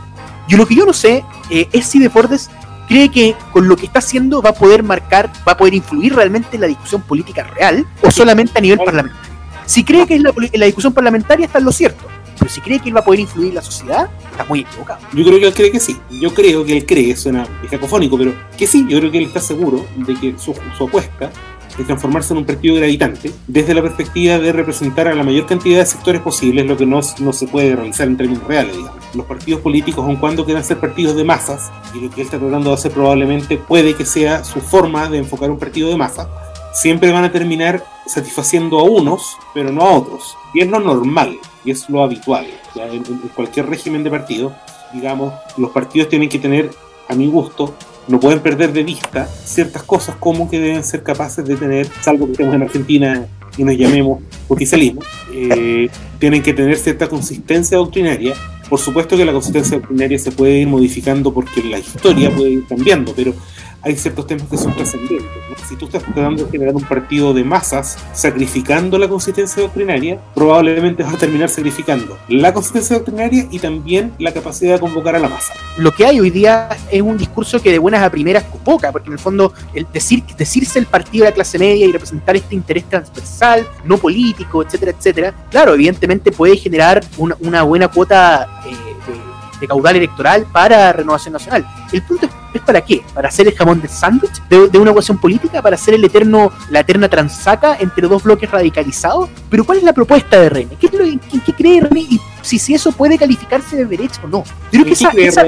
Yo 0.49 0.57
lo 0.57 0.67
que 0.67 0.75
yo 0.75 0.87
no 0.87 0.93
sé 0.93 1.25
eh, 1.51 1.69
es 1.73 1.87
si 1.87 1.99
Deportes 1.99 2.51
cree 2.89 3.11
que 3.11 3.37
con 3.53 3.69
lo 3.69 3.77
que 3.77 3.87
está 3.87 3.99
haciendo 3.99 4.41
va 4.41 4.51
a 4.51 4.55
poder 4.55 4.83
marcar, 4.83 5.31
va 5.47 5.53
a 5.53 5.57
poder 5.57 5.75
influir 5.75 6.15
realmente 6.15 6.57
en 6.57 6.63
la 6.63 6.67
discusión 6.67 7.03
política 7.03 7.45
real 7.45 7.87
o 8.03 8.11
solamente 8.11 8.59
a 8.59 8.61
nivel 8.63 8.79
parlamentario. 8.79 9.29
Si 9.67 9.85
cree 9.85 10.07
que 10.07 10.15
es 10.15 10.23
la, 10.23 10.33
la 10.55 10.67
discusión 10.67 10.95
parlamentaria 10.95 11.45
está 11.45 11.59
en 11.59 11.67
lo 11.67 11.73
cierto, 11.73 12.07
pero 12.39 12.51
si 12.51 12.61
cree 12.61 12.79
que 12.79 12.89
él 12.89 12.97
va 12.97 13.01
a 13.01 13.05
poder 13.05 13.21
influir 13.21 13.49
en 13.49 13.55
la 13.57 13.63
sociedad, 13.63 14.09
está 14.31 14.45
muy 14.45 14.61
equivocado. 14.61 15.01
Yo 15.13 15.25
creo 15.25 15.39
que 15.41 15.47
él 15.47 15.55
cree 15.55 15.73
que 15.73 15.81
sí. 15.81 15.97
Yo 16.11 16.33
creo 16.33 16.65
que 16.65 16.77
él 16.77 16.87
cree, 16.87 17.17
suena 17.17 17.47
cacofónico, 17.71 18.17
pero 18.17 18.35
que 18.57 18.67
sí. 18.67 18.87
Yo 18.89 18.99
creo 18.99 19.11
que 19.11 19.19
él 19.19 19.25
está 19.25 19.41
seguro 19.41 19.87
de 19.97 20.15
que 20.15 20.35
su, 20.39 20.55
su 20.77 20.85
apuesta 20.85 21.31
es 21.79 21.87
transformarse 21.87 22.33
en 22.33 22.39
un 22.39 22.45
partido 22.45 22.75
gravitante 22.77 23.33
desde 23.47 23.75
la 23.75 23.83
perspectiva 23.83 24.39
de 24.39 24.53
representar 24.53 25.09
a 25.09 25.15
la 25.15 25.23
mayor 25.23 25.47
cantidad 25.47 25.79
de 25.79 25.87
sectores 25.87 26.21
posibles, 26.21 26.67
lo 26.67 26.77
que 26.77 26.87
no, 26.87 27.01
no 27.21 27.33
se 27.33 27.47
puede 27.47 27.77
realizar 27.77 28.09
en 28.09 28.17
términos 28.17 28.45
reales, 28.45 28.77
digamos. 28.77 28.99
Los 29.15 29.27
partidos 29.27 29.61
políticos, 29.61 30.05
aun 30.05 30.17
cuando 30.17 30.45
quieran 30.45 30.65
ser 30.65 30.79
partidos 30.81 31.17
de 31.17 31.25
masas, 31.25 31.71
y 31.95 32.01
lo 32.01 32.11
que 32.11 32.21
él 32.21 32.27
está 32.27 32.39
tratando 32.39 32.71
de 32.71 32.75
hacer 32.75 32.93
probablemente 32.93 33.57
puede 33.57 33.95
que 33.95 34.05
sea 34.05 34.45
su 34.45 34.61
forma 34.61 35.09
de 35.09 35.19
enfocar 35.19 35.51
un 35.51 35.59
partido 35.59 35.89
de 35.89 35.97
masa, 35.97 36.29
siempre 36.73 37.13
van 37.13 37.25
a 37.25 37.33
terminar 37.33 37.85
satisfaciendo 38.07 38.79
a 38.79 38.85
unos, 38.85 39.37
pero 39.55 39.71
no 39.73 39.83
a 39.83 39.93
otros. 39.93 40.37
Y 40.55 40.61
es 40.61 40.69
lo 40.69 40.81
normal, 40.81 41.39
y 41.69 41.71
es 41.71 41.91
lo 41.91 42.03
habitual. 42.03 42.47
En, 42.77 43.03
cualquier 43.37 43.67
régimen 43.67 44.03
de 44.03 44.11
partido, 44.11 44.55
digamos, 44.95 45.35
los 45.59 45.71
partidos 45.71 46.09
tienen 46.09 46.31
que 46.31 46.39
tener, 46.39 46.71
a 47.09 47.15
mi 47.15 47.27
gusto, 47.27 47.75
no 48.09 48.19
pueden 48.19 48.41
perder 48.41 48.73
de 48.73 48.83
vista 48.83 49.27
ciertas 49.27 49.83
cosas 49.83 50.17
como 50.17 50.49
que 50.49 50.59
deben 50.59 50.83
ser 50.83 51.03
capaces 51.03 51.45
de 51.45 51.57
tener, 51.57 51.87
salvo 52.01 52.25
que 52.25 52.33
estemos 52.33 52.55
en 52.55 52.63
Argentina 52.63 53.27
y 53.59 53.65
nos 53.65 53.77
llamemos 53.77 54.23
oficialismo, 54.49 55.03
eh, 55.31 55.91
tienen 56.19 56.43
que 56.43 56.55
tener 56.55 56.79
cierta 56.79 57.07
consistencia 57.07 57.77
doctrinaria. 57.77 58.35
Por 58.71 58.79
supuesto 58.79 59.15
que 59.15 59.27
la 59.27 59.33
consistencia 59.33 59.77
doctrinaria 59.77 60.19
se 60.19 60.33
puede 60.33 60.61
ir 60.61 60.69
modificando 60.69 61.35
porque 61.35 61.63
la 61.63 61.79
historia 61.79 62.35
puede 62.35 62.51
ir 62.51 62.67
cambiando, 62.67 63.13
pero 63.15 63.35
hay 63.83 63.97
ciertos 63.97 64.27
temas 64.27 64.49
que 64.49 64.57
son 64.57 64.75
trascendentes. 64.75 65.27
Si 65.69 65.77
tú 65.77 65.87
estás 65.87 66.03
tratando 66.03 66.45
de 66.45 66.51
generar 66.51 66.75
un 66.75 66.83
partido 66.83 67.33
de 67.35 67.45
masas 67.45 67.99
sacrificando 68.13 68.99
la 68.99 69.09
consistencia 69.09 69.63
doctrinaria, 69.63 70.19
probablemente 70.35 71.03
vas 71.03 71.15
a 71.15 71.19
terminar 71.19 71.49
sacrificando 71.49 72.19
la 72.29 72.53
consistencia 72.53 72.97
doctrinaria 72.97 73.47
y 73.51 73.59
también 73.59 74.13
la 74.19 74.33
capacidad 74.33 74.75
de 74.75 74.81
convocar 74.81 75.17
a 75.17 75.19
la 75.19 75.29
masa. 75.29 75.53
Lo 75.77 75.93
que 75.93 76.07
hay 76.07 76.21
hoy 76.21 76.31
día 76.31 76.69
es 76.91 77.03
un 77.03 77.17
discurso 77.17 77.61
que 77.61 77.71
de 77.71 77.79
buenas 77.79 78.03
a 78.03 78.11
primeras 78.11 78.45
convoca, 78.45 78.91
porque 78.91 79.09
en 79.09 79.15
el 79.15 79.19
fondo 79.19 79.53
el 79.75 79.87
decir, 79.93 80.25
decirse 80.37 80.79
el 80.79 80.87
partido 80.87 81.25
de 81.25 81.31
la 81.31 81.35
clase 81.35 81.59
media 81.59 81.87
y 81.87 81.93
representar 81.93 82.37
este 82.37 82.55
interés 82.55 82.85
transversal, 82.85 83.67
no 83.85 83.99
político, 83.99 84.63
etcétera, 84.63 84.93
etcétera, 84.93 85.35
claro, 85.51 85.75
evidentemente 85.75 86.33
puede 86.33 86.57
generar 86.57 87.05
una, 87.17 87.63
buena 87.63 87.89
cuota 87.89 88.49
eh, 88.67 88.71
de, 88.71 89.61
de 89.61 89.67
caudal 89.67 89.97
electoral 89.97 90.47
para 90.51 90.93
Renovación 90.93 91.35
Nacional. 91.35 91.67
El 91.93 92.03
punto 92.03 92.27
es 92.27 92.33
¿Es 92.55 92.63
para 92.63 92.81
qué? 92.81 93.03
¿Para 93.15 93.29
hacer 93.29 93.47
el 93.49 93.55
jamón 93.55 93.81
de 93.81 93.89
sándwich 93.89 94.43
de, 94.49 94.79
una 94.79 94.91
ecuación 94.91 95.19
política? 95.19 95.61
¿Para 95.61 95.77
hacer 95.77 95.95
el 95.95 96.05
eterno, 96.05 96.51
la 96.71 96.81
eterna 96.81 97.09
transaca 97.09 97.77
entre 97.79 98.09
dos 98.09 98.23
bloques 98.23 98.51
radicalizados? 98.51 99.29
Pero 99.51 99.65
¿cuál 99.65 99.79
es 99.79 99.85
la 99.85 99.93
propuesta 99.93 100.41
de 100.41 100.49
René? 100.49 100.77
¿Qué, 100.81 100.89
en, 100.93 101.41
qué 101.41 101.53
cree 101.53 101.81
René? 101.81 102.01
Y 102.01 102.21
si, 102.43 102.59
si 102.59 102.75
eso 102.75 102.93
puede 102.93 103.19
calificarse 103.19 103.77
de 103.77 103.85
derecho 103.85 104.21
o 104.25 104.29
no. 104.29 104.45
Yo, 104.73 104.83
creo 104.83 104.85
que 104.87 105.27
esa, 105.27 105.47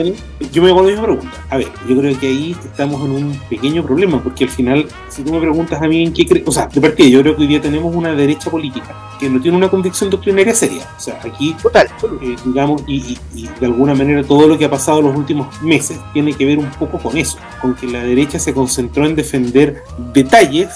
yo 0.52 0.62
me 0.62 0.72
vuelvo 0.72 1.00
a 1.00 1.02
pregunta. 1.02 1.44
A 1.48 1.56
ver, 1.56 1.68
yo 1.88 1.98
creo 1.98 2.18
que 2.18 2.26
ahí 2.26 2.56
estamos 2.64 3.00
en 3.04 3.12
un 3.12 3.40
pequeño 3.48 3.82
problema, 3.82 4.22
porque 4.22 4.44
al 4.44 4.50
final, 4.50 4.86
si 5.08 5.22
tú 5.22 5.32
me 5.32 5.40
preguntas 5.40 5.80
a 5.80 5.88
mí 5.88 6.04
en 6.04 6.12
qué 6.12 6.26
crees, 6.26 6.46
o 6.46 6.52
sea, 6.52 6.66
de 6.66 6.80
partida, 6.80 7.08
yo 7.08 7.22
creo 7.22 7.36
que 7.36 7.42
hoy 7.42 7.48
día 7.48 7.60
tenemos 7.60 7.94
una 7.94 8.12
derecha 8.14 8.50
política 8.50 8.94
que 9.18 9.28
no 9.28 9.40
tiene 9.40 9.56
una 9.56 9.68
convicción 9.68 10.08
doctrinaria 10.10 10.54
seria. 10.54 10.82
O 10.96 11.00
sea, 11.00 11.20
aquí, 11.22 11.54
Total. 11.62 11.86
Eh, 12.22 12.36
digamos, 12.44 12.82
y, 12.86 13.18
y 13.34 13.48
de 13.60 13.66
alguna 13.66 13.94
manera 13.94 14.24
todo 14.24 14.48
lo 14.48 14.56
que 14.56 14.64
ha 14.64 14.70
pasado 14.70 15.00
en 15.00 15.06
los 15.06 15.16
últimos 15.16 15.62
meses 15.62 15.98
tiene 16.12 16.32
que 16.32 16.44
ver 16.46 16.58
un 16.58 16.70
poco 16.70 16.89
con 16.98 17.16
eso, 17.16 17.38
con 17.60 17.74
que 17.74 17.86
la 17.86 18.02
derecha 18.02 18.38
se 18.38 18.54
concentró 18.54 19.06
en 19.06 19.14
defender 19.14 19.82
detalles 20.12 20.68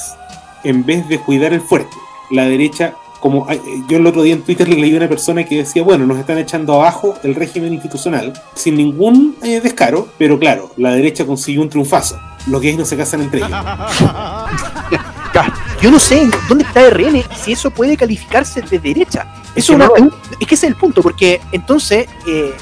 en 0.62 0.84
vez 0.84 1.08
de 1.08 1.18
cuidar 1.18 1.52
el 1.52 1.60
fuerte. 1.60 1.96
La 2.30 2.44
derecha 2.44 2.94
como 3.24 3.50
eh, 3.50 3.58
yo 3.88 3.96
el 3.96 4.06
otro 4.06 4.20
día 4.20 4.34
en 4.34 4.42
Twitter 4.42 4.68
le 4.68 4.76
leí 4.76 4.92
a 4.92 4.98
una 4.98 5.08
persona 5.08 5.44
que 5.44 5.56
decía, 5.56 5.82
bueno, 5.82 6.04
nos 6.04 6.18
están 6.18 6.36
echando 6.36 6.74
abajo 6.74 7.14
el 7.22 7.34
régimen 7.34 7.72
institucional 7.72 8.34
sin 8.54 8.76
ningún 8.76 9.34
eh, 9.42 9.62
descaro, 9.62 10.08
pero 10.18 10.38
claro, 10.38 10.72
la 10.76 10.90
derecha 10.90 11.24
consiguió 11.24 11.62
un 11.62 11.70
triunfazo. 11.70 12.20
Los 12.46 12.60
gays 12.60 12.76
no 12.76 12.84
se 12.84 12.98
casan 12.98 13.22
entre 13.22 13.38
ellos. 13.38 13.50
Yo 15.80 15.90
no 15.90 15.98
sé 15.98 16.28
dónde 16.50 16.64
está 16.64 16.90
RN 16.90 17.22
si 17.34 17.52
eso 17.52 17.70
puede 17.70 17.96
calificarse 17.96 18.60
de 18.60 18.78
derecha. 18.78 19.26
Eso 19.54 19.72
es, 19.72 19.76
una, 19.76 19.88
es 20.38 20.46
que 20.46 20.54
ese 20.54 20.66
es 20.66 20.72
el 20.72 20.76
punto, 20.76 21.00
porque 21.00 21.40
entonces 21.52 22.06
eh, 22.26 22.54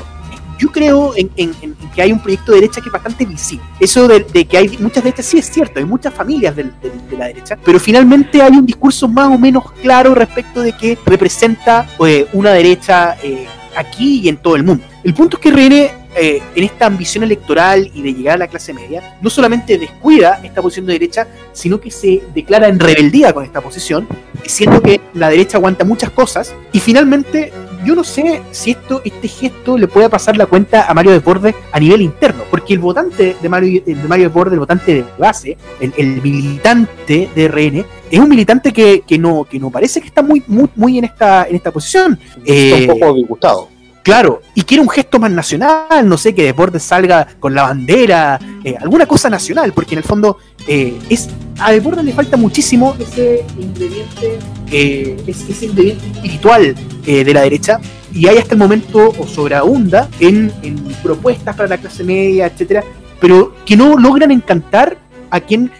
yo 0.62 0.70
creo 0.70 1.12
en, 1.16 1.52
que 1.92 2.02
hay 2.02 2.12
un 2.12 2.20
proyecto 2.20 2.52
de 2.52 2.60
derecha 2.60 2.80
que 2.80 2.88
es 2.88 2.92
bastante 2.92 3.26
visible. 3.26 3.64
Eso 3.80 4.06
de, 4.06 4.44
que 4.44 4.56
hay 4.56 4.78
muchas 4.78 5.02
derechas, 5.02 5.26
sí 5.26 5.38
es 5.38 5.46
cierto, 5.46 5.80
hay 5.80 5.84
muchas 5.84 6.14
familias 6.14 6.54
de, 6.54 6.70
la 7.18 7.26
derecha, 7.26 7.58
pero 7.64 7.80
finalmente 7.80 8.40
hay 8.40 8.52
un 8.52 8.64
discurso 8.64 9.08
más 9.08 9.26
o 9.26 9.38
menos 9.38 9.72
claro 9.82 10.14
respecto 10.14 10.60
de 10.60 10.72
que 10.72 10.96
representa 11.04 11.88
eh, 12.06 12.28
una 12.32 12.52
derecha 12.52 13.16
eh, 13.24 13.46
aquí 13.76 14.20
y 14.20 14.28
en 14.28 14.36
todo 14.36 14.54
el 14.54 14.62
mundo. 14.62 14.84
El 15.02 15.14
punto 15.14 15.36
es 15.36 15.42
que 15.42 15.50
RN 15.50 16.02
eh, 16.14 16.42
en 16.54 16.64
esta 16.64 16.86
ambición 16.86 17.24
electoral 17.24 17.90
y 17.92 18.02
de 18.02 18.14
llegar 18.14 18.34
a 18.36 18.38
la 18.38 18.46
clase 18.46 18.72
media, 18.72 19.16
no 19.20 19.30
solamente 19.30 19.78
descuida 19.78 20.40
esta 20.44 20.62
posición 20.62 20.86
de 20.86 20.92
derecha, 20.92 21.26
sino 21.52 21.80
que 21.80 21.90
se 21.90 22.22
declara 22.34 22.68
en 22.68 22.78
rebeldía 22.78 23.32
con 23.32 23.44
esta 23.44 23.60
posición, 23.60 24.06
diciendo 24.44 24.80
que 24.80 25.00
la 25.14 25.28
derecha 25.28 25.56
aguanta 25.56 25.84
muchas 25.84 26.10
cosas, 26.10 26.54
y 26.70 26.78
finalmente 26.78 27.52
yo 27.85 27.95
no 27.95 28.05
sé 28.05 28.43
si 28.51 28.72
esto, 28.72 29.03
este 29.05 29.28
gesto 29.28 29.76
le 29.76 29.89
puede 29.89 30.09
pasar 30.09 30.37
la 30.37 30.47
cuenta 30.47 30.87
a 30.87 30.95
Mario 30.95 31.12
Desbordes 31.12 31.55
a 31.72 31.80
nivel 31.80 32.03
interno, 32.03 32.45
porque 32.51 32.74
el 32.74 32.80
votante 32.80 33.37
de 33.41 33.49
Mario, 33.49 33.83
de 33.85 33.95
Mario 33.95 34.26
Desbordes, 34.26 34.55
el 34.55 34.61
votante 34.61 34.95
de 34.95 35.05
base, 35.18 35.57
el, 35.80 36.22
militante 36.22 37.28
de 37.35 37.49
RN, 37.49 37.85
es 38.11 38.18
un 38.18 38.28
militante 38.28 38.72
que, 38.72 39.18
no, 39.18 39.45
que 39.45 39.59
no 39.59 39.70
parece 39.70 40.01
que 40.01 40.07
está 40.07 40.22
muy, 40.22 40.43
muy, 40.47 40.68
muy 40.76 40.99
en 40.99 41.05
esta, 41.05 41.47
en 41.49 41.57
esta 41.57 41.70
posición. 41.70 42.18
Está 42.45 42.93
un 42.93 42.99
poco 42.99 43.14
disgustado. 43.14 43.72
Claro, 44.03 44.42
y 44.55 44.62
quiere 44.62 44.82
un 44.82 44.88
gesto 44.88 45.20
más 45.20 45.30
nacional, 45.30 46.09
no 46.09 46.18
sé, 46.18 46.34
que 46.34 46.42
Desbordes 46.42 46.82
salga 46.82 47.26
con 47.38 47.55
la 47.55 47.62
bandera, 47.62 48.38
eh, 48.64 48.76
alguna 48.80 49.07
cosa 49.07 49.30
nacional, 49.30 49.72
porque 49.72 49.94
en 49.94 49.98
el 49.98 50.05
fondo 50.05 50.38
eh, 50.66 50.98
es 51.09 51.28
a 51.61 51.70
Desbordes 51.70 52.05
le 52.05 52.12
falta 52.12 52.36
muchísimo 52.36 52.96
ese 52.98 53.44
ingrediente, 53.57 54.38
eh, 54.72 55.22
ese 55.24 55.66
ingrediente 55.66 56.05
espiritual 56.09 56.74
de 57.05 57.34
la 57.34 57.42
derecha, 57.42 57.78
y 58.12 58.26
hay 58.26 58.38
hasta 58.38 58.55
el 58.55 58.59
momento 58.59 59.12
o 59.16 59.26
sobreabunda 59.26 60.09
en, 60.18 60.53
en 60.62 60.76
propuestas 61.03 61.55
para 61.55 61.68
la 61.68 61.78
clase 61.78 62.03
media, 62.03 62.46
etcétera, 62.46 62.82
pero 63.20 63.55
que 63.64 63.76
no 63.76 63.96
logran 63.96 64.32
encantar 64.32 64.98
a 65.30 65.40
quien 65.40 65.70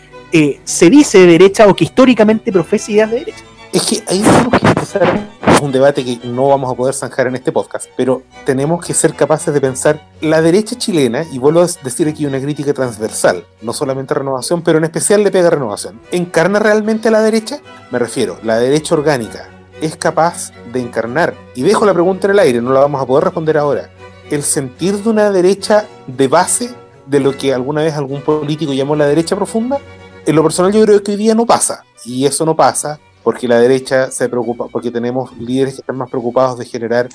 se 0.65 0.91
dice 0.91 1.19
de 1.19 1.27
derecha 1.27 1.67
o 1.67 1.75
que 1.75 1.85
históricamente 1.85 2.53
profesa 2.53 2.91
ideas 2.93 3.11
de 3.11 3.19
derecha. 3.19 3.45
Es 3.73 3.87
que 3.87 4.05
ahí 4.07 4.21
tenemos 4.21 4.61
que 4.61 4.67
empezar 4.67 5.29
un 5.63 5.73
debate 5.73 6.05
que 6.05 6.21
no 6.27 6.49
vamos 6.49 6.71
a 6.71 6.75
poder 6.75 6.93
zanjar 6.93 7.29
en 7.29 7.37
este 7.37 7.53
podcast, 7.53 7.87
pero 7.97 8.23
tenemos 8.45 8.85
que 8.85 8.93
ser 8.93 9.15
capaces 9.15 9.55
de 9.55 9.63
pensar 9.63 10.11
la 10.21 10.43
derecha 10.43 10.77
chilena, 10.77 11.25
y 11.33 11.39
vuelvo 11.39 11.63
a 11.63 11.67
decir 11.83 12.07
aquí 12.07 12.27
una 12.27 12.39
crítica 12.39 12.75
transversal, 12.75 13.47
no 13.63 13.73
solamente 13.73 14.13
a 14.13 14.19
renovación, 14.19 14.61
pero 14.61 14.77
en 14.77 14.85
especial 14.85 15.25
le 15.25 15.31
pega 15.31 15.47
a 15.47 15.53
renovación. 15.53 16.03
¿Encarna 16.11 16.59
realmente 16.59 17.09
a 17.09 17.13
la 17.13 17.23
derecha? 17.23 17.61
Me 17.91 17.99
refiero, 17.99 18.39
la 18.43 18.59
derecha 18.59 18.95
orgánica 18.95 19.49
es 19.81 19.97
capaz 19.97 20.51
de 20.71 20.81
encarnar, 20.81 21.35
y 21.55 21.63
dejo 21.63 21.87
la 21.87 21.95
pregunta 21.95 22.27
en 22.27 22.33
el 22.33 22.41
aire, 22.41 22.61
no 22.61 22.75
la 22.75 22.81
vamos 22.81 23.01
a 23.01 23.07
poder 23.07 23.25
responder 23.25 23.57
ahora, 23.57 23.89
el 24.31 24.43
sentir 24.43 25.03
de 25.03 25.09
una 25.09 25.31
derecha 25.31 25.87
de 26.07 26.29
base 26.29 26.75
de 27.07 27.21
lo 27.21 27.35
que 27.39 27.55
alguna 27.55 27.81
vez 27.81 27.95
algún 27.95 28.21
político 28.21 28.75
llamó 28.75 28.97
la 28.97 29.07
derecha 29.07 29.35
profunda, 29.35 29.79
en 30.27 30.37
lo 30.37 30.43
personal 30.43 30.73
yo 30.73 30.85
creo 30.85 31.03
que 31.03 31.13
hoy 31.13 31.17
día 31.17 31.35
no 31.35 31.47
pasa, 31.47 31.85
y 32.05 32.27
eso 32.27 32.45
no 32.45 32.55
pasa 32.55 33.01
porque 33.23 33.49
la 33.49 33.59
derecha 33.59 34.11
se 34.11 34.29
preocupa, 34.29 34.67
porque 34.69 34.91
tenemos 34.91 35.37
líderes 35.39 35.75
que 35.75 35.81
están 35.81 35.97
más 35.97 36.11
preocupados 36.11 36.59
de 36.59 36.65
generar 36.65 37.09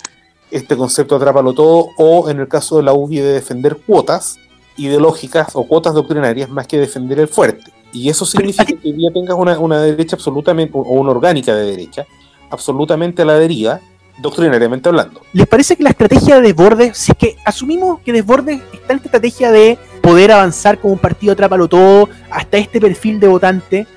este 0.52 0.78
concepto 0.78 1.16
atrápalo 1.16 1.54
todo, 1.54 1.90
o 1.98 2.30
en 2.30 2.40
el 2.40 2.48
caso 2.48 2.78
de 2.78 2.84
la 2.84 2.94
UBI 2.94 3.18
de 3.18 3.34
defender 3.34 3.78
cuotas 3.78 4.38
ideológicas 4.78 5.50
o 5.54 5.68
cuotas 5.68 5.94
doctrinarias 5.94 6.50
más 6.50 6.68
que 6.68 6.78
defender 6.78 7.20
el 7.20 7.28
fuerte. 7.28 7.72
Y 7.92 8.10
eso 8.10 8.26
significa 8.26 8.66
que 8.66 8.78
hoy 8.84 8.94
día 8.94 9.12
tengas 9.14 9.36
una, 9.38 9.60
una 9.60 9.82
derecha 9.82 10.16
absolutamente, 10.16 10.72
o 10.78 10.82
una 10.82 11.12
orgánica 11.12 11.56
de 11.56 11.66
derecha, 11.66 12.06
absolutamente 12.50 13.24
a 13.24 13.26
la 13.26 13.36
deriva, 13.36 13.82
doctrinariamente 14.20 14.90
hablando. 14.90 15.22
¿Les 15.34 15.48
parece 15.48 15.76
que 15.76 15.84
la 15.84 15.90
estrategia 15.90 16.36
de 16.36 16.42
Desbordes, 16.42 16.98
si 16.98 17.12
es 17.12 17.18
que 17.18 17.36
asumimos 17.46 18.00
que 18.00 18.14
Desbordes 18.14 18.62
está 18.74 18.94
en 18.94 18.98
esta 18.98 19.08
estrategia 19.08 19.52
de 19.52 19.78
poder 20.02 20.32
avanzar 20.32 20.80
como 20.80 20.94
un 20.94 21.00
partido 21.00 21.34
atrápalo 21.34 21.68
todo 21.68 22.10
hasta 22.30 22.58
este 22.58 22.80
perfil 22.80 23.20
de 23.20 23.28
votante, 23.28 23.88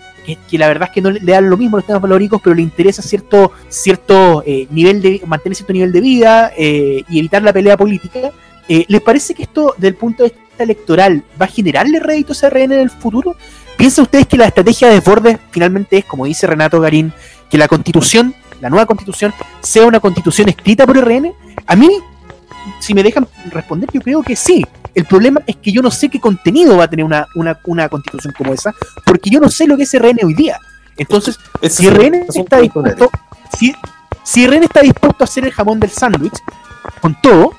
que, 0.49 0.59
la 0.59 0.69
verdad 0.69 0.89
es 0.89 0.95
que 0.95 1.01
no 1.01 1.11
le, 1.11 1.21
dan 1.21 1.49
lo 1.49 1.57
mismo 1.57 1.77
los 1.77 1.87
temas 1.87 2.03
valóricos, 2.03 2.41
pero 2.43 2.55
le 2.55 2.63
interesa 2.63 3.03
cierto, 3.03 3.53
cierto 3.69 4.43
eh, 4.47 4.67
nivel 4.71 5.01
de, 5.03 5.23
mantener 5.27 5.57
cierto 5.57 5.73
nivel 5.73 5.93
de 5.93 6.01
vida 6.01 6.53
eh, 6.57 7.03
y 7.09 7.19
evitar 7.19 7.43
la 7.43 7.53
pelea 7.53 7.77
política. 7.77 8.31
Eh, 8.69 8.85
¿Les 8.89 9.01
parece 9.01 9.35
que 9.35 9.43
esto, 9.43 9.75
del 9.79 9.95
punto 9.95 10.23
de 10.23 10.31
vista 10.31 10.63
electoral, 10.63 11.25
va 11.41 11.47
a 11.47 11.49
generarle 11.49 11.99
réditos 11.99 12.45
a 12.45 12.51
RN 12.51 12.73
en 12.73 12.73
el 12.73 12.91
futuro? 12.91 13.37
¿Piensan 13.77 14.05
ustedes 14.05 14.27
que 14.27 14.37
la 14.37 14.47
estrategia 14.47 14.89
de 14.89 15.01
Bordes 15.01 15.39
finalmente 15.51 15.99
es, 15.99 16.05
como 16.05 16.27
dice 16.27 16.47
Renato 16.47 16.81
Garín, 16.81 17.13
que 17.51 17.59
la 17.59 17.67
constitución, 17.67 18.35
la 18.61 18.71
nueva 18.71 18.87
constitución, 18.87 19.33
sea 19.61 19.87
una 19.87 20.01
constitución 20.01 20.49
escrita 20.49 20.87
por 20.87 20.99
RN? 20.99 21.33
A 21.67 21.77
mí, 21.77 21.91
si 22.81 22.95
me 22.95 23.03
dejan 23.03 23.29
responder, 23.51 23.89
yo 23.93 24.01
creo 24.01 24.23
que 24.23 24.35
sí. 24.35 24.65
El 24.95 25.05
problema 25.05 25.41
es 25.47 25.57
que 25.57 25.71
yo 25.71 25.83
no 25.83 25.91
sé 25.91 26.09
qué 26.09 26.19
contenido 26.19 26.77
va 26.77 26.85
a 26.85 26.91
tener 26.91 27.05
una, 27.05 27.27
una, 27.35 27.89
constitución 27.89 28.35
como 28.37 28.53
esa, 28.53 28.75
porque 29.07 29.31
yo 29.31 29.39
no 29.39 29.49
sé 29.49 29.67
lo 29.67 29.77
que 29.77 29.85
es 29.85 29.95
RN 29.97 30.19
hoy 30.25 30.35
día. 30.35 30.59
Entonces, 30.97 31.39
si 31.69 31.89
RN 31.89 32.27
está 32.35 32.59
dispuesto, 32.59 33.09
si, 33.57 33.75
si 34.25 34.47
RN 34.47 34.65
está 34.65 34.81
dispuesto 34.81 35.23
a 35.23 35.25
hacer 35.25 35.45
el 35.45 35.53
jamón 35.53 35.79
del 35.79 35.91
sándwich, 35.91 36.39
con 37.01 37.17
todo, 37.21 37.53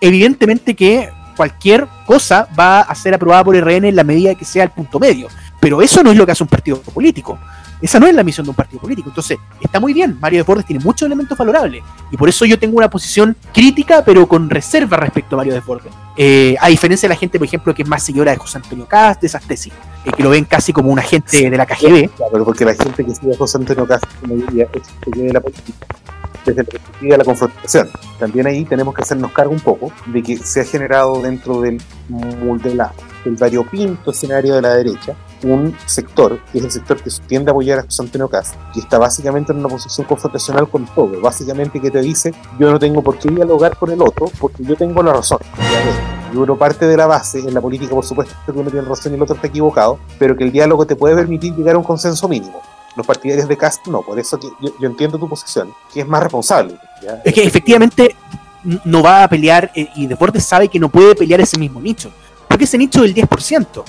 evidentemente 0.00 0.74
que 0.74 1.10
cualquier 1.36 1.86
cosa 2.06 2.48
va 2.58 2.80
a 2.80 2.94
ser 2.94 3.14
aprobada 3.14 3.44
por 3.44 3.56
RN 3.56 3.84
en 3.84 3.96
la 3.96 4.04
medida 4.04 4.34
que 4.34 4.44
sea 4.44 4.64
el 4.64 4.70
punto 4.70 4.98
medio. 4.98 5.28
Pero 5.60 5.82
eso 5.82 6.02
no 6.02 6.10
es 6.10 6.16
lo 6.16 6.24
que 6.24 6.32
hace 6.32 6.42
un 6.42 6.48
partido 6.48 6.80
político. 6.80 7.38
Esa 7.80 8.00
no 8.00 8.06
es 8.06 8.14
la 8.14 8.24
misión 8.24 8.44
de 8.44 8.50
un 8.50 8.56
partido 8.56 8.80
político. 8.80 9.08
Entonces, 9.08 9.38
está 9.60 9.78
muy 9.80 9.92
bien. 9.92 10.18
Mario 10.20 10.40
Desbordes 10.40 10.66
tiene 10.66 10.84
muchos 10.84 11.06
elementos 11.06 11.36
favorables. 11.36 11.82
Y 12.10 12.16
por 12.16 12.28
eso 12.28 12.44
yo 12.44 12.58
tengo 12.58 12.76
una 12.76 12.90
posición 12.90 13.36
crítica, 13.52 14.04
pero 14.04 14.26
con 14.26 14.50
reserva 14.50 14.96
respecto 14.96 15.36
a 15.36 15.38
Mario 15.38 15.54
Desbordes. 15.54 15.92
Eh, 16.20 16.56
a 16.60 16.68
diferencia 16.68 17.08
de 17.08 17.14
la 17.14 17.18
gente, 17.18 17.38
por 17.38 17.46
ejemplo, 17.46 17.72
que 17.72 17.82
es 17.82 17.88
más 17.88 18.02
seguidora 18.02 18.32
de 18.32 18.38
José 18.38 18.58
Antonio 18.58 18.86
Cast, 18.86 19.20
de 19.20 19.28
esas 19.28 19.46
tesis, 19.46 19.72
eh, 20.04 20.10
que 20.16 20.22
lo 20.24 20.30
ven 20.30 20.44
casi 20.44 20.72
como 20.72 20.90
un 20.90 20.98
agente 20.98 21.48
de 21.48 21.56
la 21.56 21.64
KGB. 21.64 22.10
Claro, 22.16 22.44
porque 22.44 22.64
la 22.64 22.74
gente 22.74 23.04
que 23.04 23.14
sigue 23.14 23.34
a 23.34 23.38
José 23.38 23.58
Antonio 23.58 23.86
Cast, 23.86 24.04
como 24.20 24.34
diría, 24.34 24.66
es 24.72 24.82
de 25.16 25.32
la 25.32 25.40
política 25.40 25.86
desde 26.44 26.62
la 26.62 26.68
perspectiva 26.68 27.12
de 27.12 27.18
la 27.18 27.24
confrontación. 27.24 27.88
También 28.18 28.46
ahí 28.48 28.64
tenemos 28.64 28.94
que 28.94 29.02
hacernos 29.02 29.30
cargo 29.30 29.52
un 29.52 29.60
poco 29.60 29.92
de 30.06 30.22
que 30.22 30.36
se 30.38 30.62
ha 30.62 30.64
generado 30.64 31.22
dentro 31.22 31.60
del, 31.60 31.80
del, 32.08 32.78
del 33.24 33.36
variopinto 33.36 34.10
escenario 34.10 34.56
de 34.56 34.62
la 34.62 34.74
derecha 34.74 35.14
un 35.44 35.74
sector, 35.86 36.40
que 36.52 36.58
es 36.58 36.64
el 36.64 36.70
sector 36.70 37.00
que 37.02 37.10
tiende 37.26 37.50
a 37.50 37.52
apoyar 37.52 37.78
a 37.78 37.82
José 37.82 38.02
Antonio 38.02 38.28
Cast, 38.28 38.56
que 38.72 38.80
está 38.80 38.98
básicamente 38.98 39.52
en 39.52 39.58
una 39.58 39.68
posición 39.68 40.06
confrontacional 40.06 40.68
con 40.68 40.86
todo, 40.86 41.20
básicamente 41.20 41.80
que 41.80 41.90
te 41.90 42.00
dice, 42.00 42.34
yo 42.58 42.70
no 42.70 42.78
tengo 42.78 43.02
por 43.02 43.18
qué 43.18 43.28
dialogar 43.28 43.76
con 43.76 43.90
el 43.90 44.00
otro, 44.02 44.30
porque 44.40 44.64
yo 44.64 44.74
tengo 44.76 45.02
la 45.02 45.12
razón. 45.12 45.38
Y 45.56 46.07
uno 46.34 46.56
parte 46.56 46.86
de 46.86 46.96
la 46.96 47.06
base, 47.06 47.40
en 47.40 47.54
la 47.54 47.60
política 47.60 47.94
por 47.94 48.04
supuesto 48.04 48.34
que 48.44 48.52
uno 48.52 48.70
tiene 48.70 48.86
razón 48.86 49.12
y 49.12 49.14
el 49.16 49.22
otro 49.22 49.34
está 49.34 49.48
equivocado, 49.48 49.98
pero 50.18 50.36
que 50.36 50.44
el 50.44 50.52
diálogo 50.52 50.86
te 50.86 50.96
puede 50.96 51.14
permitir 51.14 51.54
llegar 51.54 51.74
a 51.74 51.78
un 51.78 51.84
consenso 51.84 52.28
mínimo. 52.28 52.62
Los 52.96 53.06
partidarios 53.06 53.48
de 53.48 53.56
Cast 53.56 53.86
no, 53.86 54.02
por 54.02 54.18
eso 54.18 54.38
que 54.38 54.48
yo, 54.60 54.86
entiendo 54.86 55.18
tu 55.18 55.28
posición, 55.28 55.72
que 55.92 56.00
es 56.00 56.06
más 56.06 56.22
responsable. 56.22 56.76
Es 57.24 57.32
que 57.32 57.44
efectivamente 57.44 58.14
no 58.84 59.02
va 59.02 59.24
a 59.24 59.28
pelear, 59.28 59.70
eh, 59.74 59.88
y 59.94 60.06
Deportes 60.06 60.44
sabe 60.44 60.68
que 60.68 60.78
no 60.78 60.88
puede 60.88 61.14
pelear 61.14 61.40
ese 61.40 61.58
mismo 61.58 61.80
nicho, 61.80 62.10
porque 62.48 62.64
ese 62.64 62.76
nicho 62.76 63.02
del 63.02 63.14
10% 63.14 63.84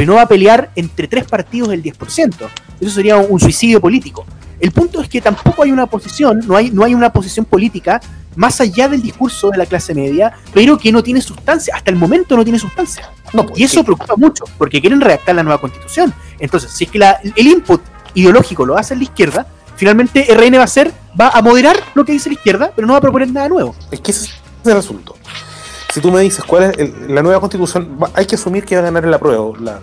pero 0.00 0.12
no 0.12 0.16
va 0.16 0.22
a 0.22 0.28
pelear 0.28 0.70
entre 0.76 1.08
tres 1.08 1.26
partidos 1.26 1.68
del 1.68 1.82
10%. 1.82 2.48
Eso 2.80 2.90
sería 2.90 3.18
un, 3.18 3.38
suicidio 3.38 3.82
político. 3.82 4.24
El 4.60 4.72
punto 4.72 5.00
es 5.00 5.08
que 5.08 5.20
tampoco 5.20 5.62
hay 5.62 5.72
una 5.72 5.86
posición, 5.86 6.40
no 6.46 6.56
hay, 6.56 6.70
no 6.70 6.84
hay 6.84 6.94
una 6.94 7.10
posición 7.10 7.44
política 7.44 8.00
más 8.36 8.60
allá 8.60 8.88
del 8.88 9.02
discurso 9.02 9.50
de 9.50 9.58
la 9.58 9.66
clase 9.66 9.94
media, 9.94 10.32
pero 10.52 10.78
que 10.78 10.92
no 10.92 11.02
tiene 11.02 11.20
sustancia. 11.20 11.74
Hasta 11.74 11.90
el 11.90 11.96
momento 11.96 12.36
no 12.36 12.44
tiene 12.44 12.58
sustancia. 12.58 13.10
No, 13.32 13.46
y 13.56 13.64
eso 13.64 13.82
preocupa 13.82 14.14
mucho, 14.16 14.44
porque 14.58 14.80
quieren 14.80 15.00
redactar 15.00 15.34
la 15.34 15.42
nueva 15.42 15.60
constitución. 15.60 16.12
Entonces, 16.38 16.70
si 16.70 16.84
es 16.84 16.90
que 16.90 16.98
el 17.36 17.46
input 17.46 17.80
ideológico 18.14 18.66
lo 18.66 18.76
hace 18.76 18.94
la 18.94 19.04
izquierda, 19.04 19.46
finalmente 19.76 20.26
RN 20.34 20.58
va 20.58 20.64
a 20.64 20.68
ser, 20.68 20.92
va 21.18 21.30
a 21.30 21.42
moderar 21.42 21.76
lo 21.94 22.04
que 22.04 22.12
dice 22.12 22.28
la 22.28 22.34
izquierda, 22.34 22.72
pero 22.74 22.86
no 22.86 22.92
va 22.92 22.98
a 22.98 23.02
proponer 23.02 23.30
nada 23.32 23.48
nuevo. 23.48 23.74
Es 23.90 24.00
que 24.00 24.10
ese 24.10 24.26
es 24.26 24.32
el 24.64 24.76
asunto 24.76 25.16
si 25.92 26.00
tú 26.00 26.10
me 26.10 26.20
dices 26.20 26.44
cuál 26.44 26.74
es 26.76 27.08
la 27.08 27.22
nueva 27.22 27.40
constitución, 27.40 27.98
hay 28.14 28.26
que 28.26 28.36
asumir 28.36 28.64
que 28.64 28.76
va 28.76 28.82
a 28.82 28.84
ganar 28.84 29.04
el 29.04 29.12
apruebo, 29.12 29.56
la, 29.56 29.80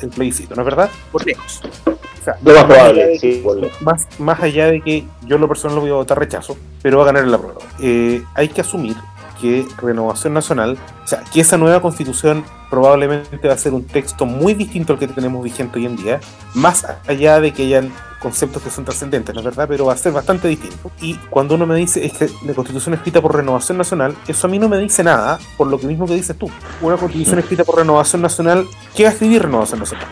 el 0.00 0.08
plebiscito, 0.08 0.54
¿no 0.54 0.62
es 0.62 0.66
verdad? 0.66 0.90
Por 1.10 1.26
lejos. 1.26 1.62
O 1.86 2.24
sea, 2.24 2.36
lo 2.42 2.54
más 2.54 2.64
probable, 2.64 3.18
sí, 3.18 3.44
más, 3.80 4.06
más 4.18 4.40
allá 4.40 4.66
de 4.66 4.80
que 4.80 5.04
yo 5.26 5.38
lo 5.38 5.48
personal 5.48 5.76
lo 5.76 5.80
voy 5.82 5.90
a 5.90 5.94
votar 5.94 6.18
rechazo, 6.18 6.56
pero 6.82 6.98
va 6.98 7.04
a 7.04 7.06
ganar 7.06 7.24
el 7.24 7.34
apruebo. 7.34 7.60
Eh, 7.80 8.22
hay 8.34 8.48
que 8.48 8.60
asumir 8.60 8.96
que 9.40 9.66
Renovación 9.78 10.34
Nacional, 10.34 10.78
o 11.04 11.08
sea, 11.08 11.22
que 11.32 11.40
esa 11.40 11.56
nueva 11.56 11.80
constitución 11.80 12.44
probablemente 12.70 13.48
va 13.48 13.54
a 13.54 13.58
ser 13.58 13.72
un 13.72 13.84
texto 13.84 14.26
muy 14.26 14.54
distinto 14.54 14.92
al 14.92 14.98
que 14.98 15.08
tenemos 15.08 15.42
vigente 15.42 15.78
hoy 15.78 15.86
en 15.86 15.96
día, 15.96 16.20
más 16.54 16.86
allá 17.06 17.40
de 17.40 17.52
que 17.52 17.62
hayan 17.62 17.92
conceptos 18.20 18.62
que 18.62 18.70
son 18.70 18.84
trascendentes, 18.84 19.34
¿no 19.34 19.40
es 19.40 19.44
verdad? 19.44 19.66
Pero 19.68 19.86
va 19.86 19.92
a 19.92 19.96
ser 19.96 20.12
bastante 20.12 20.48
distinto. 20.48 20.90
Y 21.00 21.14
cuando 21.30 21.54
uno 21.54 21.66
me 21.66 21.76
dice 21.76 22.04
es 22.04 22.12
que 22.12 22.28
la 22.44 22.54
constitución 22.54 22.94
escrita 22.94 23.22
por 23.22 23.34
Renovación 23.34 23.78
Nacional, 23.78 24.16
eso 24.26 24.46
a 24.46 24.50
mí 24.50 24.58
no 24.58 24.68
me 24.68 24.78
dice 24.78 25.04
nada, 25.04 25.38
por 25.56 25.68
lo 25.68 25.78
que 25.78 25.86
mismo 25.86 26.06
que 26.06 26.14
dices 26.14 26.36
tú. 26.36 26.50
Una 26.80 26.96
constitución 26.96 27.38
escrita 27.38 27.64
por 27.64 27.76
Renovación 27.76 28.22
Nacional, 28.22 28.66
¿qué 28.94 29.04
va 29.04 29.10
a 29.10 29.12
escribir 29.12 29.42
Renovación 29.42 29.80
Nacional? 29.80 30.06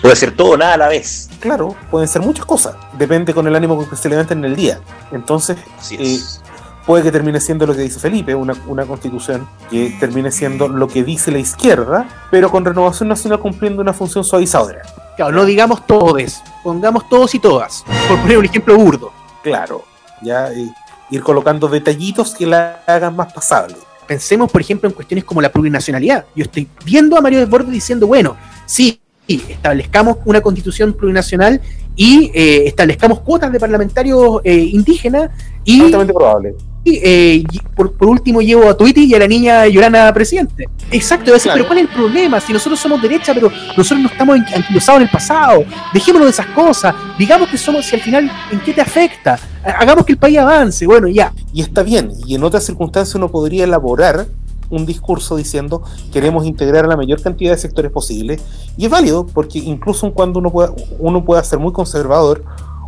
Puede 0.00 0.16
ser 0.16 0.34
todo, 0.34 0.56
nada 0.56 0.74
a 0.74 0.78
la 0.78 0.88
vez. 0.88 1.30
Claro, 1.38 1.76
pueden 1.90 2.08
ser 2.08 2.22
muchas 2.22 2.44
cosas, 2.44 2.74
depende 2.94 3.32
con 3.32 3.46
el 3.46 3.54
ánimo 3.54 3.88
que 3.88 3.94
se 3.94 4.08
levanten 4.08 4.38
en 4.38 4.44
el 4.46 4.56
día. 4.56 4.80
Entonces, 5.12 5.56
Así 5.78 5.96
eh. 5.98 6.41
Puede 6.86 7.04
que 7.04 7.12
termine 7.12 7.40
siendo 7.40 7.66
lo 7.66 7.74
que 7.74 7.82
dice 7.82 7.98
Felipe, 7.98 8.34
una, 8.34 8.54
una 8.66 8.84
constitución 8.84 9.48
que 9.70 9.94
termine 10.00 10.30
siendo 10.30 10.68
lo 10.68 10.88
que 10.88 11.04
dice 11.04 11.30
la 11.30 11.38
izquierda, 11.38 12.08
pero 12.30 12.50
con 12.50 12.64
renovación 12.64 13.08
nacional 13.08 13.40
cumpliendo 13.40 13.82
una 13.82 13.92
función 13.92 14.24
suavizadora. 14.24 14.82
Claro, 15.16 15.32
no 15.32 15.44
digamos 15.44 15.86
todos, 15.86 16.42
pongamos 16.62 17.08
todos 17.08 17.34
y 17.34 17.38
todas, 17.38 17.84
por 18.08 18.18
poner 18.20 18.38
un 18.38 18.44
ejemplo 18.44 18.76
burdo. 18.76 19.12
Claro, 19.42 19.84
ya 20.22 20.52
eh, 20.52 20.72
ir 21.10 21.22
colocando 21.22 21.68
detallitos 21.68 22.34
que 22.34 22.46
la 22.46 22.82
hagan 22.86 23.14
más 23.14 23.32
pasable. 23.32 23.76
Pensemos, 24.06 24.50
por 24.50 24.60
ejemplo, 24.60 24.88
en 24.88 24.94
cuestiones 24.94 25.24
como 25.24 25.40
la 25.40 25.50
plurinacionalidad. 25.50 26.24
Yo 26.34 26.44
estoy 26.44 26.68
viendo 26.84 27.16
a 27.16 27.20
Mario 27.20 27.38
Desbordes 27.38 27.70
diciendo, 27.70 28.06
bueno, 28.06 28.36
sí, 28.66 29.00
establezcamos 29.28 30.18
una 30.24 30.40
constitución 30.40 30.92
plurinacional 30.92 31.60
y 31.94 32.30
eh, 32.34 32.66
establezcamos 32.66 33.20
cuotas 33.20 33.52
de 33.52 33.60
parlamentarios 33.60 34.40
eh, 34.44 34.54
indígenas 34.54 35.30
y, 35.64 35.80
Altamente 35.82 36.12
probable. 36.12 36.54
Eh, 36.84 37.44
por, 37.76 37.92
por 37.92 38.08
último 38.08 38.40
llevo 38.42 38.68
a 38.68 38.76
Tweety 38.76 39.04
y 39.04 39.14
a 39.14 39.18
la 39.20 39.26
niña 39.28 39.66
Llorana 39.68 40.12
presidente. 40.12 40.68
Exacto, 40.90 41.26
yo 41.26 41.34
decía, 41.34 41.52
Claro. 41.52 41.64
pero 41.64 41.68
¿cuál 41.68 41.78
es 41.78 41.84
el 41.90 41.94
problema? 41.94 42.40
Si 42.40 42.52
nosotros 42.52 42.80
somos 42.80 43.00
derecha, 43.00 43.32
pero 43.34 43.50
nosotros 43.76 44.00
no 44.00 44.08
estamos 44.08 44.38
anquilosados 44.54 45.00
en 45.00 45.06
el 45.06 45.10
pasado, 45.10 45.64
dejémonos 45.94 46.26
de 46.26 46.30
esas 46.32 46.46
cosas, 46.46 46.94
digamos 47.18 47.48
que 47.48 47.56
somos, 47.58 47.84
si 47.86 47.94
al 47.96 48.02
final, 48.02 48.30
¿en 48.50 48.60
qué 48.60 48.72
te 48.72 48.80
afecta? 48.80 49.38
Ha- 49.64 49.70
Hagamos 49.82 50.04
que 50.04 50.12
el 50.12 50.18
país 50.18 50.38
avance, 50.38 50.86
bueno, 50.86 51.06
ya. 51.08 51.32
Y 51.52 51.62
está 51.62 51.82
bien, 51.82 52.10
y 52.26 52.34
en 52.34 52.42
otras 52.44 52.64
circunstancias 52.64 53.14
uno 53.14 53.28
podría 53.30 53.64
elaborar 53.64 54.26
un 54.70 54.86
discurso 54.86 55.36
diciendo 55.36 55.82
queremos 56.12 56.46
integrar 56.46 56.86
a 56.86 56.88
la 56.88 56.96
mayor 56.96 57.20
cantidad 57.20 57.52
de 57.52 57.58
sectores 57.58 57.92
posible, 57.92 58.40
y 58.76 58.86
es 58.86 58.90
válido, 58.90 59.26
porque 59.26 59.58
incluso 59.58 60.12
cuando 60.12 60.38
uno 60.40 60.50
pueda, 60.50 60.72
uno 60.98 61.24
pueda 61.24 61.44
ser 61.44 61.58
muy 61.58 61.72
conservador, 61.72 62.42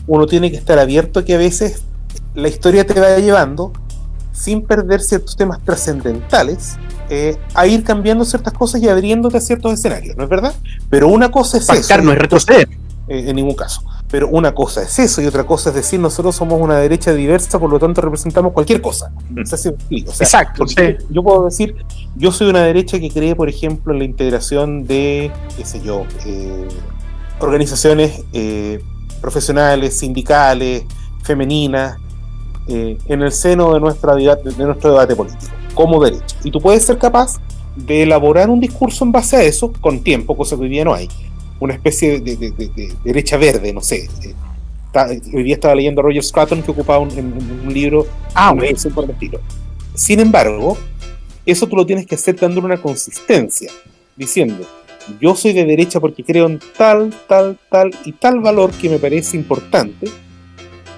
uno 0.07 0.27
tiene 0.27 0.51
que 0.51 0.57
estar 0.57 0.79
abierto 0.79 1.21
a 1.21 1.25
que 1.25 1.35
a 1.35 1.39
veces 1.39 1.85
la 2.35 2.49
historia 2.49 2.87
te 2.87 2.99
vaya 2.99 3.19
llevando, 3.19 3.73
sin 4.33 4.63
perder 4.67 5.01
ciertos 5.01 5.37
temas 5.37 5.61
trascendentales, 5.65 6.77
eh, 7.09 7.37
a 7.55 7.67
ir 7.67 7.85
cambiando 7.85 8.25
ciertas 8.25 8.53
cosas 8.53 8.83
y 8.83 8.89
abriéndote 8.89 9.37
a 9.37 9.41
ciertos 9.41 9.73
escenarios, 9.73 10.17
¿no 10.17 10.25
es 10.25 10.31
verdad? 10.31 10.55
Pero 10.91 11.09
una 11.09 11.31
cosa 11.31 11.59
es 11.59 11.65
eso, 11.65 11.75
Pactar 11.75 12.03
no 12.03 12.13
es 12.13 12.19
retroceder. 12.19 12.69
eh, 13.09 13.25
en 13.29 13.37
ningún 13.37 13.55
caso. 13.55 13.83
Pero 14.11 14.29
una 14.29 14.55
cosa 14.55 14.83
es 14.83 14.99
eso 14.99 15.21
y 15.23 15.27
otra 15.27 15.45
cosa 15.45 15.71
es 15.71 15.75
decir 15.77 15.99
nosotros 15.99 16.37
somos 16.37 16.61
una 16.61 16.77
derecha 16.79 17.13
diversa, 17.13 17.59
por 17.59 17.69
lo 17.71 17.79
tanto 17.79 18.01
representamos 18.01 18.53
cualquier 18.53 18.81
cosa. 18.81 19.13
O 19.31 19.47
sea. 19.47 19.59
O 19.59 20.13
sea, 20.13 20.25
Exacto, 20.25 20.67
sí. 20.67 20.77
Yo 21.11 21.23
puedo 21.23 21.45
decir, 21.45 21.75
yo 22.17 22.31
soy 22.33 22.49
una 22.49 22.63
derecha 22.63 22.99
que 23.01 23.11
cree, 23.11 23.35
por 23.35 23.49
ejemplo, 23.49 23.93
en 23.93 23.99
la 23.99 24.05
integración 24.05 24.87
de, 24.87 25.33
qué 25.57 25.65
sé 25.65 25.81
yo, 25.81 26.05
eh, 26.27 26.69
organizaciones 27.41 28.23
eh, 28.33 28.83
profesionales, 29.21 29.99
sindicales, 29.99 30.85
femeninas, 31.23 31.97
eh, 32.69 32.97
en 33.07 33.23
el 33.23 33.33
seno 33.33 33.75
de, 33.75 33.81
nuestra, 33.81 34.15
de 34.15 34.25
nuestro 34.65 34.91
debate 34.91 35.15
político, 35.17 35.53
como 35.75 36.03
derecha. 36.03 36.37
Y 36.45 36.51
tú 36.51 36.61
puedes 36.61 36.85
ser 36.85 36.99
capaz 36.99 37.41
de 37.77 38.03
elaborar 38.05 38.49
un 38.51 38.61
discurso 38.61 39.05
en 39.05 39.13
base 39.13 39.37
a 39.37 39.43
eso 39.43 39.73
con 39.81 40.01
tiempo, 40.01 40.37
cosa 40.37 40.57
que 40.57 40.63
hoy 40.63 40.69
día 40.69 40.85
no 40.85 40.95
hay. 40.95 41.09
Una 41.61 41.75
especie 41.75 42.21
de, 42.21 42.37
de- 42.37 42.51
de- 42.51 42.69
de 42.69 42.95
derecha 43.05 43.37
verde, 43.37 43.73
no 43.73 43.81
sé. 43.81 44.09
eh, 44.23 44.35
está- 44.87 45.07
hoy 45.35 45.43
día 45.43 45.55
estaba 45.55 45.75
leyendo 45.75 46.01
a 46.01 46.05
Roger 46.05 46.23
Scruton 46.23 46.63
que 46.63 46.71
ocupaba 46.71 47.01
un, 47.01 47.11
un 47.67 47.73
libro 47.75 48.07
Ah, 48.35 48.51
bueno. 48.53 48.63
versión 48.69 48.93
por 48.93 49.05
el 49.05 49.11
estilo. 49.11 49.41
Sin 49.95 50.21
embargo, 50.21 50.77
eso 51.47 51.67
tú 51.67 51.77
lo 51.77 51.85
tienes 51.87 52.07
que 52.07 52.15
hacer 52.15 52.37
dándole 52.39 52.67
una 52.67 52.81
consistencia, 52.81 53.71
diciendo, 54.17 54.65
yo 55.21 55.35
soy 55.37 55.53
de 55.53 55.65
derecha 55.65 56.01
porque 56.01 56.25
creo 56.25 56.47
en 56.47 56.61
tal, 56.79 57.13
tal, 57.29 57.59
tal 57.71 57.91
y 58.05 58.13
tal 58.13 58.41
valor 58.41 58.71
que 58.73 58.89
me 58.89 58.99
parece 58.99 59.37
importante, 59.37 60.09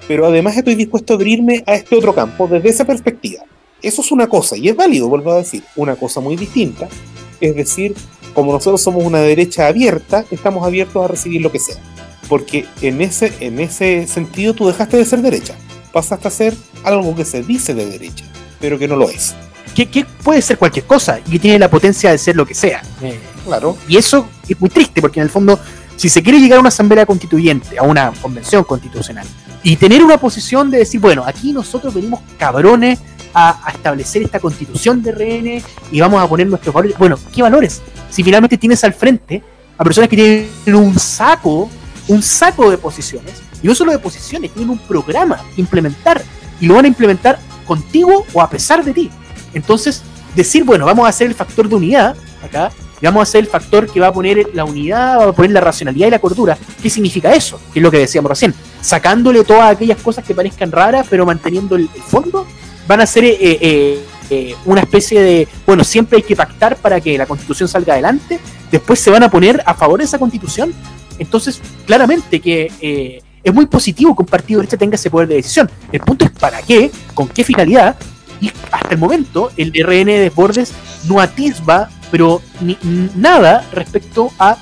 pero 0.09 0.27
además 0.27 0.57
estoy 0.57 0.75
dispuesto 0.75 1.13
a 1.13 1.17
abrirme 1.17 1.63
a 1.67 1.75
este 1.75 1.97
otro 1.97 2.15
campo 2.15 2.47
desde 2.47 2.69
esa 2.69 2.85
perspectiva. 2.85 3.43
Eso 3.83 4.03
es 4.03 4.11
una 4.11 4.29
cosa, 4.29 4.57
y 4.57 4.69
es 4.69 4.77
válido, 4.77 5.09
vuelvo 5.09 5.33
a 5.33 5.37
decir, 5.37 5.63
una 5.77 5.97
cosa 5.97 6.21
muy 6.21 6.37
distinta, 6.37 6.89
es 7.41 7.55
decir, 7.55 7.95
como 8.35 8.53
nosotros 8.53 8.83
somos 8.83 9.05
una 9.05 9.21
derecha 9.21 9.67
abierta, 9.67 10.25
estamos 10.31 10.67
abiertos 10.67 11.05
a 11.05 11.09
recibir 11.09 11.43
lo 11.43 11.53
que 11.53 11.59
sea. 11.59 11.77
Porque 12.29 12.67
en 12.81 13.01
ese, 13.01 13.33
en 13.41 13.61
ese 13.61 14.07
sentido 14.07 14.55
tú 14.55 14.67
dejaste 14.67 14.97
de 14.97 15.05
ser 15.05 15.23
derecha, 15.23 15.55
pasaste 15.93 16.29
a 16.29 16.31
ser 16.31 16.57
algo 16.83 17.15
que 17.15 17.25
se 17.25 17.43
dice 17.43 17.75
de 17.75 17.87
derecha, 17.87 18.25
pero 18.61 18.79
que 18.79 18.89
no 18.89 18.97
lo 18.97 19.09
es. 19.09 19.35
Que, 19.75 19.87
que 19.87 20.05
puede 20.05 20.41
ser 20.43 20.59
cualquier 20.59 20.87
cosa 20.87 21.21
y 21.25 21.33
que 21.33 21.39
tiene 21.39 21.59
la 21.59 21.71
potencia 21.71 22.11
de 22.11 22.19
ser 22.19 22.35
lo 22.35 22.47
que 22.47 22.55
sea. 22.55 22.83
Eh, 23.03 23.19
Claro. 23.47 23.79
Y 23.89 23.97
eso 23.97 24.29
es 24.49 24.61
muy 24.61 24.69
triste 24.69 25.01
porque 25.01 25.21
en 25.21 25.25
el 25.25 25.31
fondo, 25.31 25.59
si 25.97 26.09
se 26.09 26.23
quiere 26.23 26.39
llegar 26.41 26.59
a 26.59 26.61
una 26.61 26.69
asamblea 26.69 27.07
constituyente, 27.07 27.79
a 27.79 27.83
una 27.85 28.13
convención 28.21 28.65
constitucional, 28.65 29.27
y 29.63 29.77
tener 29.77 30.03
una 30.03 30.19
posición 30.19 30.71
de 30.71 30.79
decir, 30.79 31.01
bueno, 31.01 31.25
aquí 31.27 31.53
nosotros 31.53 31.95
venimos 31.95 32.21
cabrones 32.39 32.99
a, 33.35 33.71
establecer 33.75 34.23
esta 34.23 34.41
constitución 34.41 35.03
de 35.03 35.13
RN 35.13 35.63
y 35.93 36.01
vamos 36.01 36.23
a 36.23 36.29
poner 36.29 36.47
nuestros 36.47 36.75
valores. 36.75 36.97
Bueno, 36.99 37.19
¿qué 37.35 37.43
valores? 37.43 37.83
Si 38.11 38.23
finalmente 38.23 38.57
tienes 38.57 38.83
al 38.85 38.95
frente 38.95 39.43
a 39.77 39.85
personas 39.85 40.09
que 40.09 40.17
tienen 40.17 40.75
un 40.75 40.99
saco, 40.99 41.69
un 42.09 42.23
saco 42.23 42.71
de 42.71 42.79
posiciones, 42.79 43.35
y 43.63 43.67
no 43.67 43.75
solo 43.75 43.93
de 43.93 43.99
posiciones, 43.99 44.53
tienen 44.53 44.71
un 44.71 44.79
programa 44.79 45.39
que 45.55 45.61
implementar 45.61 46.23
y 46.61 46.67
lo 46.67 46.75
van 46.75 46.87
a 46.87 46.89
implementar 46.89 47.39
contigo 47.67 48.25
o 48.33 48.41
a 48.41 48.49
pesar 48.49 48.85
de 48.85 48.93
ti. 48.93 49.11
Entonces, 49.53 50.03
decir, 50.35 50.65
bueno, 50.65 50.87
vamos 50.87 51.07
a 51.07 51.09
hacer 51.09 51.27
el 51.27 51.35
factor 51.35 51.69
de 51.69 51.75
unidad 51.75 52.17
acá, 52.43 52.71
y 53.01 53.07
vamos 53.07 53.21
a 53.21 53.23
hacer 53.25 53.45
el 53.45 53.47
factor 53.47 53.91
que 53.91 54.01
va 54.01 54.09
a 54.09 54.13
poner 54.13 54.49
la 54.55 54.65
unidad, 54.65 55.19
va 55.19 55.25
a 55.31 55.33
poner 55.33 55.53
la 55.53 55.61
racionalidad 55.61 56.09
y 56.09 56.11
la 56.11 56.19
cordura. 56.19 56.57
¿Qué 56.83 56.91
significa 56.91 57.33
eso? 57.35 57.61
Que 57.73 57.81
es 57.81 57.83
lo 57.83 57.91
que 57.91 57.99
decíamos 57.99 58.31
recién. 58.31 58.55
Sacándole 58.81 59.45
todas 59.45 59.71
aquellas 59.71 59.99
cosas 59.99 60.25
que 60.25 60.35
parezcan 60.35 60.73
raras, 60.73 61.07
pero 61.09 61.27
manteniendo 61.27 61.77
el, 61.77 61.89
fondo, 61.89 62.47
van 62.87 63.01
a 63.01 63.07
ser 63.07 63.25
eh, 63.25 63.37
eh, 63.41 64.05
eh, 64.31 64.57
una 64.65 64.81
especie 64.81 65.21
de, 65.21 65.49
bueno, 65.67 65.85
siempre 65.85 66.17
hay 66.17 66.23
que 66.23 66.35
pactar 66.35 66.77
para 66.77 67.01
que 67.01 67.17
la 67.17 67.27
constitución 67.27 67.69
salga 67.69 67.93
adelante, 67.93 68.41
después 68.71 68.99
se 68.99 69.11
van 69.11 69.23
a 69.23 69.31
poner 69.31 69.63
a 69.65 69.75
favor 69.75 69.99
de 69.99 70.05
esa 70.05 70.19
constitución. 70.19 70.75
Entonces, 71.19 71.61
claramente 71.87 72.41
que 72.41 72.73
eh, 72.81 73.23
es 73.43 73.55
muy 73.55 73.67
positivo 73.67 74.15
que 74.17 74.23
un 74.23 74.29
partido 74.29 74.59
de 74.59 74.63
derecha 74.67 74.77
tenga 74.77 74.97
ese 74.97 75.11
poder 75.11 75.29
de 75.29 75.37
decisión. 75.37 75.71
El 75.93 76.01
punto 76.01 76.25
es 76.25 76.33
para 76.33 76.61
qué, 76.63 76.91
con 77.15 77.29
qué 77.29 77.45
finalidad, 77.45 77.97
y 78.41 78.51
hasta 78.71 78.91
el 78.91 78.99
momento 78.99 79.51
el 79.57 79.73
RN 79.73 80.07
de 80.07 80.21
Desbordes 80.21 80.73
no 81.09 81.21
atisba, 81.21 81.89
pero 82.11 82.43
ni, 82.61 82.77
nada 83.15 83.65
respecto 83.73 84.31
a 84.39 84.57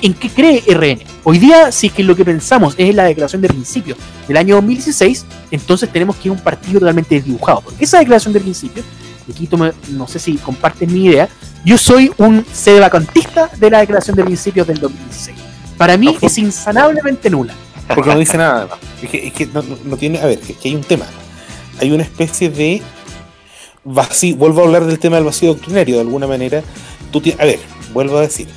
en 0.00 0.14
qué 0.14 0.28
cree 0.30 0.62
RN. 0.68 1.02
Hoy 1.24 1.38
día, 1.38 1.72
si 1.72 1.88
es 1.88 1.92
que 1.92 2.04
lo 2.04 2.14
que 2.14 2.24
pensamos 2.24 2.74
es 2.78 2.94
la 2.94 3.04
declaración 3.04 3.42
de 3.42 3.48
principios 3.48 3.98
del 4.28 4.36
año 4.36 4.54
2016, 4.56 5.26
entonces 5.50 5.90
tenemos 5.92 6.16
que 6.16 6.28
ir 6.28 6.30
a 6.30 6.34
un 6.34 6.40
partido 6.40 6.78
totalmente 6.80 7.16
desdibujado. 7.16 7.60
Porque 7.62 7.84
esa 7.84 7.98
declaración 7.98 8.32
de 8.32 8.40
principios, 8.40 8.86
aquí 9.28 9.48
no 9.90 10.06
sé 10.06 10.18
si 10.18 10.36
comparten 10.36 10.92
mi 10.92 11.06
idea, 11.06 11.28
yo 11.64 11.76
soy 11.76 12.12
un 12.18 12.46
sedevacantista 12.52 13.50
de 13.56 13.70
la 13.70 13.80
declaración 13.80 14.16
de 14.16 14.24
principios 14.24 14.66
del 14.66 14.78
2016. 14.78 15.36
Para 15.76 15.96
mí 15.96 16.06
No, 16.06 16.26
es 16.26 16.38
insanablemente 16.38 17.28
nula. 17.28 17.54
Porque 17.94 18.10
no 18.10 18.18
dice 18.18 18.36
nada 18.36 18.58
además. 18.58 18.78
Es 19.02 19.10
que, 19.10 19.26
es 19.28 19.32
que 19.32 19.46
no- 19.46 19.64
no 19.84 19.96
tiene. 19.96 20.18
A 20.20 20.26
ver, 20.26 20.38
es 20.46 20.56
que 20.56 20.68
hay 20.68 20.74
un 20.74 20.82
tema. 20.84 21.06
Hay 21.80 21.90
una 21.90 22.02
especie 22.02 22.50
de 22.50 22.82
vacío. 23.84 24.36
Vuelvo 24.36 24.62
a 24.62 24.64
hablar 24.64 24.86
del 24.86 24.98
tema 24.98 25.16
del 25.16 25.24
vacío 25.24 25.54
doctrinario 25.54 25.96
de 25.96 26.00
alguna 26.02 26.26
manera. 26.26 26.62
Tú 27.10 27.22
a 27.38 27.44
ver, 27.44 27.60
vuelvo 27.92 28.18
a 28.18 28.22
decir. 28.22 28.48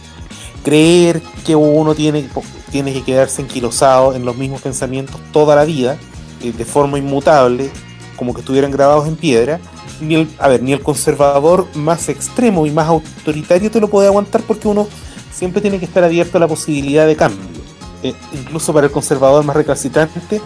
Creer 0.63 1.21
que 1.45 1.55
uno 1.55 1.95
tiene, 1.95 2.27
tiene 2.71 2.93
que 2.93 3.03
quedarse 3.03 3.41
enquilosado 3.41 4.13
en 4.15 4.25
los 4.25 4.37
mismos 4.37 4.61
pensamientos 4.61 5.19
toda 5.31 5.55
la 5.55 5.65
vida, 5.65 5.97
eh, 6.41 6.51
de 6.51 6.65
forma 6.65 6.99
inmutable, 6.99 7.71
como 8.15 8.33
que 8.33 8.41
estuvieran 8.41 8.71
grabados 8.71 9.07
en 9.07 9.15
piedra. 9.15 9.59
Ni 9.99 10.15
el, 10.15 10.29
a 10.39 10.47
ver, 10.47 10.61
ni 10.63 10.73
el 10.73 10.81
conservador 10.81 11.67
más 11.75 12.09
extremo 12.09 12.65
y 12.65 12.71
más 12.71 12.87
autoritario 12.87 13.69
te 13.69 13.79
lo 13.79 13.87
puede 13.87 14.07
aguantar 14.07 14.41
porque 14.41 14.67
uno 14.67 14.87
siempre 15.31 15.61
tiene 15.61 15.79
que 15.79 15.85
estar 15.85 16.03
abierto 16.03 16.37
a 16.37 16.41
la 16.41 16.47
posibilidad 16.47 17.05
de 17.05 17.15
cambio 17.15 17.61
eh, 18.03 18.15
incluso 18.33 18.73
para 18.73 18.87
el 18.87 18.91
conservador 18.91 19.43
más 19.45 19.55
recalcitrante, 19.55 20.41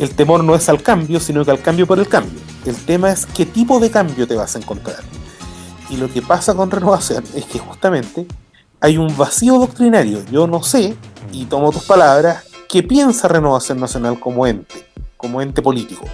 el 0.00 0.14
temor 0.14 0.42
no 0.42 0.54
es 0.54 0.66
al 0.70 0.82
cambio, 0.82 1.20
sino 1.20 1.44
que 1.44 1.50
al 1.50 1.60
cambio 1.60 1.86
por 1.86 1.98
el 1.98 2.08
cambio. 2.08 2.40
El 2.64 2.74
tema 2.74 3.12
es 3.12 3.26
qué 3.26 3.44
tipo 3.44 3.78
de 3.78 3.90
cambio 3.90 4.26
te 4.26 4.34
vas 4.34 4.56
a 4.56 4.58
encontrar. 4.58 5.00
Y 5.90 5.98
lo 5.98 6.10
que 6.10 6.22
pasa 6.22 6.54
con 6.54 6.70
renovación 6.70 7.22
es 7.34 7.44
que 7.44 7.58
justamente 7.58 8.26
hay 8.80 8.96
un 8.96 9.14
vacío 9.14 9.58
doctrinario. 9.58 10.24
Yo 10.32 10.46
no 10.46 10.62
sé, 10.62 10.96
y 11.32 11.44
tomo 11.44 11.70
tus 11.70 11.84
palabras, 11.84 12.44
qué 12.66 12.82
piensa 12.82 13.28
Renovación 13.28 13.78
Nacional 13.78 14.18
como 14.18 14.46
ente, 14.46 14.86
como 15.18 15.42
ente 15.42 15.60
político. 15.60 16.06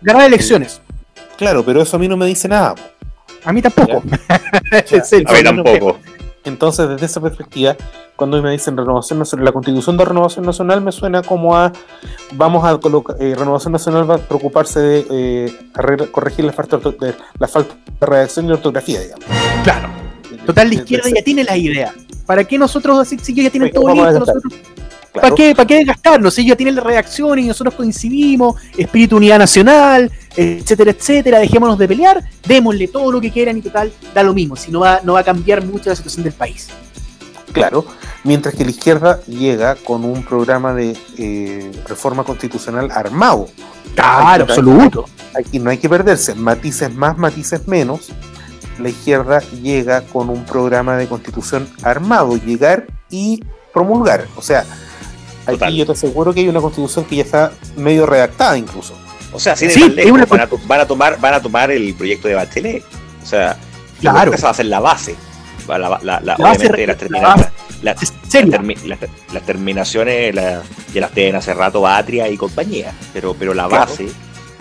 Ganar 0.00 0.26
elecciones. 0.26 0.80
Claro, 1.36 1.62
pero 1.64 1.82
eso 1.82 1.96
a 1.96 2.00
mí 2.00 2.08
no 2.08 2.16
me 2.16 2.24
dice 2.24 2.48
nada. 2.48 2.74
po. 2.76 2.82
A 3.44 3.52
mí 3.52 3.60
tampoco. 3.60 4.02
A 4.30 5.32
mí 5.32 5.42
tampoco. 5.44 5.98
Entonces, 6.44 6.88
desde 6.88 7.06
esa 7.06 7.20
perspectiva, 7.20 7.76
cuando 8.16 8.40
me 8.42 8.50
dicen 8.50 8.76
renovación 8.76 9.18
nacional, 9.18 9.44
la 9.44 9.52
constitución 9.52 9.96
de 9.96 10.04
renovación 10.04 10.46
nacional 10.46 10.80
me 10.80 10.92
suena 10.92 11.22
como 11.22 11.56
a 11.56 11.72
vamos 12.32 12.64
a 12.64 12.78
colocar, 12.78 13.16
eh, 13.20 13.34
renovación 13.36 13.72
nacional 13.72 14.10
va 14.10 14.14
a 14.16 14.18
preocuparse 14.18 14.80
de 14.80 15.06
eh, 15.10 15.58
arreglar- 15.74 16.10
corregir 16.10 16.44
la 16.44 16.52
falta, 16.52 16.78
de, 16.78 17.14
la 17.38 17.48
falta 17.48 17.74
de 18.00 18.06
redacción 18.06 18.48
y 18.48 18.52
ortografía, 18.52 19.00
digamos. 19.00 19.24
Claro. 19.62 19.88
Total, 20.46 20.68
la 20.68 20.74
izquierda 20.76 21.10
ya 21.14 21.22
tiene 21.22 21.44
la 21.44 21.56
idea. 21.56 21.92
¿Para 22.24 22.44
qué 22.44 22.56
nosotros, 22.58 22.98
así, 22.98 23.18
si 23.18 23.32
ellos 23.32 23.44
ya 23.44 23.50
tienen 23.50 23.68
Sí, 23.68 23.74
todo 23.74 23.88
listo, 23.92 24.18
nosotros, 24.20 24.42
Claro. 25.20 25.34
¿para 25.34 25.34
qué, 25.34 25.54
¿para 25.54 25.66
qué 25.66 25.74
desgastarnos? 25.76 26.34
Si 26.34 26.42
ellos 26.42 26.56
tienen 26.56 26.74
la 26.74 26.82
redacción 26.82 27.38
y 27.38 27.46
nosotros 27.46 27.74
coincidimos, 27.74 28.56
espíritu 28.76 29.16
unidad 29.16 29.38
nacional, 29.38 30.10
etcétera, 30.36 30.90
etcétera, 30.92 31.38
dejémonos 31.38 31.78
de 31.78 31.88
pelear, 31.88 32.22
démosle 32.46 32.88
todo 32.88 33.12
lo 33.12 33.20
que 33.20 33.30
quieran 33.30 33.56
y 33.58 33.62
total, 33.62 33.92
da 34.14 34.22
lo 34.22 34.34
mismo, 34.34 34.56
si 34.56 34.70
no 34.70 34.80
va, 34.80 35.00
no 35.04 35.14
va 35.14 35.20
a 35.20 35.24
cambiar 35.24 35.64
mucho 35.64 35.90
la 35.90 35.96
situación 35.96 36.24
del 36.24 36.32
país. 36.32 36.68
Claro, 37.52 37.84
mientras 38.24 38.54
que 38.54 38.64
la 38.64 38.70
izquierda 38.70 39.20
llega 39.26 39.74
con 39.76 40.04
un 40.04 40.22
programa 40.22 40.74
de 40.74 40.96
eh, 41.16 41.70
reforma 41.86 42.22
constitucional 42.22 42.90
armado. 42.92 43.48
Claro, 43.94 44.44
Aquí- 44.44 44.52
absoluto. 44.52 45.06
Aquí 45.34 45.58
no 45.58 45.70
hay 45.70 45.78
que 45.78 45.88
perderse, 45.88 46.34
matices 46.34 46.92
más, 46.94 47.16
matices 47.16 47.66
menos. 47.66 48.10
La 48.78 48.90
izquierda 48.90 49.40
llega 49.62 50.02
con 50.02 50.28
un 50.30 50.44
programa 50.44 50.96
de 50.96 51.06
constitución 51.08 51.68
armado, 51.82 52.36
llegar 52.36 52.86
y 53.10 53.42
promulgar. 53.72 54.26
O 54.36 54.42
sea, 54.42 54.64
aquí 55.48 55.58
Total. 55.58 55.74
yo 55.74 55.86
te 55.86 55.92
aseguro 55.92 56.34
que 56.34 56.40
hay 56.40 56.48
una 56.48 56.60
constitución 56.60 57.04
que 57.04 57.16
ya 57.16 57.22
está 57.22 57.52
medio 57.76 58.06
redactada 58.06 58.56
incluso. 58.58 58.94
O 59.32 59.38
sea, 59.40 59.56
sin 59.56 59.70
Sí, 59.70 59.88
lejos, 59.90 60.12
una- 60.12 60.26
van, 60.26 60.40
a, 60.40 60.46
to- 60.46 60.60
van 60.66 60.80
a 60.80 60.86
tomar, 60.86 61.20
van 61.20 61.34
a 61.34 61.42
tomar 61.42 61.70
el 61.70 61.94
proyecto 61.94 62.28
de 62.28 62.34
Bachelet. 62.34 62.82
O 63.22 63.26
sea, 63.26 63.56
Claro. 64.00 64.32
esa 64.32 64.46
va 64.46 64.50
a 64.50 64.54
ser 64.54 64.66
la 64.66 64.80
base. 64.80 65.14
La, 65.66 65.78
la- 65.78 66.00
la- 66.02 66.20
La 66.20 66.34
obviamente 66.36 66.68
base- 66.68 66.86
las, 66.86 66.96
termina- 66.96 67.34
termi- 67.36 67.50
terminaciones 69.44 70.34
la- 70.34 70.62
ya 70.94 71.00
las 71.00 71.10
tienen 71.12 71.36
hace 71.36 71.52
rato 71.54 71.80
Batria 71.82 72.28
y 72.28 72.36
compañía, 72.36 72.92
pero, 73.12 73.34
pero 73.38 73.54
la 73.54 73.68
Claro. 73.68 73.86
base 73.86 74.08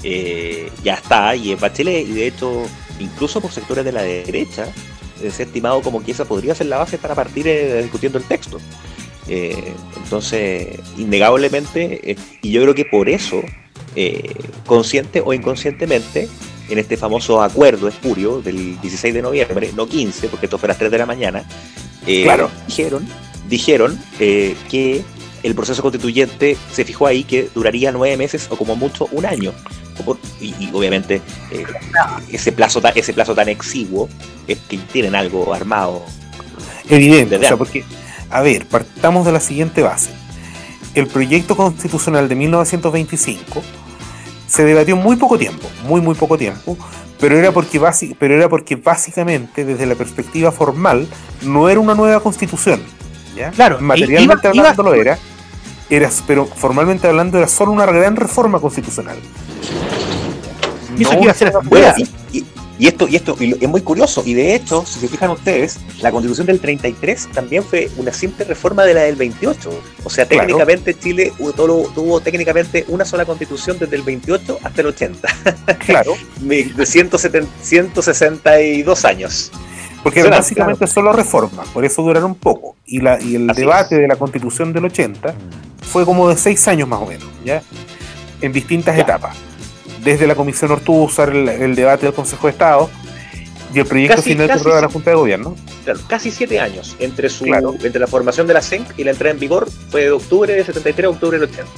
eh, 0.03 0.71
ya 0.83 0.95
está 0.95 1.35
y 1.35 1.53
es 1.53 1.59
Bachelet 1.59 2.07
y 2.07 2.11
de 2.13 2.27
hecho 2.27 2.63
incluso 2.99 3.41
por 3.41 3.51
sectores 3.51 3.83
de 3.85 3.91
la 3.91 4.01
derecha 4.03 4.65
se 5.19 5.41
ha 5.43 5.45
estimado 5.45 5.81
como 5.81 6.03
que 6.03 6.11
esa 6.11 6.25
podría 6.25 6.53
ser 6.53 6.67
la 6.67 6.77
base 6.77 6.97
para 6.99 7.15
partir 7.15 7.47
eh, 7.47 7.81
discutiendo 7.81 8.17
el 8.19 8.23
texto. 8.25 8.59
Eh, 9.29 9.73
entonces, 9.97 10.79
innegablemente, 10.97 12.11
eh, 12.11 12.15
y 12.41 12.51
yo 12.51 12.61
creo 12.61 12.73
que 12.75 12.85
por 12.85 13.09
eso, 13.09 13.41
eh, 13.95 14.33
consciente 14.65 15.21
o 15.23 15.33
inconscientemente, 15.33 16.27
en 16.69 16.77
este 16.79 16.97
famoso 16.97 17.41
acuerdo 17.41 17.87
espurio 17.87 18.41
del 18.41 18.79
16 18.81 19.13
de 19.13 19.21
noviembre, 19.21 19.71
no 19.75 19.87
15, 19.87 20.27
porque 20.29 20.45
esto 20.47 20.57
fue 20.57 20.67
a 20.67 20.69
las 20.69 20.77
3 20.77 20.91
de 20.91 20.97
la 20.97 21.05
mañana, 21.05 21.43
Claro. 22.23 22.49
dijeron, 22.67 23.05
dijeron 23.49 23.99
que 24.17 25.03
el 25.43 25.55
proceso 25.55 25.81
constituyente 25.81 26.55
se 26.71 26.83
fijó 26.85 27.05
ahí 27.07 27.23
que 27.25 27.49
duraría 27.53 27.91
nueve 27.91 28.15
meses 28.17 28.47
o 28.49 28.55
como 28.57 28.75
mucho 28.75 29.07
un 29.11 29.25
año. 29.25 29.53
Y, 30.39 30.53
y 30.59 30.69
obviamente 30.73 31.21
ese, 32.31 32.51
plazo 32.51 32.79
ta- 32.81 32.89
ese 32.89 33.13
plazo 33.13 33.33
tan 33.35 33.49
exiguo 33.49 34.07
es 34.47 34.57
que 34.69 34.77
tienen 34.77 35.15
algo 35.15 35.53
armado. 35.53 36.03
Evidente, 36.89 37.35
o 37.37 37.39
sea, 37.39 37.57
porque, 37.57 37.83
a 38.29 38.41
ver, 38.41 38.65
partamos 38.67 39.25
de 39.25 39.31
la 39.31 39.39
siguiente 39.39 39.81
base. 39.81 40.09
El 40.93 41.07
proyecto 41.07 41.55
constitucional 41.55 42.27
de 42.27 42.35
1925 42.35 43.61
se 44.47 44.63
debatió 44.63 44.95
muy 44.95 45.15
poco 45.15 45.37
tiempo, 45.37 45.67
muy 45.87 46.01
muy 46.01 46.15
poco 46.15 46.37
tiempo, 46.37 46.77
pero 47.19 47.37
era 47.37 47.51
porque 47.51 47.79
basi- 47.79 48.15
pero 48.17 48.35
era 48.35 48.49
porque 48.49 48.75
básicamente 48.75 49.65
desde 49.65 49.85
la 49.85 49.95
perspectiva 49.95 50.51
formal 50.51 51.07
no 51.43 51.69
era 51.69 51.79
una 51.79 51.93
nueva 51.95 52.19
constitución, 52.21 52.81
¿ya? 53.35 53.51
Claro, 53.51 53.79
materialmente 53.81 54.47
iba- 54.47 54.55
iba- 54.55 54.63
hablando 54.69 54.83
lo 54.83 54.93
era, 54.95 55.17
era, 55.89 56.09
pero 56.25 56.45
formalmente 56.47 57.07
hablando 57.07 57.37
era 57.37 57.47
solo 57.47 57.71
una 57.71 57.85
gran 57.85 58.15
reforma 58.15 58.59
constitucional. 58.59 59.17
No 60.97 61.09
que 61.11 61.23
iba 61.23 61.31
a 61.31 61.35
ser 61.35 61.53
y, 62.79 62.87
esto, 62.87 63.07
y 63.07 63.15
esto 63.15 63.35
y 63.39 63.53
es 63.59 63.69
muy 63.69 63.81
curioso, 63.81 64.21
y 64.25 64.33
de 64.33 64.53
hecho, 64.55 64.85
si 64.85 64.99
se 64.99 65.07
fijan 65.07 65.31
ustedes, 65.31 65.79
la 66.01 66.11
constitución 66.11 66.45
del 66.47 66.59
33 66.59 67.29
también 67.33 67.63
fue 67.63 67.89
una 67.97 68.13
simple 68.13 68.45
reforma 68.45 68.83
de 68.83 68.93
la 68.93 69.01
del 69.01 69.15
28. 69.15 69.69
O 70.03 70.09
sea, 70.09 70.27
Claro. 70.27 70.45
técnicamente 70.45 70.93
Chile 70.97 71.33
tuvo, 71.37 71.89
tuvo 71.95 72.19
técnicamente 72.21 72.85
una 72.89 73.03
sola 73.05 73.25
constitución 73.25 73.77
desde 73.79 73.95
el 73.95 74.03
28 74.03 74.59
hasta 74.63 74.81
el 74.81 74.87
80. 74.87 75.27
Claro, 75.85 76.13
De 76.41 76.85
170 76.85 77.49
162 77.61 79.05
años. 79.05 79.51
Porque 80.03 80.19
eran 80.19 80.29
Claro, 80.31 80.43
básicamente 80.43 80.87
solo 80.87 81.11
reformas, 81.11 81.67
por 81.69 81.83
eso 81.83 82.01
duraron 82.03 82.35
poco. 82.35 82.75
Y, 82.85 82.99
la, 83.01 83.21
y 83.21 83.35
el 83.35 83.49
Así 83.49 83.61
debate 83.61 83.95
de 83.97 84.07
la 84.07 84.15
constitución 84.15 84.71
del 84.71 84.85
80 84.85 85.33
fue 85.81 86.05
como 86.05 86.29
de 86.29 86.37
seis 86.37 86.67
años 86.67 86.87
más 86.87 87.01
o 87.01 87.05
menos, 87.07 87.27
¿ya? 87.43 87.61
En 88.41 88.53
distintas 88.53 88.95
Ya. 88.95 89.01
etapas. 89.01 89.35
Desde 90.03 90.27
la 90.27 90.35
Comisión 90.35 90.71
Ortúzar, 90.71 91.29
el, 91.29 91.49
el 91.49 91.75
debate 91.75 92.05
del 92.05 92.15
Consejo 92.15 92.47
de 92.47 92.51
Estado 92.51 92.89
y 93.73 93.79
el 93.79 93.85
proyecto 93.85 94.17
Casi- 94.17 94.29
final 94.31 94.47
que 94.47 94.53
casi 94.53 94.59
aprueba 94.61 94.81
la. 94.81 94.87
Junta 94.89 95.09
de 95.11 95.15
Gobierno. 95.17 95.55
Claro, 95.83 95.99
casi 96.07 96.31
siete 96.31 96.59
años 96.59 96.95
entre 96.99 97.29
su 97.29 97.45
Claro. 97.45 97.73
entre 97.81 97.99
la 97.99 98.07
formación 98.07 98.45
de 98.47 98.53
la 98.53 98.61
CENC 98.61 98.97
y 98.97 99.03
la 99.03 99.11
entrada 99.11 99.33
en 99.33 99.39
vigor 99.39 99.69
fue 99.89 100.01
de 100.01 100.11
octubre 100.11 100.53
del 100.53 100.65
73 100.65 101.05
a 101.05 101.09
octubre 101.09 101.39
del 101.39 101.49
80. 101.49 101.71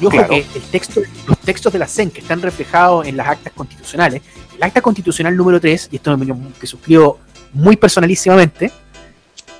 Y 0.00 0.06
ojo 0.06 0.10
Claro. 0.16 0.28
que 0.28 0.38
el 0.54 0.62
texto, 0.70 1.00
los 1.26 1.38
textos 1.38 1.72
de 1.72 1.78
la 1.78 1.86
CEN 1.86 2.10
que 2.10 2.20
están 2.20 2.40
reflejados 2.40 3.06
en 3.06 3.16
las 3.16 3.28
actas 3.28 3.52
constitucionales, 3.54 4.22
el 4.56 4.62
acta 4.62 4.80
constitucional 4.80 5.36
número 5.36 5.60
3, 5.60 5.88
y 5.92 5.96
esto 5.96 6.12
opinión 6.14 6.54
que 6.58 6.66
suscribo 6.66 7.18
muy 7.52 7.76
personalísimamente, 7.76 8.70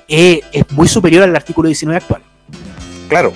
eh, 0.07 0.41
es 0.51 0.69
muy 0.71 0.87
superior 0.87 1.23
al 1.23 1.35
artículo 1.35 1.67
19 1.67 1.97
actual. 2.01 2.21
Claro. 3.07 3.33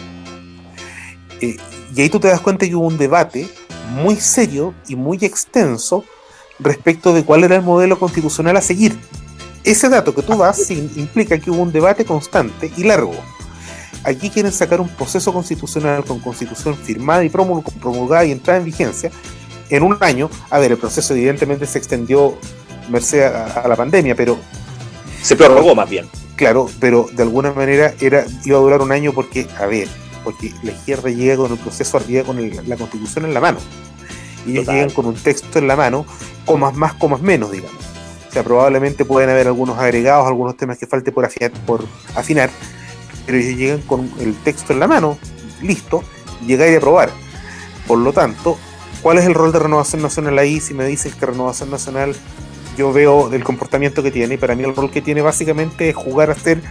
Eh, 1.42 1.58
y 1.96 2.02
ahí 2.02 2.10
tú 2.10 2.20
te 2.20 2.28
das 2.28 2.42
cuenta 2.42 2.66
que 2.68 2.76
hubo 2.76 2.88
un 2.88 2.98
debate 2.98 3.48
muy 3.92 4.16
serio 4.18 4.74
y 4.88 4.96
muy 4.96 5.18
extenso 5.22 6.04
respecto 6.60 7.14
de 7.14 7.24
cuál 7.24 7.44
era 7.44 7.56
el 7.58 7.62
modelo 7.62 8.00
constitucional 8.00 8.58
a 8.58 8.62
seguir. 8.62 8.98
Ese 9.64 9.90
dato 9.90 10.14
que 10.14 10.22
tú 10.22 10.38
das 10.38 10.70
implica 10.70 11.38
que 11.40 11.50
hubo 11.52 11.62
un 11.62 11.72
debate 11.72 12.06
constante 12.06 12.72
y 12.78 12.84
largo. 12.84 13.16
Aquí 14.04 14.30
quieren 14.30 14.52
sacar 14.52 14.80
un 14.80 14.88
proceso 14.90 15.34
constitucional 15.34 16.06
con 16.06 16.20
constitución 16.20 16.76
firmada 16.76 17.24
y 17.24 17.30
promul- 17.30 17.64
promulgada 17.82 18.24
y 18.26 18.32
entrada 18.32 18.60
en 18.60 18.66
vigencia 18.66 19.10
en 19.70 19.82
un 19.82 19.98
año. 20.02 20.30
A 20.52 20.60
ver, 20.60 20.72
el 20.72 20.78
proceso 20.78 21.16
evidentemente 21.16 21.66
se 21.66 21.80
extendió 21.80 22.38
merced 22.90 23.24
a, 23.24 23.62
a 23.62 23.68
la 23.68 23.76
pandemia, 23.76 24.16
pero 24.16 24.38
Se 25.24 25.36
prorrogó 25.36 25.74
más 25.74 25.90
bien. 25.90 26.06
Claro, 26.36 26.70
pero 26.80 27.08
de 27.12 27.24
alguna 27.24 27.52
manera 27.52 27.96
era 28.00 28.26
iba 28.44 28.58
a 28.58 28.62
durar 28.62 28.82
un 28.84 28.92
año 28.92 29.12
porque, 29.12 29.48
a 29.58 29.66
ver, 29.66 29.88
porque 30.26 30.52
la 30.64 30.72
izquierda 30.74 31.10
llega 31.10 31.38
con 31.38 31.52
el 31.52 31.58
proceso, 31.58 32.00
llega 32.06 32.26
con 32.26 32.38
el- 32.40 32.60
la 32.68 32.76
constitución 32.76 33.24
en 33.24 33.34
la 33.34 33.40
mano. 33.40 33.60
Y 34.46 34.52
ellos 34.52 34.66
Total. 34.66 34.76
llegan 34.76 34.90
con 34.94 35.06
un 35.06 35.16
texto 35.16 35.60
en 35.60 35.68
la 35.68 35.76
mano, 35.78 36.06
comas 36.46 36.76
más, 36.76 36.94
comas 36.96 37.22
menos, 37.22 37.52
digamos. 37.52 37.80
O 38.30 38.32
sea, 38.34 38.44
probablemente 38.44 39.06
pueden 39.06 39.30
haber 39.30 39.48
algunos 39.48 39.80
agregados, 39.80 40.28
algunos 40.28 40.58
temas 40.58 40.78
que 40.78 40.86
falte 40.88 41.14
por 41.14 41.24
afinar, 41.24 41.52
por 41.66 41.86
afinar 42.16 42.50
pero 43.26 43.40
ellos 43.40 43.58
llegan 43.58 43.82
con 43.82 44.12
el 44.20 44.36
texto 44.36 44.72
en 44.74 44.80
la 44.80 44.88
mano, 44.88 45.18
listo, 45.62 46.04
llegar 46.46 46.70
y 46.70 46.76
aprobar. 46.76 47.10
Por 47.88 47.98
lo 47.98 48.14
tanto, 48.14 48.56
¿cuál 49.02 49.18
es 49.18 49.26
el 49.26 49.34
rol 49.34 49.52
de 49.52 49.58
Renovación 49.58 50.04
Nacional 50.04 50.38
ahí? 50.38 50.60
Si 50.60 50.76
me 50.76 50.86
dices 50.86 51.16
que 51.16 51.26
Renovación 51.26 51.72
Nacional 51.72 52.16
yo 52.78 52.94
veo 52.94 53.34
el 53.34 53.44
comportamiento 53.44 54.04
que 54.04 54.12
tiene 54.12 54.36
y 54.36 54.38
para 54.38 54.54
mí 54.56 54.64
el 54.64 54.76
rol 54.76 54.92
que 54.92 55.02
tiene 55.02 55.22
básicamente 55.24 55.90
es 55.90 55.96
jugar 55.96 56.30
a 56.30 56.36
ser 56.36 56.62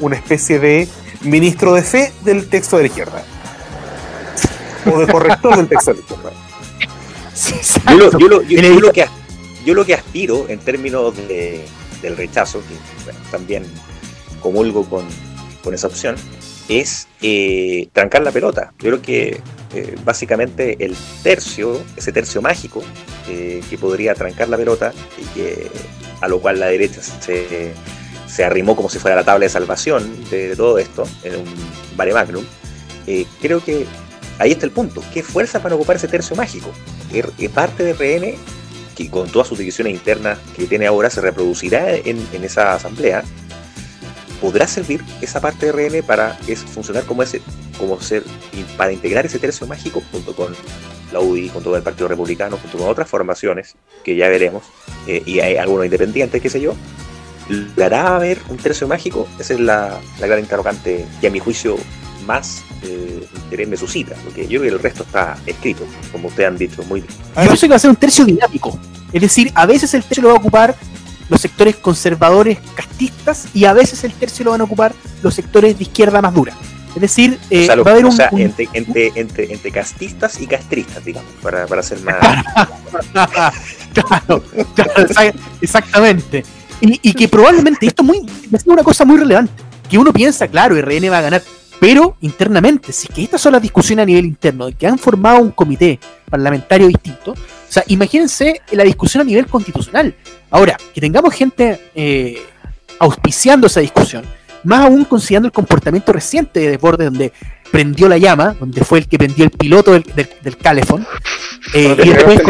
una 0.00 0.16
especie 0.16 0.58
de 0.58 0.88
ministro 1.22 1.74
de 1.74 1.82
fe 1.82 2.12
del 2.22 2.48
texto 2.48 2.76
de 2.76 2.82
la 2.84 2.88
izquierda. 2.88 3.22
O 4.92 4.98
de 5.00 5.06
corrector 5.12 5.56
del 5.56 5.68
texto 5.68 5.92
de 5.92 5.96
la 5.98 6.02
izquierda. 6.02 6.32
Yo 7.90 7.96
lo, 7.96 8.18
yo 8.18 8.28
lo- 8.28 8.42
yo- 8.42 8.58
El 8.58 8.64
yo 8.64 8.70
edito- 8.72 8.80
lo 8.86 8.92
que, 8.92 9.06
yo 9.64 9.74
lo 9.74 9.84
que 9.84 9.94
aspiro 9.94 10.46
en 10.48 10.58
términos 10.60 11.16
de- 11.16 11.64
del 12.02 12.16
rechazo, 12.16 12.60
que 12.60 12.74
bueno, 13.04 13.18
también 13.30 13.64
comulgo 14.40 14.84
con, 14.88 15.04
con 15.62 15.74
esa 15.74 15.86
opción, 15.88 16.16
es 16.68 17.08
eh, 17.22 17.88
trancar 17.92 18.22
la 18.22 18.30
pelota. 18.30 18.72
Yo 18.78 18.90
creo 18.90 19.02
que 19.02 19.40
eh, 19.74 19.96
básicamente 20.04 20.76
el 20.84 20.96
tercio, 21.22 21.82
ese 21.96 22.12
tercio 22.12 22.40
mágico, 22.42 22.82
eh, 23.28 23.60
que 23.68 23.78
podría 23.78 24.14
trancar 24.14 24.48
la 24.48 24.56
pelota 24.56 24.92
y 25.20 25.24
que 25.38 25.70
a 26.20 26.28
lo 26.28 26.40
cual 26.40 26.60
la 26.60 26.66
derecha 26.66 27.00
se, 27.02 27.72
se 28.28 28.44
arrimó 28.44 28.76
como 28.76 28.88
si 28.88 28.98
fuera 28.98 29.16
la 29.16 29.24
tabla 29.24 29.44
de 29.44 29.50
salvación 29.50 30.24
de, 30.30 30.54
todo 30.54 30.78
esto, 30.78 31.04
en 31.24 31.36
un 31.36 31.46
vare 31.96 32.12
magnum, 32.12 32.44
eh, 33.06 33.26
creo 33.40 33.64
que 33.64 33.86
ahí 34.38 34.52
está 34.52 34.66
el 34.66 34.72
punto. 34.72 35.02
¿Qué 35.12 35.22
fuerza 35.22 35.60
para 35.60 35.74
ocupar 35.74 35.96
ese 35.96 36.08
tercio 36.08 36.36
mágico? 36.36 36.70
¿Qué, 37.10 37.24
qué 37.38 37.48
parte 37.48 37.82
de 37.84 37.94
RN, 37.94 38.38
que 38.96 39.10
con 39.10 39.28
todas 39.30 39.48
sus 39.48 39.58
divisiones 39.58 39.94
internas 39.94 40.38
que 40.54 40.66
tiene 40.66 40.86
ahora, 40.86 41.10
se 41.10 41.20
reproducirá 41.20 41.94
en, 41.94 42.18
esa 42.42 42.74
asamblea? 42.74 43.24
¿Podrá 44.40 44.68
servir 44.68 45.02
esa 45.20 45.40
parte 45.40 45.66
de 45.66 45.72
RN 45.72 46.06
para 46.06 46.38
es, 46.46 46.60
funcionar 46.60 47.04
como 47.04 47.22
ese, 47.22 47.40
como 47.78 48.00
ser, 48.00 48.22
para 48.76 48.92
integrar 48.92 49.26
ese 49.26 49.38
tercio 49.38 49.66
mágico 49.66 50.02
junto 50.12 50.36
con 50.36 50.54
la 51.12 51.20
UDI, 51.20 51.48
con 51.48 51.74
el 51.74 51.82
Partido 51.82 52.08
Republicano, 52.08 52.58
junto 52.58 52.78
con 52.78 52.88
otras 52.88 53.08
formaciones 53.08 53.74
que 54.04 54.14
ya 54.14 54.28
veremos, 54.28 54.64
eh, 55.06 55.22
y 55.24 55.40
hay 55.40 55.56
algunos 55.56 55.86
independientes, 55.86 56.40
qué 56.42 56.50
sé 56.50 56.60
yo, 56.60 56.74
¿logrará 57.48 58.16
haber 58.16 58.38
un 58.48 58.56
tercio 58.56 58.86
mágico? 58.88 59.26
Esa 59.38 59.54
es 59.54 59.60
la, 59.60 59.98
la 60.20 60.26
gran 60.26 60.40
interrogante 60.40 61.06
que 61.20 61.26
a 61.26 61.30
mi 61.30 61.38
juicio 61.38 61.76
más 62.26 62.62
eh, 62.82 63.26
interés 63.44 63.68
me 63.68 63.76
suscita, 63.76 64.14
porque 64.24 64.42
yo 64.42 64.60
creo 64.60 64.62
que 64.62 64.68
el 64.68 64.78
resto 64.82 65.02
está 65.02 65.36
escrito, 65.46 65.84
como 66.12 66.28
ustedes 66.28 66.48
han 66.48 66.58
dicho, 66.58 66.82
muy 66.84 67.00
bien. 67.00 67.12
Yo 67.36 67.42
pienso 67.42 67.66
que 67.66 67.70
va 67.70 67.76
a 67.76 67.78
ser 67.78 67.90
un 67.90 67.96
tercio 67.96 68.24
dinámico. 68.24 68.78
Es 69.12 69.22
decir, 69.22 69.50
a 69.54 69.64
veces 69.66 69.94
el 69.94 70.02
tercio 70.02 70.22
lo 70.24 70.28
va 70.30 70.34
a 70.34 70.38
ocupar 70.38 70.76
los 71.30 71.40
sectores 71.40 71.76
conservadores 71.76 72.58
castistas 72.74 73.48
y 73.54 73.64
a 73.64 73.72
veces 73.72 74.04
el 74.04 74.12
tercio 74.12 74.44
lo 74.44 74.50
van 74.52 74.60
a 74.60 74.64
ocupar 74.64 74.94
los 75.22 75.34
sectores 75.34 75.76
de 75.78 75.84
izquierda 75.84 76.20
más 76.20 76.34
dura. 76.34 76.52
Es 76.94 77.00
decir, 77.02 77.38
eh, 77.50 77.62
o 77.62 77.66
sea, 77.66 77.76
lo- 77.76 77.84
va 77.84 77.90
a 77.90 77.94
haber 77.94 78.04
o 78.04 78.08
un, 78.08 78.16
sea, 78.16 78.28
un- 78.32 78.40
entre, 78.40 78.68
entre, 78.72 79.12
entre, 79.14 79.52
entre 79.52 79.70
castistas 79.70 80.40
y 80.40 80.46
castristas, 80.46 81.04
digamos, 81.04 81.30
para, 81.42 81.66
para 81.66 81.82
ser 81.82 82.00
más... 82.00 82.16
claro, 83.12 84.42
claro, 84.74 84.92
exa- 84.96 85.34
exactamente. 85.60 86.44
Y, 86.80 87.12
que 87.14 87.28
probablemente 87.28 87.86
esto 87.86 88.02
muy, 88.02 88.26
es 88.52 88.66
una 88.66 88.82
cosa 88.82 89.04
muy 89.04 89.18
relevante. 89.18 89.52
Que 89.88 89.98
uno 89.98 90.12
piensa, 90.12 90.48
claro, 90.48 90.80
RN 90.80 91.10
va 91.10 91.18
a 91.18 91.22
ganar, 91.22 91.42
pero 91.80 92.16
internamente, 92.20 92.92
si 92.92 93.06
es 93.08 93.14
que 93.14 93.22
estas 93.22 93.40
son 93.40 93.52
las 93.52 93.62
discusiones 93.62 94.02
a 94.02 94.06
nivel 94.06 94.26
interno, 94.26 94.66
de 94.66 94.72
que 94.74 94.86
han 94.86 94.98
formado 94.98 95.38
un 95.40 95.50
comité 95.50 95.98
parlamentario 96.28 96.88
distinto, 96.88 97.32
o 97.32 97.72
sea, 97.72 97.84
imagínense 97.86 98.60
la 98.72 98.84
discusión 98.84 99.22
a 99.22 99.24
nivel 99.24 99.46
constitucional. 99.46 100.14
Ahora, 100.50 100.76
que 100.92 101.00
tengamos 101.00 101.34
gente 101.34 101.90
eh, 101.94 102.38
auspiciando 102.98 103.66
esa 103.66 103.80
discusión, 103.80 104.24
más 104.64 104.80
aún 104.80 105.04
considerando 105.04 105.46
el 105.46 105.52
comportamiento 105.52 106.12
reciente 106.12 106.60
de 106.60 106.70
Desbordes, 106.70 107.06
donde 107.06 107.32
prendió 107.70 108.08
la 108.08 108.18
llama, 108.18 108.56
donde 108.58 108.84
fue 108.84 109.00
el 109.00 109.08
que 109.08 109.18
prendió 109.18 109.44
el 109.44 109.50
piloto 109.50 109.92
del, 109.92 110.02
del, 110.14 110.28
del 110.42 110.56
Calefón, 110.56 111.06
eh, 111.74 111.96
y 112.02 112.08
después 112.08 112.40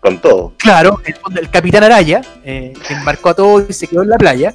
con, 0.00 0.18
todo. 0.18 0.52
Claro, 0.56 1.00
el, 1.04 1.14
el 1.38 1.50
capitán 1.50 1.84
Araya, 1.84 2.20
eh, 2.44 2.72
embarcó 2.88 3.30
a 3.30 3.34
todos 3.34 3.64
y 3.68 3.72
se 3.72 3.86
quedó 3.86 4.02
en 4.02 4.10
la 4.10 4.18
playa, 4.18 4.54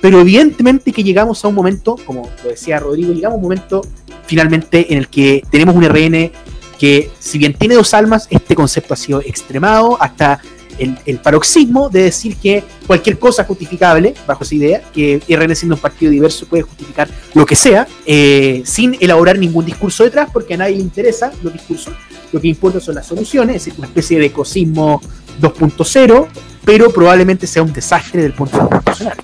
pero 0.00 0.20
evidentemente 0.20 0.92
que 0.92 1.02
llegamos 1.02 1.44
a 1.44 1.48
un 1.48 1.54
momento, 1.54 1.96
como 2.04 2.30
lo 2.42 2.50
decía 2.50 2.78
Rodrigo, 2.78 3.12
llegamos 3.12 3.34
a 3.34 3.36
un 3.36 3.42
momento 3.42 3.82
finalmente 4.26 4.92
en 4.92 4.98
el 4.98 5.08
que 5.08 5.42
tenemos 5.50 5.74
un 5.74 5.84
RN 5.84 6.30
que, 6.78 7.10
si 7.18 7.38
bien 7.38 7.54
tiene 7.54 7.74
dos 7.74 7.94
almas, 7.94 8.26
este 8.30 8.54
concepto 8.54 8.94
ha 8.94 8.96
sido 8.96 9.20
extremado 9.20 9.96
hasta 10.00 10.40
el, 10.78 10.98
el 11.06 11.18
paroxismo 11.18 11.88
de 11.88 12.02
decir 12.02 12.36
que 12.36 12.64
cualquier 12.86 13.18
cosa 13.18 13.44
justificable, 13.44 14.14
bajo 14.26 14.44
esa 14.44 14.54
idea, 14.54 14.82
que 14.92 15.20
RN 15.28 15.54
siendo 15.54 15.76
un 15.76 15.80
partido 15.80 16.10
diverso 16.10 16.46
puede 16.46 16.62
justificar 16.62 17.08
lo 17.34 17.46
que 17.46 17.56
sea, 17.56 17.86
eh, 18.06 18.62
sin 18.64 18.96
elaborar 19.00 19.38
ningún 19.38 19.64
discurso 19.64 20.04
detrás, 20.04 20.28
porque 20.32 20.54
a 20.54 20.56
nadie 20.58 20.76
le 20.76 20.82
interesa 20.82 21.32
los 21.42 21.52
discursos, 21.52 21.94
lo 22.32 22.40
que 22.40 22.48
importa 22.48 22.80
son 22.80 22.96
las 22.96 23.06
soluciones, 23.06 23.56
es 23.56 23.64
decir, 23.64 23.78
una 23.78 23.88
especie 23.88 24.18
de 24.18 24.26
ecosismo 24.26 25.00
2.0, 25.40 26.26
pero 26.64 26.90
probablemente 26.90 27.46
sea 27.46 27.62
un 27.62 27.72
desastre 27.72 28.22
desde 28.22 28.26
el 28.28 28.34
punto 28.34 28.56
de 28.56 28.62
vista 28.62 28.76
institucional. 28.76 29.16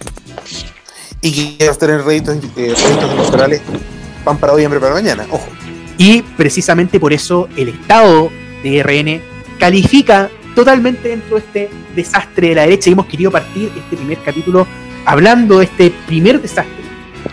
Y 1.22 1.64
a 1.64 1.74
tener 1.74 2.02
réditos, 2.02 2.36
eh, 2.36 2.74
réditos 2.74 3.10
electorales 3.12 3.60
pan 4.24 4.38
para 4.38 4.52
hoy, 4.52 4.64
hambre 4.64 4.80
para 4.80 4.94
mañana. 4.94 5.26
Ojo. 5.30 5.46
Y 5.98 6.22
precisamente 6.22 6.98
por 6.98 7.12
eso 7.12 7.48
el 7.56 7.68
Estado 7.68 8.30
de 8.62 8.82
RN 8.82 9.20
califica 9.58 10.30
totalmente 10.54 11.08
dentro 11.08 11.36
de 11.36 11.42
este 11.42 11.70
desastre 11.94 12.48
de 12.50 12.54
la 12.54 12.62
derecha 12.62 12.90
y 12.90 12.92
hemos 12.92 13.06
querido 13.06 13.30
partir 13.30 13.70
este 13.76 13.96
primer 13.96 14.18
capítulo 14.18 14.66
hablando 15.04 15.58
de 15.58 15.64
este 15.64 15.92
primer 16.06 16.40
desastre 16.40 16.80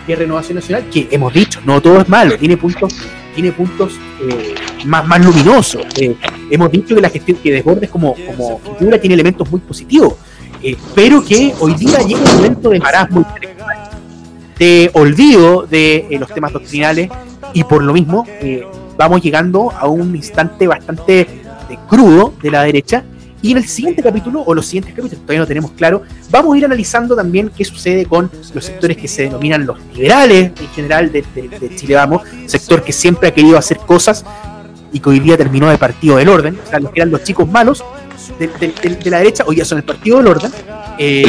que 0.06 0.16
Renovación 0.16 0.56
Nacional, 0.56 0.84
que 0.90 1.08
hemos 1.10 1.32
dicho, 1.32 1.60
no 1.64 1.80
todo 1.80 2.00
es 2.00 2.08
malo, 2.08 2.36
tiene 2.38 2.56
puntos, 2.56 2.94
tiene 3.34 3.52
puntos 3.52 3.94
eh, 4.22 4.54
más, 4.86 5.06
más 5.06 5.22
luminosos. 5.22 5.82
Eh, 5.96 6.14
hemos 6.50 6.70
dicho 6.70 6.94
que 6.94 7.00
la 7.00 7.10
gestión 7.10 7.38
que 7.42 7.52
Desbordes 7.52 7.90
como, 7.90 8.14
como 8.14 8.58
figura 8.78 8.98
tiene 8.98 9.14
elementos 9.14 9.50
muy 9.50 9.60
positivos, 9.60 10.14
eh, 10.62 10.76
pero 10.94 11.24
que 11.24 11.54
hoy 11.60 11.74
día 11.74 11.98
llega 11.98 12.20
un 12.20 12.36
momento 12.36 12.70
de 12.70 12.80
marasmo 12.80 13.26
de 14.58 14.90
olvido 14.94 15.66
de 15.66 16.06
eh, 16.10 16.18
los 16.18 16.32
temas 16.34 16.52
doctrinales 16.52 17.08
y 17.54 17.64
por 17.64 17.82
lo 17.82 17.92
mismo 17.92 18.26
eh, 18.40 18.66
vamos 18.96 19.22
llegando 19.22 19.70
a 19.70 19.86
un 19.86 20.14
instante 20.16 20.66
bastante 20.66 21.26
crudo 21.88 22.32
de 22.42 22.50
la 22.50 22.62
derecha 22.62 23.04
y 23.40 23.52
en 23.52 23.58
el 23.58 23.68
siguiente 23.68 24.02
capítulo 24.02 24.42
o 24.44 24.52
los 24.54 24.66
siguientes 24.66 24.94
capítulos 24.94 25.20
todavía 25.22 25.40
no 25.40 25.46
tenemos 25.46 25.70
claro 25.72 26.02
vamos 26.30 26.54
a 26.54 26.58
ir 26.58 26.64
analizando 26.64 27.14
también 27.14 27.50
qué 27.56 27.64
sucede 27.64 28.04
con 28.06 28.30
los 28.52 28.64
sectores 28.64 28.96
que 28.96 29.06
se 29.06 29.22
denominan 29.22 29.64
los 29.64 29.78
liberales 29.94 30.52
en 30.60 30.68
general 30.74 31.12
de, 31.12 31.24
de- 31.34 31.48
de 31.48 31.76
Chile 31.76 31.94
Vamos 31.94 32.22
sector 32.46 32.82
que 32.82 32.92
siempre 32.92 33.28
ha 33.28 33.34
querido 33.34 33.56
hacer 33.56 33.76
cosas 33.78 34.24
y 34.92 34.98
que 35.00 35.08
hoy 35.10 35.20
día 35.20 35.36
terminó 35.36 35.68
de 35.68 35.78
partido 35.78 36.16
del 36.16 36.28
orden 36.28 36.58
o 36.64 36.68
sea 36.68 36.80
los 36.80 36.90
que 36.90 36.98
eran 37.00 37.10
los 37.12 37.22
chicos 37.22 37.48
malos 37.48 37.84
de, 38.40 39.10
la 39.10 39.18
derecha 39.18 39.44
hoy 39.46 39.56
ya 39.56 39.64
son 39.64 39.78
el 39.78 39.84
partido 39.84 40.16
del 40.18 40.26
orden 40.26 40.50
eh, 40.98 41.22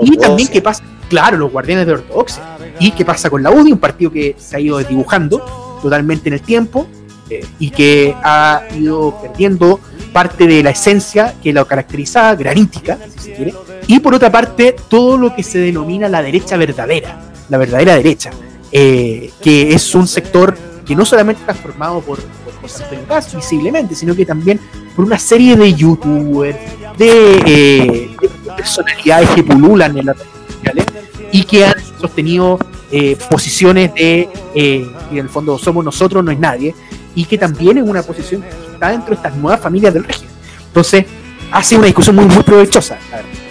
y 0.00 0.16
también 0.16 0.48
qué 0.48 0.60
pasa 0.62 0.82
claro 1.08 1.36
los 1.36 1.52
guardianes 1.52 1.86
de 1.86 1.92
ortodoxia 1.92 2.42
y 2.80 2.90
qué 2.90 3.04
pasa 3.04 3.30
con 3.30 3.42
la 3.42 3.50
UDI 3.52 3.70
un 3.72 3.78
partido 3.78 4.10
que 4.10 4.34
se 4.38 4.56
ha 4.56 4.60
ido 4.60 4.78
desdibujando 4.78 5.78
totalmente 5.80 6.28
en 6.28 6.32
el 6.34 6.40
tiempo 6.42 6.88
eh, 7.32 7.46
y 7.58 7.70
que 7.70 8.14
ha 8.22 8.62
ido 8.78 9.20
perdiendo 9.22 9.80
parte 10.12 10.46
de 10.46 10.62
la 10.62 10.70
esencia 10.70 11.34
que 11.42 11.52
lo 11.52 11.66
caracterizaba, 11.66 12.34
granítica, 12.34 12.98
si 13.14 13.18
se 13.18 13.32
quiere, 13.34 13.54
y 13.86 14.00
por 14.00 14.14
otra 14.14 14.30
parte 14.30 14.76
todo 14.88 15.16
lo 15.16 15.34
que 15.34 15.42
se 15.42 15.58
denomina 15.58 16.08
la 16.08 16.22
derecha 16.22 16.56
verdadera, 16.56 17.32
la 17.48 17.58
verdadera 17.58 17.96
derecha, 17.96 18.30
eh, 18.70 19.30
que 19.42 19.72
es 19.72 19.94
un 19.94 20.06
sector 20.06 20.56
que 20.84 20.94
no 20.94 21.04
solamente 21.04 21.40
está 21.40 21.54
formado 21.54 22.00
por, 22.00 22.20
por 22.20 22.54
José 22.60 22.84
Antonio 22.84 23.06
Caz, 23.08 23.34
visiblemente, 23.34 23.94
sino 23.94 24.14
que 24.14 24.26
también 24.26 24.60
por 24.94 25.04
una 25.04 25.18
serie 25.18 25.56
de 25.56 25.72
youtubers, 25.72 26.58
de, 26.98 27.42
eh, 27.46 28.10
de 28.20 28.30
personalidades 28.56 29.30
que 29.30 29.42
pululan 29.42 29.96
en 29.96 30.06
las 30.06 30.18
redes 30.18 30.54
sociales 30.54 30.86
y 31.32 31.44
que 31.44 31.64
han 31.64 31.74
sostenido 31.98 32.58
eh, 32.94 33.16
posiciones 33.30 33.94
de, 33.94 34.28
eh, 34.54 34.86
en 35.10 35.16
el 35.16 35.30
fondo 35.30 35.56
somos 35.56 35.82
nosotros, 35.82 36.22
no 36.22 36.30
es 36.30 36.38
nadie, 36.38 36.74
y 37.14 37.24
que 37.24 37.38
también 37.38 37.78
es 37.78 37.84
una 37.84 38.02
posición 38.02 38.42
que 38.42 38.48
está 38.74 38.90
dentro 38.90 39.10
de 39.10 39.14
estas 39.16 39.36
nuevas 39.36 39.60
familias 39.60 39.92
del 39.94 40.04
régimen. 40.04 40.30
Entonces, 40.66 41.04
ha 41.50 41.62
sido 41.62 41.80
una 41.80 41.86
discusión 41.86 42.16
muy, 42.16 42.24
muy 42.26 42.42
provechosa. 42.42 42.98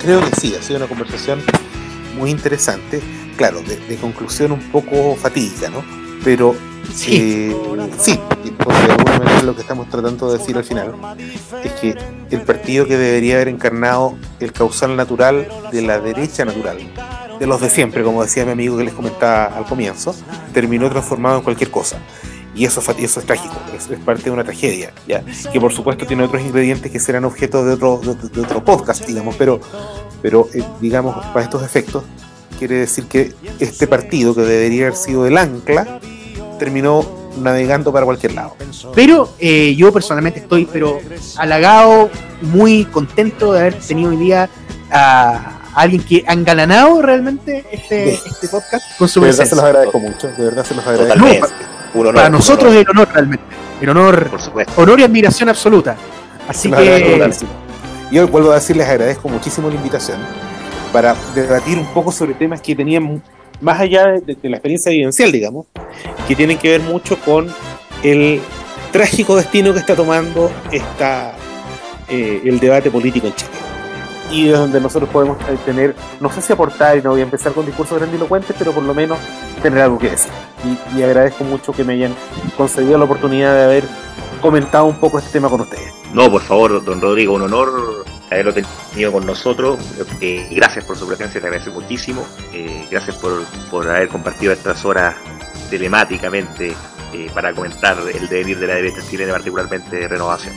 Creo 0.02 0.20
que 0.22 0.36
sí, 0.40 0.56
ha 0.60 0.62
sido 0.64 0.78
una 0.78 0.88
conversación 0.88 1.40
muy 2.18 2.32
interesante. 2.32 3.02
Claro, 3.38 3.62
de, 3.62 3.78
de 3.78 3.96
conclusión 3.98 4.52
un 4.52 4.60
poco 4.72 5.16
fatídica, 5.16 5.70
¿no? 5.70 5.84
Pero 6.24 6.56
Sí. 6.94 7.16
eh, 7.22 7.56
sí, 8.00 8.20
porque 8.58 8.80
de 8.88 8.92
alguna 8.94 9.20
manera 9.20 9.42
lo 9.44 9.56
que 9.56 9.62
estamos 9.62 9.88
tratando 9.90 10.32
de 10.32 10.40
decir 10.40 10.58
al 10.58 10.64
final 10.64 10.94
es 11.64 11.72
que 11.74 11.96
el 12.32 12.42
partido 12.42 12.86
que 12.88 12.98
debería 12.98 13.36
haber 13.36 13.48
encarnado 13.50 14.18
el 14.40 14.52
causal 14.52 14.96
natural 14.98 15.48
de 15.72 15.82
la 15.84 16.00
derecha 16.00 16.44
natural, 16.44 16.80
de 17.40 17.48
los 17.48 17.62
de 17.62 17.70
siempre, 17.70 18.04
como 18.04 18.24
decía 18.24 18.46
mi 18.46 18.52
amigo 18.52 18.78
que 18.78 18.84
les 18.86 18.94
comentaba 18.94 19.46
al 19.58 19.66
comienzo, 19.66 20.16
terminó 20.54 20.90
transformado 20.90 21.38
en 21.38 21.44
cualquier 21.44 21.70
cosa. 21.72 21.98
Y 22.53 22.65
eso, 22.65 22.82
eso 22.98 23.19
es 23.19 23.26
trágico, 23.26 23.56
es, 23.76 23.90
es 23.90 23.99
parte 23.99 24.23
de 24.23 24.32
una 24.32 24.44
tragedia, 24.44 24.91
¿ya? 25.07 25.23
que 25.52 25.60
por 25.60 25.72
supuesto 25.72 26.06
tiene 26.06 26.23
otros 26.23 26.41
ingredientes 26.41 26.91
que 26.91 26.99
serán 26.99 27.23
objeto 27.23 27.64
de 27.64 27.73
otro, 27.73 28.02
de, 28.03 28.30
de 28.30 28.41
otro 28.41 28.64
podcast, 28.64 29.06
digamos, 29.06 29.36
pero, 29.38 29.61
pero 30.22 30.49
eh, 30.53 30.61
digamos, 30.82 31.15
para 31.28 31.45
estos 31.45 31.64
efectos, 31.64 32.03
quiere 32.60 32.76
decir 32.76 33.06
que 33.06 33.34
este 33.60 33.88
partido, 33.88 34.36
que 34.36 34.41
debería 34.41 34.88
haber 34.88 34.98
sido 34.98 35.26
el 35.26 35.38
ancla, 35.38 35.99
terminó 36.60 37.03
navegando 37.40 37.91
para 37.91 38.06
cualquier 38.06 38.34
lado. 38.34 38.56
Pero 38.94 39.34
eh, 39.40 39.73
yo 39.76 39.91
personalmente 39.91 40.41
estoy 40.41 40.65
pero 40.72 40.99
halagado, 41.38 42.10
muy 42.41 42.86
contento 42.86 43.53
de 43.53 43.61
haber 43.61 43.80
tenido 43.80 44.11
hoy 44.11 44.18
día 44.18 44.49
a 44.91 45.61
alguien 45.73 46.03
que 46.03 46.23
ha 46.28 46.34
engalanado 46.34 47.02
realmente 47.02 47.65
este, 47.72 48.14
este 48.14 48.48
podcast 48.49 48.98
con 48.98 49.07
su 49.07 49.22
De 49.22 49.28
verdad 49.28 49.45
se 49.45 49.56
los 49.56 49.64
agradezco 49.64 49.99
mucho, 49.99 50.28
de 50.28 50.44
verdad 50.44 50.65
se 50.65 50.76
los 50.76 50.86
agradezco. 50.86 51.48
Totalmente. 51.93 51.97
Un 51.99 52.01
honor, 52.01 52.15
Para 52.15 52.27
un 52.27 52.31
nosotros 52.34 52.72
honor, 52.72 52.76
es 52.76 52.81
el 52.81 52.89
honor 52.89 53.09
realmente. 53.13 53.45
El 53.81 53.89
honor, 53.89 54.30
por 54.30 54.41
supuesto. 54.41 54.81
honor 54.81 54.99
y 54.99 55.03
admiración 55.03 55.49
absoluta. 55.49 55.95
Así 56.47 56.68
agradezco 56.68 57.45
que. 57.47 58.15
Yo 58.15 58.27
vuelvo 58.27 58.51
a 58.51 58.55
decirles, 58.55 58.88
agradezco 58.88 59.30
muchísimo 59.30 59.69
la 59.69 59.76
invitación 59.76 60.19
para 60.91 61.15
debatir 61.34 61.77
un 61.77 61.85
poco 61.93 62.11
sobre 62.11 62.34
temas 62.34 62.61
que 62.61 62.76
tenían, 62.76 63.23
más 63.61 63.80
allá 63.80 64.07
de, 64.07 64.35
de 64.35 64.49
la 64.49 64.57
experiencia 64.57 64.91
vivencial, 64.91 65.31
digamos, 65.31 65.68
que 66.27 66.35
tienen 66.35 66.57
que 66.57 66.69
ver 66.69 66.81
mucho 66.81 67.18
con 67.19 67.47
el 68.03 68.41
trágico 68.91 69.35
destino 69.35 69.73
que 69.73 69.80
está 69.80 69.95
tomando 69.95 70.51
esta, 70.72 71.34
eh, 72.09 72.41
el 72.43 72.59
debate 72.59 72.91
político 72.91 73.27
en 73.27 73.35
Chile. 73.35 73.51
Y 74.32 74.49
es 74.49 74.58
donde 74.58 74.80
nosotros 74.80 75.10
podemos 75.10 75.38
eh, 75.49 75.58
tener, 75.66 75.95
no 76.20 76.32
sé 76.32 76.41
si 76.41 76.53
aportar, 76.53 76.98
y 76.98 77.02
no 77.02 77.12
voy 77.12 77.20
a 77.20 77.24
empezar 77.24 77.53
con 77.53 77.66
discursos 77.66 77.99
grandilocuentes, 77.99 78.56
pero 78.58 78.72
por 78.72 78.84
lo 78.84 78.94
menos 78.94 79.18
tener 79.62 79.82
algo 79.82 79.99
que 79.99 80.12
decir. 80.12 80.32
Y, 80.64 80.99
y 80.99 81.03
agradezco 81.03 81.44
mucho 81.44 81.74
que 81.74 81.84
me 81.84 81.94
hayan 81.94 82.16
concedido 82.56 82.98
la 82.98 83.06
oportunidad 83.06 83.53
de 83.53 83.64
haber 83.64 83.84
comentado 84.41 84.86
un 84.86 84.99
poco 84.99 85.20
este 85.20 85.32
tema 85.32 85.49
con 85.49 85.62
ustedes. 85.62 85.94
No, 86.14 86.32
por 86.32 86.41
favor, 86.41 86.84
don 86.84 87.02
Rodrigo, 87.02 87.34
un 87.34 87.44
honor 87.44 88.06
haberlo 88.32 88.53
tenido 88.53 89.12
con 89.12 89.26
nosotros. 89.26 89.80
Eh, 90.22 90.48
gracias 90.52 90.86
por 90.86 90.98
su 90.98 91.06
presencia, 91.08 91.40
te 91.40 91.48
agradezco 91.48 91.74
muchísimo. 91.80 92.26
Eh, 92.53 92.88
gracias 92.90 93.16
por, 93.18 93.44
por 93.70 93.88
haber 93.90 94.08
compartido 94.08 94.53
estas 94.53 94.84
horas 94.86 95.16
telemáticamente 95.70 96.74
eh, 97.14 97.30
para 97.34 97.53
comentar 97.53 97.98
el 98.14 98.28
devenir 98.28 98.60
de 98.60 98.68
la 98.68 98.76
derecha 98.76 99.02
chilena, 99.10 99.34
particularmente 99.34 99.98
de 99.98 100.08
renovación. 100.08 100.56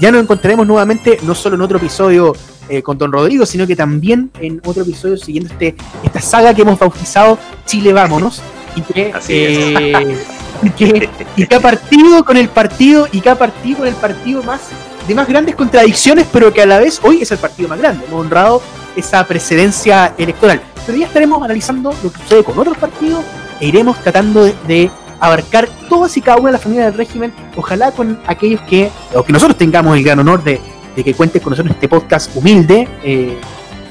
Ya 0.00 0.10
nos 0.10 0.22
encontraremos 0.22 0.66
nuevamente, 0.66 1.18
no 1.22 1.34
solo 1.34 1.56
en 1.56 1.62
otro 1.62 1.78
episodio 1.78 2.34
eh, 2.68 2.82
con 2.82 2.98
Don 2.98 3.12
Rodrigo, 3.12 3.46
sino 3.46 3.66
que 3.66 3.76
también 3.76 4.30
en 4.40 4.60
otro 4.64 4.82
episodio 4.82 5.16
siguiendo 5.16 5.52
este, 5.52 5.74
esta 6.02 6.20
saga 6.20 6.54
que 6.54 6.62
hemos 6.62 6.78
bautizado 6.78 7.38
Chile 7.66 7.92
Vámonos. 7.92 8.42
Y 8.76 8.80
que, 8.80 9.12
eh, 9.28 10.16
y 10.62 10.70
que, 10.70 11.08
y 11.36 11.46
que 11.46 11.54
ha 11.54 11.60
partido 11.60 12.24
con 12.24 12.36
el 12.36 12.48
partido 12.48 13.06
y 13.12 13.20
que 13.20 13.30
ha 13.30 13.36
partido 13.36 13.78
con 13.78 13.88
el 13.88 13.94
partido 13.94 14.42
más 14.42 14.62
de 15.06 15.14
más 15.14 15.28
grandes 15.28 15.54
contradicciones, 15.54 16.26
pero 16.32 16.52
que 16.52 16.62
a 16.62 16.66
la 16.66 16.78
vez 16.78 16.98
hoy 17.02 17.20
es 17.22 17.30
el 17.30 17.38
partido 17.38 17.68
más 17.68 17.78
grande. 17.78 18.06
Hemos 18.06 18.20
honrado 18.22 18.62
esa 18.96 19.24
precedencia 19.26 20.14
electoral. 20.16 20.60
Pero 20.86 20.98
ya 20.98 21.06
estaremos 21.06 21.42
analizando 21.42 21.94
lo 22.02 22.12
que 22.12 22.18
sucede 22.20 22.44
con 22.44 22.58
otros 22.58 22.76
partidos 22.78 23.24
e 23.60 23.66
iremos 23.66 23.98
tratando 24.02 24.44
de, 24.44 24.54
de 24.66 24.90
abarcar 25.20 25.68
todas 25.88 26.16
y 26.16 26.20
cada 26.20 26.38
una 26.38 26.48
de 26.48 26.52
las 26.52 26.62
familias 26.62 26.86
del 26.86 26.98
régimen, 26.98 27.32
ojalá 27.56 27.92
con 27.92 28.18
aquellos 28.26 28.60
que, 28.62 28.90
o 29.14 29.22
que 29.22 29.32
nosotros 29.32 29.56
tengamos 29.56 29.96
el 29.96 30.04
gran 30.04 30.18
honor 30.18 30.42
de, 30.42 30.60
de 30.94 31.04
que 31.04 31.14
cuentes 31.14 31.42
con 31.42 31.50
nosotros 31.50 31.74
este 31.74 31.88
podcast 31.88 32.34
humilde, 32.36 32.88
eh, 33.02 33.36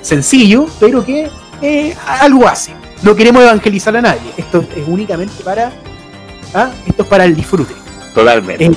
sencillo, 0.02 0.66
pero 0.80 1.04
que 1.04 1.30
eh, 1.62 1.96
algo 2.20 2.48
hace. 2.48 2.74
No 3.02 3.16
queremos 3.16 3.44
evangelizar 3.44 3.96
a 3.98 4.02
nadie, 4.02 4.32
esto 4.38 4.66
es 4.76 4.88
únicamente 4.88 5.44
para, 5.44 5.72
¿ah? 6.54 6.70
esto 6.86 7.04
es 7.04 7.10
para 7.10 7.26
el 7.26 7.36
disfrute. 7.36 7.74
Totalmente. 8.14 8.66
Eh, 8.66 8.72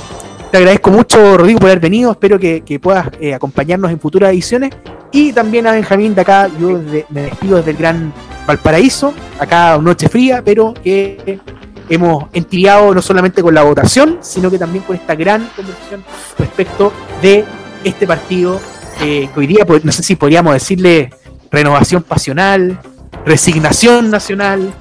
te 0.51 0.59
agradezco 0.59 0.90
mucho, 0.90 1.36
Rodrigo, 1.36 1.61
por 1.61 1.69
haber 1.69 1.81
venido. 1.81 2.11
Espero 2.11 2.39
que, 2.39 2.62
que 2.62 2.81
puedas 2.81 3.09
acompañarnos 3.35 3.90
en 3.90 4.01
futuras 4.01 4.31
ediciones. 4.31 4.70
Y 5.12 5.32
también 5.32 5.66
a 5.66 5.73
Benjamín 5.73 6.15
de 6.15 6.20
acá, 6.20 6.48
yo 6.61 6.81
me 7.11 7.23
despido 7.23 7.57
desde 7.59 7.70
el 7.73 7.77
Gran 7.77 8.12
Valparaíso, 8.47 9.15
acá 9.39 9.78
noche 9.78 10.09
fría, 10.09 10.43
pero 10.44 10.74
que 10.74 11.40
hemos 11.89 12.24
entibiado 12.32 12.94
no 12.94 13.03
solamente 13.03 13.43
con 13.43 13.55
la 13.55 13.62
votación, 13.62 14.19
sino 14.20 14.51
que 14.51 14.59
también 14.59 14.85
con 14.85 14.97
esta 14.97 15.15
gran 15.15 15.48
conversación 15.55 16.05
respecto 16.39 16.93
de 17.23 17.44
este 17.89 18.07
partido 18.07 18.61
eh, 19.01 19.29
que 19.33 19.41
hoy 19.41 19.47
día, 19.47 19.65
pues, 19.67 19.85
no 19.85 19.93
sé 19.93 20.03
si 20.03 20.17
podríamos 20.17 20.55
decirle 20.55 21.11
renovación 21.51 22.03
pasional, 22.03 22.79
resignación 23.25 24.11
nacional, 24.11 24.73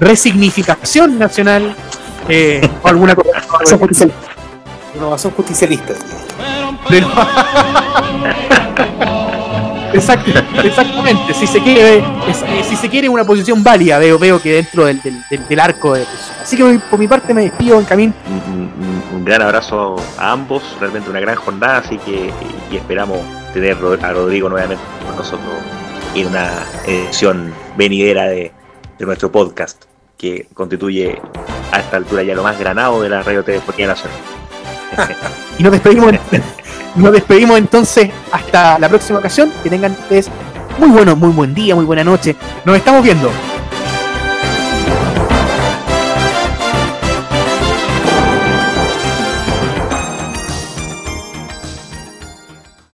resignificación 0.00 1.18
nacional, 1.18 1.74
eh, 2.28 2.68
o 2.82 2.88
alguna 2.88 3.14
cosa. 3.14 3.30
Renovación 4.94 5.32
justicialista. 5.32 5.94
Renovación 6.88 7.24
justicialista. 8.88 9.23
Exacto, 9.94 10.30
exactamente. 10.62 11.32
Si 11.34 11.46
se 11.46 11.60
quiere, 11.62 11.98
eh, 11.98 12.64
si 12.68 12.76
se 12.76 12.88
quiere 12.88 13.08
una 13.08 13.24
posición 13.24 13.62
válida, 13.62 13.98
veo, 13.98 14.18
veo 14.18 14.40
que 14.40 14.52
dentro 14.54 14.84
del, 14.86 15.00
del- 15.02 15.60
arco 15.60 15.94
de 15.94 16.04
Así 16.42 16.56
que 16.56 16.78
por 16.90 16.98
mi 16.98 17.08
parte 17.08 17.32
me 17.32 17.42
despido 17.42 17.78
en 17.78 17.84
camino. 17.84 18.12
un, 18.28 19.24
gran 19.24 19.40
abrazo 19.40 19.96
a 20.18 20.32
ambos, 20.32 20.62
realmente 20.80 21.08
una 21.08 21.20
gran 21.20 21.36
jornada, 21.36 21.78
así 21.78 21.96
que 21.98 22.30
y 22.70 22.76
esperamos 22.76 23.18
tener 23.54 23.74
a 24.02 24.12
Rodrigo 24.12 24.50
nuevamente 24.50 24.82
con 25.06 25.16
nosotros 25.16 25.48
en 26.14 26.26
una 26.26 26.50
edición 26.86 27.54
venidera 27.76 28.24
de, 28.24 28.52
de 28.98 29.06
nuestro 29.06 29.32
podcast, 29.32 29.84
que 30.18 30.46
constituye 30.52 31.20
a 31.72 31.80
esta 31.80 31.96
altura 31.96 32.22
ya 32.22 32.34
lo 32.34 32.42
más 32.42 32.58
granado 32.58 33.00
de 33.00 33.08
la 33.08 33.22
Radio 33.22 33.42
Telefonía 33.42 33.86
Nacional. 33.86 34.18
Y 35.58 35.62
nos 35.62 35.70
despedimos, 35.70 36.12
nos 36.96 37.12
despedimos 37.12 37.58
entonces 37.58 38.10
hasta 38.32 38.78
la 38.78 38.88
próxima 38.88 39.20
ocasión. 39.20 39.52
Que 39.62 39.70
tengan 39.70 39.92
ustedes 39.92 40.28
muy 40.78 40.88
bueno, 40.88 41.14
muy 41.14 41.30
buen 41.30 41.54
día, 41.54 41.74
muy 41.74 41.84
buena 41.84 42.02
noche. 42.02 42.34
Nos 42.64 42.76
estamos 42.76 43.02
viendo. 43.02 43.30